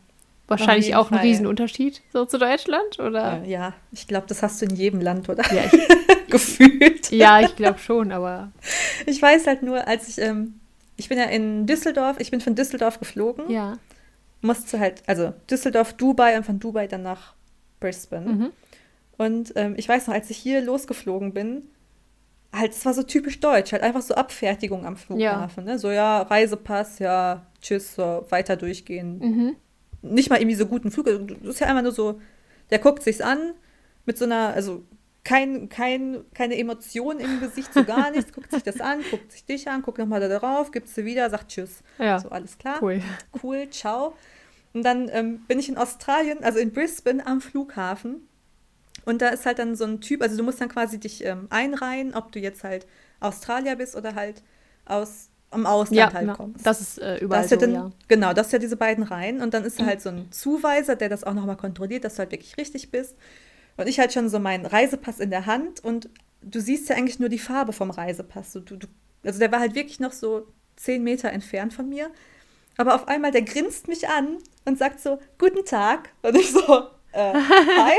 wahrscheinlich 0.49 0.95
auch 0.95 1.11
ein 1.11 1.19
Fall. 1.19 1.27
Riesenunterschied 1.27 2.03
so 2.13 2.25
zu 2.25 2.39
Deutschland, 2.39 2.99
oder? 2.99 3.43
äh, 3.43 3.51
ja, 3.51 3.75
ich 3.93 4.07
glaube, 4.07 4.27
das 4.27 4.43
hast 4.43 4.61
du 4.61 4.67
in 4.67 4.77
jedem 4.77 5.01
Land, 5.01 5.29
oder? 5.29 5.43
Ja, 5.53 5.63
ich, 5.73 6.31
Gefühlt. 6.31 7.11
ja, 7.11 7.41
ich 7.41 7.57
glaube 7.57 7.79
schon, 7.79 8.13
aber 8.13 8.53
Ich 9.07 9.21
weiß 9.21 9.47
halt 9.47 9.63
nur, 9.63 9.87
als 9.87 10.09
ich, 10.09 10.19
ähm, 10.19 10.55
ich 10.97 11.09
bin 11.09 11.19
ja 11.19 11.25
in 11.25 11.67
Düsseldorf, 11.67 12.17
ich 12.21 12.31
bin 12.31 12.41
von 12.41 12.55
Düsseldorf 12.55 12.99
geflogen, 12.99 13.51
ja. 13.51 13.79
musste 14.41 14.79
halt, 14.79 15.03
also 15.07 15.33
Düsseldorf, 15.51 15.95
Dubai 15.95 16.37
und 16.37 16.45
von 16.45 16.59
Dubai 16.59 16.87
dann 16.87 17.03
nach 17.03 17.35
Brisbane. 17.81 18.33
Mhm. 18.33 18.53
Und 19.19 19.53
ähm, 19.57 19.75
ich 19.77 19.89
weiß 19.89 20.07
noch, 20.07 20.15
als 20.15 20.31
ich 20.31 20.39
hier 20.39 20.61
losgeflogen 20.63 21.33
bin, 21.33 21.65
halt, 22.53 22.73
es 22.73 22.85
war 22.85 22.95
so 22.95 23.03
typisch 23.03 23.41
deutsch, 23.41 23.73
halt 23.73 23.83
einfach 23.83 24.03
so 24.03 24.15
Abfertigung 24.15 24.85
am 24.87 24.97
Flughafen. 24.97 25.65
Ne? 25.65 25.79
So, 25.79 25.91
ja, 25.91 26.23
Reisepass, 26.23 26.99
ja, 26.99 27.47
tschüss, 27.61 27.95
so, 27.95 28.27
weiter 28.29 28.57
durchgehen. 28.57 29.19
Mhm. 29.19 29.57
Nicht 30.03 30.31
mal 30.31 30.41
irgendwie 30.41 30.57
so 30.57 30.67
guten 30.67 30.91
Flug. 30.91 31.07
Das 31.07 31.55
ist 31.55 31.61
ja 31.61 31.69
einfach 31.69 31.83
nur 31.83 31.93
so, 31.93 32.21
der 32.71 32.79
guckt 32.79 33.03
sich's 33.03 33.21
an, 33.21 33.55
mit 34.05 34.19
so 34.19 34.25
einer, 34.25 34.53
also 34.55 34.85
kein, 35.25 35.69
kein, 35.69 36.25
keine 36.35 36.59
Emotion 36.59 37.21
im 37.21 37.41
Gesicht, 37.41 37.73
so 37.73 37.85
gar 37.85 38.11
nichts, 38.11 38.33
guckt 38.33 38.51
sich 38.51 38.63
das 38.65 38.81
an, 38.81 39.01
guckt 39.11 39.31
sich 39.31 39.45
dich 39.45 39.69
an, 39.69 39.83
guckt 39.83 39.99
nochmal 39.99 40.21
da 40.21 40.39
drauf, 40.39 40.73
gibt 40.73 40.89
sie 40.89 41.05
wieder, 41.05 41.31
sagt 41.31 41.49
Tschüss. 41.53 41.83
Ja, 41.99 42.19
So, 42.19 42.31
alles 42.31 42.59
klar 42.59 42.83
cool. 42.83 43.01
cool, 43.43 43.69
ciao. 43.71 44.15
Und 44.75 44.85
dann 44.85 45.09
ähm, 45.13 45.41
bin 45.47 45.59
ich 45.59 45.69
in 45.69 45.77
Australien, 45.77 46.43
also 46.43 46.59
in 46.59 46.73
Brisbane 46.73 47.25
am 47.27 47.41
Flughafen. 47.41 48.27
Und 49.05 49.21
da 49.21 49.29
ist 49.29 49.47
halt 49.47 49.59
dann 49.59 49.77
so 49.77 49.85
ein 49.85 50.01
Typ, 50.01 50.23
also 50.23 50.37
du 50.37 50.43
musst 50.43 50.61
dann 50.61 50.69
quasi 50.69 50.99
dich 50.99 51.25
ähm, 51.25 51.47
einreihen, 51.51 52.15
ob 52.15 52.33
du 52.33 52.39
jetzt 52.39 52.65
halt 52.65 52.87
Australier 53.21 53.77
bist 53.77 53.97
oder 53.97 54.15
halt 54.15 54.43
aus 54.87 55.29
am 55.53 55.67
Ausland 55.67 55.97
Ja, 55.97 56.13
halt 56.13 56.27
na, 56.27 56.35
kommst. 56.35 56.67
das 56.67 56.81
ist 56.81 56.99
äh, 56.99 57.19
überall 57.19 57.43
ja 57.43 57.49
so, 57.49 57.57
dann, 57.57 57.73
ja. 57.73 57.91
Genau, 58.09 58.33
das 58.33 58.47
ist 58.47 58.53
ja 58.53 58.59
diese 58.59 58.77
beiden 58.77 59.05
Reihen. 59.05 59.41
Und 59.41 59.55
dann 59.55 59.65
ist 59.65 59.79
da 59.81 59.87
halt 59.87 60.01
so 60.01 60.09
ein 60.09 60.31
Zuweiser, 60.33 60.97
der 60.97 61.09
das 61.09 61.25
auch 61.25 61.35
nochmal 61.35 61.57
kontrolliert, 61.57 62.05
dass 62.05 62.15
du 62.15 62.21
halt 62.21 62.33
wirklich 62.33 62.57
richtig 62.57 62.91
bist. 62.91 63.17
Und 63.77 63.87
ich 63.89 63.99
halt 63.99 64.13
schon 64.13 64.29
so 64.29 64.39
meinen 64.39 64.67
Reisepass 64.67 65.19
in 65.21 65.31
der 65.31 65.47
Hand 65.47 65.83
und 65.85 66.09
du 66.43 66.61
siehst 66.61 66.89
ja 66.89 66.97
eigentlich 66.97 67.19
nur 67.19 67.29
die 67.29 67.39
Farbe 67.39 67.73
vom 67.73 67.91
Reisepass. 67.91 68.53
So, 68.53 68.61
du, 68.61 68.77
du, 68.77 68.87
also 69.25 69.39
der 69.39 69.53
war 69.53 69.61
halt 69.61 69.75
wirklich 69.75 70.01
noch 70.01 70.13
so 70.13 70.47
zehn 70.77 71.03
Meter 71.05 71.31
entfernt 71.31 71.73
von 71.73 71.89
mir. 71.89 72.11
Aber 72.77 72.95
auf 72.95 73.09
einmal, 73.09 73.31
der 73.31 73.43
grinst 73.43 73.89
mich 73.89 74.09
an 74.09 74.39
und 74.65 74.79
sagt 74.79 75.01
so, 75.01 75.19
guten 75.39 75.65
Tag. 75.65 76.11
Und 76.23 76.37
ich 76.37 76.51
so, 76.53 76.87
äh, 77.13 77.33
hi. 77.35 77.95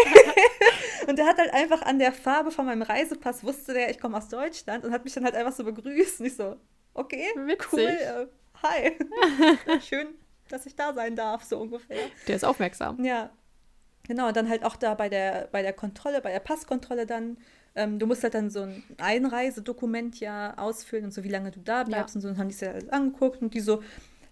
und 1.07 1.17
der 1.17 1.25
hat 1.25 1.37
halt 1.37 1.53
einfach 1.53 1.81
an 1.83 1.99
der 1.99 2.11
Farbe 2.11 2.51
von 2.51 2.65
meinem 2.65 2.81
Reisepass, 2.81 3.43
wusste 3.43 3.73
der, 3.73 3.89
ich 3.89 3.99
komme 3.99 4.17
aus 4.17 4.29
Deutschland 4.29 4.83
und 4.85 4.91
hat 4.91 5.03
mich 5.03 5.13
dann 5.13 5.23
halt 5.25 5.35
einfach 5.35 5.53
so 5.53 5.63
begrüßt. 5.63 6.19
Und 6.19 6.25
ich 6.25 6.35
so, 6.35 6.55
okay, 6.93 7.25
Witzig. 7.35 7.67
cool, 7.73 7.79
äh, 7.79 8.25
hi. 8.63 9.79
Schön, 9.81 10.07
dass 10.49 10.65
ich 10.65 10.75
da 10.75 10.93
sein 10.93 11.15
darf, 11.15 11.43
so 11.43 11.59
ungefähr. 11.59 11.97
Der 12.27 12.35
ist 12.35 12.43
aufmerksam. 12.45 13.03
Ja, 13.03 13.29
genau. 14.07 14.27
Und 14.27 14.37
dann 14.37 14.49
halt 14.49 14.63
auch 14.63 14.75
da 14.75 14.93
bei 14.95 15.09
der, 15.09 15.47
bei 15.51 15.61
der 15.61 15.73
Kontrolle, 15.73 16.21
bei 16.21 16.31
der 16.31 16.39
Passkontrolle 16.39 17.05
dann. 17.05 17.37
Ähm, 17.75 17.97
du 17.97 18.05
musst 18.05 18.21
halt 18.21 18.35
dann 18.35 18.51
so 18.51 18.61
ein 18.61 18.83
Einreisedokument 18.99 20.19
ja 20.19 20.55
ausfüllen 20.57 21.05
und 21.05 21.11
so, 21.11 21.23
wie 21.23 21.29
lange 21.29 21.49
du 21.49 21.59
da 21.59 21.83
bleibst 21.83 22.13
Ja. 22.13 22.17
und 22.19 22.21
so. 22.21 22.27
Und 22.27 22.37
haben 22.37 22.47
die 22.49 22.53
sich 22.53 22.67
ja 22.67 22.73
angeguckt 22.91 23.41
und 23.41 23.53
die 23.55 23.61
so, 23.61 23.81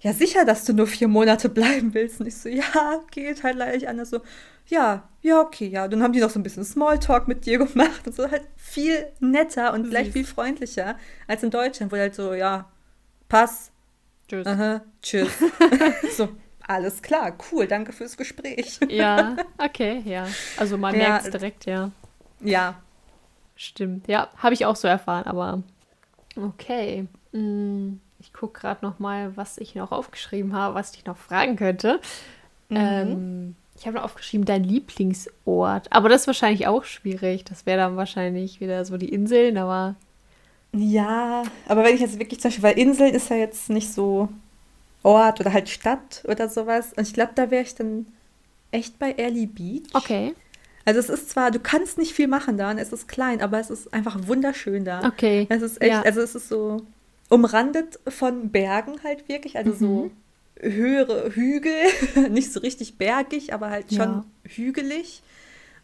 ja, 0.01 0.13
sicher, 0.13 0.45
dass 0.45 0.65
du 0.65 0.73
nur 0.73 0.87
vier 0.87 1.07
Monate 1.07 1.49
bleiben 1.59 1.93
willst. 1.93 2.19
Und 2.19 2.27
ich 2.27 2.37
so, 2.37 2.49
ja, 2.49 2.99
geht 3.11 3.43
halt 3.43 3.55
leider 3.55 3.73
nicht 3.73 3.87
anders. 3.87 4.09
So, 4.09 4.21
ja, 4.67 5.07
ja, 5.21 5.41
okay, 5.41 5.67
ja. 5.67 5.85
Und 5.85 5.91
dann 5.93 6.03
haben 6.03 6.13
die 6.13 6.19
noch 6.19 6.29
so 6.29 6.39
ein 6.39 6.43
bisschen 6.43 6.65
Smalltalk 6.65 7.27
mit 7.27 7.45
dir 7.45 7.57
gemacht 7.65 8.05
und 8.05 8.15
so 8.15 8.29
halt 8.29 8.43
viel 8.57 9.07
netter 9.19 9.73
und 9.73 9.89
gleich 9.89 10.11
viel 10.11 10.25
freundlicher 10.25 10.97
als 11.27 11.43
in 11.43 11.51
Deutschland, 11.51 11.91
wo 11.91 11.97
halt 11.97 12.15
so, 12.15 12.33
ja, 12.33 12.69
Pass, 13.29 13.71
Tschüss. 14.27 14.45
aha, 14.45 14.81
tschüss. 15.01 15.31
so, 16.17 16.29
alles 16.67 17.01
klar, 17.01 17.37
cool, 17.51 17.65
danke 17.67 17.93
fürs 17.93 18.17
Gespräch. 18.17 18.79
Ja, 18.89 19.37
okay, 19.57 20.01
ja. 20.05 20.27
Also 20.57 20.77
man 20.77 20.93
Ja, 20.95 21.09
merkt 21.09 21.25
es 21.25 21.31
direkt, 21.31 21.65
ja. 21.65 21.91
Ja, 22.41 22.81
Stimmt. 23.55 24.07
Ja, 24.07 24.29
habe 24.37 24.55
ich 24.55 24.65
auch 24.65 24.75
so 24.75 24.87
erfahren, 24.87 25.25
aber 25.25 25.61
okay. 26.35 27.07
Mm, 27.31 27.97
Ich 28.21 28.33
gucke 28.33 28.59
gerade 28.61 28.85
noch 28.85 28.99
mal, 28.99 29.35
was 29.35 29.57
ich 29.57 29.73
noch 29.75 29.91
aufgeschrieben 29.91 30.53
habe, 30.53 30.75
was 30.75 30.93
ich 30.95 31.05
noch 31.05 31.17
fragen 31.17 31.55
könnte. 31.55 31.99
Mhm. 32.69 32.77
Ähm, 32.77 33.55
Ich 33.75 33.87
habe 33.87 34.03
aufgeschrieben, 34.03 34.45
dein 34.45 34.63
Lieblingsort. 34.63 35.91
Aber 35.91 36.07
das 36.07 36.21
ist 36.21 36.27
wahrscheinlich 36.27 36.67
auch 36.67 36.83
schwierig. 36.83 37.43
Das 37.45 37.65
wäre 37.65 37.79
dann 37.79 37.97
wahrscheinlich 37.97 38.61
wieder 38.61 38.85
so 38.85 38.97
die 38.97 39.09
Inseln, 39.09 39.57
aber. 39.57 39.95
Ja, 40.73 41.43
aber 41.67 41.83
wenn 41.83 41.95
ich 41.95 42.01
jetzt 42.01 42.19
wirklich 42.19 42.39
zum 42.39 42.49
Beispiel, 42.49 42.63
weil 42.63 42.77
Inseln 42.79 43.13
ist 43.15 43.29
ja 43.29 43.35
jetzt 43.37 43.69
nicht 43.69 43.91
so 43.91 44.29
Ort 45.03 45.39
oder 45.39 45.51
halt 45.51 45.67
Stadt 45.67 46.23
oder 46.27 46.47
sowas. 46.47 46.93
Und 46.95 47.07
ich 47.07 47.13
glaube, 47.13 47.31
da 47.33 47.49
wäre 47.49 47.63
ich 47.63 47.73
dann 47.75 48.05
echt 48.71 48.99
bei 48.99 49.15
Early 49.17 49.47
Beach. 49.47 49.89
Okay. 49.93 50.35
Also 50.85 50.99
es 50.99 51.09
ist 51.09 51.29
zwar, 51.31 51.49
du 51.51 51.59
kannst 51.59 51.97
nicht 51.97 52.13
viel 52.13 52.27
machen 52.27 52.57
da 52.57 52.69
und 52.71 52.77
es 52.77 52.93
ist 52.93 53.07
klein, 53.07 53.41
aber 53.41 53.59
es 53.59 53.69
ist 53.69 53.93
einfach 53.93 54.27
wunderschön 54.27 54.85
da. 54.85 55.05
Okay. 55.07 55.47
Es 55.49 55.61
ist 55.61 55.81
echt, 55.81 55.91
Ja. 55.91 56.01
also 56.03 56.21
es 56.21 56.35
ist 56.35 56.47
so 56.49 56.81
umrandet 57.31 57.97
von 58.07 58.51
Bergen 58.51 59.03
halt 59.03 59.27
wirklich, 59.27 59.57
also 59.57 59.73
so 59.73 60.03
Mhm. 60.05 60.11
höhere 60.59 61.33
Hügel, 61.33 61.73
nicht 62.29 62.51
so 62.53 62.59
richtig 62.59 62.97
bergig, 62.97 63.53
aber 63.53 63.69
halt 63.71 63.91
schon 63.93 63.97
Ja. 63.99 64.25
hügelig. 64.43 65.23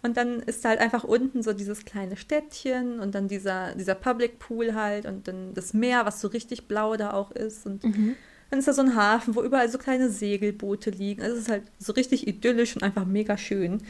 Und 0.03 0.15
dann 0.17 0.41
ist 0.41 0.63
da 0.63 0.69
halt 0.69 0.79
einfach 0.79 1.03
unten 1.03 1.41
so 1.41 1.53
dieses 1.53 1.83
kleine 1.83 2.17
Städtchen 2.17 2.99
und 2.99 3.15
dann 3.15 3.27
dieser, 3.27 3.73
dieser 3.73 3.95
Public 3.95 4.37
Pool 4.37 4.75
halt 4.75 5.05
und 5.07 5.27
dann 5.27 5.53
das 5.55 5.73
Meer, 5.73 6.05
was 6.05 6.21
so 6.21 6.27
richtig 6.27 6.67
blau 6.67 6.95
da 6.97 7.13
auch 7.13 7.31
ist. 7.31 7.65
Und 7.65 7.83
Mhm. 7.83 8.15
dann 8.51 8.59
ist 8.59 8.67
da 8.67 8.73
so 8.73 8.81
ein 8.83 8.95
Hafen, 8.95 9.35
wo 9.35 9.41
überall 9.41 9.69
so 9.69 9.77
kleine 9.79 10.09
Segelboote 10.09 10.91
liegen. 10.91 11.23
Also 11.23 11.35
es 11.35 11.43
ist 11.43 11.49
halt 11.49 11.63
so 11.79 11.93
richtig 11.93 12.27
idyllisch 12.27 12.75
und 12.75 12.83
einfach 12.83 13.05
mega 13.05 13.37
schön. 13.37 13.81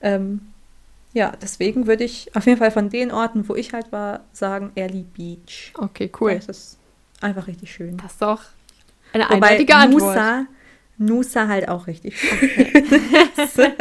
Ähm, 0.00 0.40
ja, 1.12 1.32
deswegen 1.42 1.86
würde 1.86 2.04
ich 2.04 2.34
auf 2.36 2.46
jeden 2.46 2.58
Fall 2.58 2.70
von 2.70 2.88
den 2.90 3.10
Orten, 3.10 3.48
wo 3.48 3.54
ich 3.56 3.72
halt 3.72 3.90
war, 3.92 4.24
sagen 4.32 4.72
Early 4.76 5.02
Beach. 5.02 5.72
Okay, 5.76 6.10
cool. 6.20 6.36
Das 6.36 6.46
ist 6.48 6.78
einfach 7.20 7.46
richtig 7.46 7.72
schön. 7.72 7.96
Das 7.96 8.12
ist 8.12 8.22
doch 8.22 8.42
eine 9.12 9.24
Wobei 9.24 9.34
eindeutige 9.48 9.74
Antwort. 9.74 10.02
Nusa, 10.14 10.46
Nusa 10.98 11.48
halt 11.48 11.68
auch 11.68 11.86
richtig 11.86 12.18
schön. 12.20 12.38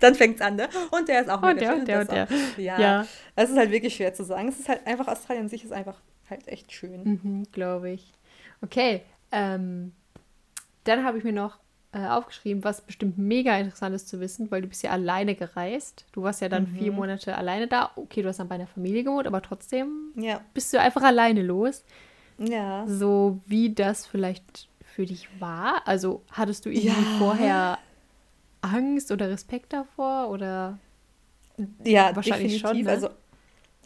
Dann 0.00 0.14
fängt's 0.14 0.40
an, 0.40 0.54
ne? 0.56 0.68
Und 0.92 1.08
der 1.08 1.22
ist 1.22 1.28
auch 1.30 1.42
Und 1.42 1.60
der, 1.60 1.70
schön. 1.70 1.80
und 1.80 1.88
der, 1.88 2.00
und 2.02 2.12
der. 2.12 2.24
auch- 2.24 2.58
Ja, 2.58 2.78
Ja. 2.80 3.06
es 3.34 3.50
ist 3.50 3.56
halt 3.56 3.72
wirklich 3.72 3.96
schwer 3.96 4.14
zu 4.14 4.22
sagen. 4.24 4.48
Es 4.48 4.58
ist 4.60 4.68
halt 4.68 4.86
einfach, 4.86 5.08
Australien 5.08 5.44
an 5.44 5.48
sich 5.48 5.64
ist 5.64 5.72
einfach 5.72 5.96
halt 6.30 6.46
echt 6.46 6.70
schön. 6.72 7.20
Mhm, 7.22 7.46
Glaube 7.50 7.90
ich. 7.90 8.12
Okay, 8.62 9.02
ähm, 9.32 9.92
dann 10.84 11.04
habe 11.04 11.18
ich 11.18 11.24
mir 11.24 11.32
noch 11.32 11.58
äh, 11.92 12.06
aufgeschrieben, 12.06 12.64
was 12.64 12.82
bestimmt 12.82 13.16
mega 13.18 13.56
interessant 13.58 13.94
ist 13.94 14.08
zu 14.08 14.20
wissen, 14.20 14.50
weil 14.50 14.60
du 14.62 14.68
bist 14.68 14.82
ja 14.82 14.90
alleine 14.90 15.34
gereist. 15.34 16.04
Du 16.12 16.22
warst 16.22 16.40
ja 16.42 16.48
dann 16.48 16.66
vier 16.66 16.92
Monate 16.92 17.36
alleine 17.36 17.66
da. 17.66 17.90
Okay, 17.96 18.22
du 18.22 18.28
hast 18.28 18.38
dann 18.40 18.48
bei 18.48 18.56
einer 18.56 18.66
Familie 18.66 19.04
gewohnt, 19.04 19.26
aber 19.26 19.40
trotzdem 19.42 20.12
Ja. 20.16 20.40
bist 20.54 20.72
du 20.72 20.80
einfach 20.80 21.02
alleine 21.02 21.42
los. 21.42 21.84
Ja. 22.38 22.84
So 22.86 23.40
wie 23.46 23.74
das 23.74 24.06
vielleicht 24.06 24.68
für 24.82 25.06
dich 25.06 25.28
war. 25.40 25.82
Also 25.86 26.22
hattest 26.30 26.66
du 26.66 26.70
irgendwie 26.70 27.04
Ja. 27.04 27.18
vorher 27.18 27.78
Angst 28.60 29.10
oder 29.10 29.28
Respekt 29.30 29.72
davor 29.72 30.28
oder 30.30 30.78
Ja, 31.84 32.14
Wahrscheinlich 32.14 32.58
definitiv. 32.58 32.60
schon, 32.60 32.82
ne? 32.82 32.90
Also 32.90 33.08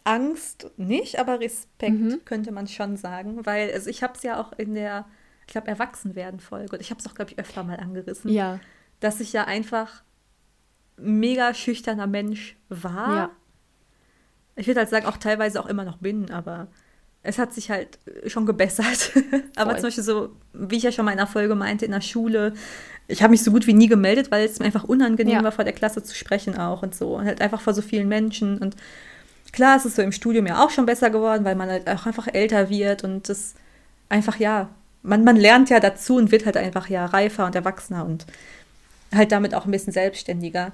Angst 0.03 0.69
nicht, 0.77 1.19
aber 1.19 1.39
Respekt 1.39 1.93
Mhm. 1.99 2.21
könnte 2.25 2.51
man 2.51 2.67
schon 2.67 2.97
sagen, 2.97 3.45
weil 3.45 3.71
also 3.71 3.89
ich 3.89 4.03
habe 4.03 4.13
es 4.15 4.23
ja 4.23 4.39
auch 4.41 4.51
in 4.53 4.75
der, 4.75 5.05
ich 5.45 5.53
glaube, 5.53 5.67
Erwachsenwerden-Folge, 5.67 6.75
und 6.75 6.81
ich 6.81 6.89
habe 6.89 6.99
es 6.99 7.07
auch, 7.07 7.15
glaube 7.15 7.31
ich, 7.31 7.39
öfter 7.39 7.63
mal 7.63 7.77
angerissen, 7.77 8.31
ja, 8.31 8.59
dass 8.99 9.19
ich 9.19 9.33
ja 9.33 9.45
einfach 9.45 10.03
mega 10.97 11.53
schüchterner 11.53 12.07
Mensch 12.07 12.55
war. 12.69 13.15
Ja. 13.15 13.29
Ich 14.55 14.67
würde 14.67 14.81
halt 14.81 14.89
sagen, 14.89 15.05
auch 15.05 15.17
teilweise 15.17 15.59
auch 15.59 15.65
immer 15.65 15.83
noch 15.83 15.97
bin, 15.97 16.31
aber 16.31 16.67
es 17.23 17.39
hat 17.39 17.53
sich 17.53 17.71
halt 17.71 17.99
schon 18.27 18.45
gebessert. 18.45 19.11
aber 19.55 19.71
Voll. 19.71 19.79
zum 19.79 19.87
Beispiel 19.87 20.03
so, 20.03 20.35
wie 20.53 20.77
ich 20.77 20.83
ja 20.83 20.91
schon 20.91 21.05
mal 21.05 21.11
in 21.13 21.19
einer 21.19 21.27
Folge 21.27 21.55
meinte, 21.55 21.85
in 21.85 21.91
der 21.91 22.01
Schule, 22.01 22.53
ich 23.07 23.23
habe 23.23 23.31
mich 23.31 23.43
so 23.43 23.51
gut 23.51 23.65
wie 23.65 23.73
nie 23.73 23.87
gemeldet, 23.87 24.29
weil 24.31 24.45
es 24.45 24.59
mir 24.59 24.65
einfach 24.65 24.83
unangenehm 24.83 25.35
Ja. 25.35 25.43
war, 25.43 25.51
vor 25.51 25.63
der 25.63 25.73
Klasse 25.73 26.03
zu 26.03 26.15
sprechen 26.15 26.57
auch 26.57 26.83
und 26.83 26.93
so. 26.95 27.15
Und 27.15 27.25
halt 27.25 27.41
einfach 27.41 27.61
vor 27.61 27.73
so 27.73 27.81
vielen 27.81 28.07
Menschen. 28.07 28.57
Und 28.59 28.75
klar, 29.51 29.77
es 29.77 29.85
ist 29.85 29.95
so 29.95 30.01
im 30.01 30.11
Studium 30.11 30.45
ja 30.47 30.63
auch 30.63 30.69
schon 30.69 30.85
besser 30.85 31.09
geworden, 31.09 31.45
weil 31.45 31.55
man 31.55 31.69
halt 31.69 31.89
auch 31.89 32.05
einfach 32.05 32.27
älter 32.27 32.69
wird 32.69 33.03
und 33.03 33.27
das 33.29 33.55
einfach, 34.09 34.37
ja, 34.37 34.69
man, 35.03 35.23
man 35.23 35.35
lernt 35.35 35.69
ja 35.69 35.79
dazu 35.79 36.15
und 36.15 36.31
wird 36.31 36.45
halt 36.45 36.57
einfach 36.57 36.89
ja 36.89 37.05
reifer 37.05 37.45
und 37.45 37.55
erwachsener 37.55 38.05
und 38.05 38.25
halt 39.13 39.31
damit 39.31 39.53
auch 39.53 39.65
ein 39.65 39.71
bisschen 39.71 39.93
selbstständiger. 39.93 40.71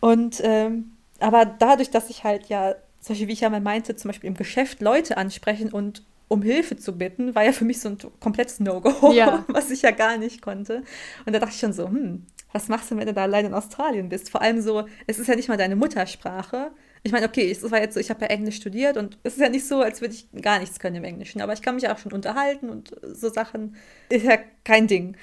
Und 0.00 0.40
ähm, 0.42 0.92
aber 1.18 1.44
dadurch, 1.44 1.90
dass 1.90 2.08
ich 2.10 2.24
halt 2.24 2.46
ja, 2.46 2.74
zum 3.00 3.14
Beispiel, 3.14 3.28
wie 3.28 3.32
ich 3.32 3.40
ja 3.40 3.50
mal 3.50 3.60
meinte, 3.60 3.94
zum 3.96 4.08
Beispiel 4.08 4.28
im 4.28 4.36
Geschäft 4.36 4.80
Leute 4.80 5.16
ansprechen 5.16 5.70
und 5.72 6.02
um 6.28 6.42
Hilfe 6.42 6.76
zu 6.76 6.96
bitten, 6.96 7.34
war 7.34 7.44
ja 7.44 7.52
für 7.52 7.64
mich 7.64 7.80
so 7.80 7.88
ein 7.90 7.98
komplettes 8.20 8.60
No-Go, 8.60 9.12
Ja. 9.12 9.44
was 9.48 9.70
ich 9.70 9.82
ja 9.82 9.90
gar 9.90 10.16
nicht 10.16 10.40
konnte. 10.42 10.84
Und 11.26 11.32
da 11.34 11.40
dachte 11.40 11.52
ich 11.54 11.60
schon 11.60 11.72
so, 11.72 11.86
hm, 11.88 12.24
was 12.52 12.68
machst 12.68 12.90
du, 12.90 12.96
wenn 12.96 13.06
du 13.06 13.12
da 13.12 13.22
allein 13.24 13.46
in 13.46 13.54
Australien 13.54 14.08
bist? 14.08 14.30
Vor 14.30 14.40
allem 14.40 14.60
so, 14.60 14.84
es 15.06 15.18
ist 15.18 15.26
ja 15.26 15.34
nicht 15.34 15.48
mal 15.48 15.56
deine 15.56 15.76
Muttersprache. 15.76 16.70
Ich 17.02 17.12
meine, 17.12 17.26
okay, 17.26 17.50
es 17.50 17.68
war 17.70 17.80
jetzt 17.80 17.94
so, 17.94 18.00
ich 18.00 18.10
habe 18.10 18.22
ja 18.22 18.26
Englisch 18.28 18.56
studiert 18.56 18.96
und 18.96 19.18
es 19.22 19.34
ist 19.34 19.40
ja 19.40 19.48
nicht 19.48 19.66
so, 19.66 19.80
als 19.80 20.00
würde 20.00 20.14
ich 20.14 20.28
gar 20.42 20.58
nichts 20.58 20.78
können 20.78 20.96
im 20.96 21.04
Englischen, 21.04 21.40
aber 21.40 21.52
ich 21.52 21.62
kann 21.62 21.74
mich 21.76 21.88
auch 21.88 21.98
schon 21.98 22.12
unterhalten 22.12 22.68
und 22.68 22.94
so 23.02 23.30
Sachen 23.30 23.76
ist 24.10 24.24
ja 24.24 24.38
kein 24.64 24.86
Ding. 24.86 25.16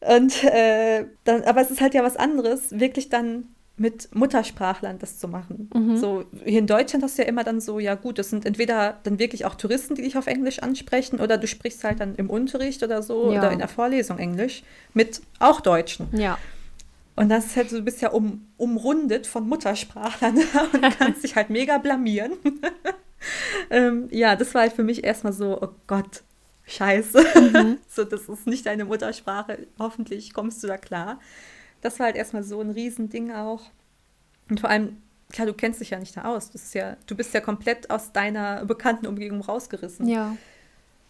Und 0.00 0.44
äh, 0.44 1.04
dann, 1.24 1.42
aber 1.42 1.60
es 1.60 1.70
ist 1.70 1.80
halt 1.80 1.94
ja 1.94 2.02
was 2.04 2.16
anderes, 2.16 2.78
wirklich 2.78 3.08
dann 3.08 3.48
mit 3.76 4.14
Muttersprachlern 4.14 4.98
das 4.98 5.18
zu 5.18 5.28
machen. 5.28 5.70
Mhm. 5.72 5.96
So, 5.96 6.24
hier 6.44 6.58
in 6.58 6.66
Deutschland 6.66 7.04
hast 7.04 7.16
du 7.16 7.22
ja 7.22 7.28
immer 7.28 7.44
dann 7.44 7.60
so, 7.60 7.78
ja 7.78 7.94
gut, 7.94 8.18
das 8.18 8.30
sind 8.30 8.44
entweder 8.44 8.98
dann 9.04 9.18
wirklich 9.18 9.44
auch 9.44 9.54
Touristen, 9.54 9.94
die 9.94 10.02
dich 10.02 10.16
auf 10.16 10.26
Englisch 10.26 10.58
ansprechen, 10.60 11.20
oder 11.20 11.38
du 11.38 11.46
sprichst 11.46 11.84
halt 11.84 12.00
dann 12.00 12.14
im 12.16 12.28
Unterricht 12.28 12.82
oder 12.82 13.02
so 13.02 13.32
Ja. 13.32 13.38
oder 13.38 13.52
in 13.52 13.58
der 13.58 13.68
Vorlesung 13.68 14.18
Englisch 14.18 14.62
mit 14.94 15.20
auch 15.38 15.60
Deutschen. 15.60 16.08
ja. 16.12 16.38
Und 17.18 17.28
das 17.28 17.46
ist 17.46 17.56
halt 17.56 17.70
so, 17.70 17.78
du 17.78 17.82
bist 17.82 18.00
ja 18.00 18.10
um, 18.10 18.46
umrundet 18.56 19.26
von 19.26 19.48
Muttersprachlern 19.48 20.36
und 20.72 20.98
kannst 20.98 21.24
dich 21.24 21.36
halt 21.36 21.50
mega 21.50 21.78
blamieren. 21.78 22.32
ähm, 23.70 24.08
ja, 24.10 24.36
das 24.36 24.54
war 24.54 24.62
halt 24.62 24.72
für 24.72 24.84
mich 24.84 25.04
erstmal 25.04 25.32
so, 25.32 25.60
oh 25.60 25.70
Gott, 25.86 26.22
scheiße. 26.66 27.24
Mhm. 27.34 27.78
so, 27.88 28.04
das 28.04 28.28
ist 28.28 28.46
nicht 28.46 28.66
deine 28.66 28.84
Muttersprache. 28.84 29.66
Hoffentlich 29.78 30.32
kommst 30.32 30.62
du 30.62 30.66
da 30.68 30.76
klar. 30.76 31.20
Das 31.80 31.98
war 31.98 32.06
halt 32.06 32.16
erstmal 32.16 32.42
so 32.42 32.60
ein 32.60 32.70
Riesending 32.70 33.32
auch. 33.32 33.62
Und 34.48 34.60
vor 34.60 34.70
allem, 34.70 34.98
klar, 35.30 35.46
du 35.46 35.54
kennst 35.54 35.80
dich 35.80 35.90
ja 35.90 35.98
nicht 35.98 36.16
da 36.16 36.24
aus. 36.24 36.50
Das 36.50 36.62
ist 36.62 36.74
ja, 36.74 36.96
du 37.06 37.16
bist 37.16 37.34
ja 37.34 37.40
komplett 37.40 37.90
aus 37.90 38.12
deiner 38.12 38.64
bekannten 38.64 39.06
Umgebung 39.06 39.40
rausgerissen. 39.40 40.06
Ja. 40.06 40.36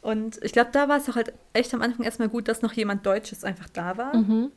Und 0.00 0.42
ich 0.42 0.52
glaube, 0.52 0.70
da 0.72 0.88
war 0.88 0.98
es 0.98 1.08
auch 1.08 1.16
halt 1.16 1.32
echt 1.52 1.74
am 1.74 1.82
Anfang 1.82 2.04
erstmal 2.04 2.28
gut, 2.28 2.48
dass 2.48 2.62
noch 2.62 2.72
jemand 2.72 3.04
Deutsches 3.04 3.44
einfach 3.44 3.68
da 3.68 3.96
war. 3.96 4.16
Mhm. 4.16 4.52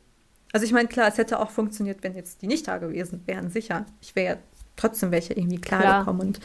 Also 0.52 0.66
ich 0.66 0.72
meine, 0.72 0.88
klar, 0.88 1.08
es 1.08 1.18
hätte 1.18 1.38
auch 1.40 1.50
funktioniert, 1.50 2.02
wenn 2.02 2.14
jetzt 2.14 2.42
die 2.42 2.46
nicht 2.46 2.68
da 2.68 2.78
gewesen 2.78 3.22
wären, 3.26 3.50
sicher. 3.50 3.86
Ich 4.00 4.14
wäre 4.14 4.34
ja 4.36 4.40
trotzdem 4.76 5.10
welche 5.10 5.32
irgendwie 5.34 5.60
klar, 5.60 5.80
Klar. 5.80 5.98
gekommen. 6.00 6.20
Und 6.20 6.40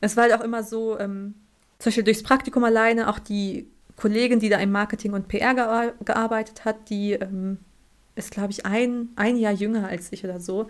es 0.00 0.16
war 0.16 0.24
halt 0.24 0.34
auch 0.34 0.42
immer 0.44 0.62
so, 0.62 0.98
ähm, 0.98 1.34
zum 1.78 1.90
Beispiel 1.90 2.04
durchs 2.04 2.22
Praktikum 2.22 2.64
alleine, 2.64 3.08
auch 3.08 3.18
die 3.18 3.66
Kollegin, 3.96 4.40
die 4.40 4.48
da 4.48 4.58
im 4.58 4.72
Marketing 4.72 5.12
und 5.12 5.28
PR 5.28 5.52
gea- 5.52 5.92
gearbeitet 6.04 6.64
hat, 6.64 6.90
die 6.90 7.12
ähm, 7.12 7.58
ist, 8.16 8.30
glaube 8.30 8.50
ich, 8.50 8.66
ein, 8.66 9.08
ein 9.16 9.36
Jahr 9.36 9.52
jünger 9.52 9.88
als 9.88 10.12
ich 10.12 10.24
oder 10.24 10.40
so. 10.40 10.66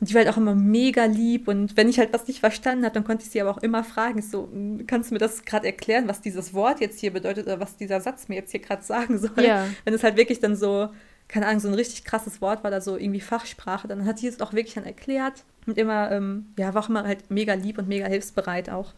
Und 0.00 0.08
die 0.10 0.14
war 0.14 0.24
halt 0.24 0.32
auch 0.32 0.36
immer 0.38 0.54
mega 0.56 1.04
lieb. 1.04 1.46
Und 1.46 1.76
wenn 1.76 1.88
ich 1.88 1.98
halt 2.00 2.12
was 2.12 2.26
nicht 2.26 2.40
verstanden 2.40 2.84
habe, 2.84 2.94
dann 2.94 3.04
konnte 3.04 3.24
ich 3.24 3.30
sie 3.30 3.40
aber 3.40 3.50
auch 3.50 3.58
immer 3.62 3.84
fragen. 3.84 4.18
Ich 4.18 4.28
so, 4.28 4.48
"M, 4.52 4.84
kannst 4.88 5.10
du 5.10 5.14
mir 5.14 5.20
das 5.20 5.44
gerade 5.44 5.66
erklären, 5.66 6.08
was 6.08 6.20
dieses 6.20 6.52
Wort 6.54 6.80
jetzt 6.80 6.98
hier 6.98 7.12
bedeutet 7.12 7.46
oder 7.46 7.60
was 7.60 7.76
dieser 7.76 8.00
Satz 8.00 8.26
mir 8.28 8.34
jetzt 8.36 8.50
hier 8.50 8.60
gerade 8.60 8.82
sagen 8.82 9.18
soll? 9.18 9.44
Ja. 9.44 9.66
Wenn 9.84 9.94
es 9.94 10.02
halt 10.02 10.16
wirklich 10.16 10.40
dann 10.40 10.56
so, 10.56 10.88
keine 11.32 11.46
Ahnung, 11.46 11.60
so 11.60 11.68
ein 11.68 11.74
richtig 11.74 12.04
krasses 12.04 12.42
Wort 12.42 12.62
war 12.62 12.70
da 12.70 12.82
so 12.82 12.98
irgendwie 12.98 13.20
Fachsprache, 13.20 13.88
dann 13.88 14.04
hat 14.04 14.18
sie 14.18 14.26
es 14.26 14.40
auch 14.42 14.52
wirklich 14.52 14.74
dann 14.74 14.84
erklärt 14.84 15.44
und 15.66 15.78
immer, 15.78 16.12
ähm, 16.12 16.52
ja, 16.58 16.74
war 16.74 16.84
auch 16.84 16.90
immer 16.90 17.04
halt 17.04 17.30
mega 17.30 17.54
lieb 17.54 17.78
und 17.78 17.88
mega 17.88 18.06
hilfsbereit 18.06 18.68
auch. 18.68 18.92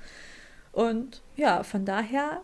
Und 0.72 1.22
ja, 1.36 1.62
von 1.62 1.84
daher 1.84 2.40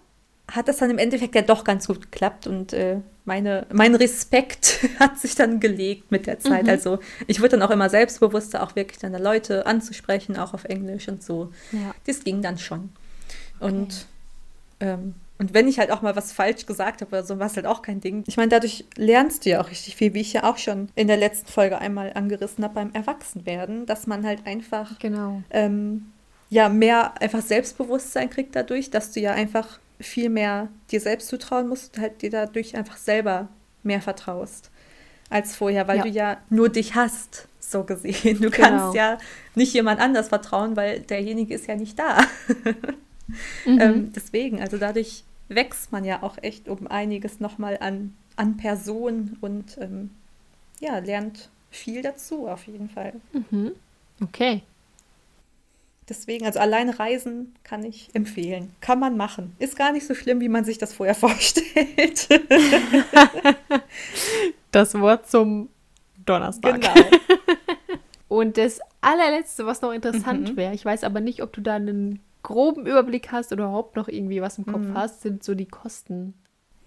hat 0.49 0.69
das 0.69 0.77
dann 0.77 0.91
im 0.91 0.99
Endeffekt 0.99 1.35
ja 1.35 1.43
doch 1.43 1.65
ganz 1.65 1.89
gut 1.89 2.03
geklappt 2.03 2.47
und 2.47 2.73
äh, 2.73 3.01
meine, 3.25 3.67
mein 3.73 3.97
Respekt 3.97 4.79
hat 5.01 5.19
sich 5.19 5.35
dann 5.35 5.59
gelegt 5.59 6.13
mit 6.13 6.29
der 6.29 6.39
Zeit. 6.39 6.65
Mhm. 6.65 6.71
Also 6.71 7.01
ich 7.27 7.41
wurde 7.41 7.59
dann 7.59 7.63
auch 7.63 7.71
immer 7.71 7.91
selbstbewusster, 7.91 8.63
auch 8.63 8.77
wirklich 8.77 9.01
dann 9.01 9.13
Leute 9.21 9.67
anzusprechen, 9.67 10.37
auch 10.37 10.55
auf 10.55 10.67
Englisch 10.67 11.09
und 11.09 11.25
so. 11.25 11.53
Ja. 11.73 11.97
Das 12.07 12.23
ging 12.23 12.43
dann 12.43 12.59
schon. 12.59 12.91
Und, 13.59 14.07
ähm, 14.79 15.17
und 15.41 15.53
wenn 15.55 15.67
ich 15.67 15.79
halt 15.81 15.91
auch 15.91 16.03
mal 16.03 16.15
was 16.15 16.31
falsch 16.33 16.67
gesagt 16.67 17.01
habe 17.01 17.09
oder 17.11 17.25
so, 17.25 17.39
war 17.41 17.47
es 17.49 17.57
halt 17.57 17.67
auch 17.67 17.83
kein 17.83 18.01
Ding. 18.01 18.23
Ich 18.29 18.37
meine, 18.37 18.51
dadurch 18.51 18.85
lernst 18.97 19.45
du 19.45 19.51
ja 19.51 19.61
auch 19.61 19.71
richtig 19.71 19.97
viel, 19.97 20.15
wie 20.15 20.21
ich 20.21 20.33
ja 20.35 20.45
auch 20.45 20.59
schon 20.59 20.91
in 20.95 21.09
der 21.09 21.17
letzten 21.17 21.51
Folge 21.51 21.79
einmal 21.79 22.13
angerissen 22.15 22.63
habe 22.63 22.75
beim 22.75 22.93
Erwachsenwerden, 22.93 23.87
dass 23.87 24.07
man 24.07 24.25
halt 24.25 24.47
einfach 24.47 24.99
Genau. 25.01 25.43
ähm, 25.51 26.13
ja 26.51 26.69
mehr 26.69 27.21
einfach 27.21 27.41
Selbstbewusstsein 27.43 28.31
kriegt 28.31 28.55
dadurch, 28.55 28.91
dass 28.91 29.13
du 29.13 29.21
ja 29.21 29.33
einfach 29.33 29.79
viel 29.99 30.29
mehr 30.29 30.69
dir 30.91 31.01
selbst 31.01 31.29
zutrauen 31.29 31.69
musst 31.69 31.97
und 31.97 32.03
halt 32.03 32.23
dir 32.23 32.31
dadurch 32.31 32.77
einfach 32.77 32.97
selber 32.97 33.49
mehr 33.83 34.01
vertraust 34.03 34.71
als 35.31 35.55
vorher, 35.57 35.89
weil 35.89 35.99
Ja. 35.99 36.03
du 36.03 36.09
ja 36.11 36.37
nur 36.51 36.69
dich 36.69 36.95
hast, 36.97 37.49
so 37.61 37.85
gesehen. 37.85 38.41
Du 38.43 38.51
Genau. 38.51 38.69
kannst 38.69 38.95
ja 38.97 39.17
nicht 39.55 39.73
jemand 39.75 40.01
anders 40.01 40.29
vertrauen, 40.29 40.75
weil 40.77 41.01
derjenige 41.01 41.55
ist 41.55 41.67
ja 41.67 41.77
nicht 41.77 41.99
da. 41.99 42.19
Mhm. 43.65 43.81
Ähm, 43.81 44.13
deswegen, 44.13 44.61
also 44.61 44.77
dadurch 44.77 45.23
wächst 45.51 45.93
man 45.93 46.05
ja 46.05 46.23
auch 46.23 46.39
echt 46.41 46.69
um 46.69 46.87
einiges 46.87 47.41
nochmal 47.41 47.77
an, 47.81 48.17
an 48.37 48.57
Person 48.57 49.37
und 49.41 49.77
ähm, 49.79 50.11
ja, 50.81 50.99
lernt 50.99 51.51
viel 51.71 52.03
dazu 52.03 52.49
auf 52.49 52.67
jeden 52.67 52.89
Fall. 52.89 53.15
Mhm. 53.33 53.73
Okay. 54.23 54.63
Deswegen, 56.09 56.45
also 56.45 56.59
alleine 56.59 56.99
reisen 56.99 57.55
kann 57.63 57.85
ich 57.85 58.09
empfehlen. 58.15 58.75
Kann 58.81 58.99
man 58.99 59.17
machen. 59.17 59.55
Ist 59.59 59.77
gar 59.77 59.93
nicht 59.93 60.07
so 60.07 60.15
schlimm, 60.15 60.41
wie 60.41 60.49
man 60.49 60.65
sich 60.65 60.79
das 60.79 60.93
vorher 60.93 61.15
vorstellt. 61.17 62.29
das 64.73 64.95
Wort 64.95 65.31
zum 65.31 65.69
Donnerstag. 66.27 66.81
Genau. 66.81 66.95
Und 68.29 68.57
das 68.57 68.81
allerletzte, 69.01 69.67
was 69.67 69.83
noch 69.83 69.93
interessant 69.93 70.53
mhm. 70.53 70.57
wäre, 70.57 70.75
ich 70.75 70.85
weiß 70.85 71.05
aber 71.05 71.21
nicht, 71.21 71.43
ob 71.43 71.53
du 71.53 71.61
da 71.61 71.77
einen 71.77 72.21
groben 72.43 72.87
Überblick 72.87 73.33
hast 73.33 73.53
oder 73.53 73.65
überhaupt 73.65 73.97
noch 73.97 74.09
irgendwie 74.09 74.41
was 74.41 74.59
im 74.59 74.67
Kopf 74.67 74.83
mhm. 74.83 74.95
hast, 74.95 75.23
sind 75.23 75.45
so 75.45 75.55
die 75.55 75.67
Kosten. 75.67 76.35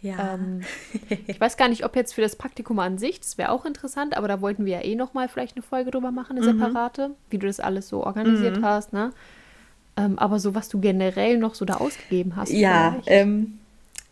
Ja. 0.02 0.34
Ähm, 0.34 0.62
ich 1.28 1.40
weiß 1.40 1.58
gar 1.58 1.70
nicht, 1.70 1.86
ob 1.86 1.96
jetzt 1.96 2.14
für 2.14 2.22
das 2.22 2.36
Praktikum 2.36 2.80
an 2.80 2.98
sich, 2.98 3.20
das 3.20 3.38
wäre 3.38 3.52
auch 3.52 3.66
interessant, 3.66 4.18
aber 4.18 4.28
da 4.28 4.42
wollten 4.42 4.66
wir 4.66 4.74
ja 4.74 4.84
eh 4.84 4.96
nochmal 4.96 5.30
vielleicht 5.30 5.56
eine 5.56 5.64
Folge 5.64 5.92
drüber 5.92 6.12
machen, 6.12 6.38
eine 6.38 6.54
mhm. 6.54 6.60
separate, 6.60 7.12
wie 7.30 7.38
du 7.38 7.48
das 7.48 7.60
alles 7.60 7.88
so 7.88 8.04
organisiert 8.04 8.58
mhm. 8.58 8.66
hast, 8.66 8.94
ne? 8.94 9.12
Ähm, 9.96 10.18
aber 10.18 10.40
so, 10.40 10.56
was 10.56 10.70
du 10.70 10.80
generell 10.80 11.38
noch 11.38 11.54
so 11.54 11.66
da 11.66 11.76
ausgegeben 11.76 12.36
hast. 12.36 12.52
Ja, 12.52 12.98
ähm, 13.06 13.60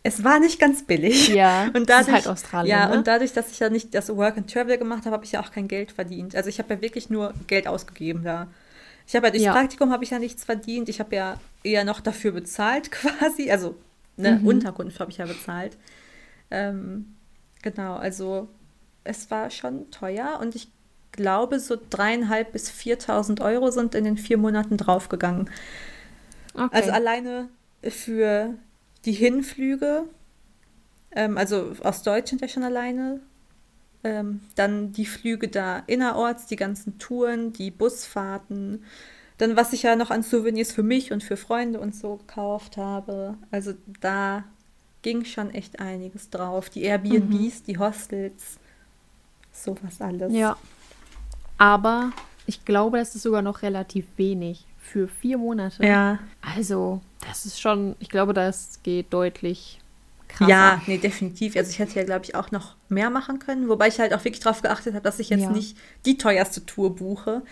es 0.04 0.24
war 0.24 0.40
nicht 0.40 0.58
ganz 0.58 0.84
billig. 0.84 1.28
Ja, 1.28 1.64
und 1.74 1.88
dadurch, 1.88 2.08
ist 2.08 2.12
halt 2.12 2.28
Australien. 2.28 2.70
Ja, 2.70 2.88
ne? 2.88 2.96
und 2.96 3.06
dadurch, 3.06 3.32
dass 3.32 3.50
ich 3.50 3.58
ja 3.58 3.68
nicht 3.68 3.94
das 3.94 4.14
Work 4.14 4.36
and 4.36 4.52
Travel 4.52 4.78
gemacht 4.78 5.04
habe, 5.04 5.14
habe 5.14 5.24
ich 5.24 5.32
ja 5.32 5.40
auch 5.40 5.52
kein 5.52 5.68
Geld 5.68 5.92
verdient. 5.92 6.34
Also 6.34 6.48
ich 6.48 6.58
habe 6.58 6.74
ja 6.74 6.80
wirklich 6.80 7.10
nur 7.10 7.34
Geld 7.46 7.66
ausgegeben 7.66 8.24
da. 8.24 8.46
Ich 9.12 9.16
habe 9.16 9.26
ja 9.26 9.30
durchs 9.30 9.44
ja. 9.44 9.52
Praktikum 9.52 9.92
habe 9.92 10.04
ich 10.04 10.10
ja 10.10 10.18
nichts 10.18 10.42
verdient. 10.42 10.88
Ich 10.88 10.98
habe 10.98 11.14
ja 11.14 11.36
eher 11.62 11.84
noch 11.84 12.00
dafür 12.00 12.32
bezahlt 12.32 12.90
quasi. 12.90 13.50
Also 13.50 13.76
eine 14.16 14.38
mhm. 14.38 14.46
Unterkunft 14.46 15.00
habe 15.00 15.10
ich 15.10 15.18
ja 15.18 15.26
bezahlt. 15.26 15.76
Ähm, 16.50 17.14
genau, 17.60 17.96
also 17.96 18.48
es 19.04 19.30
war 19.30 19.50
schon 19.50 19.90
teuer 19.90 20.38
und 20.40 20.54
ich 20.54 20.68
glaube, 21.12 21.60
so 21.60 21.76
dreieinhalb 21.90 22.52
bis 22.52 22.70
4.000 22.70 23.42
Euro 23.42 23.70
sind 23.70 23.94
in 23.94 24.04
den 24.04 24.16
vier 24.16 24.38
Monaten 24.38 24.78
draufgegangen. 24.78 25.50
Okay. 26.54 26.68
Also 26.70 26.90
alleine 26.92 27.50
für 27.82 28.54
die 29.04 29.12
Hinflüge, 29.12 30.04
ähm, 31.10 31.36
also 31.36 31.72
aus 31.82 32.02
Deutschland 32.02 32.40
ja 32.40 32.48
schon 32.48 32.62
alleine, 32.62 33.20
ähm, 34.04 34.40
dann 34.54 34.92
die 34.92 35.06
Flüge 35.06 35.48
da 35.48 35.82
innerorts, 35.86 36.46
die 36.46 36.56
ganzen 36.56 36.98
Touren, 36.98 37.52
die 37.52 37.70
Busfahrten, 37.70 38.84
dann 39.38 39.56
was 39.56 39.72
ich 39.72 39.82
ja 39.82 39.96
noch 39.96 40.10
an 40.10 40.22
Souvenirs 40.22 40.72
für 40.72 40.82
mich 40.82 41.12
und 41.12 41.22
für 41.22 41.36
Freunde 41.36 41.80
und 41.80 41.94
so 41.94 42.16
gekauft 42.16 42.76
habe. 42.76 43.36
Also 43.50 43.74
da 44.00 44.44
ging 45.02 45.24
schon 45.24 45.50
echt 45.50 45.80
einiges 45.80 46.30
drauf. 46.30 46.70
Die 46.70 46.82
Airbnbs, 46.82 47.60
mhm. 47.60 47.64
die 47.66 47.78
Hostels, 47.78 48.58
sowas 49.52 50.00
alles. 50.00 50.32
Ja. 50.32 50.56
Aber 51.58 52.12
ich 52.46 52.64
glaube, 52.64 52.98
das 52.98 53.14
ist 53.14 53.22
sogar 53.22 53.42
noch 53.42 53.62
relativ 53.62 54.06
wenig 54.16 54.66
für 54.78 55.08
vier 55.08 55.38
Monate. 55.38 55.84
Ja. 55.84 56.18
Also, 56.40 57.00
das 57.26 57.46
ist 57.46 57.60
schon, 57.60 57.96
ich 57.98 58.08
glaube, 58.08 58.34
das 58.34 58.80
geht 58.82 59.12
deutlich 59.12 59.81
krasser. 60.32 60.50
Ja, 60.50 60.82
nee, 60.86 60.98
definitiv. 60.98 61.56
Also 61.56 61.70
ich 61.70 61.78
hätte 61.78 61.94
ja, 61.96 62.04
glaube 62.04 62.24
ich, 62.24 62.34
auch 62.34 62.50
noch 62.50 62.76
mehr 62.88 63.10
machen 63.10 63.38
können, 63.38 63.68
wobei 63.68 63.88
ich 63.88 63.98
halt 64.00 64.12
auch 64.14 64.24
wirklich 64.24 64.42
darauf 64.42 64.62
geachtet 64.62 64.94
habe, 64.94 65.04
dass 65.04 65.18
ich 65.18 65.30
jetzt 65.30 65.42
ja. 65.42 65.50
nicht 65.50 65.76
die 66.04 66.18
teuerste 66.18 66.64
Tour 66.66 66.94
buche. 66.94 67.42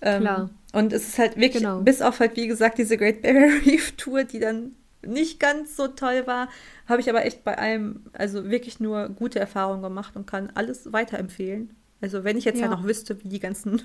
Ähm, 0.00 0.22
Klar. 0.22 0.50
Und 0.72 0.92
es 0.92 1.08
ist 1.08 1.18
halt 1.18 1.36
wirklich, 1.36 1.62
genau. 1.62 1.80
bis 1.80 2.02
auf 2.02 2.20
halt, 2.20 2.36
wie 2.36 2.46
gesagt, 2.46 2.78
diese 2.78 2.96
Great 2.96 3.22
Barrier 3.22 3.60
Reef 3.66 3.92
Tour, 3.92 4.24
die 4.24 4.40
dann 4.40 4.72
nicht 5.04 5.40
ganz 5.40 5.76
so 5.76 5.88
toll 5.88 6.26
war, 6.26 6.48
habe 6.86 7.00
ich 7.00 7.10
aber 7.10 7.24
echt 7.24 7.44
bei 7.44 7.58
allem, 7.58 8.04
also 8.12 8.50
wirklich 8.50 8.80
nur 8.80 9.08
gute 9.08 9.40
Erfahrungen 9.40 9.82
gemacht 9.82 10.16
und 10.16 10.26
kann 10.26 10.50
alles 10.54 10.92
weiterempfehlen. 10.92 11.74
Also 12.00 12.24
wenn 12.24 12.36
ich 12.36 12.44
jetzt 12.44 12.60
ja. 12.60 12.68
halt 12.68 12.78
noch 12.78 12.86
wüsste, 12.86 13.22
wie 13.22 13.28
die 13.28 13.40
ganzen 13.40 13.82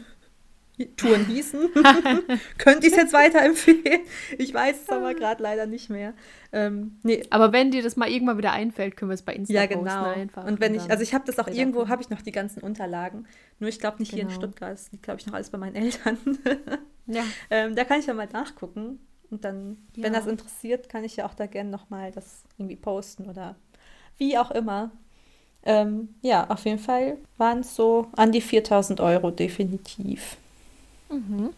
Touren 0.85 1.25
hießen, 1.25 1.59
könnte 2.57 2.85
ich 2.85 2.93
es 2.93 2.97
jetzt 2.97 3.13
weiterempfehlen. 3.13 4.01
Ich 4.37 4.53
weiß 4.53 4.83
es 4.83 4.89
aber 4.89 5.15
gerade 5.15 5.41
leider 5.41 5.65
nicht 5.65 5.89
mehr. 5.89 6.13
Ähm, 6.51 6.99
nee. 7.03 7.23
Aber 7.31 7.51
wenn 7.51 7.71
dir 7.71 7.81
das 7.81 7.95
mal 7.95 8.09
irgendwann 8.09 8.37
wieder 8.37 8.51
einfällt, 8.51 8.95
können 8.95 9.09
wir 9.09 9.15
es 9.15 9.23
bei 9.23 9.33
Instagram 9.33 9.85
ja, 9.85 10.03
genau. 10.03 10.03
einfach. 10.03 10.45
Und 10.45 10.59
wenn 10.59 10.75
ich, 10.75 10.89
also 10.91 11.01
ich 11.01 11.13
habe 11.13 11.25
das 11.25 11.39
auch 11.39 11.47
irgendwo, 11.47 11.87
habe 11.87 12.01
ich 12.01 12.09
noch 12.09 12.21
die 12.21 12.31
ganzen 12.31 12.61
Unterlagen. 12.61 13.25
Nur 13.59 13.69
ich 13.69 13.79
glaube 13.79 13.97
nicht 13.99 14.11
genau. 14.11 14.17
hier 14.17 14.23
in 14.23 14.27
genau. 14.29 14.39
Stuttgart. 14.39 14.73
Das 14.73 14.91
liegt, 14.91 15.03
glaube 15.03 15.19
ich, 15.19 15.25
noch 15.25 15.33
alles 15.33 15.49
bei 15.49 15.57
meinen 15.57 15.75
Eltern. 15.75 16.17
ja. 17.07 17.23
Ähm, 17.49 17.75
da 17.75 17.83
kann 17.83 17.99
ich 17.99 18.05
ja 18.05 18.13
mal 18.13 18.27
nachgucken. 18.31 18.99
Und 19.29 19.43
dann, 19.43 19.77
ja. 19.95 20.03
wenn 20.03 20.13
das 20.13 20.27
interessiert, 20.27 20.89
kann 20.89 21.03
ich 21.03 21.17
ja 21.17 21.25
auch 21.25 21.33
da 21.33 21.47
gerne 21.47 21.69
nochmal 21.69 22.11
das 22.11 22.43
irgendwie 22.57 22.77
posten 22.77 23.29
oder 23.29 23.55
wie 24.17 24.37
auch 24.37 24.51
immer. 24.51 24.91
Ähm, 25.63 26.15
ja, 26.21 26.49
auf 26.49 26.65
jeden 26.65 26.79
Fall 26.79 27.17
waren 27.37 27.59
es 27.59 27.75
so 27.75 28.07
an 28.15 28.31
die 28.31 28.41
4000 28.41 29.01
Euro 29.01 29.31
definitiv. 29.31 30.37
Mhm. 31.09 31.49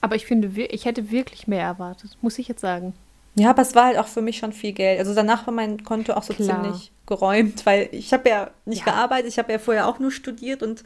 Aber 0.00 0.16
ich 0.16 0.26
finde, 0.26 0.48
ich 0.64 0.84
hätte 0.84 1.10
wirklich 1.10 1.46
mehr 1.46 1.62
erwartet, 1.62 2.16
muss 2.20 2.38
ich 2.38 2.48
jetzt 2.48 2.60
sagen. 2.60 2.92
Ja, 3.36 3.50
aber 3.50 3.62
es 3.62 3.74
war 3.74 3.86
halt 3.86 3.98
auch 3.98 4.06
für 4.06 4.22
mich 4.22 4.38
schon 4.38 4.52
viel 4.52 4.72
Geld. 4.72 4.98
Also 4.98 5.14
danach 5.14 5.46
war 5.46 5.54
mein 5.54 5.82
Konto 5.82 6.12
auch 6.12 6.22
so 6.22 6.34
Klar. 6.34 6.62
ziemlich 6.62 6.92
geräumt, 7.06 7.66
weil 7.66 7.88
ich 7.90 8.12
habe 8.12 8.28
ja 8.28 8.50
nicht 8.64 8.86
ja. 8.86 8.92
gearbeitet, 8.92 9.28
ich 9.28 9.38
habe 9.38 9.52
ja 9.52 9.58
vorher 9.58 9.88
auch 9.88 9.98
nur 9.98 10.10
studiert 10.12 10.62
und 10.62 10.84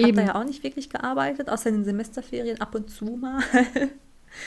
habe 0.00 0.12
da 0.12 0.22
ja 0.22 0.34
auch 0.34 0.44
nicht 0.44 0.62
wirklich 0.62 0.90
gearbeitet, 0.90 1.48
außer 1.48 1.68
in 1.68 1.76
den 1.76 1.84
Semesterferien 1.84 2.60
ab 2.60 2.74
und 2.74 2.90
zu 2.90 3.04
mal. 3.04 3.42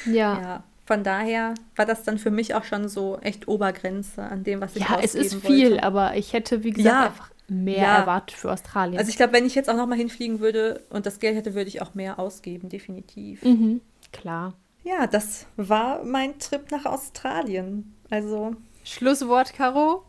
Ja. 0.08 0.42
ja. 0.42 0.64
Von 0.88 1.04
daher 1.04 1.54
war 1.76 1.86
das 1.86 2.02
dann 2.02 2.18
für 2.18 2.32
mich 2.32 2.56
auch 2.56 2.64
schon 2.64 2.90
so 2.90 3.20
echt 3.22 3.48
Obergrenze 3.48 4.24
an 4.24 4.44
dem, 4.44 4.62
was 4.62 4.76
ich 4.76 4.82
Ja, 4.82 5.00
es 5.00 5.14
ist 5.14 5.36
viel, 5.36 5.74
wollte. 5.74 5.84
aber 5.84 6.16
ich 6.16 6.34
hätte, 6.34 6.64
wie 6.64 6.72
gesagt, 6.72 6.96
ja, 6.96 7.06
einfach 7.06 7.30
mehr 7.48 7.78
ja. 7.78 7.98
erwartet 7.98 8.38
für 8.38 8.52
Australien. 8.52 8.98
Also 8.98 9.10
ich 9.10 9.18
glaube, 9.18 9.34
wenn 9.34 9.46
ich 9.46 9.56
jetzt 9.56 9.70
auch 9.70 9.76
noch 9.76 9.88
mal 9.88 9.98
hinfliegen 9.98 10.40
würde 10.40 10.84
und 10.90 11.06
das 11.06 11.20
Geld 11.20 11.36
hätte, 11.36 11.54
würde 11.54 11.68
ich 11.68 11.82
auch 11.82 11.94
mehr 11.94 12.20
ausgeben, 12.20 12.70
definitiv. 12.70 13.44
Mhm, 13.44 13.82
klar. 14.12 14.54
Ja, 14.84 15.08
das 15.08 15.48
war 15.56 16.04
mein 16.04 16.38
Trip 16.40 16.70
nach 16.72 16.86
Australien. 16.86 17.96
Also 18.10 18.56
Schlusswort, 18.84 19.54
Caro 19.54 20.04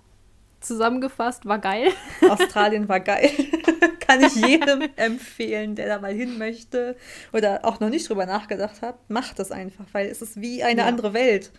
zusammengefasst, 0.61 1.47
war 1.47 1.59
geil. 1.59 1.93
Australien 2.29 2.89
war 2.89 3.01
geil. 3.01 3.31
Kann 4.01 4.23
ich 4.23 4.37
jedem 4.37 4.83
empfehlen, 4.97 5.75
der 5.75 5.89
da 5.89 5.99
mal 6.01 6.13
hin 6.13 6.39
möchte 6.39 6.97
oder 7.33 7.65
auch 7.65 7.81
noch 7.81 7.89
nicht 7.89 8.09
drüber 8.09 8.27
nachgedacht 8.27 8.83
hat. 8.83 9.11
Macht 9.11 9.39
das 9.39 9.51
einfach, 9.51 9.85
weil 9.93 10.07
es 10.07 10.23
ist 10.23 10.41
wie 10.41 10.63
eine 10.63 10.83
ja. 10.83 10.87
andere 10.87 11.13
Welt. 11.13 11.51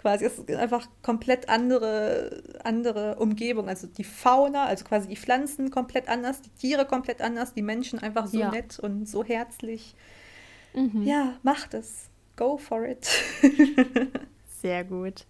Quasi, 0.00 0.26
es 0.26 0.38
ist 0.38 0.50
einfach 0.50 0.86
komplett 1.02 1.48
andere, 1.48 2.42
andere 2.62 3.16
Umgebung. 3.16 3.68
Also 3.68 3.86
die 3.86 4.04
Fauna, 4.04 4.66
also 4.66 4.84
quasi 4.84 5.08
die 5.08 5.16
Pflanzen 5.16 5.70
komplett 5.70 6.08
anders, 6.08 6.42
die 6.42 6.50
Tiere 6.50 6.84
komplett 6.84 7.22
anders, 7.22 7.54
die 7.54 7.62
Menschen 7.62 7.98
einfach 7.98 8.26
so 8.26 8.38
ja. 8.38 8.50
nett 8.50 8.78
und 8.78 9.08
so 9.08 9.24
herzlich. 9.24 9.94
Mhm. 10.74 11.04
Ja, 11.04 11.38
macht 11.42 11.72
es. 11.72 12.10
Go 12.36 12.58
for 12.58 12.84
it. 12.84 13.08
Sehr 14.60 14.84
gut. 14.84 15.24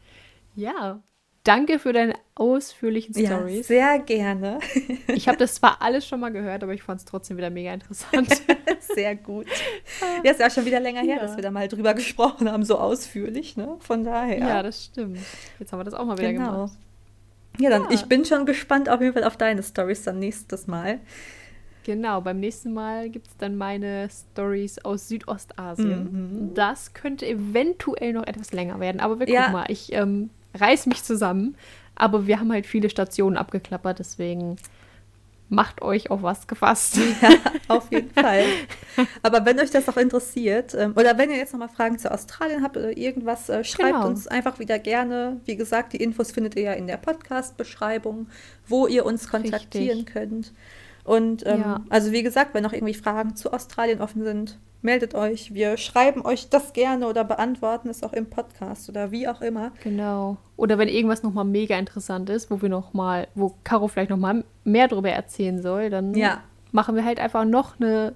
Ja, 0.56 1.02
Danke 1.45 1.78
für 1.78 1.92
deine 1.92 2.14
ausführlichen 2.34 3.14
Stories. 3.14 3.59
Ja, 3.59 3.62
sehr 3.64 3.99
gerne. 3.99 4.59
ich 5.09 5.28
habe 5.28 5.36
das 5.36 5.57
zwar 5.57 5.82
alles 5.82 6.07
schon 6.07 6.18
mal 6.18 6.30
gehört, 6.30 6.62
aber 6.62 6.72
ich 6.72 6.82
fand 6.82 7.01
es 7.01 7.05
trotzdem 7.05 7.36
wieder 7.36 7.51
mega 7.51 7.74
interessant. 7.74 8.42
sehr 8.80 9.14
gut. 9.14 9.47
Ja, 10.24 10.30
ist 10.30 10.40
ja 10.40 10.47
auch 10.47 10.51
schon 10.51 10.64
wieder 10.64 10.80
länger 10.80 11.03
her, 11.03 11.16
ja. 11.16 11.20
dass 11.20 11.36
wir 11.36 11.42
da 11.42 11.51
mal 11.51 11.68
drüber 11.68 11.92
gesprochen 11.92 12.51
haben, 12.51 12.64
so 12.64 12.78
ausführlich, 12.78 13.59
ne? 13.59 13.76
Von 13.80 14.05
daher. 14.05 14.38
Ja, 14.38 14.62
das 14.62 14.86
stimmt. 14.86 15.18
Jetzt 15.59 15.70
haben 15.70 15.81
wir 15.81 15.85
das 15.85 15.93
auch 15.93 16.06
mal 16.06 16.16
wieder 16.16 16.32
genau. 16.32 16.52
gemacht. 16.52 16.78
Ja, 17.59 17.68
dann 17.68 17.82
ja. 17.82 17.90
ich 17.90 18.06
bin 18.06 18.24
schon 18.24 18.47
gespannt 18.47 18.89
auf 18.89 19.02
jeden 19.02 19.12
Fall 19.12 19.24
auf 19.24 19.36
deine 19.36 19.62
Stories 19.62 20.02
dann 20.02 20.18
nächstes 20.18 20.66
Mal. 20.66 20.98
Genau, 21.85 22.23
beim 22.23 22.40
nächsten 22.40 22.73
Mal 22.73 23.10
gibt 23.10 23.27
es 23.28 23.36
dann 23.36 23.56
meine 23.56 24.09
Stories 24.10 24.82
aus 24.82 25.09
Südostasien. 25.09 26.48
Mhm. 26.48 26.55
Das 26.55 26.94
könnte 26.94 27.27
eventuell 27.27 28.14
noch 28.14 28.27
etwas 28.27 28.52
länger 28.52 28.81
werden, 28.81 29.01
aber 29.01 29.18
wir 29.18 29.27
gucken 29.27 29.43
ja. 29.43 29.51
mal. 29.51 29.66
Ich 29.68 29.93
ähm, 29.93 30.31
reiß 30.55 30.86
mich 30.86 31.02
zusammen. 31.02 31.56
Aber 31.97 32.26
wir 32.26 32.40
haben 32.40 32.52
halt 32.52 32.66
viele 32.66 32.90
Stationen 32.90 33.36
abgeklappert, 33.36 34.01
deswegen 34.01 34.56
macht 35.48 35.82
euch 35.82 36.10
auf 36.10 36.22
was 36.22 36.47
gefasst. 36.47 36.98
Ja, 37.22 37.76
auf 37.76 37.90
jeden 37.90 38.10
Fall. 38.10 38.44
Aber 39.22 39.47
wenn 39.47 39.59
euch 39.59 39.70
das 39.70 39.89
auch 39.89 39.97
interessiert, 39.97 40.74
ähm, 40.74 40.93
oder 40.97 41.16
wenn 41.16 41.31
ihr 41.31 41.36
jetzt 41.36 41.52
nochmal 41.52 41.68
Fragen 41.68 41.98
zu 41.98 42.10
Australien 42.10 42.62
habt 42.62 42.76
oder 42.76 42.97
irgendwas, 42.97 43.48
äh, 43.48 43.64
schreibt 43.64 43.94
genau. 43.94 44.06
uns 44.06 44.26
einfach 44.26 44.59
wieder 44.59 44.78
gerne. 44.78 45.40
Wie 45.44 45.56
gesagt, 45.56 45.93
die 45.93 46.02
Infos 46.02 46.32
findet 46.32 46.56
ihr 46.56 46.62
ja 46.62 46.72
in 46.72 46.86
der 46.86 46.97
Podcast-Beschreibung, 46.97 48.28
wo 48.66 48.86
ihr 48.86 49.06
uns 49.06 49.28
kontaktieren 49.28 49.98
Richtig. 49.98 50.14
könnt. 50.14 50.52
Und 51.05 51.47
ähm, 51.47 51.60
ja. 51.60 51.85
also 51.89 52.12
wie 52.12 52.22
gesagt, 52.22 52.55
wenn 52.55 52.62
noch 52.62 52.72
irgendwie 52.72 52.94
Fragen 52.94 53.36
zu 53.36 53.52
Australien 53.52 54.01
offen 54.01 54.24
sind, 54.24 54.59
meldet 54.85 55.15
euch. 55.15 55.55
Wir 55.55 55.77
schreiben 55.77 56.24
euch 56.24 56.48
das 56.48 56.73
gerne 56.73 57.09
oder 57.09 57.24
beantworten 57.24 57.89
es 57.89 58.02
auch 58.02 58.12
im 58.12 58.31
Podcast 58.31 58.89
oder 58.89 59.11
wie 59.11 59.27
auch 59.27 59.40
immer. 59.40 59.73
Genau. 59.82 60.36
Oder 60.56 60.78
wenn 60.78 60.89
irgendwas 60.89 61.23
nochmal 61.23 61.44
mega 61.44 61.78
interessant 61.78 62.31
ist, 62.31 62.51
wo 62.51 62.62
wir 62.62 62.69
noch 62.69 62.93
mal, 62.93 63.28
wo 63.35 63.55
Caro 63.65 63.89
vielleicht 63.89 64.11
nochmal 64.11 64.44
mehr 64.62 64.89
darüber 64.89 65.11
erzählen 65.11 65.61
soll, 65.61 65.90
dann 65.90 66.15
ja. 66.15 66.43
machen 66.73 66.94
wir 66.94 67.05
halt 67.05 67.19
einfach 67.19 67.44
noch 67.44 67.81
eine 67.81 68.15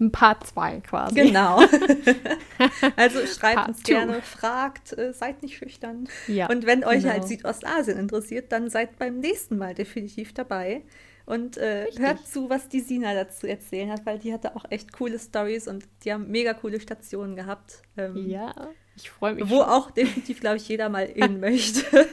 ein 0.00 0.10
Part 0.10 0.46
2 0.46 0.80
quasi. 0.80 1.14
Genau. 1.14 1.60
also 2.96 3.18
schreibt 3.26 3.56
Part 3.56 3.68
uns 3.68 3.82
gerne, 3.82 4.14
two. 4.14 4.20
fragt, 4.22 4.96
äh, 4.98 5.12
seid 5.12 5.42
nicht 5.42 5.58
schüchtern. 5.58 6.08
Ja, 6.26 6.48
Und 6.48 6.66
wenn 6.66 6.84
euch 6.84 7.02
genau. 7.02 7.12
halt 7.12 7.28
Südostasien 7.28 7.98
interessiert, 7.98 8.50
dann 8.50 8.70
seid 8.70 8.98
beim 8.98 9.20
nächsten 9.20 9.58
Mal 9.58 9.74
definitiv 9.74 10.32
dabei. 10.32 10.82
Und 11.30 11.58
äh, 11.58 11.86
hört 11.96 12.26
zu, 12.26 12.50
was 12.50 12.68
die 12.68 12.80
Sina 12.80 13.14
dazu 13.14 13.46
erzählen 13.46 13.92
hat, 13.92 14.04
weil 14.04 14.18
die 14.18 14.32
hatte 14.32 14.56
auch 14.56 14.64
echt 14.68 14.92
coole 14.92 15.16
Stories 15.16 15.68
und 15.68 15.84
die 16.02 16.12
haben 16.12 16.28
mega 16.28 16.54
coole 16.54 16.80
Stationen 16.80 17.36
gehabt. 17.36 17.82
Ähm, 17.96 18.28
ja, 18.28 18.52
ich 18.96 19.10
freue 19.10 19.34
mich. 19.34 19.48
Wo 19.48 19.60
schon. 19.60 19.68
auch 19.68 19.92
definitiv, 19.92 20.40
glaube 20.40 20.56
ich, 20.56 20.66
jeder 20.66 20.88
mal 20.88 21.04
in 21.04 21.38
möchte. 21.40 22.08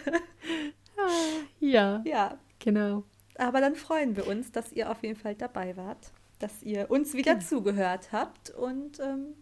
ja. 1.59 2.03
Ja. 2.05 2.37
Genau. 2.59 3.05
Aber 3.39 3.59
dann 3.59 3.73
freuen 3.73 4.15
wir 4.15 4.27
uns, 4.27 4.51
dass 4.51 4.71
ihr 4.71 4.91
auf 4.91 5.01
jeden 5.01 5.19
Fall 5.19 5.33
dabei 5.33 5.75
wart, 5.77 6.11
dass 6.37 6.61
ihr 6.61 6.91
uns 6.91 7.15
wieder 7.15 7.33
genau. 7.33 7.45
zugehört 7.47 8.11
habt 8.11 8.51
und 8.51 8.99
ähm, 8.99 9.33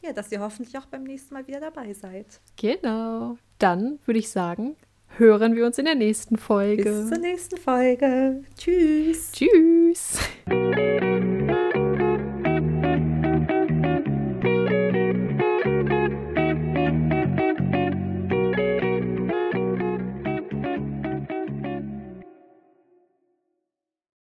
ja, 0.00 0.12
dass 0.12 0.30
ihr 0.30 0.38
hoffentlich 0.38 0.78
auch 0.78 0.86
beim 0.86 1.02
nächsten 1.02 1.34
Mal 1.34 1.48
wieder 1.48 1.58
dabei 1.58 1.92
seid. 1.92 2.40
Genau. 2.56 3.36
Dann 3.58 3.98
würde 4.04 4.20
ich 4.20 4.30
sagen, 4.30 4.76
hören 5.18 5.54
wir 5.54 5.66
uns 5.66 5.78
in 5.78 5.84
der 5.84 5.94
nächsten 5.94 6.36
Folge. 6.36 6.84
Bis 6.84 7.08
zur 7.08 7.18
nächsten 7.18 7.56
Folge. 7.56 8.42
Tschüss. 8.56 9.32
Tschüss. 9.32 10.18